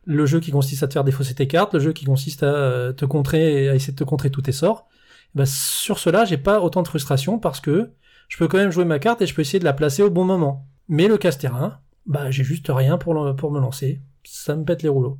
Le 0.05 0.25
jeu 0.25 0.39
qui 0.39 0.51
consiste 0.51 0.83
à 0.83 0.87
te 0.87 0.93
faire 0.93 1.03
défausser 1.03 1.33
tes 1.33 1.47
cartes, 1.47 1.73
le 1.73 1.79
jeu 1.79 1.91
qui 1.91 2.05
consiste 2.05 2.43
à 2.43 2.45
euh, 2.53 2.93
te 2.93 3.05
contrer, 3.05 3.69
à 3.69 3.75
essayer 3.75 3.91
de 3.93 3.97
te 3.97 4.03
contrer 4.03 4.29
tous 4.29 4.41
tes 4.43 4.51
sorts. 4.51 4.87
Bah, 5.33 5.45
sur 5.45 5.97
cela, 5.99 6.23
j'ai 6.25 6.37
pas 6.37 6.61
autant 6.61 6.81
de 6.83 6.87
frustration 6.87 7.39
parce 7.39 7.59
que 7.59 7.89
je 8.29 8.37
peux 8.37 8.47
quand 8.47 8.57
même 8.57 8.71
jouer 8.71 8.85
ma 8.85 8.99
carte 8.99 9.21
et 9.21 9.25
je 9.27 9.33
peux 9.33 9.41
essayer 9.41 9.59
de 9.59 9.65
la 9.65 9.73
placer 9.73 10.01
au 10.03 10.09
bon 10.09 10.23
moment. 10.23 10.65
Mais 10.87 11.07
le 11.07 11.17
casse-terrain, 11.17 11.79
bah, 12.05 12.31
j'ai 12.31 12.43
juste 12.43 12.67
rien 12.69 12.97
pour, 12.97 13.13
le- 13.15 13.35
pour 13.35 13.51
me 13.51 13.59
lancer. 13.59 13.99
Ça 14.23 14.55
me 14.55 14.63
pète 14.63 14.81
les 14.83 14.89
rouleaux. 14.89 15.17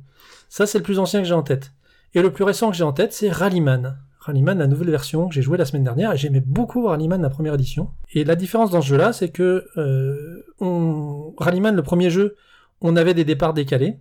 Ça, 0.48 0.66
c'est 0.66 0.78
le 0.78 0.84
plus 0.84 0.98
ancien 1.00 1.20
que 1.20 1.26
j'ai 1.28 1.34
en 1.34 1.42
tête. 1.42 1.72
Et 2.16 2.22
le 2.22 2.32
plus 2.32 2.44
récent 2.44 2.70
que 2.70 2.76
j'ai 2.78 2.82
en 2.82 2.94
tête, 2.94 3.12
c'est 3.12 3.30
Rallyman. 3.30 3.98
Rallyman, 4.20 4.58
la 4.58 4.66
nouvelle 4.66 4.90
version 4.90 5.28
que 5.28 5.34
j'ai 5.34 5.42
jouée 5.42 5.58
la 5.58 5.66
semaine 5.66 5.84
dernière, 5.84 6.12
et 6.12 6.16
j'aimais 6.16 6.40
beaucoup 6.40 6.86
Rallyman, 6.86 7.20
la 7.20 7.28
première 7.28 7.52
édition. 7.52 7.90
Et 8.14 8.24
la 8.24 8.36
différence 8.36 8.70
dans 8.70 8.80
ce 8.80 8.88
jeu-là, 8.88 9.12
c'est 9.12 9.28
que 9.28 9.66
euh. 9.76 10.42
Rallyman, 11.36 11.76
le 11.76 11.82
premier 11.82 12.08
jeu, 12.08 12.34
on 12.80 12.96
avait 12.96 13.12
des 13.12 13.26
départs 13.26 13.52
décalés, 13.52 13.98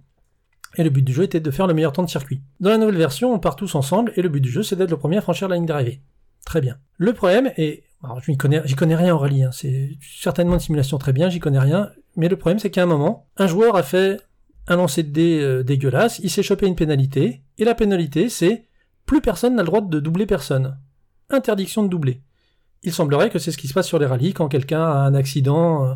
et 0.78 0.84
le 0.86 0.89
but 0.89 1.01
du 1.01 1.11
jeu 1.11 1.24
était 1.24 1.41
de 1.41 1.51
faire 1.51 1.68
le 1.68 1.74
meilleur 1.74 1.91
temps 1.91 2.03
de 2.03 2.09
circuit. 2.09 2.41
Dans 2.61 2.70
la 2.70 2.78
nouvelle 2.78 2.95
version, 2.95 3.34
on 3.34 3.39
part 3.39 3.57
tous 3.57 3.76
ensemble, 3.76 4.13
et 4.16 4.22
le 4.22 4.30
but 4.30 4.39
du 4.39 4.49
jeu, 4.49 4.63
c'est 4.63 4.78
d'être 4.78 4.91
le 4.91 4.97
premier 4.97 5.18
à 5.18 5.22
franchir 5.22 5.49
la 5.49 5.57
ligne 5.57 5.66
d'arrivée. 5.66 6.01
Très 6.45 6.61
bien. 6.61 6.78
Le 6.95 7.11
problème 7.11 7.51
est, 7.57 7.84
alors 8.01 8.22
je 8.22 8.32
n'y 8.32 8.38
connais, 8.38 8.61
j'y 8.63 8.76
connais 8.76 8.95
rien 8.95 9.13
en 9.13 9.18
rallye, 9.18 9.43
hein, 9.43 9.51
c'est 9.51 9.89
certainement 9.99 10.53
une 10.53 10.61
simulation 10.61 10.97
très 10.97 11.11
bien, 11.11 11.30
j'y 11.30 11.39
connais 11.39 11.59
rien, 11.59 11.91
mais 12.16 12.30
le 12.30 12.38
problème 12.38 12.59
c'est 12.59 12.70
qu'à 12.70 12.84
un 12.84 12.86
moment, 12.86 13.28
un 13.36 13.47
joueur 13.47 13.76
a 13.76 13.84
fait 13.84 14.22
un 14.68 14.76
lancer 14.76 15.03
de 15.03 15.09
dés 15.09 15.39
euh, 15.41 15.63
dégueulasse, 15.63 16.20
il 16.24 16.30
s'est 16.30 16.43
chopé 16.43 16.68
une 16.68 16.76
pénalité, 16.76 17.41
et 17.57 17.66
la 17.66 17.76
pénalité 17.76 18.30
c'est 18.30 18.66
plus 19.05 19.22
personne 19.22 19.55
n'a 19.55 19.61
le 19.61 19.68
droit 19.68 19.82
de 19.82 19.99
doubler 19.99 20.26
personne. 20.26 20.78
Interdiction 21.30 21.84
de 21.84 21.89
doubler. 21.89 22.22
Il 22.84 22.91
semblerait 22.91 23.30
que 23.30 23.39
c'est 23.39 23.51
ce 23.51 23.57
qui 23.57 23.68
se 23.68 23.74
passe 23.74 23.88
sur 23.88 23.99
les 23.99 24.05
rallyes 24.05 24.34
quand 24.34 24.47
quelqu'un 24.47 24.82
a 24.82 25.05
un 25.05 25.13
accident, 25.13 25.86
euh, 25.86 25.93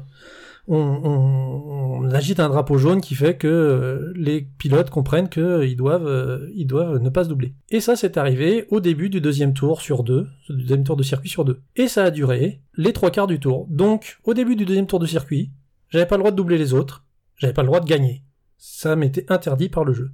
on, 0.67 2.07
agite 2.11 2.39
un 2.39 2.49
drapeau 2.49 2.77
jaune 2.77 3.01
qui 3.01 3.15
fait 3.15 3.37
que 3.37 3.47
euh, 3.47 4.13
les 4.15 4.41
pilotes 4.41 4.89
comprennent 4.89 5.29
qu'ils 5.29 5.75
doivent, 5.75 6.47
ils 6.53 6.65
doivent 6.65 7.01
ne 7.01 7.09
pas 7.09 7.23
se 7.23 7.29
doubler. 7.29 7.53
Et 7.69 7.79
ça, 7.79 7.95
c'est 7.95 8.17
arrivé 8.17 8.65
au 8.69 8.79
début 8.79 9.09
du 9.09 9.21
deuxième 9.21 9.53
tour 9.53 9.81
sur 9.81 10.03
deux, 10.03 10.27
du 10.49 10.61
deuxième 10.61 10.83
tour 10.83 10.95
de 10.95 11.03
circuit 11.03 11.29
sur 11.29 11.45
deux. 11.45 11.61
Et 11.75 11.87
ça 11.87 12.05
a 12.05 12.11
duré 12.11 12.61
les 12.75 12.93
trois 12.93 13.11
quarts 13.11 13.27
du 13.27 13.39
tour. 13.39 13.67
Donc, 13.69 14.19
au 14.23 14.33
début 14.33 14.55
du 14.55 14.65
deuxième 14.65 14.87
tour 14.87 14.99
de 14.99 15.05
circuit, 15.05 15.51
j'avais 15.89 16.05
pas 16.05 16.17
le 16.17 16.21
droit 16.21 16.31
de 16.31 16.35
doubler 16.35 16.57
les 16.57 16.73
autres, 16.73 17.03
j'avais 17.37 17.53
pas 17.53 17.63
le 17.63 17.67
droit 17.67 17.79
de 17.79 17.87
gagner. 17.87 18.23
Ça 18.59 18.95
m'était 18.95 19.25
interdit 19.31 19.69
par 19.69 19.85
le 19.85 19.93
jeu. 19.93 20.11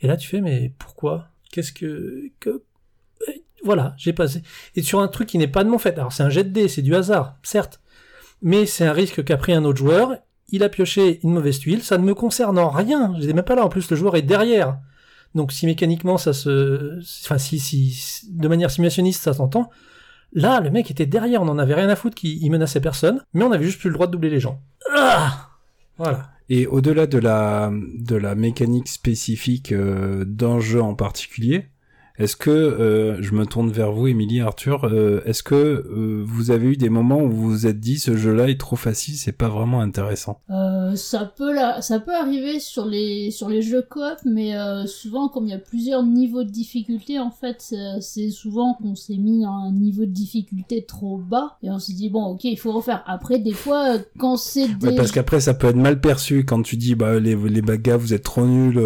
Et 0.00 0.06
là, 0.06 0.16
tu 0.16 0.28
fais, 0.28 0.40
mais 0.40 0.72
pourquoi? 0.78 1.28
Qu'est-ce 1.50 1.72
que, 1.72 2.30
que... 2.38 2.62
Voilà, 3.64 3.94
j'ai 3.96 4.12
passé. 4.12 4.42
Et 4.76 4.82
sur 4.82 5.00
un 5.00 5.08
truc 5.08 5.28
qui 5.28 5.38
n'est 5.38 5.48
pas 5.48 5.64
de 5.64 5.70
mon 5.70 5.78
fait. 5.78 5.96
Alors, 5.98 6.12
c'est 6.12 6.22
un 6.22 6.30
jet 6.30 6.44
de 6.44 6.50
dés, 6.50 6.68
c'est 6.68 6.82
du 6.82 6.94
hasard, 6.94 7.36
certes. 7.42 7.80
Mais 8.42 8.66
c'est 8.66 8.84
un 8.84 8.92
risque 8.92 9.24
qu'a 9.24 9.36
pris 9.36 9.52
un 9.52 9.64
autre 9.64 9.78
joueur. 9.78 10.16
Il 10.48 10.64
a 10.64 10.68
pioché 10.68 11.20
une 11.22 11.32
mauvaise 11.32 11.60
tuile. 11.60 11.82
Ça 11.82 11.96
ne 11.96 12.04
me 12.04 12.14
concerne 12.14 12.58
en 12.58 12.68
rien. 12.68 13.14
J'étais 13.18 13.32
même 13.32 13.44
pas 13.44 13.54
là. 13.54 13.64
En 13.64 13.68
plus, 13.68 13.88
le 13.90 13.96
joueur 13.96 14.16
est 14.16 14.22
derrière. 14.22 14.78
Donc, 15.34 15.52
si 15.52 15.64
mécaniquement 15.64 16.18
ça 16.18 16.32
se, 16.32 16.98
enfin, 17.24 17.38
si, 17.38 17.58
si, 17.58 18.28
de 18.30 18.48
manière 18.48 18.70
simulationniste 18.70 19.22
ça 19.22 19.32
s'entend. 19.32 19.70
Là, 20.34 20.60
le 20.60 20.70
mec 20.70 20.90
était 20.90 21.06
derrière. 21.06 21.40
On 21.40 21.48
en 21.48 21.58
avait 21.58 21.74
rien 21.74 21.88
à 21.88 21.96
foutre 21.96 22.16
qu'il 22.16 22.42
il 22.42 22.50
menaçait 22.50 22.80
personne. 22.80 23.24
Mais 23.32 23.44
on 23.44 23.52
avait 23.52 23.64
juste 23.64 23.78
plus 23.78 23.88
le 23.88 23.94
droit 23.94 24.08
de 24.08 24.12
doubler 24.12 24.28
les 24.28 24.40
gens. 24.40 24.60
Ah! 24.94 25.50
Voilà. 25.96 26.31
Et 26.48 26.66
au-delà 26.66 27.06
de 27.06 27.18
la, 27.18 27.72
de 27.72 28.16
la 28.16 28.34
mécanique 28.34 28.88
spécifique 28.88 29.72
euh, 29.72 30.24
d'un 30.24 30.60
jeu 30.60 30.82
en 30.82 30.94
particulier, 30.94 31.71
est-ce 32.18 32.36
que, 32.36 32.50
euh, 32.50 33.22
je 33.22 33.32
me 33.34 33.46
tourne 33.46 33.70
vers 33.70 33.92
vous, 33.92 34.06
Émilie, 34.06 34.40
Arthur, 34.40 34.84
euh, 34.84 35.20
est-ce 35.24 35.42
que 35.42 35.54
euh, 35.54 36.22
vous 36.26 36.50
avez 36.50 36.68
eu 36.68 36.76
des 36.76 36.88
moments 36.90 37.20
où 37.22 37.30
vous 37.30 37.50
vous 37.50 37.66
êtes 37.66 37.80
dit 37.80 37.98
ce 37.98 38.16
jeu-là 38.16 38.48
est 38.48 38.60
trop 38.60 38.76
facile, 38.76 39.16
c'est 39.16 39.32
pas 39.32 39.48
vraiment 39.48 39.80
intéressant? 39.80 40.40
Ça 40.94 41.24
peut 41.36 41.56
ça 41.80 42.00
peut 42.00 42.14
arriver 42.14 42.60
sur 42.60 42.84
les 42.86 43.30
sur 43.30 43.48
les 43.48 43.62
jeux 43.62 43.82
coop, 43.88 44.18
mais 44.24 44.52
souvent 44.86 45.28
comme 45.28 45.46
il 45.46 45.50
y 45.50 45.54
a 45.54 45.58
plusieurs 45.58 46.02
niveaux 46.02 46.44
de 46.44 46.50
difficulté, 46.50 47.18
en 47.18 47.30
fait, 47.30 47.74
c'est- 48.00 48.30
souvent 48.30 48.74
qu'on 48.74 48.94
s'est 48.94 49.16
mis 49.16 49.44
à 49.44 49.50
un 49.50 49.72
niveau 49.72 50.02
de 50.02 50.10
difficulté 50.10 50.84
trop 50.84 51.16
bas 51.18 51.56
et 51.62 51.70
on 51.70 51.78
s'est 51.78 51.92
dit 51.92 52.10
bon 52.10 52.24
ok 52.24 52.44
il 52.44 52.58
faut 52.58 52.72
refaire. 52.72 53.02
Après 53.06 53.38
des 53.38 53.52
fois 53.52 53.96
quand 54.18 54.36
c'est 54.36 54.68
des 54.68 54.88
Ouais, 54.88 54.94
parce 54.94 55.12
qu'après 55.12 55.40
ça 55.40 55.54
peut 55.54 55.68
être 55.68 55.76
mal 55.76 56.00
perçu 56.00 56.44
quand 56.44 56.62
tu 56.62 56.76
dis 56.76 56.94
bah 56.94 57.18
les 57.18 57.34
les 57.36 57.62
bagas 57.62 57.96
vous 57.96 58.12
êtes 58.14 58.22
trop 58.22 58.46
nuls. 58.46 58.80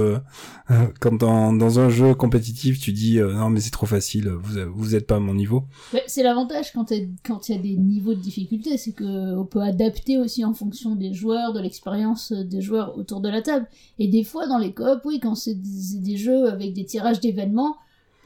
quand 1.01 1.18
dans 1.18 1.53
dans 1.53 1.81
un 1.81 1.89
jeu 1.89 2.14
compétitif 2.14 2.79
tu 2.81 2.93
dis 2.93 3.15
euh, 3.18 3.32
non 3.32 3.50
mais 3.50 3.60
c'est 3.60 3.70
trop 3.70 3.86
facile, 3.86 4.28
vous 4.28 4.58
vous 4.74 4.94
êtes 4.94 5.06
pas 5.06 5.16
à 5.16 5.20
mon 5.20 5.34
niveau. 5.34 5.64
C'est 6.06 6.22
l'avantage 6.22 6.72
quand 6.72 6.90
il 6.90 7.54
y 7.54 7.58
a 7.58 7.60
des 7.60 7.76
niveaux 7.76 8.14
de 8.14 8.20
difficulté, 8.20 8.76
c'est 8.76 8.92
que 8.92 9.36
on 9.36 9.44
peut 9.44 9.60
adapter 9.60 10.18
aussi 10.18 10.44
en 10.44 10.54
fonction 10.54 10.96
des 10.96 11.12
joueurs, 11.12 11.52
de 11.52 11.60
l'expérience 11.60 12.32
euh, 12.32 12.44
des 12.44 12.60
joueurs 12.60 12.96
autour 12.96 13.20
de 13.20 13.28
la 13.28 13.42
table. 13.42 13.66
Et 13.98 14.08
des 14.08 14.24
fois 14.24 14.46
dans 14.46 14.58
les 14.58 14.72
coop, 14.72 15.00
oui, 15.04 15.20
quand 15.20 15.34
c'est 15.34 15.54
des, 15.54 16.16
jeux 16.16 16.48
avec 16.48 16.72
des 16.72 16.84
tirages 16.84 17.20
d'événements, 17.20 17.76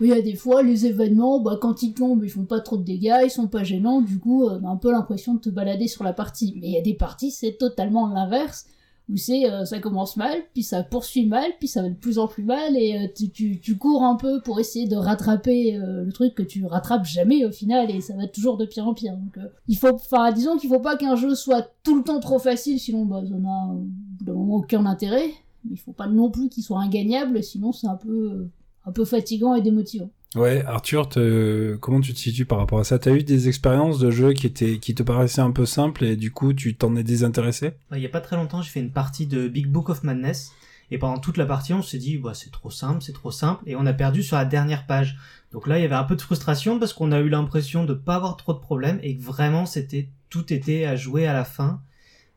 il 0.01 0.09
y 0.09 0.13
a 0.13 0.23
des 0.23 0.35
fois 0.35 0.63
les 0.63 0.87
événements, 0.87 1.41
bah 1.41 1.59
quand 1.61 1.83
ils 1.83 1.93
tombent, 1.93 2.25
ils 2.25 2.31
font 2.31 2.45
pas 2.45 2.61
trop 2.61 2.77
de 2.77 2.85
dégâts, 2.85 3.21
ils 3.25 3.31
sont 3.31 3.49
pas 3.49 3.65
gênants, 3.65 4.01
du 4.01 4.19
coup, 4.19 4.49
euh, 4.49 4.59
on 4.63 4.67
a 4.67 4.71
un 4.71 4.77
peu 4.77 4.91
l'impression 4.91 5.35
de 5.35 5.41
te 5.41 5.51
balader 5.51 5.89
sur 5.89 6.05
la 6.05 6.13
partie. 6.13 6.55
Mais 6.57 6.69
il 6.69 6.73
y 6.73 6.79
a 6.79 6.83
des 6.83 6.95
parties, 6.95 7.31
c'est 7.31 7.59
totalement 7.59 8.09
l'inverse. 8.09 8.67
Où 9.09 9.17
c'est, 9.17 9.51
euh, 9.51 9.65
ça 9.65 9.81
commence 9.81 10.17
mal, 10.17 10.39
puis 10.53 10.63
ça 10.63 10.85
poursuit 10.85 11.27
mal, 11.27 11.51
puis 11.59 11.67
ça 11.67 11.83
va 11.83 11.89
de 11.89 11.95
plus 11.95 12.19
en 12.19 12.29
plus 12.29 12.45
mal, 12.45 12.77
et 12.77 12.97
euh, 12.97 13.29
tu, 13.33 13.59
tu, 13.59 13.77
cours 13.77 14.05
un 14.05 14.15
peu 14.15 14.41
pour 14.41 14.61
essayer 14.61 14.87
de 14.87 14.95
rattraper 14.95 15.77
euh, 15.77 16.05
le 16.05 16.13
truc 16.13 16.35
que 16.35 16.45
tu 16.45 16.65
rattrapes 16.65 17.05
jamais 17.05 17.45
au 17.45 17.51
final, 17.51 17.91
et 17.91 18.01
ça 18.01 18.15
va 18.17 18.29
toujours 18.29 18.57
de 18.57 18.67
pire 18.67 18.87
en 18.87 18.95
pire. 18.95 19.17
Donc, 19.17 19.37
il 19.67 19.77
faut, 19.77 19.99
disons 20.35 20.59
qu'il 20.59 20.69
faut 20.69 20.79
pas 20.79 20.97
qu'un 20.97 21.17
jeu 21.17 21.35
soit 21.35 21.73
tout 21.83 21.97
le 21.97 22.05
temps 22.05 22.21
trop 22.21 22.39
facile, 22.39 22.79
sinon, 22.79 23.05
bah, 23.05 23.23
ça 23.29 23.37
n'a, 23.37 24.33
aucun 24.33 24.87
intérêt. 24.87 25.31
Mais 25.65 25.73
il 25.75 25.79
faut 25.79 25.93
pas 25.93 26.07
non 26.07 26.31
plus 26.31 26.49
qu'il 26.49 26.63
soit 26.63 26.81
ingagnable, 26.81 27.43
sinon 27.43 27.73
c'est 27.73 27.87
un 27.87 27.97
peu, 27.97 28.49
un 28.87 28.93
peu 28.93 29.05
fatigant 29.05 29.55
et 29.55 29.61
démotivant. 29.61 30.11
Ouais, 30.37 30.65
Arthur, 30.65 31.09
te- 31.09 31.77
comment 31.77 32.01
tu 32.01 32.15
te 32.15 32.19
situes 32.19 32.47
par 32.47 32.59
rapport 32.59 32.79
à 32.79 32.85
ça? 32.85 33.01
T'as 33.01 33.13
eu 33.13 33.25
des 33.25 33.49
expériences 33.49 33.99
de 33.99 34.13
jeux 34.13 34.33
qui 34.33 34.47
étaient 34.47 34.79
qui 34.79 34.95
te 34.95 35.03
paraissaient 35.03 35.41
un 35.41 35.51
peu 35.51 35.67
simples 35.67 36.05
et 36.05 36.15
du 36.15 36.31
coup 36.31 36.53
tu 36.53 36.77
t'en 36.77 36.95
es 36.95 37.03
désintéressé? 37.03 37.73
Il 37.93 37.99
y 37.99 38.07
a 38.07 38.11
pas 38.11 38.21
très 38.21 38.37
longtemps, 38.37 38.63
j'ai 38.63 38.71
fait 38.71 38.81
une 38.81 38.93
partie 38.93 39.27
de 39.27 39.49
Big 39.49 39.67
Book 39.67 39.89
of 39.89 40.05
Madness. 40.05 40.53
Et 40.93 40.99
pendant 40.99 41.19
toute 41.19 41.37
la 41.37 41.47
partie, 41.47 41.73
on 41.73 41.83
s'est 41.83 41.99
dit, 41.99 42.19
bah, 42.19 42.35
c'est 42.35 42.51
trop 42.51 42.71
simple, 42.71 43.01
c'est 43.01 43.13
trop 43.13 43.31
simple. 43.31 43.63
Et 43.67 43.77
on 43.77 43.87
a 43.87 43.93
perdu 43.93 44.25
sur 44.25 44.37
la 44.37 44.45
dernière 44.45 44.87
page. 44.87 45.17
Donc 45.53 45.69
là, 45.69 45.79
il 45.79 45.83
y 45.83 45.85
avait 45.85 45.95
un 45.95 46.03
peu 46.05 46.17
de 46.17 46.21
frustration 46.21 46.81
parce 46.81 46.93
qu'on 46.93 47.13
a 47.13 47.21
eu 47.21 47.29
l'impression 47.29 47.85
de 47.85 47.95
pas 47.95 48.17
avoir 48.17 48.37
trop 48.37 48.53
de 48.53 48.59
problèmes 48.59 48.99
et 49.03 49.17
que 49.17 49.23
vraiment, 49.23 49.67
c'était, 49.67 50.09
tout 50.31 50.53
était 50.53 50.85
à 50.87 50.97
jouer 50.97 51.29
à 51.29 51.33
la 51.33 51.45
fin. 51.45 51.81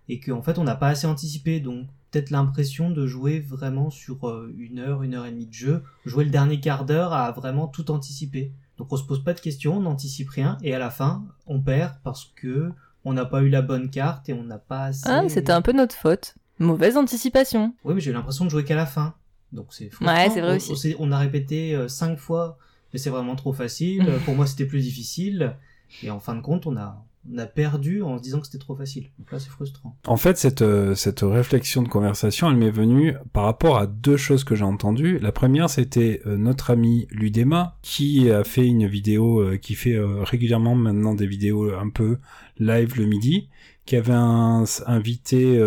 Et 0.08 0.20
qu'en 0.20 0.44
fait, 0.44 0.60
on 0.60 0.64
n'a 0.64 0.76
pas 0.76 0.90
assez 0.90 1.08
anticipé. 1.08 1.60
Donc, 1.60 1.88
peut-être 2.14 2.30
l'impression 2.30 2.92
de 2.92 3.08
jouer 3.08 3.40
vraiment 3.40 3.90
sur 3.90 4.30
euh, 4.30 4.54
une 4.58 4.78
heure, 4.78 5.02
une 5.02 5.16
heure 5.16 5.26
et 5.26 5.32
demie 5.32 5.48
de 5.48 5.54
jeu. 5.54 5.84
Jouer 6.06 6.24
le 6.26 6.30
dernier 6.30 6.60
quart 6.60 6.86
d'heure 6.86 7.12
à 7.12 7.32
vraiment 7.32 7.68
tout 7.68 7.90
anticiper. 7.90 8.52
Donc, 8.78 8.94
on 8.94 8.98
se 8.98 9.04
pose 9.04 9.24
pas 9.24 9.34
de 9.34 9.40
questions, 9.40 9.78
on 9.78 9.82
n'anticipe 9.82 10.30
rien. 10.30 10.58
Et 10.62 10.76
à 10.76 10.80
la 10.80 10.92
fin, 10.92 11.26
on 11.48 11.60
perd 11.60 11.96
parce 12.04 12.32
que 12.36 12.72
on 13.04 13.14
n'a 13.14 13.26
pas 13.26 13.42
eu 13.42 13.50
la 13.50 13.62
bonne 13.62 13.90
carte 13.90 14.30
et 14.30 14.34
on 14.34 14.44
n'a 14.44 14.60
pas 14.60 14.86
assez. 14.86 15.04
Ah, 15.06 15.28
c'était 15.28 15.52
un 15.52 15.62
peu 15.62 15.74
notre 15.74 15.96
faute. 15.96 16.36
Mauvaise 16.60 16.98
anticipation. 16.98 17.74
Oui, 17.84 17.96
mais 17.96 18.02
j'ai 18.02 18.12
eu 18.12 18.14
l'impression 18.14 18.46
de 18.46 18.50
jouer 18.50 18.64
qu'à 18.64 18.76
la 18.76 18.86
fin. 18.86 19.16
Donc 19.52 19.68
c'est. 19.72 19.90
Ouais, 20.02 20.30
c'est 20.30 20.42
vrai 20.42 20.54
On- 20.54 20.72
aussi. 20.72 20.96
On, 21.00 21.12
a 21.12 21.18
répété 21.18 21.76
euh, 21.76 21.88
cinq 21.88 22.18
fois, 22.18 22.58
mais 22.94 23.00
c'est 23.00 23.10
vraiment 23.10 23.36
trop 23.36 23.54
facile. 23.54 24.06
Pour 24.26 24.36
moi, 24.36 24.46
c'était 24.46 24.66
plus 24.66 24.82
difficile. 24.82 25.56
Et 26.02 26.12
en 26.12 26.20
fin 26.20 26.36
de 26.36 26.42
compte, 26.42 26.66
on 26.66 26.78
a, 26.78 27.04
on 27.32 27.38
a 27.38 27.46
perdu 27.46 28.02
en 28.02 28.18
se 28.18 28.24
disant 28.24 28.40
que 28.40 28.48
c'était 28.48 28.58
trop 28.58 28.76
facile. 28.76 29.06
Donc 29.18 29.32
là, 29.32 29.40
c'est 29.40 29.50
frustrant. 29.50 29.98
En 30.08 30.18
fait, 30.18 30.38
cette, 30.38 30.62
euh, 30.62 30.94
cette 30.96 31.22
réflexion 31.22 31.82
de 31.82 31.88
conversation, 31.88 32.50
elle 32.50 32.58
m'est 32.58 32.70
venue 32.70 33.14
par 33.32 33.46
rapport 33.46 33.78
à 33.78 33.88
deux 33.88 34.18
choses 34.18 34.44
que 34.44 34.56
j'ai 34.56 34.66
entendues. 34.66 35.20
La 35.20 35.32
première, 35.32 35.70
c'était 35.70 36.22
euh, 36.26 36.36
notre 36.38 36.72
ami 36.72 37.08
Ludema, 37.12 37.78
qui 37.82 38.30
a 38.30 38.44
fait 38.44 38.68
une 38.68 38.88
vidéo, 38.88 39.40
euh, 39.40 39.58
qui 39.58 39.76
fait 39.76 39.98
régulièrement 40.00 40.76
maintenant 40.76 41.14
des 41.14 41.28
vidéos 41.28 41.74
un 41.74 41.90
peu 41.90 42.18
live 42.60 42.98
le 42.98 43.06
midi, 43.06 43.50
qui 43.86 43.96
avait 43.96 44.14
un- 44.14 44.64
invité 44.88 45.58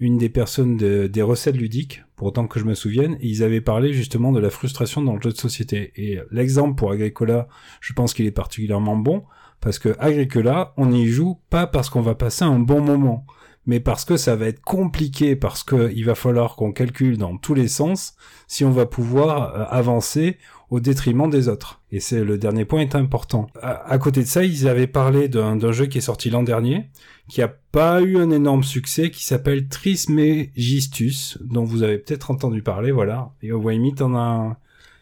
une 0.00 0.18
des 0.18 0.28
personnes 0.28 0.76
de- 0.76 1.06
des 1.06 1.22
recettes 1.22 1.56
ludiques, 1.56 2.02
pour 2.16 2.28
autant 2.28 2.46
que 2.48 2.58
je 2.58 2.64
me 2.64 2.74
souvienne, 2.74 3.14
et 3.20 3.28
ils 3.28 3.42
avaient 3.44 3.60
parlé 3.60 3.92
justement 3.92 4.32
de 4.32 4.40
la 4.40 4.50
frustration 4.50 5.02
dans 5.02 5.14
le 5.14 5.20
jeu 5.20 5.30
de 5.30 5.36
société. 5.36 5.92
Et 5.96 6.18
l'exemple 6.30 6.74
pour 6.76 6.90
Agricola, 6.90 7.46
je 7.80 7.92
pense 7.92 8.12
qu'il 8.14 8.26
est 8.26 8.30
particulièrement 8.32 8.96
bon, 8.96 9.24
parce 9.64 9.78
que 9.78 9.96
Agricola, 9.98 10.74
on 10.76 10.92
y 10.92 11.06
joue 11.06 11.40
pas 11.48 11.66
parce 11.66 11.88
qu'on 11.88 12.02
va 12.02 12.14
passer 12.14 12.44
un 12.44 12.58
bon 12.58 12.82
moment, 12.82 13.24
mais 13.64 13.80
parce 13.80 14.04
que 14.04 14.18
ça 14.18 14.36
va 14.36 14.46
être 14.46 14.60
compliqué, 14.60 15.36
parce 15.36 15.62
que 15.64 15.90
il 15.96 16.04
va 16.04 16.14
falloir 16.14 16.54
qu'on 16.54 16.70
calcule 16.70 17.16
dans 17.16 17.38
tous 17.38 17.54
les 17.54 17.66
sens 17.66 18.14
si 18.46 18.66
on 18.66 18.70
va 18.70 18.84
pouvoir 18.84 19.54
euh, 19.54 19.64
avancer 19.70 20.36
au 20.68 20.80
détriment 20.80 21.30
des 21.30 21.48
autres. 21.48 21.80
Et 21.92 22.00
c'est 22.00 22.22
le 22.22 22.36
dernier 22.36 22.66
point 22.66 22.80
est 22.80 22.94
important. 22.94 23.46
À, 23.62 23.96
côté 23.96 24.20
de 24.20 24.26
ça, 24.26 24.44
ils 24.44 24.68
avaient 24.68 24.86
parlé 24.86 25.28
d'un 25.28 25.72
jeu 25.72 25.86
qui 25.86 25.96
est 25.96 26.02
sorti 26.02 26.28
l'an 26.28 26.42
dernier, 26.42 26.90
qui 27.28 27.40
a 27.40 27.48
pas 27.48 28.02
eu 28.02 28.18
un 28.18 28.30
énorme 28.30 28.64
succès, 28.64 29.10
qui 29.10 29.24
s'appelle 29.24 29.68
Trismegistus, 29.68 31.38
dont 31.40 31.64
vous 31.64 31.84
avez 31.84 31.96
peut-être 31.96 32.30
entendu 32.30 32.62
parler, 32.62 32.90
voilà. 32.92 33.30
Et 33.40 33.50
au 33.52 33.60
Waimi, 33.60 33.94
t'en 33.94 34.14
as, 34.14 34.58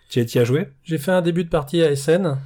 tu 0.09 0.21
as 0.21 0.45
joué? 0.45 0.69
J'ai 0.85 0.99
fait 0.99 1.11
un 1.11 1.23
début 1.23 1.43
de 1.43 1.49
partie 1.49 1.83
à 1.83 1.97
SN. 1.97 2.37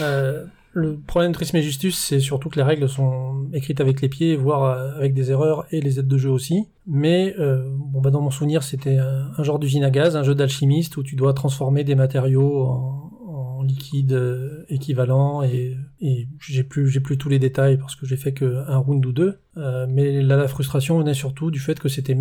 Euh, 0.00 0.44
le 0.78 0.96
problème 0.96 1.32
de 1.32 1.34
Trismegistus, 1.34 1.98
c'est 1.98 2.20
surtout 2.20 2.48
que 2.48 2.56
les 2.56 2.62
règles 2.62 2.88
sont 2.88 3.46
écrites 3.52 3.80
avec 3.80 4.00
les 4.00 4.08
pieds, 4.08 4.36
voire 4.36 4.64
euh, 4.64 4.96
avec 4.96 5.12
des 5.12 5.30
erreurs 5.30 5.66
et 5.70 5.80
les 5.80 5.98
aides 5.98 6.06
de 6.06 6.18
jeu 6.18 6.30
aussi. 6.30 6.68
Mais 6.86 7.34
euh, 7.38 7.68
bon, 7.70 8.00
bah, 8.00 8.10
dans 8.10 8.20
mon 8.20 8.30
souvenir, 8.30 8.62
c'était 8.62 8.98
un, 8.98 9.42
genre 9.42 9.58
d'usine 9.58 9.84
à 9.84 9.90
gaz, 9.90 10.16
un 10.16 10.22
jeu 10.22 10.34
d'alchimiste 10.34 10.96
où 10.96 11.02
tu 11.02 11.16
dois 11.16 11.34
transformer 11.34 11.84
des 11.84 11.96
matériaux 11.96 12.62
en, 12.62 13.10
en 13.26 13.62
liquide 13.62 14.12
euh, 14.12 14.64
équivalent 14.68 15.42
et, 15.42 15.76
et 16.00 16.28
j'ai 16.40 16.62
plus 16.62 17.18
tous 17.18 17.28
les 17.28 17.38
détails 17.38 17.76
parce 17.76 17.96
que 17.96 18.06
j'ai 18.06 18.16
fait 18.16 18.32
que 18.32 18.64
un 18.68 18.78
round 18.78 19.04
ou 19.04 19.12
deux. 19.12 19.38
Mais 19.88 20.22
la 20.22 20.46
frustration 20.46 20.98
venait 20.98 21.14
surtout 21.14 21.50
du 21.50 21.58
fait 21.58 21.80
que 21.80 21.88
c'était 21.88 22.16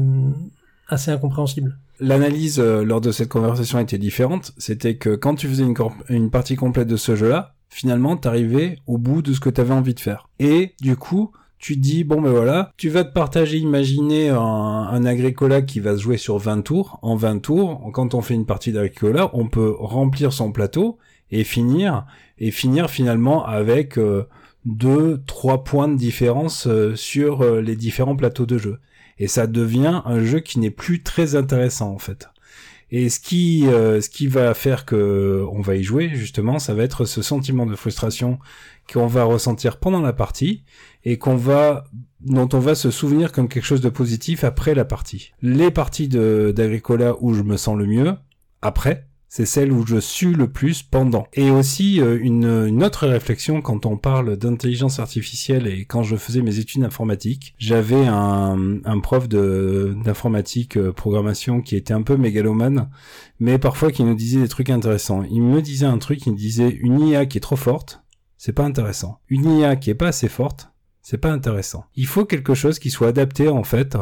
assez 0.88 1.12
incompréhensible. 1.12 1.78
L'analyse 2.00 2.60
lors 2.60 3.00
de 3.00 3.12
cette 3.12 3.30
conversation 3.30 3.78
était 3.78 4.00
différente. 4.00 4.54
C'était 4.58 4.96
que 4.96 5.16
quand 5.16 5.36
tu 5.36 5.48
faisais 5.48 5.64
une 6.10 6.32
partie 6.32 6.56
complète 6.56 6.88
de 6.88 6.98
ce 6.98 7.16
jeu-là, 7.16 7.57
finalement, 7.70 8.18
t'arrivais 8.18 8.78
au 8.88 8.98
bout 8.98 9.22
de 9.22 9.34
ce 9.34 9.40
que 9.40 9.50
t'avais 9.50 9.74
envie 9.74 9.94
de 9.94 10.00
faire. 10.00 10.30
Et 10.40 10.74
du 10.82 10.96
coup, 10.96 11.32
tu 11.60 11.76
dis, 11.76 12.04
bon 12.04 12.22
ben 12.22 12.32
voilà, 12.32 12.72
tu 12.78 12.90
vas 12.90 13.04
te 13.04 13.14
partager, 13.14 13.58
imaginer 13.58 14.30
un, 14.30 14.38
un 14.38 15.06
Agricola 15.06 15.62
qui 15.62 15.80
va 15.80 15.96
se 15.98 16.02
jouer 16.02 16.18
sur 16.18 16.38
20 16.38 16.62
tours. 16.62 17.00
En 17.02 17.16
20 17.16 17.40
tours, 17.40 17.90
quand 17.94 18.14
on 18.14 18.22
fait 18.22 18.36
une 18.36 18.46
partie 18.46 18.72
d'Agricola, 18.72 19.30
on 19.34 19.48
peut 19.48 19.74
remplir 19.78 20.34
son 20.34 20.52
plateau 20.52 20.98
et 21.32 21.44
finir, 21.44 22.06
et 22.38 22.52
finir 22.52 22.90
finalement 22.90 23.46
avec 23.46 23.98
euh, 23.98 24.28
deux, 24.66 25.22
trois 25.26 25.64
points 25.64 25.88
de 25.88 25.98
différence 25.98 26.68
euh, 26.68 26.96
sur 26.96 27.42
euh, 27.42 27.62
les 27.62 27.76
différents 27.76 28.16
plateaux 28.16 28.46
de 28.46 28.58
jeu 28.58 28.80
et 29.20 29.28
ça 29.28 29.48
devient 29.48 30.02
un 30.06 30.24
jeu 30.24 30.40
qui 30.40 30.60
n'est 30.60 30.72
plus 30.72 31.04
très 31.04 31.36
intéressant 31.36 31.92
en 31.92 32.00
fait. 32.00 32.30
Et 32.90 33.10
ce 33.10 33.20
qui, 33.20 33.68
euh, 33.68 34.00
ce 34.00 34.10
qui 34.10 34.28
va 34.28 34.54
faire 34.54 34.86
que 34.86 35.46
on 35.52 35.62
va 35.62 35.76
y 35.76 35.84
jouer 35.84 36.10
justement, 36.14 36.58
ça 36.58 36.74
va 36.74 36.84
être 36.84 37.06
ce 37.06 37.22
sentiment 37.22 37.66
de 37.66 37.76
frustration 37.76 38.40
qu'on 38.92 39.08
va 39.08 39.26
ressentir 39.26 39.78
pendant 39.78 40.02
la 40.02 40.14
partie 40.14 40.64
et 41.04 41.18
qu'on 41.18 41.36
va 41.36 41.84
dont 42.22 42.50
on 42.54 42.60
va 42.60 42.76
se 42.76 42.90
souvenir 42.90 43.32
comme 43.32 43.48
quelque 43.48 43.66
chose 43.66 43.82
de 43.82 43.90
positif 43.90 44.44
après 44.44 44.74
la 44.74 44.86
partie. 44.86 45.34
Les 45.42 45.70
parties 45.70 46.08
d'Agricola 46.08 47.16
où 47.20 47.34
je 47.34 47.44
me 47.44 47.58
sens 47.58 47.78
le 47.78 47.86
mieux, 47.86 48.16
après, 48.62 49.08
c'est 49.30 49.46
celle 49.46 49.72
où 49.72 49.86
je 49.86 49.98
suis 49.98 50.34
le 50.34 50.50
plus 50.50 50.84
pendant. 50.84 51.28
Et 51.34 51.52
aussi 51.52 52.00
euh, 52.02 52.18
une, 52.22 52.68
une, 52.68 52.84
autre 52.84 53.08
réflexion 53.08 53.62
quand 53.62 53.86
on 53.86 53.98
parle 53.98 54.38
d'intelligence 54.38 55.00
artificielle 55.00 55.68
et 55.68 55.86
quand 55.86 56.04
je 56.04 56.16
faisais 56.16 56.42
mes 56.42 56.60
études 56.60 56.84
informatiques, 56.84 57.54
j'avais 57.58 58.08
un, 58.08 58.80
un 58.86 59.00
prof 59.00 59.28
d'informatique 59.28 60.78
euh, 60.78 60.94
programmation 60.94 61.62
qui 61.62 61.76
était 61.76 61.94
un 61.94 62.04
peu 62.04 62.16
mégalomane, 62.16 62.90
mais 63.40 63.60
parfois 63.60 63.92
qui 63.92 64.04
nous 64.04 64.16
disait 64.16 64.40
des 64.40 64.48
trucs 64.48 64.70
intéressants. 64.70 65.24
Il 65.30 65.42
me 65.42 65.62
disait 65.62 65.86
un 65.86 65.98
truc, 65.98 66.26
il 66.26 66.32
me 66.32 66.38
disait 66.38 66.70
une 66.70 67.00
IA 67.02 67.26
qui 67.26 67.38
est 67.38 67.42
trop 67.42 67.58
forte, 67.58 68.04
c'est 68.38 68.54
pas 68.54 68.64
intéressant. 68.64 69.20
Une 69.30 69.60
IA 69.60 69.76
qui 69.76 69.90
est 69.90 69.96
pas 69.96 70.08
assez 70.08 70.30
forte, 70.30 70.72
c'est 71.02 71.18
pas 71.18 71.32
intéressant. 71.32 71.86
Il 71.96 72.08
faut 72.08 72.26
quelque 72.26 72.54
chose 72.54 72.80
qui 72.80 72.90
soit 72.90 73.10
adapté 73.10 73.50
en 73.50 73.64
fait 73.64 73.98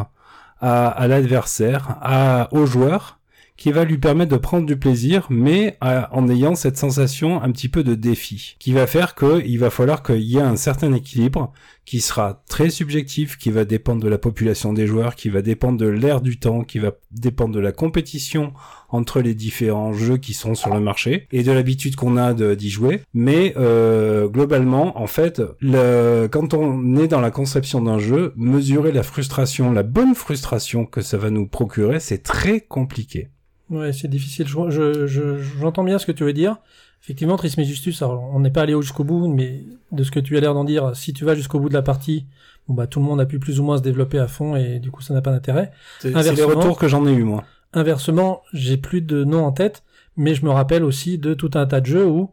à, 0.59 0.87
à 0.87 1.07
l'adversaire, 1.07 1.97
à 2.01 2.49
aux 2.51 2.65
joueurs 2.65 3.14
qui 3.57 3.71
va 3.71 3.85
lui 3.85 3.97
permettre 3.97 4.31
de 4.31 4.37
prendre 4.37 4.65
du 4.65 4.77
plaisir, 4.77 5.27
mais 5.29 5.77
en 5.81 6.29
ayant 6.29 6.55
cette 6.55 6.77
sensation 6.77 7.41
un 7.41 7.51
petit 7.51 7.69
peu 7.69 7.83
de 7.83 7.95
défi, 7.95 8.55
qui 8.59 8.73
va 8.73 8.85
faire 8.87 9.15
qu'il 9.15 9.59
va 9.59 9.69
falloir 9.69 10.03
qu'il 10.03 10.21
y 10.21 10.37
ait 10.37 10.41
un 10.41 10.57
certain 10.57 10.93
équilibre 10.93 11.53
qui 11.85 12.01
sera 12.01 12.43
très 12.49 12.69
subjectif, 12.69 13.37
qui 13.37 13.51
va 13.51 13.63
dépendre 13.63 14.03
de 14.03 14.09
la 14.09 14.17
population 14.17 14.73
des 14.73 14.87
joueurs, 14.87 15.15
qui 15.15 15.29
va 15.29 15.41
dépendre 15.41 15.77
de 15.77 15.85
l'air 15.85 16.19
du 16.19 16.39
temps, 16.39 16.63
qui 16.63 16.79
va 16.79 16.91
dépendre 17.11 17.53
de 17.53 17.59
la 17.59 17.71
compétition 17.71 18.53
entre 18.89 19.21
les 19.21 19.35
différents 19.35 19.93
jeux 19.93 20.17
qui 20.17 20.33
sont 20.33 20.55
sur 20.55 20.73
le 20.73 20.79
marché 20.79 21.27
et 21.31 21.43
de 21.43 21.51
l'habitude 21.51 21.95
qu'on 21.95 22.17
a 22.17 22.33
d'y 22.33 22.69
jouer. 22.69 23.01
Mais 23.13 23.53
euh, 23.57 24.27
globalement, 24.27 24.99
en 24.99 25.07
fait, 25.07 25.41
quand 25.61 26.53
on 26.53 26.97
est 26.97 27.07
dans 27.07 27.21
la 27.21 27.31
conception 27.31 27.81
d'un 27.81 27.99
jeu, 27.99 28.33
mesurer 28.35 28.91
la 28.91 29.03
frustration, 29.03 29.71
la 29.71 29.83
bonne 29.83 30.15
frustration 30.15 30.85
que 30.85 31.01
ça 31.01 31.17
va 31.17 31.29
nous 31.29 31.47
procurer, 31.47 31.99
c'est 31.99 32.23
très 32.23 32.61
compliqué. 32.61 33.29
Ouais, 33.69 33.93
c'est 33.93 34.07
difficile. 34.07 34.47
J'entends 34.47 34.69
je, 34.69 35.07
je, 35.07 35.81
bien 35.83 35.99
ce 35.99 36.05
que 36.05 36.11
tu 36.11 36.23
veux 36.23 36.33
dire. 36.33 36.57
Effectivement, 37.03 37.37
Trismegistus, 37.37 38.01
alors 38.01 38.31
on 38.33 38.39
n'est 38.39 38.49
pas 38.49 38.63
allé 38.63 38.73
jusqu'au 38.81 39.03
bout, 39.03 39.27
mais 39.27 39.63
de 39.91 40.03
ce 40.03 40.11
que 40.11 40.19
tu 40.19 40.37
as 40.37 40.39
l'air 40.39 40.53
d'en 40.53 40.63
dire, 40.63 40.95
si 40.95 41.13
tu 41.13 41.23
vas 41.23 41.35
jusqu'au 41.35 41.59
bout 41.59 41.69
de 41.69 41.73
la 41.73 41.83
partie, 41.83 42.25
bon 42.67 42.73
bah 42.73 42.87
tout 42.87 42.99
le 42.99 43.05
monde 43.05 43.21
a 43.21 43.27
pu 43.27 43.37
plus 43.37 43.59
ou 43.59 43.63
moins 43.63 43.77
se 43.77 43.83
développer 43.83 44.17
à 44.17 44.27
fond 44.27 44.55
et 44.55 44.79
du 44.79 44.89
coup 44.89 45.03
ça 45.03 45.13
n'a 45.13 45.21
pas 45.21 45.31
d'intérêt. 45.31 45.71
C'est 45.99 46.09
les 46.09 46.43
retours 46.43 46.79
que 46.79 46.87
j'en 46.87 47.05
ai 47.05 47.11
eu 47.11 47.23
moi. 47.23 47.43
Inversement, 47.73 48.41
j'ai 48.53 48.77
plus 48.77 49.01
de 49.01 49.23
noms 49.23 49.45
en 49.45 49.51
tête, 49.51 49.83
mais 50.17 50.33
je 50.33 50.45
me 50.45 50.49
rappelle 50.49 50.83
aussi 50.83 51.17
de 51.17 51.33
tout 51.33 51.51
un 51.53 51.67
tas 51.67 51.81
de 51.81 51.85
jeux 51.85 52.05
où 52.05 52.31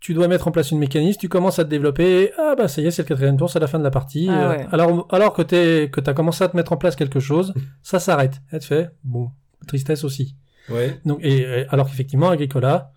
tu 0.00 0.14
dois 0.14 0.28
mettre 0.28 0.48
en 0.48 0.50
place 0.50 0.70
une 0.70 0.78
mécanisme, 0.78 1.20
tu 1.20 1.28
commences 1.28 1.58
à 1.58 1.64
te 1.64 1.70
développer, 1.70 2.22
et, 2.22 2.32
ah 2.38 2.54
bah 2.56 2.68
ça 2.68 2.80
y 2.80 2.86
est, 2.86 2.90
c'est 2.90 3.02
le 3.02 3.08
quatrième 3.08 3.36
tour, 3.36 3.50
c'est 3.50 3.60
la 3.60 3.66
fin 3.66 3.78
de 3.78 3.84
la 3.84 3.90
partie. 3.90 4.28
Ah 4.30 4.52
euh, 4.52 4.64
alors, 4.72 5.06
alors 5.10 5.34
que 5.34 5.42
t'es, 5.42 5.90
que 5.92 6.00
t'as 6.00 6.14
commencé 6.14 6.42
à 6.42 6.48
te 6.48 6.56
mettre 6.56 6.72
en 6.72 6.78
place 6.78 6.96
quelque 6.96 7.20
chose, 7.20 7.52
ça 7.82 8.00
s'arrête. 8.00 8.40
Et 8.52 8.58
tu 8.58 8.66
fais, 8.66 8.88
bon, 9.04 9.30
tristesse 9.66 10.02
aussi. 10.04 10.36
Ouais. 10.68 10.98
Donc, 11.04 11.18
et, 11.22 11.66
alors 11.70 11.88
qu'effectivement, 11.88 12.30
Agricola, 12.30 12.92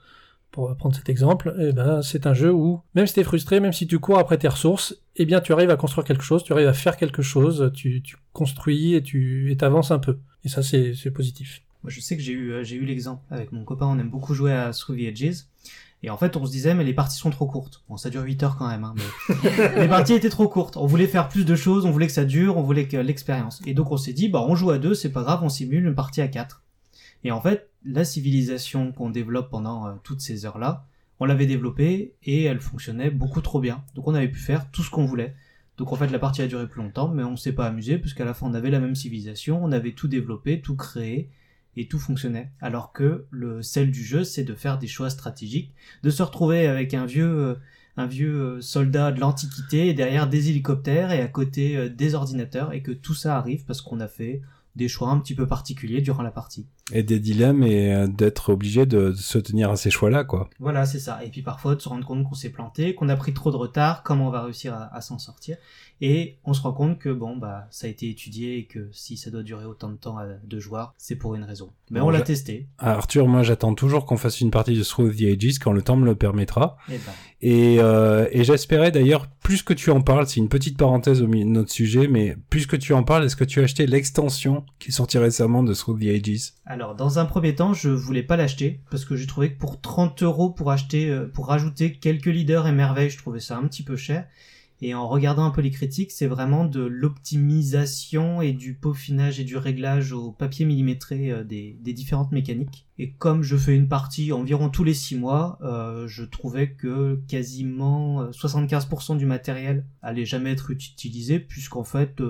pour 0.52 0.76
prendre 0.78 0.96
cet 0.96 1.10
exemple, 1.10 1.56
eh 1.60 1.74
ben, 1.74 2.02
c'est 2.04 2.28
un 2.28 2.34
jeu 2.34 2.52
où, 2.54 2.82
même 2.94 3.08
si 3.08 3.16
t'es 3.16 3.24
frustré, 3.24 3.60
même 3.60 3.74
si 3.74 3.88
tu 3.88 3.98
cours 4.00 4.20
après 4.20 4.38
tes 4.38 4.48
ressources, 4.48 4.96
eh 5.16 5.26
bien, 5.26 5.42
tu 5.42 5.52
arrives 5.52 5.72
à 5.72 5.78
construire 5.78 6.06
quelque 6.06 6.24
chose, 6.24 6.44
tu 6.44 6.54
arrives 6.54 6.68
à 6.68 6.74
faire 6.74 6.96
quelque 6.96 7.24
chose, 7.24 7.72
tu, 7.74 8.02
tu 8.04 8.18
construis 8.34 8.94
et 8.94 9.02
tu 9.02 9.52
et 9.52 9.58
t'avances 9.58 9.90
un 9.90 10.00
peu. 10.00 10.20
Et 10.44 10.50
ça, 10.50 10.62
c'est, 10.62 10.94
c'est 10.94 11.12
positif. 11.12 11.64
Moi, 11.84 11.92
je 11.92 12.00
sais 12.00 12.16
que 12.16 12.22
j'ai 12.22 12.34
eu, 12.34 12.52
euh, 12.52 12.64
j'ai 12.64 12.76
eu 12.76 12.86
l'exemple 12.86 13.24
avec 13.30 13.52
mon 13.52 13.66
copain, 13.66 13.88
on 13.88 14.00
aime 14.00 14.10
beaucoup 14.10 14.34
jouer 14.34 14.54
à 14.54 14.72
Through 14.72 14.98
the 14.98 15.02
Edges. 15.02 15.46
Et 16.04 16.10
en 16.10 16.18
fait, 16.18 16.36
on 16.36 16.46
se 16.46 16.52
disait, 16.52 16.76
mais 16.76 16.84
les 16.84 16.94
parties 16.94 17.18
sont 17.18 17.30
trop 17.30 17.48
courtes. 17.48 17.82
Bon, 17.90 17.96
ça 17.96 18.10
dure 18.10 18.24
8 18.24 18.44
heures 18.44 18.58
quand 18.58 18.68
même, 18.68 18.84
hein, 18.84 18.94
mais 18.96 19.80
les 19.82 19.88
parties 19.88 20.14
étaient 20.14 20.30
trop 20.30 20.50
courtes. 20.50 20.76
On 20.76 20.86
voulait 20.86 21.08
faire 21.08 21.30
plus 21.30 21.46
de 21.46 21.56
choses, 21.56 21.86
on 21.86 21.92
voulait 21.92 22.08
que 22.08 22.14
ça 22.14 22.26
dure, 22.26 22.58
on 22.58 22.62
voulait 22.62 22.88
que 22.88 22.98
l'expérience. 22.98 23.62
Et 23.66 23.74
donc, 23.74 23.92
on 23.92 23.98
s'est 23.98 24.12
dit, 24.12 24.28
bah, 24.28 24.46
on 24.46 24.54
joue 24.54 24.70
à 24.72 24.80
deux, 24.80 24.94
c'est 24.94 25.12
pas 25.12 25.24
grave, 25.24 25.40
on 25.44 25.50
simule 25.50 25.86
une 25.86 25.96
partie 25.96 26.22
à 26.22 26.28
quatre. 26.28 26.63
Et 27.24 27.32
en 27.32 27.42
fait, 27.42 27.70
la 27.86 28.06
civilisation 28.06 28.92
qu'on 28.92 29.10
développe 29.10 29.50
pendant 29.50 29.88
euh, 29.88 29.94
toutes 30.04 30.22
ces 30.22 30.46
heures-là, 30.46 30.88
on 31.20 31.26
l'avait 31.26 31.46
développée 31.46 32.16
et 32.24 32.44
elle 32.44 32.60
fonctionnait 32.60 33.10
beaucoup 33.10 33.42
trop 33.42 33.60
bien. 33.60 33.84
Donc 33.96 34.08
on 34.08 34.16
avait 34.16 34.28
pu 34.28 34.40
faire 34.40 34.70
tout 34.72 34.84
ce 34.84 34.90
qu'on 34.90 35.06
voulait. 35.06 35.36
Donc 35.78 35.92
en 35.92 35.96
fait 35.96 36.10
la 36.10 36.20
partie 36.20 36.42
a 36.42 36.48
duré 36.48 36.68
plus 36.68 36.82
longtemps, 36.82 37.08
mais 37.08 37.24
on 37.24 37.36
s'est 37.36 37.54
pas 37.54 37.66
amusé 37.66 37.98
puisqu'à 37.98 38.26
la 38.26 38.34
fin 38.34 38.48
on 38.48 38.54
avait 38.54 38.70
la 38.70 38.80
même 38.80 38.96
civilisation, 38.96 39.64
on 39.64 39.72
avait 39.72 39.94
tout 39.94 40.08
développé, 40.08 40.62
tout 40.62 40.76
créé 40.76 41.30
et 41.76 41.88
tout 41.88 41.98
fonctionnait. 41.98 42.52
Alors 42.62 42.92
que 42.92 43.26
le 43.32 43.62
sel 43.62 43.90
du 43.90 44.04
jeu 44.04 44.24
c'est 44.24 44.44
de 44.44 44.54
faire 44.54 44.78
des 44.78 44.88
choix 44.88 45.10
stratégiques, 45.10 45.74
de 46.04 46.10
se 46.10 46.22
retrouver 46.22 46.68
avec 46.68 46.94
un 46.94 47.06
vieux 47.06 47.26
euh, 47.26 47.56
un 47.96 48.06
vieux 48.06 48.42
euh, 48.42 48.62
soldat 48.62 49.12
de 49.12 49.20
l'antiquité 49.20 49.94
derrière 49.94 50.28
des 50.28 50.50
hélicoptères 50.50 51.12
et 51.12 51.22
à 51.22 51.28
côté 51.28 51.90
des 51.90 52.16
ordinateurs 52.16 52.74
et 52.74 52.82
que 52.82 52.92
tout 52.92 53.14
ça 53.14 53.38
arrive 53.38 53.66
parce 53.66 53.82
qu'on 53.82 54.00
a 54.00 54.08
fait 54.08 54.42
des 54.76 54.88
choix 54.88 55.10
un 55.10 55.20
petit 55.20 55.36
peu 55.36 55.48
particuliers 55.48 56.02
durant 56.02 56.24
la 56.24 56.32
partie. 56.32 56.68
Et 56.92 57.02
des 57.02 57.20
dilemmes 57.20 57.64
et 57.64 57.94
euh, 57.94 58.08
d'être 58.08 58.50
obligé 58.50 58.86
de, 58.86 59.14
se 59.14 59.38
tenir 59.38 59.72
à 59.72 59.78
ces 59.78 59.90
choix-là, 59.90 60.26
quoi. 60.26 60.50
Voilà, 60.60 60.86
c'est 60.86 61.00
ça. 61.00 61.24
Et 61.24 61.30
puis 61.30 61.42
parfois 61.42 61.76
de 61.76 61.82
se 61.82 61.88
rendre 61.88 62.06
compte 62.06 62.24
qu'on 62.26 62.36
s'est 62.36 62.50
planté, 62.50 62.94
qu'on 62.94 63.08
a 63.08 63.16
pris 63.16 63.34
trop 63.34 63.52
de 63.52 63.56
retard, 63.56 64.04
comment 64.04 64.28
on 64.28 64.32
va 64.32 64.44
réussir 64.44 64.74
à, 64.92 65.00
s'en 65.00 65.18
sortir. 65.18 65.56
Et 66.06 66.38
on 66.44 66.54
se 66.54 66.62
rend 66.62 66.74
compte 66.74 67.00
que 67.00 67.08
bon, 67.08 67.38
bah, 67.38 67.66
ça 67.72 67.88
a 67.88 67.90
été 67.90 68.10
étudié 68.10 68.58
et 68.58 68.66
que 68.66 68.90
si 68.92 69.16
ça 69.16 69.32
doit 69.32 69.42
durer 69.42 69.64
autant 69.64 69.88
de 69.88 69.96
temps 69.96 70.18
à 70.18 70.26
deux 70.44 70.60
joueurs, 70.60 70.94
c'est 70.98 71.16
pour 71.16 71.34
une 71.34 71.46
raison. 71.46 71.72
Mais 71.92 72.02
on 72.02 72.10
l'a 72.10 72.20
testé. 72.20 72.68
Ah, 72.78 72.96
Arthur, 72.96 73.26
moi 73.26 73.42
j'attends 73.42 73.74
toujours 73.74 74.06
qu'on 74.06 74.18
fasse 74.18 74.42
une 74.42 74.52
partie 74.52 74.78
de 74.78 74.84
Through 74.84 75.16
the 75.16 75.22
Ages 75.22 75.60
quand 75.60 75.72
le 75.72 75.82
temps 75.82 75.96
me 75.96 76.04
le 76.04 76.16
permettra. 76.16 76.76
Et, 76.90 76.98
ben. 76.98 77.12
et, 77.40 77.80
euh, 77.80 78.28
et 78.34 78.44
j'espérais 78.44 78.92
d'ailleurs, 78.92 79.28
plus 79.28 79.64
que 79.64 79.74
tu 79.74 79.92
en 79.92 80.02
parles, 80.02 80.28
c'est 80.28 80.42
une 80.42 80.50
petite 80.50 80.76
parenthèse 80.78 81.22
au 81.22 81.28
milieu 81.28 81.46
de 81.46 81.52
notre 81.52 81.72
sujet, 81.72 82.10
mais 82.10 82.36
plus 82.50 82.68
que 82.68 82.76
tu 82.76 82.92
en 82.92 83.04
parles, 83.04 83.24
est-ce 83.24 83.38
que 83.38 83.46
tu 83.46 83.62
as 83.62 83.64
acheté 83.64 83.88
l'extension 83.88 84.66
qui 84.80 84.90
est 84.90 84.92
sortie 84.92 85.20
récemment 85.20 85.64
de 85.64 85.74
Through 85.74 86.02
the 86.02 86.08
Ages? 86.08 86.52
Alors, 86.66 86.96
dans 86.96 87.18
un 87.18 87.24
premier 87.24 87.56
temps, 87.56 87.74
je 87.74 87.90
voulais 87.90 88.24
pas 88.24 88.36
l'acheter 88.36 88.82
parce 88.92 89.06
que 89.06 89.16
j'ai 89.16 89.26
trouvé 89.26 89.54
que 89.54 89.58
pour 89.58 89.80
30 89.80 90.22
euros 90.24 90.50
pour 90.50 90.70
acheter, 90.70 91.10
euh, 91.10 91.32
pour 91.34 91.48
rajouter 91.48 91.94
quelques 91.94 92.26
leaders 92.26 92.68
et 92.68 92.74
merveilles, 92.74 93.10
je 93.10 93.18
trouvais 93.18 93.40
ça 93.40 93.56
un 93.56 93.66
petit 93.68 93.84
peu 93.84 93.96
cher. 93.96 94.26
Et 94.86 94.94
en 94.94 95.08
regardant 95.08 95.46
un 95.46 95.50
peu 95.50 95.62
les 95.62 95.72
critiques, 95.72 96.12
c'est 96.12 96.28
vraiment 96.28 96.66
de 96.66 96.82
l'optimisation 96.82 98.42
et 98.42 98.52
du 98.52 98.76
peaufinage 98.76 99.40
et 99.40 99.46
du 99.46 99.56
réglage 99.56 100.12
au 100.12 100.34
papier 100.34 100.66
millimétré 100.66 101.32
euh, 101.32 101.46
des, 101.46 101.80
différentes 101.94 102.34
mécaniques. 102.34 102.86
Et 103.00 103.14
comme 103.14 103.44
je 103.44 103.56
fais 103.56 103.78
une 103.78 103.88
partie 103.88 104.34
environ 104.34 104.70
tous 104.70 104.84
les 104.84 104.94
6 104.94 105.16
mois, 105.16 105.58
euh, 105.62 106.06
je 106.10 106.26
trouvais 106.26 106.74
que 106.74 107.22
quasiment 107.30 108.30
75% 108.32 109.16
du 109.16 109.26
matériel 109.26 109.86
allait 110.02 110.26
jamais 110.26 110.52
être 110.52 110.70
utilisé 110.70 111.40
puisqu'en 111.40 111.86
fait 111.86 112.22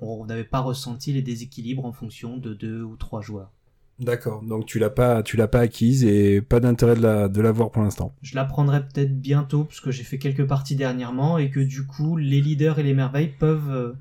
on 0.00 0.24
n'avait 0.24 0.44
pas 0.44 0.60
ressenti 0.60 1.12
les 1.12 1.22
déséquilibres 1.22 1.84
en 1.84 1.92
fonction 1.92 2.36
de 2.36 2.54
deux 2.54 2.80
ou 2.80 2.96
trois 2.96 3.22
joueurs. 3.22 3.52
D'accord. 3.98 4.42
Donc 4.42 4.66
tu 4.66 4.78
l'as 4.78 4.90
pas, 4.90 5.22
tu 5.22 5.36
l'as 5.36 5.48
pas 5.48 5.60
acquise 5.60 6.04
et 6.04 6.40
pas 6.40 6.60
d'intérêt 6.60 6.94
de 6.94 7.02
la, 7.02 7.28
de 7.28 7.40
l'avoir 7.40 7.70
pour 7.70 7.82
l'instant. 7.82 8.14
Je 8.22 8.36
la 8.36 8.44
prendrai 8.44 8.80
peut-être 8.80 9.20
bientôt 9.20 9.64
parce 9.64 9.80
que 9.80 9.90
j'ai 9.90 10.04
fait 10.04 10.18
quelques 10.18 10.46
parties 10.46 10.76
dernièrement 10.76 11.36
et 11.38 11.50
que 11.50 11.60
du 11.60 11.84
coup 11.84 12.16
les 12.16 12.40
leaders 12.40 12.78
et 12.78 12.84
les 12.84 12.94
merveilles 12.94 13.34
peuvent 13.38 13.70
euh, 13.70 13.92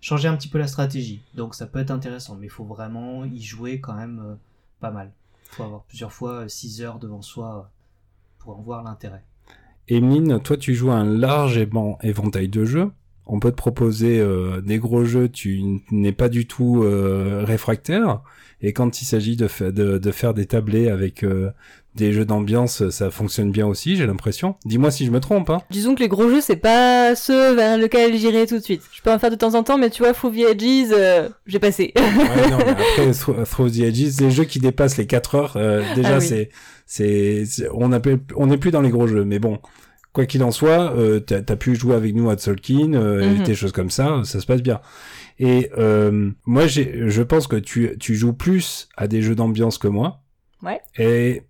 changer 0.00 0.28
un 0.28 0.36
petit 0.36 0.48
peu 0.48 0.58
la 0.58 0.66
stratégie. 0.66 1.22
Donc 1.34 1.54
ça 1.54 1.66
peut 1.66 1.78
être 1.78 1.90
intéressant, 1.90 2.36
mais 2.38 2.46
il 2.46 2.50
faut 2.50 2.64
vraiment 2.64 3.24
y 3.24 3.40
jouer 3.40 3.80
quand 3.80 3.94
même 3.94 4.22
euh, 4.24 4.34
pas 4.80 4.90
mal. 4.90 5.12
Il 5.52 5.54
faut 5.56 5.62
avoir 5.62 5.84
plusieurs 5.84 6.12
fois 6.12 6.48
6 6.48 6.82
euh, 6.82 6.84
heures 6.84 6.98
devant 6.98 7.22
soi 7.22 7.70
pour 8.38 8.58
en 8.58 8.60
voir 8.60 8.82
l'intérêt. 8.82 9.24
Emeline, 9.88 10.38
toi 10.40 10.58
tu 10.58 10.74
joues 10.74 10.90
un 10.90 11.04
large 11.04 11.56
éventail 12.02 12.48
de 12.48 12.64
jeux 12.66 12.90
on 13.26 13.40
peut 13.40 13.50
te 13.50 13.56
proposer 13.56 14.18
euh, 14.20 14.60
des 14.60 14.78
gros 14.78 15.04
jeux, 15.04 15.28
tu 15.28 15.80
n'es 15.90 16.12
pas 16.12 16.28
du 16.28 16.46
tout 16.46 16.82
euh, 16.84 17.42
réfractaire. 17.44 18.20
Et 18.62 18.72
quand 18.72 19.02
il 19.02 19.04
s'agit 19.04 19.36
de, 19.36 19.48
de, 19.70 20.10
faire 20.12 20.32
des 20.32 20.46
tablés 20.46 20.88
avec 20.88 21.24
euh, 21.24 21.50
des 21.94 22.12
jeux 22.12 22.24
d'ambiance, 22.24 22.88
ça 22.88 23.10
fonctionne 23.10 23.50
bien 23.50 23.66
aussi, 23.66 23.96
j'ai 23.96 24.06
l'impression. 24.06 24.56
Dis-moi 24.64 24.90
si 24.90 25.04
je 25.04 25.10
me 25.10 25.20
trompe. 25.20 25.50
Hein. 25.50 25.60
Disons 25.70 25.94
que 25.94 26.00
les 26.00 26.08
gros 26.08 26.30
jeux, 26.30 26.40
c'est 26.40 26.56
pas 26.56 27.14
ceux 27.16 27.54
vers 27.54 27.76
lesquels 27.76 28.16
j'irai 28.16 28.46
tout 28.46 28.56
de 28.56 28.62
suite. 28.62 28.82
Je 28.92 29.02
peux 29.02 29.12
en 29.12 29.18
faire 29.18 29.30
de 29.30 29.36
temps 29.36 29.54
en 29.54 29.62
temps, 29.62 29.76
mais 29.76 29.90
tu 29.90 30.02
vois, 30.02 30.14
Through 30.14 30.34
the 30.34 30.50
Edges, 30.50 30.94
j'ai 31.46 31.58
passé. 31.58 31.92
ouais, 31.96 32.50
non, 32.50 32.58
mais 32.58 32.70
après, 32.70 33.12
Through 33.12 33.72
the 33.72 33.80
Edges, 33.80 34.20
les 34.20 34.30
jeux 34.30 34.44
qui 34.44 34.58
dépassent 34.58 34.96
les 34.96 35.06
4 35.06 35.34
heures, 35.34 35.58
déjà, 35.94 36.16
ah 36.16 36.20
c'est, 36.20 36.48
c'est, 36.86 37.44
on 37.74 37.90
on 38.36 38.46
n'est 38.46 38.58
plus 38.58 38.70
dans 38.70 38.80
les 38.80 38.90
gros 38.90 39.06
jeux, 39.06 39.24
mais 39.24 39.38
bon 39.38 39.58
quoi 40.16 40.24
qu'il 40.24 40.42
en 40.42 40.50
soit, 40.50 40.96
euh, 40.96 41.20
t'as 41.20 41.42
as 41.46 41.56
pu 41.56 41.76
jouer 41.76 41.94
avec 41.94 42.14
nous 42.14 42.30
à 42.30 42.36
Tolkien, 42.36 42.94
euh, 42.94 43.34
mhm. 43.34 43.42
des 43.42 43.54
choses 43.54 43.72
comme 43.72 43.90
ça, 43.90 44.22
ça 44.24 44.40
se 44.40 44.46
passe 44.46 44.62
bien. 44.62 44.80
Et 45.38 45.70
euh, 45.76 46.30
moi, 46.46 46.66
je 46.66 47.22
pense 47.22 47.46
que 47.46 47.56
tu, 47.56 47.98
tu 48.00 48.14
joues 48.14 48.32
plus 48.32 48.88
à 48.96 49.08
des 49.08 49.20
jeux 49.20 49.34
d'ambiance 49.34 49.76
que 49.76 49.88
moi. 49.88 50.22
Ouais. 50.62 50.80
Et 50.96 51.42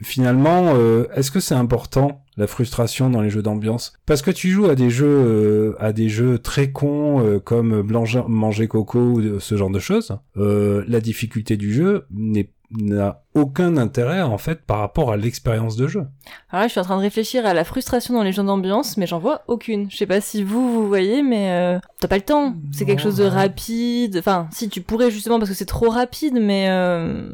finalement, 0.00 0.74
euh, 0.76 1.06
est-ce 1.16 1.32
que 1.32 1.40
c'est 1.40 1.56
important 1.56 2.22
la 2.36 2.46
frustration 2.46 3.10
dans 3.10 3.20
les 3.20 3.30
jeux 3.30 3.42
d'ambiance? 3.42 3.94
Parce 4.06 4.22
que 4.22 4.30
tu 4.30 4.50
joues 4.50 4.66
à 4.66 4.76
des 4.76 4.90
jeux, 4.90 5.06
euh, 5.06 5.74
à 5.80 5.92
des 5.92 6.08
jeux 6.08 6.38
très 6.38 6.70
cons 6.70 7.20
euh, 7.20 7.40
comme 7.40 7.82
Blanche, 7.82 8.16
manger 8.28 8.68
coco 8.68 9.00
ou 9.00 9.40
ce 9.40 9.56
genre 9.56 9.70
de 9.70 9.80
choses. 9.80 10.16
la 10.36 11.00
difficulté 11.00 11.56
du 11.56 11.74
jeu 11.74 12.06
n'est 12.10 12.50
n'a 12.70 13.22
aucun 13.34 13.76
intérêt 13.76 14.22
en 14.22 14.38
fait 14.38 14.62
par 14.64 14.78
rapport 14.78 15.12
à 15.12 15.16
l'expérience 15.16 15.76
de 15.76 15.86
jeu. 15.86 16.06
Alors 16.50 16.62
là, 16.62 16.66
je 16.66 16.72
suis 16.72 16.80
en 16.80 16.84
train 16.84 16.96
de 16.96 17.02
réfléchir 17.02 17.46
à 17.46 17.54
la 17.54 17.64
frustration 17.64 18.14
dans 18.14 18.22
les 18.22 18.32
jeux 18.32 18.42
d'ambiance, 18.42 18.96
mais 18.96 19.06
j'en 19.06 19.18
vois 19.18 19.42
aucune. 19.48 19.90
Je 19.90 19.96
sais 19.96 20.06
pas 20.06 20.20
si 20.20 20.42
vous, 20.42 20.72
vous 20.72 20.88
voyez, 20.88 21.22
mais 21.22 21.52
euh, 21.52 21.78
t'as 22.00 22.08
pas 22.08 22.16
le 22.16 22.22
temps. 22.24 22.54
C'est 22.72 22.84
quelque 22.84 23.02
chose 23.02 23.16
de 23.16 23.24
rapide. 23.24 24.16
Enfin, 24.18 24.48
si 24.52 24.68
tu 24.68 24.80
pourrais 24.80 25.10
justement 25.10 25.38
parce 25.38 25.50
que 25.50 25.56
c'est 25.56 25.66
trop 25.66 25.90
rapide, 25.90 26.34
mais 26.40 26.68
euh, 26.70 27.30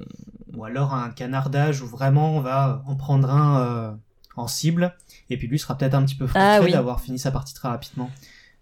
Ou 0.57 0.65
alors 0.65 0.95
un 0.95 1.11
canardage 1.11 1.81
où 1.81 1.87
vraiment 1.87 2.37
on 2.37 2.41
va 2.41 2.83
en 2.87 2.97
prendre 2.97 3.31
un 3.31 3.61
euh, 3.61 3.91
en 4.37 4.47
cible, 4.47 4.95
et 5.31 5.37
puis 5.39 5.47
lui 5.49 5.59
sera 5.59 5.79
peut-être 5.79 5.95
un 5.95 6.05
petit 6.05 6.17
peu 6.17 6.27
frustré 6.27 6.43
Ah 6.43 6.61
oui. 6.63 6.73
d'avoir 6.73 7.01
fini 7.01 7.19
sa 7.19 7.31
partie 7.31 7.55
très 7.55 7.69
rapidement. 7.69 8.11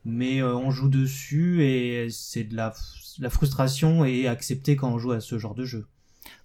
Mais 0.05 0.41
euh, 0.41 0.55
on 0.55 0.71
joue 0.71 0.89
dessus 0.89 1.64
et 1.64 2.09
c'est 2.11 2.45
de 2.45 2.55
la, 2.57 2.73
la 3.19 3.31
frustration 3.31 4.05
et 4.05 4.29
accepté 4.29 4.77
quand 4.77 4.91
on 4.91 4.99
joue 4.99 5.11
à 5.12 5.21
ce 5.21 5.39
genre 5.39 5.55
de 5.55 5.64
jeu. 5.64 5.87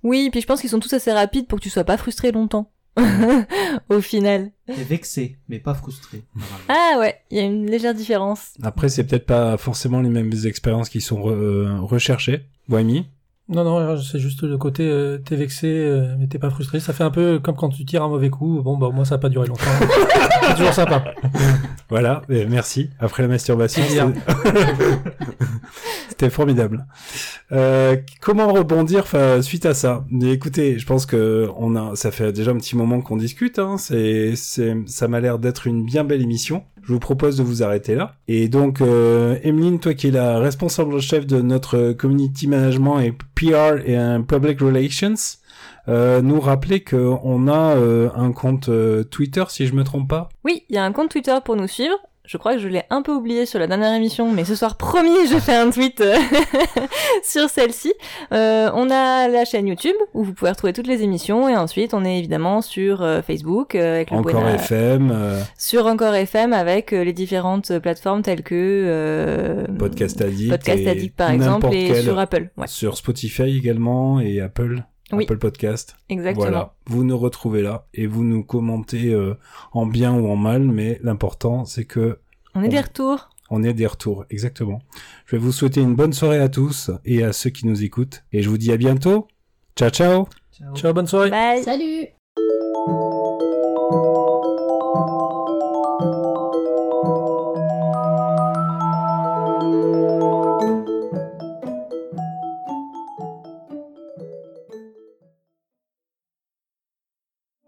Oui. 0.04 0.30
Puis 0.32 0.42
je 0.42 0.48
pense 0.48 0.62
qu'ils 0.62 0.70
sont 0.70 0.80
tous 0.80 0.94
assez 0.94 1.12
rapides 1.12 1.48
pour 1.48 1.60
que 1.60 1.64
tu 1.64 1.70
sois 1.70 1.84
pas 1.84 1.98
frustré 1.98 2.32
longtemps. 2.32 2.70
Au 3.90 4.02
final. 4.02 4.52
T'es 4.68 4.74
vexé, 4.84 5.38
mais 5.50 5.60
pas 5.60 5.74
frustré. 5.74 6.24
Ah 6.70 6.98
ouais, 7.00 7.16
il 7.32 7.38
y 7.38 7.40
a 7.40 7.44
une 7.44 7.70
légère 7.70 7.96
différence. 7.96 8.54
Après, 8.62 8.88
c'est 8.90 9.04
peut-être 9.04 9.26
pas 9.26 9.58
forcément 9.58 10.00
les 10.02 10.10
mêmes 10.10 10.32
expériences 10.46 10.90
qui 10.90 11.02
sont 11.02 11.20
re- 11.20 11.32
euh, 11.34 11.80
recherchées. 11.82 12.46
Wami 12.70 13.08
Non, 13.50 13.66
non, 13.66 13.98
c'est 13.98 14.20
juste 14.20 14.42
le 14.44 14.58
côté 14.58 14.88
euh, 14.90 15.18
t'es 15.18 15.36
vexé, 15.36 15.68
euh, 15.68 16.16
mais 16.18 16.28
t'es 16.28 16.40
pas 16.40 16.50
frustré. 16.50 16.80
Ça 16.80 16.94
fait 16.94 17.04
un 17.04 17.12
peu 17.12 17.40
comme 17.40 17.56
quand 17.56 17.70
tu 17.70 17.84
tires 17.84 18.02
un 18.02 18.08
mauvais 18.08 18.30
coup. 18.30 18.62
Bon, 18.64 18.78
bah, 18.78 18.90
moi, 18.94 19.04
ça 19.04 19.16
a 19.16 19.18
pas 19.18 19.28
duré 19.28 19.48
longtemps. 19.48 19.64
c'est 20.48 20.56
toujours 20.56 20.74
sympa. 20.74 21.04
Voilà, 21.90 22.22
merci. 22.30 22.90
Après 23.00 23.22
la 23.22 23.28
masturbation, 23.28 23.84
Bien. 23.92 24.14
c'était- 26.10 26.30
formidable. 26.30 26.86
Euh, 27.52 27.98
comment 28.22 28.48
rebondir 28.52 29.04
suite 29.42 29.66
à 29.66 29.74
ça? 29.74 30.06
Mais 30.10 30.32
Écoutez, 30.32 30.80
je 30.80 30.86
pense 30.86 31.06
que 31.06 31.50
on 31.58 31.76
a, 31.76 31.98
ça 31.98 32.12
fait 32.12 32.32
déjà 32.32 32.52
un 32.52 32.58
petit 32.58 32.78
moment 32.78 33.02
qu'on 33.02 33.18
discute. 33.18 33.60
Hein, 33.60 33.76
c'est, 33.78 34.38
c'est, 34.38 34.74
ça 34.88 35.10
m'a 35.10 35.20
l'air 35.20 35.38
d'être 35.38 35.68
une 35.68 35.84
bien 35.86 36.06
belle 36.06 36.22
émission. 36.22 36.64
Je 36.84 36.94
vous 36.94 37.00
propose 37.00 37.38
de 37.38 37.44
vous 37.44 37.64
arrêter 37.64 37.96
là. 37.96 38.16
Et 38.28 38.50
donc, 38.50 38.82
euh, 38.82 39.38
Emeline, 39.44 39.80
toi 39.80 39.94
qui 39.94 40.08
es 40.08 40.12
la 40.12 40.40
responsable 40.40 41.00
chef 41.02 41.26
de 41.26 41.42
notre 41.42 41.94
community 41.94 42.48
management 42.48 43.00
et 43.00 43.14
PR 43.36 43.80
et 43.86 43.96
un 43.96 44.22
public 44.22 44.60
relations, 44.60 45.16
euh, 45.90 46.22
nous 46.22 46.40
rappeler 46.40 46.82
que 46.82 46.96
on 47.24 47.48
a 47.48 47.76
euh, 47.76 48.10
un 48.16 48.32
compte 48.32 48.70
euh, 48.70 49.04
Twitter, 49.04 49.44
si 49.50 49.68
je 49.68 49.74
me 49.74 49.84
trompe 49.84 50.10
pas. 50.10 50.30
Oui, 50.46 50.64
il 50.70 50.76
y 50.76 50.78
a 50.78 50.84
un 50.86 50.92
compte 50.92 51.10
Twitter 51.10 51.36
pour 51.44 51.56
nous 51.56 51.68
suivre. 51.68 51.96
Je 52.26 52.38
crois 52.38 52.54
que 52.54 52.60
je 52.60 52.70
l'ai 52.70 52.84
un 52.90 53.02
peu 53.02 53.12
oublié 53.12 53.46
sur 53.46 53.60
la 53.60 53.68
dernière 53.68 53.94
émission, 53.94 54.32
mais 54.32 54.46
ce 54.46 54.56
soir, 54.56 54.78
promis, 54.78 55.28
je 55.30 55.38
fais 55.40 55.56
un 55.56 55.70
tweet 55.70 56.00
euh, 56.00 56.16
sur 57.24 57.50
celle-ci. 57.50 57.94
Euh, 58.32 58.70
on 58.74 58.90
a 58.90 59.28
la 59.28 59.44
chaîne 59.44 59.68
YouTube 59.68 59.96
où 60.14 60.24
vous 60.24 60.34
pouvez 60.34 60.52
retrouver 60.52 60.72
toutes 60.72 60.88
les 60.88 61.04
émissions 61.04 61.50
et 61.50 61.58
ensuite 61.58 61.94
on 61.94 62.06
est 62.06 62.18
évidemment 62.20 62.62
sur 62.62 63.02
euh, 63.02 63.22
Facebook 63.22 63.76
euh, 63.76 63.96
avec 63.96 64.12
le 64.12 64.18
Encore 64.18 64.42
Buena- 64.42 64.56
FM, 64.56 65.12
euh, 65.14 65.42
sur 65.58 65.86
Encore 65.86 66.16
FM 66.16 66.54
avec 66.54 66.92
les 66.92 67.12
différentes 67.14 67.78
plateformes 67.80 68.22
telles 68.22 68.44
que 68.44 68.56
euh, 68.56 69.66
Podcast 69.78 70.22
Addict, 70.22 70.50
Podcast 70.50 70.88
Addict 70.88 71.16
par 71.18 71.30
exemple 71.32 71.74
et 71.74 71.88
quel- 71.90 72.04
sur 72.04 72.18
Apple. 72.18 72.50
Ouais, 72.58 72.68
sur 72.68 72.96
Spotify 72.96 73.58
également 73.58 74.22
et 74.22 74.40
Apple, 74.40 74.84
Oui. 75.12 75.26
Apple 75.26 75.38
Podcast. 75.38 75.96
exactement. 76.10 76.46
Voilà, 76.46 76.74
vous 76.88 77.04
nous 77.04 77.18
retrouvez 77.18 77.62
là 77.62 77.86
et 77.94 78.08
vous 78.08 78.24
nous 78.24 78.44
commentez 78.44 79.14
euh, 79.14 79.36
en 79.74 79.86
bien 79.86 80.14
ou 80.14 80.28
en 80.30 80.36
mal, 80.36 80.62
mais 80.64 81.00
l'important 81.04 81.66
c'est 81.66 81.86
que 81.86 82.20
On 82.56 82.64
est 82.64 82.68
On- 82.68 82.70
des 82.70 82.80
retours. 82.82 83.30
on 83.50 83.64
ait 83.64 83.74
des 83.74 83.86
retours, 83.86 84.26
exactement. 84.30 84.82
Je 85.26 85.36
vais 85.36 85.42
vous 85.42 85.52
souhaiter 85.52 85.82
une 85.82 85.96
bonne 85.96 86.14
soirée 86.14 86.40
à 86.40 86.50
tous 86.50 86.90
et 87.06 87.24
à 87.24 87.34
ceux 87.34 87.50
qui 87.50 87.68
nous 87.68 87.84
écoutent 87.84 88.24
et 88.32 88.42
je 88.42 88.50
vous 88.50 88.58
dis 88.58 88.72
à 88.72 88.78
bientôt. 88.78 89.28
Ciao 89.76 89.90
ciao. 89.90 90.28
Ciao. 90.52 90.74
Ciao, 90.76 90.94
bonne 90.94 91.08
soirée. 91.08 91.30
Bye. 91.30 91.64
Salut 91.64 92.08